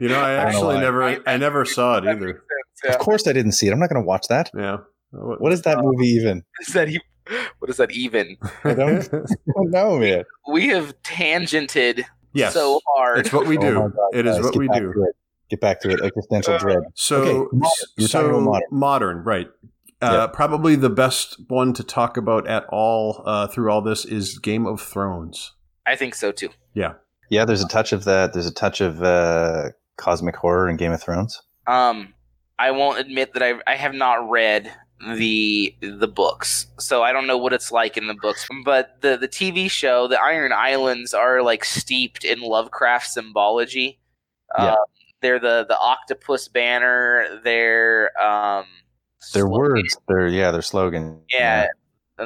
You 0.00 0.08
know, 0.08 0.20
I 0.20 0.32
I 0.32 0.36
know 0.36 0.48
actually 0.48 0.74
why. 0.74 0.80
never 0.80 1.28
I 1.28 1.36
never 1.38 1.64
saw 1.64 1.98
it 1.98 2.04
either. 2.06 2.42
of 2.88 2.98
course 2.98 3.26
I 3.26 3.32
didn't 3.32 3.52
see 3.52 3.68
it. 3.68 3.72
I'm 3.72 3.78
not 3.78 3.88
going 3.90 4.02
to 4.02 4.06
watch 4.06 4.26
that. 4.28 4.50
Yeah. 4.54 4.78
What 5.12 5.52
is 5.52 5.62
that 5.62 5.78
uh, 5.78 5.82
movie 5.82 6.08
even? 6.08 6.38
What 6.58 6.68
is 6.68 6.74
that? 6.74 6.88
e- 6.90 7.00
What 7.60 7.70
is 7.70 7.76
that 7.78 7.90
even? 7.92 8.36
I 8.64 8.74
don't, 8.74 9.02
I 9.14 9.18
don't 9.54 9.70
know, 9.70 9.98
man. 9.98 10.24
We 10.52 10.68
have 10.68 10.94
tangented 11.02 12.04
yes. 12.34 12.52
so 12.52 12.80
hard. 12.96 13.20
it's 13.20 13.32
what 13.32 13.46
we 13.46 13.56
Oh 13.56 13.60
do. 13.62 13.74
my 13.74 13.80
God, 13.88 13.92
it 14.12 14.26
is 14.26 14.34
guys, 14.36 14.44
what 14.44 14.56
we 14.56 14.68
do. 14.68 14.90
it. 15.08 15.16
Get 15.50 15.60
back 15.60 15.80
to 15.82 15.90
it. 15.90 16.00
Existential 16.02 16.54
Uh, 16.54 16.58
dread. 16.58 16.78
So, 16.94 17.22
Okay, 17.22 17.32
modern. 17.52 17.70
You're 17.96 18.08
talking 18.08 18.30
about 18.30 18.38
so 18.38 18.40
modern. 18.40 18.68
modern, 18.70 19.18
right? 19.24 19.46
Uh, 20.02 20.10
Yeah. 20.12 20.26
Probably 20.26 20.74
the 20.76 20.90
best 20.90 21.36
one 21.48 21.72
to 21.74 21.82
talk 21.84 22.16
about 22.16 22.46
at 22.48 22.64
all 22.70 23.22
uh, 23.24 23.46
through 23.46 23.70
all 23.70 23.80
this 23.80 24.04
is 24.04 24.38
Game 24.38 24.66
of 24.66 24.80
Thrones. 24.80 25.52
I 25.86 25.94
think 25.96 26.14
so 26.14 26.32
too. 26.32 26.48
Yeah, 26.74 26.94
yeah, 27.30 27.44
there's 27.44 27.62
a 27.62 27.68
touch 27.68 27.92
of 27.92 28.04
that. 28.04 28.32
There's 28.32 28.46
a 28.46 28.52
touch 28.54 28.80
of 28.80 29.02
uh, 29.02 29.70
cosmic 29.96 30.36
horror 30.36 30.68
in 30.68 30.76
Game 30.76 30.92
of 30.92 31.00
Thrones. 31.02 31.40
Um, 31.66 32.12
I 32.58 32.72
won't 32.72 32.98
admit 32.98 33.32
that 33.34 33.42
I 33.42 33.54
I 33.66 33.76
have 33.76 33.94
not 33.94 34.28
read 34.28 34.70
the 35.14 35.74
the 35.80 36.08
books, 36.08 36.66
so 36.78 37.02
I 37.02 37.12
don't 37.12 37.26
know 37.26 37.36
what 37.38 37.52
it's 37.52 37.70
like 37.70 37.96
in 37.96 38.06
the 38.08 38.16
books. 38.20 38.46
But 38.64 39.00
the 39.00 39.16
the 39.16 39.28
TV 39.28 39.70
show, 39.70 40.08
the 40.08 40.20
Iron 40.20 40.52
Islands, 40.52 41.14
are 41.14 41.40
like 41.42 41.64
steeped 41.64 42.24
in 42.24 42.40
Lovecraft 42.40 43.06
symbology. 43.08 44.00
Yeah. 44.58 44.72
Um, 44.72 44.76
they're 45.22 45.38
the 45.40 45.64
the 45.68 45.78
octopus 45.78 46.48
banner. 46.48 47.40
They're 47.42 48.10
um, 48.22 48.64
Their 49.32 49.42
slogan- 49.42 49.50
words. 49.52 49.96
Their 50.08 50.28
yeah. 50.28 50.50
Their 50.50 50.62
slogan. 50.62 51.22
Yeah, 51.30 51.66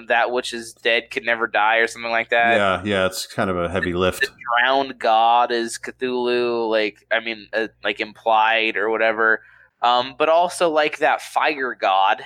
that 0.09 0.31
which 0.31 0.53
is 0.53 0.73
dead 0.75 1.11
can 1.11 1.25
never 1.25 1.47
die, 1.47 1.77
or 1.79 1.87
something 1.87 2.11
like 2.11 2.31
that. 2.31 2.57
yeah, 2.57 2.83
yeah, 2.85 3.07
it's 3.07 3.27
kind 3.27 3.51
of 3.51 3.57
a 3.59 3.69
heavy 3.69 3.93
lift. 3.93 4.25
drowned 4.61 4.99
god 4.99 5.51
is 5.53 5.79
Cthulhu, 5.79 6.69
like 6.71 7.07
I 7.11 7.21
mean, 7.21 7.49
uh, 7.53 7.69
like 7.85 8.01
implied 8.01 8.77
or 8.77 8.91
whatever. 8.91 9.43
Um, 9.83 10.15
but 10.19 10.29
also 10.29 10.69
like 10.69 10.99
that 10.99 11.23
fire 11.23 11.75
god, 11.75 12.23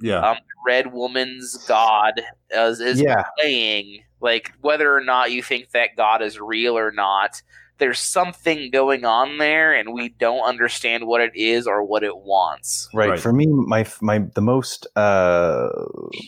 Yeah, 0.00 0.20
um, 0.30 0.38
Red 0.66 0.92
Woman's 0.92 1.56
god, 1.68 2.22
is, 2.50 2.80
is 2.80 3.00
Yeah. 3.02 3.24
playing. 3.38 4.02
Like 4.20 4.52
whether 4.62 4.94
or 4.96 5.02
not 5.02 5.30
you 5.30 5.42
think 5.42 5.70
that 5.72 5.90
god 5.96 6.22
is 6.22 6.40
real 6.40 6.76
or 6.78 6.90
not, 6.90 7.42
there's 7.78 7.98
something 7.98 8.70
going 8.70 9.04
on 9.04 9.38
there, 9.38 9.74
and 9.74 9.92
we 9.92 10.08
don't 10.10 10.46
understand 10.46 11.06
what 11.06 11.20
it 11.20 11.32
is 11.34 11.66
or 11.66 11.84
what 11.84 12.02
it 12.02 12.16
wants. 12.18 12.88
Right. 12.94 13.10
Right. 13.10 13.20
For 13.20 13.32
me, 13.32 13.46
my 13.46 13.86
my 14.00 14.18
the 14.34 14.40
most 14.40 14.86
uh, 14.96 15.68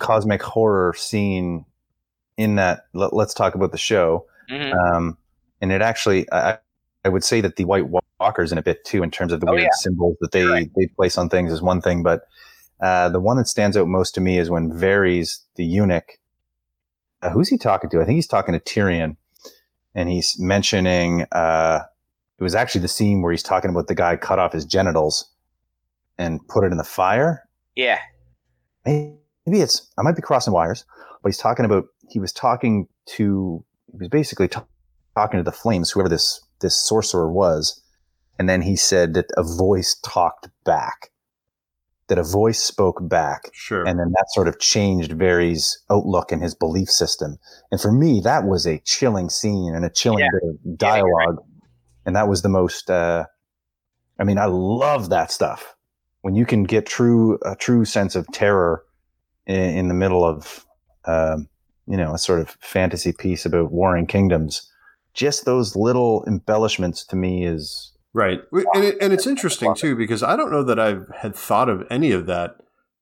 cosmic 0.01 0.43
horror 0.43 0.95
scene 0.97 1.65
in 2.37 2.57
that. 2.57 2.87
Let, 2.95 3.12
us 3.12 3.35
talk 3.35 3.55
about 3.55 3.73
the 3.73 3.79
show. 3.79 4.27
Mhm. 4.51 4.75
Um, 4.75 5.19
and 5.61 5.73
it 5.73 5.83
actually, 5.83 6.31
I, 6.33 6.59
I 7.05 7.09
would 7.09 7.25
say 7.25 7.41
that 7.41 7.57
the 7.57 7.65
White 7.65 7.87
Walkers 8.20 8.53
in 8.53 8.59
a 8.59 8.62
bit 8.62 8.85
too, 8.85 9.03
in 9.03 9.11
terms 9.11 9.33
of 9.33 9.41
the 9.41 9.47
Oh, 9.49 9.53
weird 9.53 9.65
yeah. 9.65 9.69
symbols 9.73 10.16
that 10.20 10.33
they 10.33 10.45
Right. 10.45 10.70
they 10.77 10.87
place 10.97 11.19
on 11.19 11.29
things 11.29 11.53
is 11.53 11.61
one 11.62 11.81
thing, 11.81 12.03
but 12.03 12.23
uh, 12.81 13.09
the 13.09 13.20
one 13.20 13.37
that 13.39 13.49
stands 13.49 13.77
out 13.77 13.89
most 13.89 14.15
to 14.15 14.20
me 14.20 14.39
is 14.39 14.51
when 14.51 14.70
Varys, 14.70 15.41
the 15.57 15.65
eunuch, 15.65 16.19
uh, 17.23 17.31
who's 17.31 17.49
he 17.49 17.59
talking 17.59 17.91
to? 17.91 18.01
I 18.01 18.05
think 18.05 18.15
he's 18.16 18.27
talking 18.29 18.53
to 18.55 18.61
Tyrion, 18.61 19.16
and 19.94 20.09
he's 20.09 20.39
mentioning. 20.39 21.27
Uh, 21.32 21.81
it 22.39 22.43
was 22.43 22.55
actually 22.55 22.82
the 22.82 22.89
scene 22.89 23.23
where 23.23 23.32
he's 23.32 23.43
talking 23.43 23.70
about 23.70 23.89
the 23.89 23.94
guy 23.94 24.16
cut 24.16 24.39
off 24.39 24.52
his 24.52 24.65
genitals 24.65 25.31
and 26.19 26.47
put 26.48 26.65
it 26.65 26.70
in 26.70 26.78
the 26.78 26.85
fire. 26.85 27.48
Yeah, 27.74 27.98
maybe 28.85 29.19
it's 29.47 29.90
I 29.98 30.02
might 30.02 30.16
be 30.16 30.23
crossing 30.23 30.52
wires, 30.52 30.85
but 31.23 31.28
he's 31.28 31.39
talking 31.39 31.65
about 31.65 31.86
he 32.09 32.19
was 32.19 32.32
talking 32.32 32.89
to 33.16 33.65
he 33.90 33.98
was 33.98 34.09
basically 34.09 34.48
ta- 34.48 34.66
talking 35.15 35.39
to 35.39 35.44
the 35.44 35.52
flames, 35.52 35.90
whoever 35.90 36.09
this 36.09 36.40
this 36.60 36.77
sorcerer 36.77 37.31
was, 37.32 37.82
and 38.39 38.48
then 38.48 38.62
he 38.62 38.77
said 38.77 39.15
that 39.15 39.27
a 39.36 39.43
voice 39.43 39.97
talked 40.05 40.48
back, 40.65 41.10
that 42.09 42.18
a 42.18 42.22
voice 42.24 42.59
spoke 42.62 43.06
back, 43.09 43.51
sure. 43.52 43.86
and 43.86 43.98
then 43.98 44.10
that 44.12 44.26
sort 44.30 44.48
of 44.48 44.59
changed 44.59 45.12
Varys' 45.12 45.76
outlook 45.90 46.32
and 46.32 46.43
his 46.43 46.55
belief 46.55 46.90
system. 46.90 47.39
And 47.70 47.80
for 47.80 47.93
me, 47.93 48.20
that 48.24 48.44
was 48.44 48.66
a 48.66 48.78
chilling 48.85 49.28
scene 49.30 49.74
and 49.74 49.85
a 49.85 49.90
chilling 49.90 50.20
Yeah. 50.20 50.30
bit 50.32 50.48
of 50.48 50.56
Yeah, 50.64 50.68
you're 50.68 50.76
dialogue, 50.76 51.44
and 52.06 52.16
that 52.16 52.28
was 52.28 52.43
the 52.43 52.48
most. 52.48 52.90
Uh, 52.90 53.24
I 54.18 54.24
mean, 54.24 54.39
I 54.39 54.47
love 54.47 55.10
that 55.10 55.30
stuff 55.30 55.74
when 56.22 56.35
you 56.35 56.44
can 56.44 56.64
get 56.64 56.86
true 56.86 57.39
a 57.44 57.55
true 57.55 57.85
sense 57.85 58.16
of 58.16 58.26
terror 58.32 58.82
in, 59.47 59.56
in 59.78 59.89
the 59.89 59.94
middle 59.94 60.24
of 60.24 60.64
um, 61.05 61.48
you 61.86 61.97
know 61.97 62.14
a 62.14 62.18
sort 62.18 62.40
of 62.40 62.51
fantasy 62.60 63.12
piece 63.12 63.47
about 63.47 63.70
warring 63.72 64.06
kingdoms. 64.06 64.68
Just 65.14 65.44
those 65.44 65.74
little 65.74 66.24
embellishments 66.26 67.05
to 67.06 67.16
me 67.16 67.44
is 67.44 67.88
Right. 68.14 68.40
And, 68.74 68.85
it, 68.85 68.97
and 69.01 69.12
it's 69.12 69.26
interesting 69.26 69.74
too 69.74 69.94
because 69.94 70.22
I 70.22 70.35
don't 70.36 70.51
know 70.51 70.62
that 70.64 70.78
I 70.80 70.97
had 71.20 71.35
thought 71.36 71.68
of 71.68 71.86
any 71.90 72.10
of 72.10 72.26
that 72.26 72.56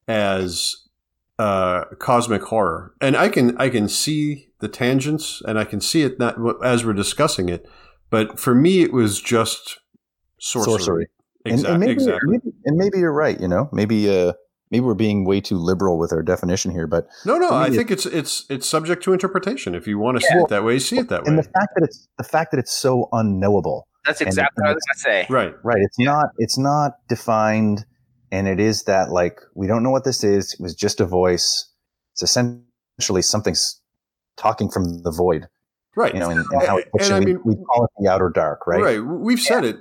as 0.09 0.75
uh, 1.39 1.85
cosmic 1.99 2.43
horror, 2.45 2.95
and 3.01 3.17
I 3.17 3.29
can 3.29 3.57
I 3.59 3.69
can 3.69 3.89
see 3.89 4.49
the 4.61 4.69
tangents 4.69 5.43
and 5.47 5.59
I 5.59 5.65
can 5.65 5.81
see 5.81 6.03
it 6.03 6.19
not 6.19 6.37
as 6.65 6.85
we're 6.85 6.93
discussing 6.95 7.49
it, 7.49 7.67
but 8.11 8.41
for 8.41 8.55
me 8.55 8.83
it 8.83 8.93
was 8.93 9.21
just 9.21 9.79
sorcery. 10.41 10.73
sorcery. 10.79 11.07
And, 11.45 11.53
Exactly. 11.55 11.71
and 11.75 11.81
maybe, 11.81 11.93
exactly. 11.93 12.31
maybe 12.31 12.57
and 12.65 12.77
maybe 12.77 12.99
you're 12.99 13.13
right. 13.13 13.41
You 13.41 13.47
know, 13.49 13.69
maybe 13.73 14.09
uh, 14.11 14.33
maybe 14.73 14.85
we're 14.85 14.95
being 14.95 15.25
way 15.25 15.41
too 15.41 15.57
liberal 15.59 15.99
with 15.99 16.13
our 16.13 16.23
definition 16.23 16.73
here. 16.73 16.87
But 16.89 17.07
No, 17.25 17.39
no. 17.39 17.51
I 17.51 17.67
it- 17.69 17.75
think 17.75 17.91
it's 17.93 18.07
it's 18.07 18.45
it's 18.51 18.67
subject 18.67 19.05
to 19.05 19.13
interpretation. 19.13 19.75
If 19.75 19.87
you 19.87 19.99
want 19.99 20.19
to 20.19 20.27
see 20.27 20.35
it 20.35 20.49
that 20.49 20.65
way, 20.65 20.79
see 20.81 20.99
it 20.99 21.09
that 21.11 21.23
way. 21.23 21.29
and 21.29 21.39
the 21.39 21.45
fact 21.45 21.69
that 21.77 21.85
it's 21.85 22.09
the 22.19 22.25
fact 22.25 22.51
that 22.51 22.59
it's 22.59 22.73
so 22.73 23.09
unknowable. 23.13 23.87
That's 24.07 24.21
exactly 24.21 24.63
what 24.63 24.71
I 24.71 24.75
was 24.75 24.83
gonna 24.89 25.15
say. 25.15 25.27
Right. 25.29 25.55
Right. 25.65 25.81
It's 25.81 25.99
not 25.99 26.27
it's 26.39 26.59
not 26.59 26.93
defined 27.09 27.85
and 28.33 28.49
it 28.49 28.61
is 28.61 28.85
that 28.85 29.11
like 29.11 29.41
we 29.55 29.67
don't 29.67 29.83
know 29.83 29.91
what 29.91 30.05
this 30.05 30.25
is. 30.25 30.55
It 30.55 30.61
was 30.61 30.75
just 30.75 31.01
a 31.01 31.07
voice. 31.07 31.69
It's 32.15 32.23
essentially 32.23 33.23
something's 33.23 33.81
talking 34.37 34.71
from 34.71 35.03
the 35.03 35.11
void. 35.11 35.47
right. 35.97 36.13
You 36.13 36.21
know, 36.21 36.29
and, 36.31 36.41
in 36.53 36.61
how 36.61 36.77
And- 36.77 36.87
and 37.01 37.13
I 37.15 37.19
we, 37.21 37.25
mean- 37.27 37.41
we 37.45 37.55
call 37.57 37.85
it 37.87 37.91
the 37.99 38.11
outer 38.11 38.29
dark, 38.29 38.67
right? 38.67 38.83
Right. 38.83 39.01
We've 39.01 39.41
said 39.41 39.65
it. 39.65 39.77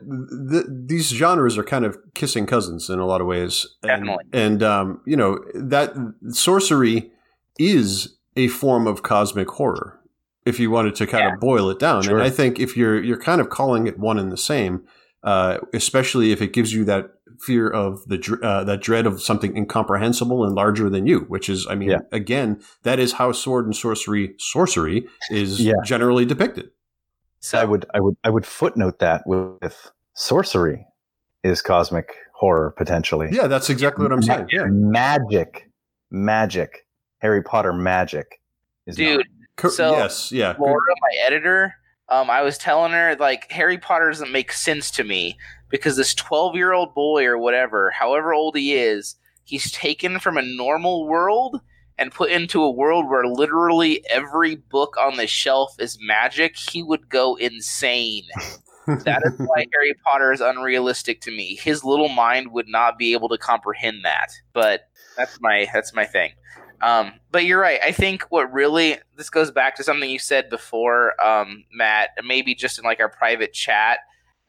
Th 0.51 0.63
these 0.69 1.09
genres 1.09 1.57
are 1.57 1.63
kind 1.63 1.83
of 1.85 1.97
kissing 2.13 2.45
cousins 2.45 2.89
in 2.89 2.99
a 2.99 3.05
lot 3.05 3.19
of 3.21 3.27
ways. 3.27 3.65
And, 3.83 4.09
And, 4.33 4.63
um, 4.63 5.01
you 5.05 5.17
know, 5.17 5.39
that 5.55 5.93
sorcery 6.29 7.11
is 7.59 8.15
a 8.37 8.47
form 8.47 8.87
of 8.87 9.01
cosmic 9.03 9.49
horror 9.49 9.99
if 10.45 10.59
you 10.59 10.69
wanted 10.71 10.95
to 10.95 11.07
kind 11.07 11.23
Yeah. 11.23 11.33
of 11.33 11.39
boil 11.39 11.69
it 11.69 11.79
down. 11.79 12.03
Sure. 12.03 12.13
And 12.15 12.23
I 12.23 12.29
think 12.29 12.59
if 12.59 12.77
you're, 12.77 13.01
you're 13.01 13.19
kind 13.19 13.41
of 13.41 13.49
calling 13.49 13.87
it 13.87 13.97
one 13.99 14.17
and 14.19 14.31
the 14.31 14.37
same, 14.37 14.83
uh, 15.23 15.57
especially 15.73 16.31
if 16.31 16.41
it 16.41 16.53
gives 16.53 16.71
you 16.73 16.85
that 16.85 17.09
fear 17.41 17.67
of 17.69 18.05
the, 18.07 18.39
uh, 18.43 18.63
that 18.63 18.81
dread 18.81 19.05
of 19.07 19.21
something 19.21 19.57
incomprehensible 19.57 20.45
and 20.45 20.53
larger 20.55 20.89
than 20.89 21.07
you, 21.07 21.21
which 21.21 21.49
is, 21.49 21.65
I 21.69 21.75
mean, 21.75 21.89
Yeah. 21.89 21.99
again, 22.11 22.61
that 22.83 22.99
is 22.99 23.13
how 23.13 23.31
sword 23.31 23.65
and 23.65 23.75
sorcery, 23.75 24.35
sorcery 24.37 25.07
is 25.31 25.59
Yeah. 25.59 25.73
generally 25.83 26.25
depicted. 26.25 26.69
So 27.39 27.59
I 27.59 27.65
would, 27.65 27.85
I 27.93 27.99
would, 27.99 28.15
I 28.23 28.29
would 28.29 28.45
footnote 28.45 28.99
that 28.99 29.23
with 29.25 29.91
sorcery 30.13 30.85
is 31.43 31.61
cosmic 31.61 32.13
horror 32.35 32.73
potentially. 32.77 33.29
Yeah, 33.31 33.47
that's 33.47 33.69
exactly 33.69 34.03
what 34.03 34.11
I'm 34.11 34.21
saying. 34.21 34.47
Yeah. 34.51 34.65
Magic, 34.69 35.69
magic, 36.11 36.85
Harry 37.19 37.41
Potter 37.41 37.73
magic 37.73 38.39
is 38.87 38.97
not. 38.99 39.25
Co- 39.55 39.69
So, 39.69 39.91
yes, 39.91 40.31
yeah. 40.31 40.55
Laura, 40.59 40.79
my 41.01 41.25
editor, 41.25 41.75
um, 42.09 42.29
I 42.29 42.41
was 42.41 42.57
telling 42.57 42.91
her 42.91 43.15
like 43.19 43.51
Harry 43.51 43.77
Potter 43.77 44.09
doesn't 44.09 44.31
make 44.31 44.51
sense 44.51 44.91
to 44.91 45.03
me 45.03 45.37
because 45.69 45.95
this 45.97 46.13
twelve-year-old 46.13 46.93
boy 46.93 47.25
or 47.25 47.37
whatever, 47.37 47.91
however 47.91 48.33
old 48.33 48.55
he 48.55 48.75
is, 48.75 49.15
he's 49.43 49.71
taken 49.71 50.19
from 50.19 50.37
a 50.37 50.41
normal 50.41 51.07
world 51.07 51.61
and 51.97 52.11
put 52.11 52.29
into 52.29 52.61
a 52.61 52.71
world 52.71 53.09
where 53.09 53.25
literally 53.25 54.05
every 54.09 54.55
book 54.55 54.95
on 54.99 55.15
the 55.15 55.27
shelf 55.27 55.75
is 55.79 55.97
magic. 56.01 56.57
He 56.57 56.83
would 56.83 57.09
go 57.09 57.35
insane. 57.35 58.23
That 58.87 59.21
is 59.25 59.33
why 59.37 59.65
Harry 59.73 59.93
Potter 60.05 60.31
is 60.33 60.41
unrealistic 60.41 61.21
to 61.21 61.31
me. 61.31 61.55
His 61.55 61.83
little 61.83 62.09
mind 62.09 62.51
would 62.51 62.67
not 62.67 62.97
be 62.97 63.13
able 63.13 63.29
to 63.29 63.37
comprehend 63.37 64.03
that. 64.03 64.27
But 64.53 64.81
that's 65.17 65.39
my 65.39 65.67
that's 65.73 65.93
my 65.93 66.05
thing. 66.05 66.31
Um, 66.81 67.13
but 67.31 67.45
you're 67.45 67.59
right. 67.59 67.79
I 67.83 67.91
think 67.91 68.23
what 68.29 68.51
really 68.51 68.97
this 69.17 69.29
goes 69.29 69.51
back 69.51 69.75
to 69.77 69.83
something 69.83 70.09
you 70.09 70.19
said 70.19 70.49
before, 70.49 71.19
um, 71.25 71.63
Matt. 71.73 72.09
Maybe 72.23 72.53
just 72.55 72.77
in 72.77 72.83
like 72.83 72.99
our 72.99 73.09
private 73.09 73.53
chat. 73.53 73.99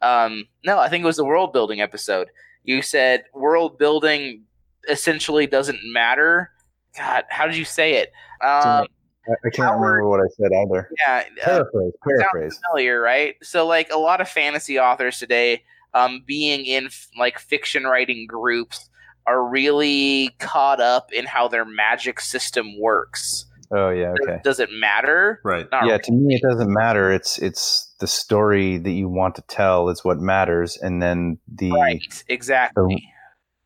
Um, 0.02 0.46
no, 0.64 0.78
I 0.78 0.88
think 0.88 1.02
it 1.02 1.06
was 1.06 1.16
the 1.16 1.24
world 1.24 1.52
building 1.52 1.80
episode. 1.80 2.28
You 2.64 2.82
said 2.82 3.24
world 3.34 3.78
building 3.78 4.42
essentially 4.88 5.46
doesn't 5.46 5.80
matter. 5.84 6.50
God, 6.96 7.24
how 7.28 7.46
did 7.46 7.56
you 7.56 7.64
say 7.64 7.94
it? 7.94 8.08
Um, 8.42 8.86
I, 9.28 9.32
I 9.44 9.50
can't 9.50 9.68
Howard- 9.68 9.80
remember 9.80 10.08
what 10.08 10.20
I 10.20 10.28
said 10.36 10.50
either. 10.52 10.88
yeah, 11.06 11.24
uh, 11.42 11.44
Paraphrase, 11.44 11.92
paraphrase. 12.06 12.60
familiar, 12.70 13.00
right? 13.00 13.34
So 13.42 13.66
like 13.66 13.90
a 13.92 13.98
lot 13.98 14.20
of 14.20 14.28
fantasy 14.28 14.78
authors 14.78 15.18
today, 15.18 15.62
um, 15.94 16.22
being 16.26 16.64
in 16.64 16.86
f- 16.86 17.08
like 17.18 17.38
fiction 17.38 17.84
writing 17.84 18.26
groups, 18.26 18.88
are 19.26 19.44
really 19.44 20.34
caught 20.38 20.80
up 20.80 21.12
in 21.12 21.26
how 21.26 21.48
their 21.48 21.64
magic 21.64 22.20
system 22.20 22.78
works. 22.78 23.46
Oh 23.72 23.90
yeah, 23.90 24.14
okay. 24.22 24.40
Does 24.44 24.60
it 24.60 24.70
matter? 24.70 25.40
right. 25.42 25.66
Not 25.72 25.84
yeah, 25.86 25.92
really. 25.92 26.02
to 26.04 26.12
me 26.12 26.34
it 26.36 26.42
doesn't 26.42 26.72
matter. 26.72 27.10
It's 27.10 27.38
it's 27.38 27.92
the 27.98 28.06
story 28.06 28.78
that 28.78 28.92
you 28.92 29.08
want 29.08 29.34
to 29.36 29.42
tell 29.42 29.88
is 29.88 30.04
what 30.04 30.18
matters, 30.18 30.76
and 30.76 31.02
then 31.02 31.38
the 31.48 31.72
right. 31.72 32.24
Exactly. 32.28 33.04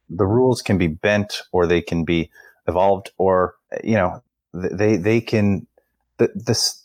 the 0.09 0.27
rules 0.27 0.63
can 0.63 0.79
be 0.79 0.87
bent 0.87 1.43
or 1.53 1.67
they 1.67 1.83
can 1.83 2.05
be 2.05 2.31
evolved, 2.67 3.11
or 3.19 3.57
you 3.85 3.95
know 3.95 4.23
they 4.55 4.97
they 4.97 5.21
can 5.21 5.67
the 6.17 6.31
this 6.35 6.83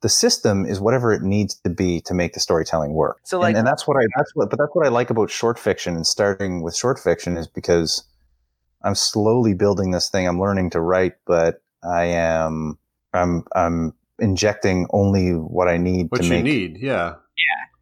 the 0.00 0.08
system 0.08 0.64
is 0.64 0.78
whatever 0.78 1.12
it 1.12 1.22
needs 1.22 1.54
to 1.56 1.70
be 1.70 2.00
to 2.02 2.14
make 2.14 2.34
the 2.34 2.40
storytelling 2.40 2.92
work. 2.92 3.18
So, 3.24 3.40
like- 3.40 3.48
and, 3.48 3.58
and 3.58 3.66
that's 3.66 3.86
what 3.86 3.96
I 3.96 4.06
that's 4.16 4.34
what 4.34 4.50
but 4.50 4.58
that's 4.58 4.74
what 4.74 4.86
I 4.86 4.90
like 4.90 5.10
about 5.10 5.30
short 5.30 5.58
fiction 5.58 5.96
and 5.96 6.06
starting 6.06 6.62
with 6.62 6.76
short 6.76 6.98
fiction 6.98 7.36
is 7.36 7.46
because 7.46 8.04
I'm 8.82 8.94
slowly 8.94 9.54
building 9.54 9.90
this 9.90 10.08
thing. 10.08 10.26
I'm 10.28 10.40
learning 10.40 10.70
to 10.70 10.80
write, 10.80 11.14
but 11.26 11.62
I 11.82 12.04
am 12.06 12.78
I'm 13.12 13.44
I'm 13.54 13.94
injecting 14.18 14.86
only 14.90 15.30
what 15.32 15.68
I 15.68 15.76
need 15.76 16.06
What 16.10 16.18
to 16.18 16.24
you 16.24 16.30
make. 16.30 16.44
need, 16.44 16.78
yeah. 16.80 17.14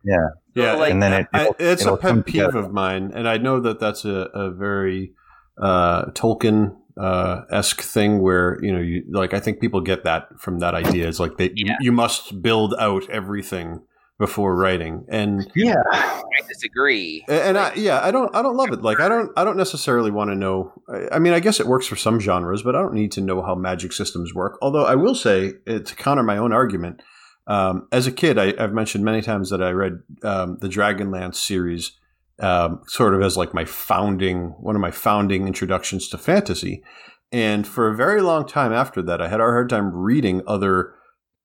Yeah. 0.04 0.28
Yeah. 0.54 0.72
So, 0.74 0.78
like- 0.78 0.92
And 0.92 1.02
then 1.02 1.12
it, 1.12 1.26
I, 1.32 1.40
it'll- 1.42 1.56
it's 1.58 1.82
a 1.82 1.86
it'll 1.86 1.96
come 1.96 2.16
pet 2.18 2.26
peeve 2.26 2.34
together. 2.44 2.58
of 2.58 2.72
mine, 2.72 3.10
and 3.14 3.28
I 3.28 3.38
know 3.38 3.60
that 3.60 3.80
that's 3.80 4.04
a, 4.04 4.28
a 4.34 4.50
very 4.50 5.12
uh, 5.60 6.06
Tolkien 6.12 6.76
uh, 6.98 7.42
esque 7.50 7.80
thing 7.82 8.20
where 8.22 8.58
you 8.62 8.72
know, 8.72 8.80
you 8.80 9.02
like. 9.10 9.34
I 9.34 9.40
think 9.40 9.60
people 9.60 9.80
get 9.80 10.04
that 10.04 10.28
from 10.38 10.60
that 10.60 10.74
idea. 10.74 11.08
It's 11.08 11.20
like 11.20 11.36
they 11.38 11.50
you, 11.54 11.74
you 11.80 11.92
must 11.92 12.40
build 12.42 12.74
out 12.78 13.08
everything 13.10 13.80
before 14.18 14.56
writing, 14.56 15.04
and 15.08 15.50
Yeah. 15.54 15.82
I 15.92 16.22
disagree. 16.48 17.24
and 17.28 17.58
I 17.58 17.74
yeah, 17.74 18.00
I 18.02 18.10
don't 18.10 18.34
I 18.34 18.42
don't 18.42 18.56
love 18.56 18.72
it. 18.72 18.82
Like 18.82 19.00
I 19.00 19.08
don't 19.08 19.30
I 19.36 19.44
don't 19.44 19.56
necessarily 19.56 20.10
want 20.10 20.30
to 20.30 20.34
know. 20.34 20.72
I, 20.88 21.16
I 21.16 21.18
mean, 21.18 21.32
I 21.32 21.40
guess 21.40 21.60
it 21.60 21.66
works 21.66 21.86
for 21.86 21.96
some 21.96 22.18
genres, 22.18 22.62
but 22.62 22.74
I 22.74 22.80
don't 22.80 22.94
need 22.94 23.12
to 23.12 23.20
know 23.20 23.42
how 23.42 23.54
magic 23.54 23.92
systems 23.92 24.34
work. 24.34 24.58
Although 24.62 24.86
I 24.86 24.94
will 24.94 25.14
say 25.14 25.54
uh, 25.68 25.80
to 25.80 25.94
counter 25.96 26.22
my 26.22 26.38
own 26.38 26.52
argument. 26.52 27.02
Um, 27.48 27.86
as 27.92 28.08
a 28.08 28.12
kid, 28.12 28.38
I, 28.38 28.54
I've 28.58 28.72
mentioned 28.72 29.04
many 29.04 29.22
times 29.22 29.50
that 29.50 29.62
I 29.62 29.70
read 29.70 30.00
um, 30.24 30.58
the 30.60 30.66
Dragonlance 30.68 31.36
series, 31.36 31.92
um, 32.40 32.80
sort 32.88 33.14
of 33.14 33.22
as 33.22 33.36
like 33.36 33.54
my 33.54 33.64
founding, 33.64 34.48
one 34.58 34.74
of 34.74 34.80
my 34.82 34.90
founding 34.90 35.46
introductions 35.46 36.08
to 36.08 36.18
fantasy. 36.18 36.82
And 37.30 37.64
for 37.64 37.88
a 37.88 37.94
very 37.94 38.20
long 38.20 38.48
time 38.48 38.72
after 38.72 39.00
that, 39.02 39.20
I 39.22 39.28
had 39.28 39.38
a 39.38 39.44
hard 39.44 39.68
time 39.68 39.94
reading 39.94 40.42
other 40.46 40.94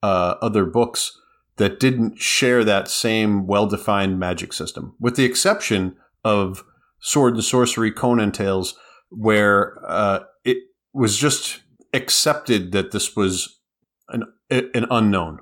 uh, 0.02 0.36
other 0.42 0.66
books 0.66 1.20
that 1.62 1.80
didn't 1.80 2.20
share 2.20 2.64
that 2.64 2.88
same 2.88 3.46
well-defined 3.46 4.18
magic 4.18 4.52
system, 4.52 4.96
with 5.00 5.16
the 5.16 5.26
exception 5.26 5.96
of 6.26 6.64
Sword 7.00 7.36
and 7.36 7.44
Sorcery 7.44 7.92
Conan 7.92 8.32
Tales, 8.32 8.76
where 9.10 9.80
uh, 9.88 10.22
it 10.44 10.58
was 10.92 11.18
just 11.18 11.62
accepted 11.94 12.72
that 12.72 12.90
this 12.90 13.16
was 13.16 13.60
an 14.10 14.24
an 14.50 14.88
unknown. 14.90 15.40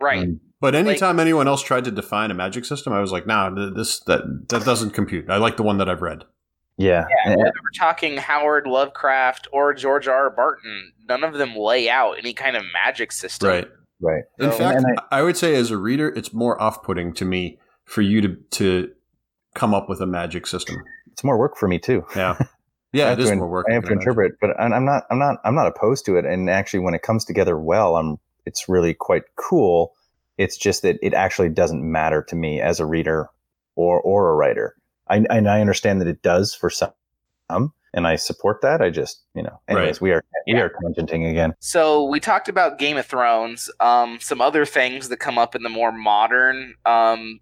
Right. 0.00 0.28
Mm. 0.28 0.40
But 0.60 0.76
anytime 0.76 1.18
anyone 1.18 1.48
else 1.48 1.62
tried 1.62 1.84
to 1.84 1.90
define 1.90 2.30
a 2.30 2.34
magic 2.34 2.64
system, 2.64 2.92
I 2.92 3.00
was 3.00 3.10
like, 3.10 3.26
"Nah, 3.26 3.50
this 3.50 3.98
that 4.04 4.22
that 4.50 4.64
doesn't 4.64 4.90
compute." 4.90 5.28
I 5.28 5.38
like 5.38 5.56
the 5.56 5.64
one 5.64 5.78
that 5.78 5.88
I've 5.88 6.02
read. 6.02 6.22
Yeah. 6.76 7.04
Yeah, 7.26 7.30
whether 7.30 7.50
we're 7.50 7.76
talking 7.76 8.16
Howard 8.16 8.68
Lovecraft 8.68 9.48
or 9.52 9.74
George 9.74 10.06
R. 10.06 10.28
R. 10.28 10.34
Martin, 10.36 10.92
none 11.08 11.24
of 11.24 11.34
them 11.34 11.56
lay 11.56 11.90
out 11.90 12.18
any 12.18 12.32
kind 12.32 12.56
of 12.56 12.62
magic 12.72 13.10
system. 13.10 13.48
Right. 13.48 13.68
Right. 14.00 14.24
In 14.38 14.50
So- 14.50 14.58
fact, 14.58 14.78
and 14.78 15.00
I, 15.10 15.22
would 15.22 15.36
say 15.36 15.54
as 15.54 15.70
a 15.70 15.76
reader, 15.78 16.08
it's 16.08 16.32
more 16.32 16.60
off-putting 16.60 17.14
to 17.14 17.24
me 17.24 17.58
for 17.84 18.02
you 18.02 18.20
to 18.20 18.36
to 18.50 18.90
come 19.54 19.74
up 19.74 19.88
with 19.88 20.00
a 20.00 20.06
magic 20.06 20.46
system. 20.46 20.76
It's 21.12 21.24
more 21.24 21.38
work 21.38 21.56
for 21.56 21.66
me 21.68 21.78
too. 21.78 22.04
Yeah, 22.14 22.38
yeah, 22.92 23.08
have 23.10 23.18
it 23.18 23.22
is 23.22 23.30
to, 23.30 23.36
more 23.36 23.48
work. 23.48 23.66
I 23.68 23.72
I 23.72 23.74
have 23.74 23.82
can 23.84 23.88
to 23.88 23.92
imagine. 23.94 24.08
interpret, 24.10 24.32
but 24.40 24.50
I'm 24.60 24.72
I'm 24.72 24.84
not 24.84 25.04
I'm 25.10 25.18
not 25.18 25.36
I'm 25.44 25.54
not 25.54 25.66
opposed 25.66 26.04
to 26.06 26.16
it. 26.16 26.24
And 26.24 26.48
actually, 26.50 26.80
when 26.80 26.94
it 26.94 27.02
comes 27.02 27.24
together 27.24 27.58
well, 27.58 27.96
I'm 27.96 28.18
it's 28.46 28.68
really 28.68 28.94
quite 28.94 29.22
cool. 29.36 29.94
It's 30.36 30.56
just 30.56 30.82
that 30.82 30.96
it 31.02 31.14
actually 31.14 31.48
doesn't 31.48 31.82
matter 31.82 32.22
to 32.28 32.36
me 32.36 32.60
as 32.60 32.78
a 32.80 32.86
reader 32.86 33.28
or 33.74 34.00
or 34.00 34.30
a 34.30 34.34
writer. 34.34 34.74
I 35.08 35.24
and 35.30 35.48
I 35.48 35.60
understand 35.60 36.00
that 36.00 36.08
it 36.08 36.22
does 36.22 36.54
for 36.54 36.70
some, 36.70 36.92
and 37.94 38.06
I 38.06 38.16
support 38.16 38.60
that. 38.62 38.80
I 38.82 38.90
just 38.90 39.22
you 39.34 39.42
know, 39.42 39.60
anyways, 39.68 39.96
Right. 39.96 40.00
we 40.00 40.12
are 40.12 40.24
we 40.46 40.54
Yeah. 40.54 40.60
are 40.62 40.72
tangenting 40.82 41.28
again. 41.30 41.54
So 41.60 42.04
we 42.04 42.20
talked 42.20 42.48
about 42.48 42.78
Game 42.78 42.96
of 42.96 43.06
Thrones. 43.06 43.70
Um, 43.80 44.18
some 44.20 44.40
other 44.40 44.64
things 44.64 45.08
that 45.08 45.18
come 45.18 45.38
up 45.38 45.54
in 45.54 45.62
the 45.62 45.68
more 45.68 45.92
modern 45.92 46.74
um, 46.86 47.40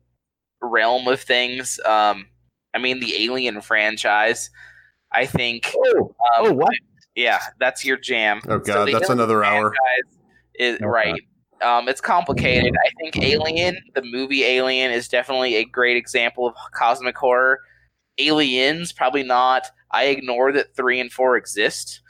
realm 0.61 1.07
of 1.09 1.21
things. 1.21 1.79
Um, 1.85 2.27
I 2.75 2.79
mean, 2.79 3.01
the 3.01 3.25
Alien 3.25 3.61
franchise. 3.61 4.51
I 5.13 5.25
think. 5.25 5.73
Oh, 5.77 6.15
Um, 6.37 6.47
oh, 6.47 6.53
what? 6.53 6.75
Yeah, 7.15 7.41
that's 7.61 7.85
your 7.85 7.97
jam. 7.97 8.41
Oh 8.49 8.59
god, 8.59 8.87
the 8.89 8.93
that's 8.93 9.09
Alien 9.09 9.13
another 9.21 9.45
hour. 9.45 9.73
Is 10.59 10.77
Okay. 10.77 10.85
right. 10.85 11.21
Um, 11.63 11.89
it's 11.89 12.01
complicated. 12.03 12.75
I 12.85 12.91
think 13.01 13.17
Alien, 13.25 13.79
the 13.95 14.03
movie 14.03 14.45
Alien, 14.45 14.91
is 14.91 15.09
definitely 15.09 15.55
a 15.57 15.65
great 15.65 15.97
example 15.97 16.47
of 16.47 16.55
cosmic 16.75 17.17
horror. 17.17 17.61
Aliens, 18.19 18.93
probably 18.93 19.23
not. 19.23 19.71
I 19.97 20.05
ignore 20.05 20.53
that 20.53 20.75
three 20.77 21.01
and 21.01 21.11
four 21.13 21.37
exist. 21.37 22.01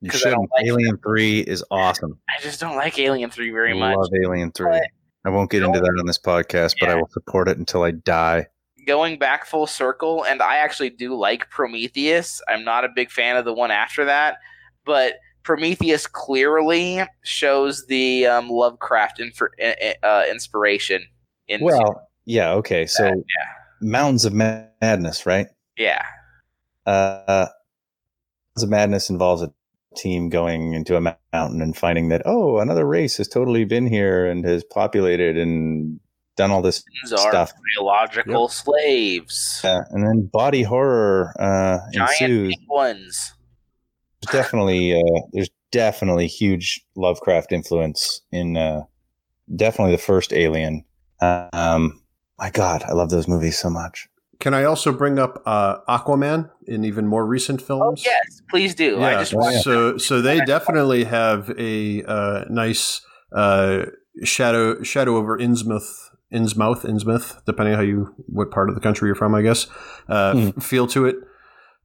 You 0.00 0.10
shouldn't. 0.10 0.48
like 0.54 0.66
Alien 0.66 0.98
Three 0.98 1.40
is 1.40 1.64
awesome. 1.70 2.18
I 2.28 2.40
just 2.42 2.60
don't 2.60 2.76
like 2.76 2.98
Alien 2.98 3.30
three 3.30 3.50
very 3.50 3.72
much. 3.74 3.92
I 3.92 3.94
love 3.94 4.10
Alien 4.24 4.52
Three. 4.52 4.70
But- 4.70 4.82
I 5.24 5.28
won't 5.30 5.50
get 5.50 5.64
into 5.64 5.80
that 5.80 5.96
on 5.98 6.06
this 6.06 6.18
podcast, 6.20 6.76
but 6.78 6.88
I 6.88 6.94
will 6.94 7.08
support 7.08 7.48
it 7.48 7.58
until 7.58 7.82
I 7.82 7.90
die. 7.90 8.46
going 8.86 9.18
back 9.18 9.44
full 9.44 9.66
circle, 9.66 10.24
and 10.24 10.40
I 10.40 10.58
actually 10.58 10.90
do 10.90 11.16
like 11.16 11.50
Prometheus. 11.50 12.40
I'm 12.46 12.62
not 12.62 12.84
a 12.84 12.88
big 12.94 13.10
fan 13.10 13.36
of 13.36 13.44
the 13.44 13.52
one 13.52 13.72
after 13.72 14.04
that, 14.04 14.36
but 14.84 15.14
Prometheus 15.42 16.06
clearly 16.06 17.02
shows 17.24 17.86
the 17.86 18.26
um, 18.26 18.48
Lovecraft 18.48 19.18
infor- 19.18 19.96
uh, 20.04 20.24
inspiration. 20.30 21.04
Into, 21.48 21.64
Well, 21.64 22.08
yeah, 22.24 22.52
okay. 22.52 22.86
So, 22.86 23.06
yeah, 23.06 23.12
Mountains 23.80 24.24
of 24.24 24.32
Madness, 24.32 25.26
right? 25.26 25.48
yeah, 25.76 26.04
Uh, 26.86 27.46
Mountains 28.56 28.62
of 28.62 28.68
Madness 28.70 29.10
involves 29.10 29.42
a 29.42 29.52
team 29.96 30.28
going 30.28 30.74
into 30.74 30.96
a 30.96 31.00
mountain 31.00 31.62
and 31.62 31.74
finding 31.76 32.08
that 32.10 32.20
oh 32.26 32.58
another 32.58 32.84
race 32.86 33.16
has 33.16 33.26
totally 33.26 33.64
been 33.64 33.86
here 33.86 34.26
and 34.26 34.44
has 34.44 34.62
populated 34.62 35.38
and 35.38 35.98
done 36.36 36.50
all 36.50 36.60
this 36.60 36.84
These 37.02 37.14
are 37.14 37.30
stuff. 37.30 37.52
biological 37.78 38.48
slaves. 38.48 39.62
Uh, 39.64 39.82
and 39.90 40.06
then 40.06 40.26
body 40.30 40.62
horror 40.62 41.32
uh, 41.40 41.78
Giant 41.92 42.10
ensues. 42.20 42.54
ones. 42.68 43.32
There's 44.20 44.44
definitely 44.44 44.92
uh, 44.94 45.20
there's 45.32 45.48
definitely 45.72 46.26
huge 46.26 46.84
Lovecraft 46.94 47.52
influence 47.52 48.20
in 48.32 48.56
uh, 48.58 48.82
definitely 49.56 49.92
the 49.92 50.02
first 50.02 50.32
Alien. 50.32 50.84
Um, 51.22 52.02
my 52.38 52.50
God, 52.50 52.82
I 52.82 52.92
love 52.92 53.08
those 53.08 53.28
movies 53.28 53.58
so 53.58 53.70
much. 53.70 54.06
Can 54.40 54.52
I 54.54 54.64
also 54.64 54.92
bring 54.92 55.18
up 55.18 55.42
uh, 55.46 55.78
Aquaman 55.88 56.50
in 56.66 56.84
even 56.84 57.06
more 57.06 57.24
recent 57.26 57.62
Oh 57.62 57.64
films? 57.64 58.02
yes, 58.04 58.42
please 58.50 58.74
do. 58.74 59.00
I 59.02 59.12
Yeah, 59.12 59.18
just 59.24 59.34
Oh, 59.34 59.50
so 59.62 59.98
so 59.98 60.20
they 60.20 60.40
definitely 60.44 61.04
have 61.04 61.50
a 61.58 62.02
uh, 62.04 62.44
nice 62.50 63.00
uh, 63.34 63.86
shadow 64.24 64.82
shadow 64.82 65.16
over 65.16 65.38
Innsmouth, 65.38 65.88
Innsmouth, 66.32 66.84
Innsmouth, 66.84 67.42
depending 67.46 67.74
on 67.74 67.78
how 67.80 67.84
you 67.84 68.14
what 68.26 68.50
part 68.50 68.68
of 68.68 68.74
the 68.74 68.80
country 68.80 69.08
you're 69.08 69.14
from, 69.14 69.34
I 69.34 69.42
guess. 69.42 69.66
F- 70.08 70.62
feel 70.62 70.86
to 70.88 71.06
it. 71.06 71.16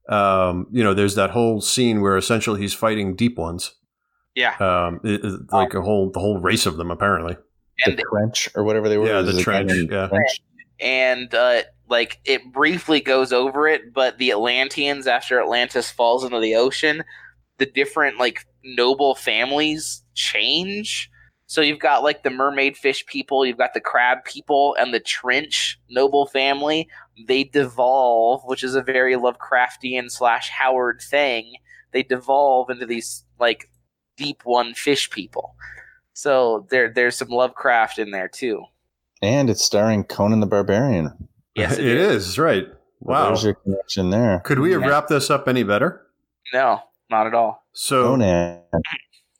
Um, 0.08 0.66
you 0.72 0.82
know, 0.82 0.94
there's 0.94 1.14
that 1.14 1.30
whole 1.30 1.60
scene 1.60 2.00
where 2.00 2.16
essentially 2.16 2.60
he's 2.60 2.74
fighting 2.74 3.14
deep 3.14 3.38
ones, 3.38 3.74
yeah. 4.34 4.56
um, 4.58 5.00
it- 5.04 5.24
it- 5.24 5.40
like 5.52 5.74
a 5.74 5.80
whole 5.80 6.10
the 6.10 6.18
whole 6.20 6.40
race 6.40 6.66
of 6.66 6.76
them 6.76 6.90
apparently. 6.90 7.36
And 7.86 7.96
the 7.96 8.04
trench 8.10 8.48
or 8.54 8.64
whatever 8.64 8.88
they 8.88 8.98
were. 8.98 9.06
Yeah, 9.06 9.22
the 9.22 9.40
trench, 9.40 9.72
yeah. 9.90 10.08
trench. 10.08 10.42
and 10.80 11.32
uh, 11.34 11.62
like 11.92 12.20
it 12.24 12.52
briefly 12.52 13.00
goes 13.00 13.32
over 13.34 13.68
it, 13.68 13.92
but 13.92 14.16
the 14.16 14.30
Atlanteans, 14.30 15.06
after 15.06 15.38
Atlantis 15.38 15.90
falls 15.90 16.24
into 16.24 16.40
the 16.40 16.54
ocean, 16.54 17.04
the 17.58 17.66
different 17.66 18.18
like 18.18 18.46
noble 18.64 19.14
families 19.14 20.02
change. 20.14 21.10
So 21.46 21.60
you've 21.60 21.78
got 21.78 22.02
like 22.02 22.22
the 22.22 22.30
mermaid 22.30 22.78
fish 22.78 23.04
people, 23.04 23.44
you've 23.44 23.58
got 23.58 23.74
the 23.74 23.80
crab 23.80 24.24
people, 24.24 24.74
and 24.80 24.94
the 24.94 25.00
trench 25.00 25.78
noble 25.90 26.24
family. 26.24 26.88
They 27.28 27.44
devolve, 27.44 28.40
which 28.46 28.64
is 28.64 28.74
a 28.74 28.82
very 28.82 29.14
Lovecraftian 29.14 30.10
slash 30.10 30.48
Howard 30.48 31.02
thing. 31.02 31.52
They 31.92 32.02
devolve 32.02 32.70
into 32.70 32.86
these 32.86 33.24
like 33.38 33.70
deep 34.16 34.40
one 34.44 34.72
fish 34.72 35.10
people. 35.10 35.56
So 36.14 36.66
there, 36.70 36.90
there's 36.90 37.16
some 37.16 37.28
Lovecraft 37.28 37.98
in 37.98 38.12
there 38.12 38.28
too. 38.28 38.64
And 39.20 39.50
it's 39.50 39.62
starring 39.62 40.04
Conan 40.04 40.40
the 40.40 40.46
Barbarian. 40.46 41.28
Yes, 41.54 41.72
it 41.78 41.84
is 41.86 42.38
right. 42.38 42.66
Wow. 43.00 43.28
There's 43.28 43.44
your 43.44 43.54
connection 43.54 44.10
there. 44.10 44.40
Could 44.40 44.58
we 44.60 44.72
have 44.72 44.82
Yeah. 44.82 44.88
wrapped 44.88 45.08
this 45.08 45.30
up 45.30 45.48
any 45.48 45.62
better? 45.62 46.06
No, 46.52 46.80
not 47.10 47.26
at 47.26 47.34
all. 47.34 47.64
So, 47.72 48.04
Conan. 48.04 48.60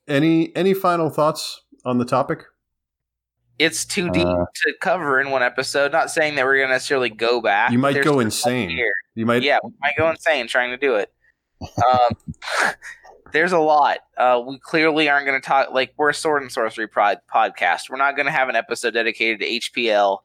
any 0.08 0.54
any 0.56 0.74
final 0.74 1.10
thoughts 1.10 1.62
on 1.84 1.98
the 1.98 2.04
topic? 2.04 2.44
It's 3.58 3.84
too 3.84 4.10
deep 4.10 4.26
Uh, 4.26 4.46
to 4.54 4.74
cover 4.80 5.20
in 5.20 5.30
one 5.30 5.42
episode. 5.42 5.92
Not 5.92 6.10
saying 6.10 6.34
that 6.34 6.44
we're 6.44 6.56
going 6.56 6.68
to 6.68 6.74
necessarily 6.74 7.10
go 7.10 7.40
back. 7.40 7.70
You 7.70 7.78
might 7.78 8.02
go 8.02 8.18
insane. 8.18 8.70
Here. 8.70 8.94
You 9.14 9.26
might. 9.26 9.42
Yeah, 9.42 9.58
we 9.62 9.70
might 9.80 9.92
go 9.96 10.08
insane 10.10 10.48
trying 10.48 10.70
to 10.70 10.76
do 10.76 10.96
it. 10.96 11.12
Um, 11.60 12.16
there's 13.32 13.52
a 13.52 13.58
lot. 13.58 13.98
Uh, 14.16 14.42
we 14.46 14.58
clearly 14.58 15.08
aren't 15.08 15.26
going 15.26 15.40
to 15.40 15.46
talk 15.46 15.70
like 15.72 15.92
we're 15.96 16.10
a 16.10 16.14
sword 16.14 16.42
and 16.42 16.50
sorcery 16.50 16.88
pod- 16.88 17.20
podcast. 17.32 17.82
We're 17.90 17.98
not 17.98 18.16
going 18.16 18.26
to 18.26 18.32
have 18.32 18.48
an 18.48 18.56
episode 18.56 18.94
dedicated 18.94 19.40
to 19.40 19.46
HPL. 19.46 20.18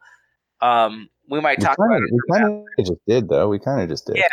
Um, 0.61 1.09
we 1.29 1.39
might 1.41 1.59
We 1.59 1.65
talk 1.65 1.77
kind 1.77 1.91
about 1.91 2.01
it. 2.03 2.09
we 2.11 2.37
kind 2.39 2.65
of 2.79 2.85
just 2.85 2.99
did 3.07 3.29
though. 3.29 3.49
We 3.49 3.59
kind 3.59 3.81
of 3.81 3.89
just 3.89 4.05
did. 4.07 4.17
Yeah. 4.17 4.23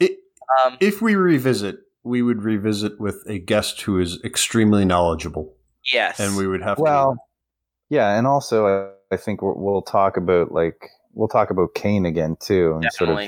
It- 0.00 0.18
Um, 0.64 0.76
If 0.80 1.00
we 1.00 1.14
revisit, 1.14 1.76
we 2.04 2.20
would 2.22 2.42
revisit 2.42 3.00
with 3.00 3.22
a 3.26 3.38
guest 3.38 3.80
who 3.82 3.98
is 3.98 4.18
extremely 4.24 4.84
knowledgeable, 4.84 5.54
yes. 5.92 6.18
and 6.20 6.36
we 6.36 6.46
would 6.46 6.62
have 6.62 6.78
Well, 6.78 7.12
to. 7.12 7.18
yeah, 7.90 8.18
and 8.18 8.26
also 8.26 8.66
I, 8.66 9.14
I 9.14 9.16
think 9.16 9.40
we'll, 9.40 9.54
we'll 9.56 9.82
talk 9.82 10.16
about 10.16 10.52
like 10.52 10.88
we'll 11.14 11.28
talk 11.28 11.50
about 11.50 11.74
Kane 11.74 12.04
again 12.06 12.36
too, 12.40 12.74
and 12.82 12.92
sort 12.92 13.10
of 13.10 13.20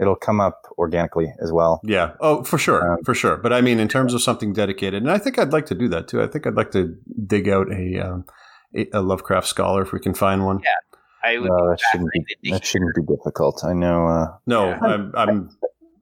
it'll 0.00 0.16
come 0.16 0.40
up 0.40 0.62
organically 0.78 1.32
as 1.40 1.52
well. 1.52 1.80
Yeah. 1.84 2.12
Oh, 2.20 2.42
for 2.42 2.58
sure, 2.58 2.92
Um, 2.94 3.04
for 3.04 3.14
sure. 3.14 3.36
But 3.36 3.52
I 3.52 3.60
mean, 3.60 3.78
in 3.78 3.86
terms 3.88 4.14
of 4.14 4.20
something 4.22 4.52
dedicated, 4.52 5.00
and 5.02 5.10
I 5.12 5.18
think 5.18 5.38
I'd 5.38 5.52
like 5.52 5.66
to 5.66 5.74
do 5.76 5.86
that 5.88 6.08
too. 6.08 6.20
I 6.22 6.26
think 6.26 6.46
I'd 6.46 6.56
like 6.56 6.72
to 6.72 6.96
dig 7.26 7.48
out 7.48 7.70
a 7.70 7.98
um, 8.00 8.24
a, 8.74 8.88
a 8.94 9.00
Lovecraft 9.00 9.46
scholar 9.46 9.82
if 9.82 9.92
we 9.92 10.00
can 10.00 10.12
find 10.14 10.44
one. 10.44 10.60
I 11.24 11.38
would 11.38 11.48
No, 11.50 11.56
be 11.56 11.62
that 11.70 11.80
shouldn't 11.90 12.10
be 12.12 12.20
fascinated 12.20 12.44
to 12.44 12.50
that 12.52 12.64
shouldn't 12.66 12.94
be 12.94 13.02
difficult. 13.02 13.64
I 13.64 13.72
know. 13.74 14.06
Uh, 14.06 14.26
No, 14.46 14.68
Yeah. 14.70 14.78
I'm, 14.82 15.12
I'm. 15.16 15.50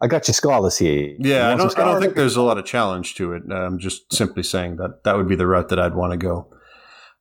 I 0.03 0.07
got 0.07 0.27
you 0.29 0.35
scholars 0.35 0.79
here. 0.79 1.15
Yeah, 1.19 1.53
I 1.53 1.57
don't. 1.57 1.79
I 1.79 1.85
don't 1.85 2.01
think 2.01 2.15
there's 2.15 2.37
a 2.37 2.43
lot 2.43 2.57
of 2.57 2.65
challenge 2.65 3.17
to 3.17 3.35
it. 3.35 3.43
I'm 3.51 3.79
just 3.79 4.11
simply 4.13 4.43
saying 4.43 4.77
that 4.77 5.05
that 5.05 5.17
would 5.17 5.29
be 5.29 5.37
the 5.37 5.47
route 5.47 5.69
that 5.69 5.79
I'd 5.79 5.95
want 5.95 6.13
to 6.13 6.17
go. 6.17 6.51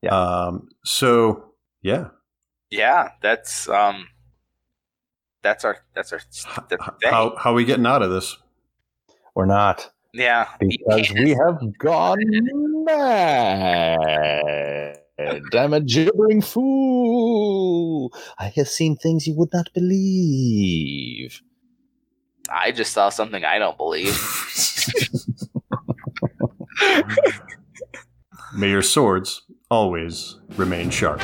Yeah. 0.01 0.15
Um. 0.17 0.69
So 0.85 1.51
yeah. 1.81 2.07
Yeah, 2.71 3.09
that's 3.21 3.67
um, 3.67 4.07
that's 5.43 5.65
our 5.65 5.79
that's 5.93 6.13
our 6.13 6.19
H- 6.19 6.45
the 6.69 6.77
thing. 6.77 7.11
How 7.11 7.35
how 7.35 7.53
we 7.53 7.65
getting 7.65 7.85
out 7.85 8.01
of 8.01 8.11
this? 8.11 8.37
We're 9.35 9.45
not 9.45 9.91
yeah, 10.13 10.47
because 10.59 11.11
we 11.13 11.31
have 11.31 11.59
gone 11.79 12.23
mad. 12.85 14.99
I'm 15.19 15.73
a 15.73 15.81
gibbering 15.81 16.41
fool. 16.41 18.13
I 18.37 18.51
have 18.55 18.69
seen 18.69 18.95
things 18.95 19.27
you 19.27 19.35
would 19.35 19.51
not 19.53 19.69
believe. 19.73 21.41
I 22.51 22.71
just 22.71 22.93
saw 22.93 23.09
something 23.09 23.43
I 23.43 23.59
don't 23.59 23.77
believe. 23.77 24.17
May 28.55 28.69
your 28.69 28.81
swords 28.81 29.43
always 29.69 30.37
remain 30.55 30.89
sharp. 30.89 31.21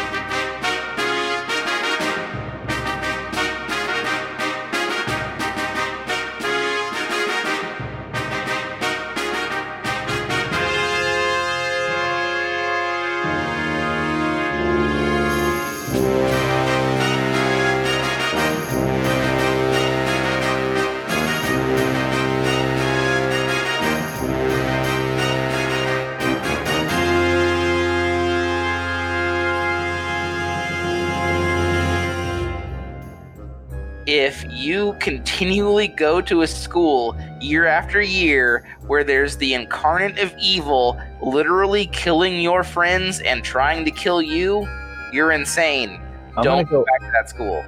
Continually 35.05 35.87
go 35.87 36.19
to 36.19 36.41
a 36.41 36.47
school 36.47 37.15
year 37.39 37.67
after 37.67 38.01
year 38.01 38.65
where 38.87 39.03
there's 39.03 39.37
the 39.37 39.53
incarnate 39.53 40.17
of 40.17 40.33
evil 40.41 40.99
literally 41.21 41.85
killing 41.85 42.41
your 42.41 42.63
friends 42.63 43.19
and 43.19 43.43
trying 43.43 43.85
to 43.85 43.91
kill 43.91 44.19
you, 44.19 44.67
you're 45.13 45.31
insane. 45.31 46.01
I'm 46.35 46.43
Don't 46.43 46.67
go. 46.67 46.79
go 46.79 46.85
back 46.85 47.01
to 47.01 47.11
that 47.13 47.29
school. 47.29 47.63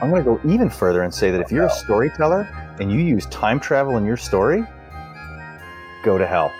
I'm 0.00 0.08
gonna 0.08 0.22
go 0.22 0.40
even 0.48 0.70
further 0.70 1.02
and 1.02 1.12
say 1.12 1.30
that 1.30 1.42
if 1.42 1.52
you're 1.52 1.66
a 1.66 1.70
storyteller 1.70 2.48
and 2.80 2.90
you 2.90 3.00
use 3.00 3.26
time 3.26 3.60
travel 3.60 3.98
in 3.98 4.06
your 4.06 4.16
story, 4.16 4.64
go 6.02 6.16
to 6.16 6.26
hell. 6.26 6.50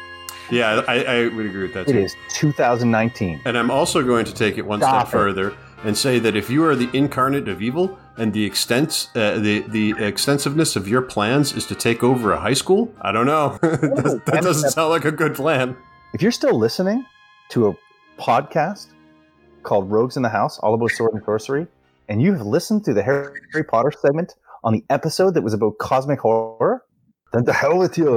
Yeah, 0.50 0.82
I, 0.86 1.02
I 1.04 1.28
would 1.28 1.46
agree 1.46 1.62
with 1.62 1.72
that 1.72 1.88
It 1.88 1.92
too. 1.94 1.98
is 2.00 2.14
2019. 2.34 3.40
And 3.46 3.56
I'm 3.56 3.70
also 3.70 4.02
going 4.04 4.26
to 4.26 4.34
take 4.34 4.58
it 4.58 4.66
one 4.66 4.80
Stop 4.80 5.06
step 5.06 5.08
it. 5.08 5.16
further 5.16 5.54
and 5.84 5.96
say 5.96 6.18
that 6.18 6.36
if 6.36 6.50
you 6.50 6.62
are 6.66 6.76
the 6.76 6.90
incarnate 6.92 7.48
of 7.48 7.62
evil 7.62 7.98
and 8.18 8.32
the 8.32 8.44
extent, 8.44 9.08
uh, 9.14 9.38
the 9.38 9.60
the 9.68 9.94
extensiveness 9.98 10.76
of 10.76 10.88
your 10.88 11.02
plans 11.02 11.52
is 11.52 11.66
to 11.66 11.74
take 11.74 12.02
over 12.02 12.32
a 12.32 12.40
high 12.40 12.54
school, 12.54 12.92
I 13.00 13.12
don't 13.12 13.26
know. 13.26 13.58
that, 13.62 14.22
that 14.26 14.42
doesn't 14.42 14.70
sound 14.70 14.90
like 14.90 15.04
a 15.04 15.12
good 15.12 15.34
plan. 15.34 15.76
If 16.12 16.22
you're 16.22 16.32
still 16.32 16.58
listening 16.58 17.04
to 17.50 17.68
a 17.68 17.76
podcast 18.18 18.88
called 19.62 19.90
Rogues 19.90 20.16
in 20.16 20.22
the 20.22 20.28
House, 20.28 20.58
all 20.58 20.74
about 20.74 20.90
sword 20.90 21.14
and 21.14 21.22
sorcery, 21.24 21.66
and 22.08 22.20
you 22.20 22.32
have 22.32 22.46
listened 22.46 22.84
to 22.86 22.94
the 22.94 23.02
Harry 23.02 23.64
Potter 23.68 23.92
segment 23.92 24.34
on 24.64 24.72
the 24.72 24.84
episode 24.90 25.34
that 25.34 25.42
was 25.42 25.54
about 25.54 25.78
cosmic 25.78 26.18
horror, 26.20 26.84
then 27.32 27.44
the 27.44 27.52
hell 27.52 27.78
with 27.78 27.96
you. 27.96 28.16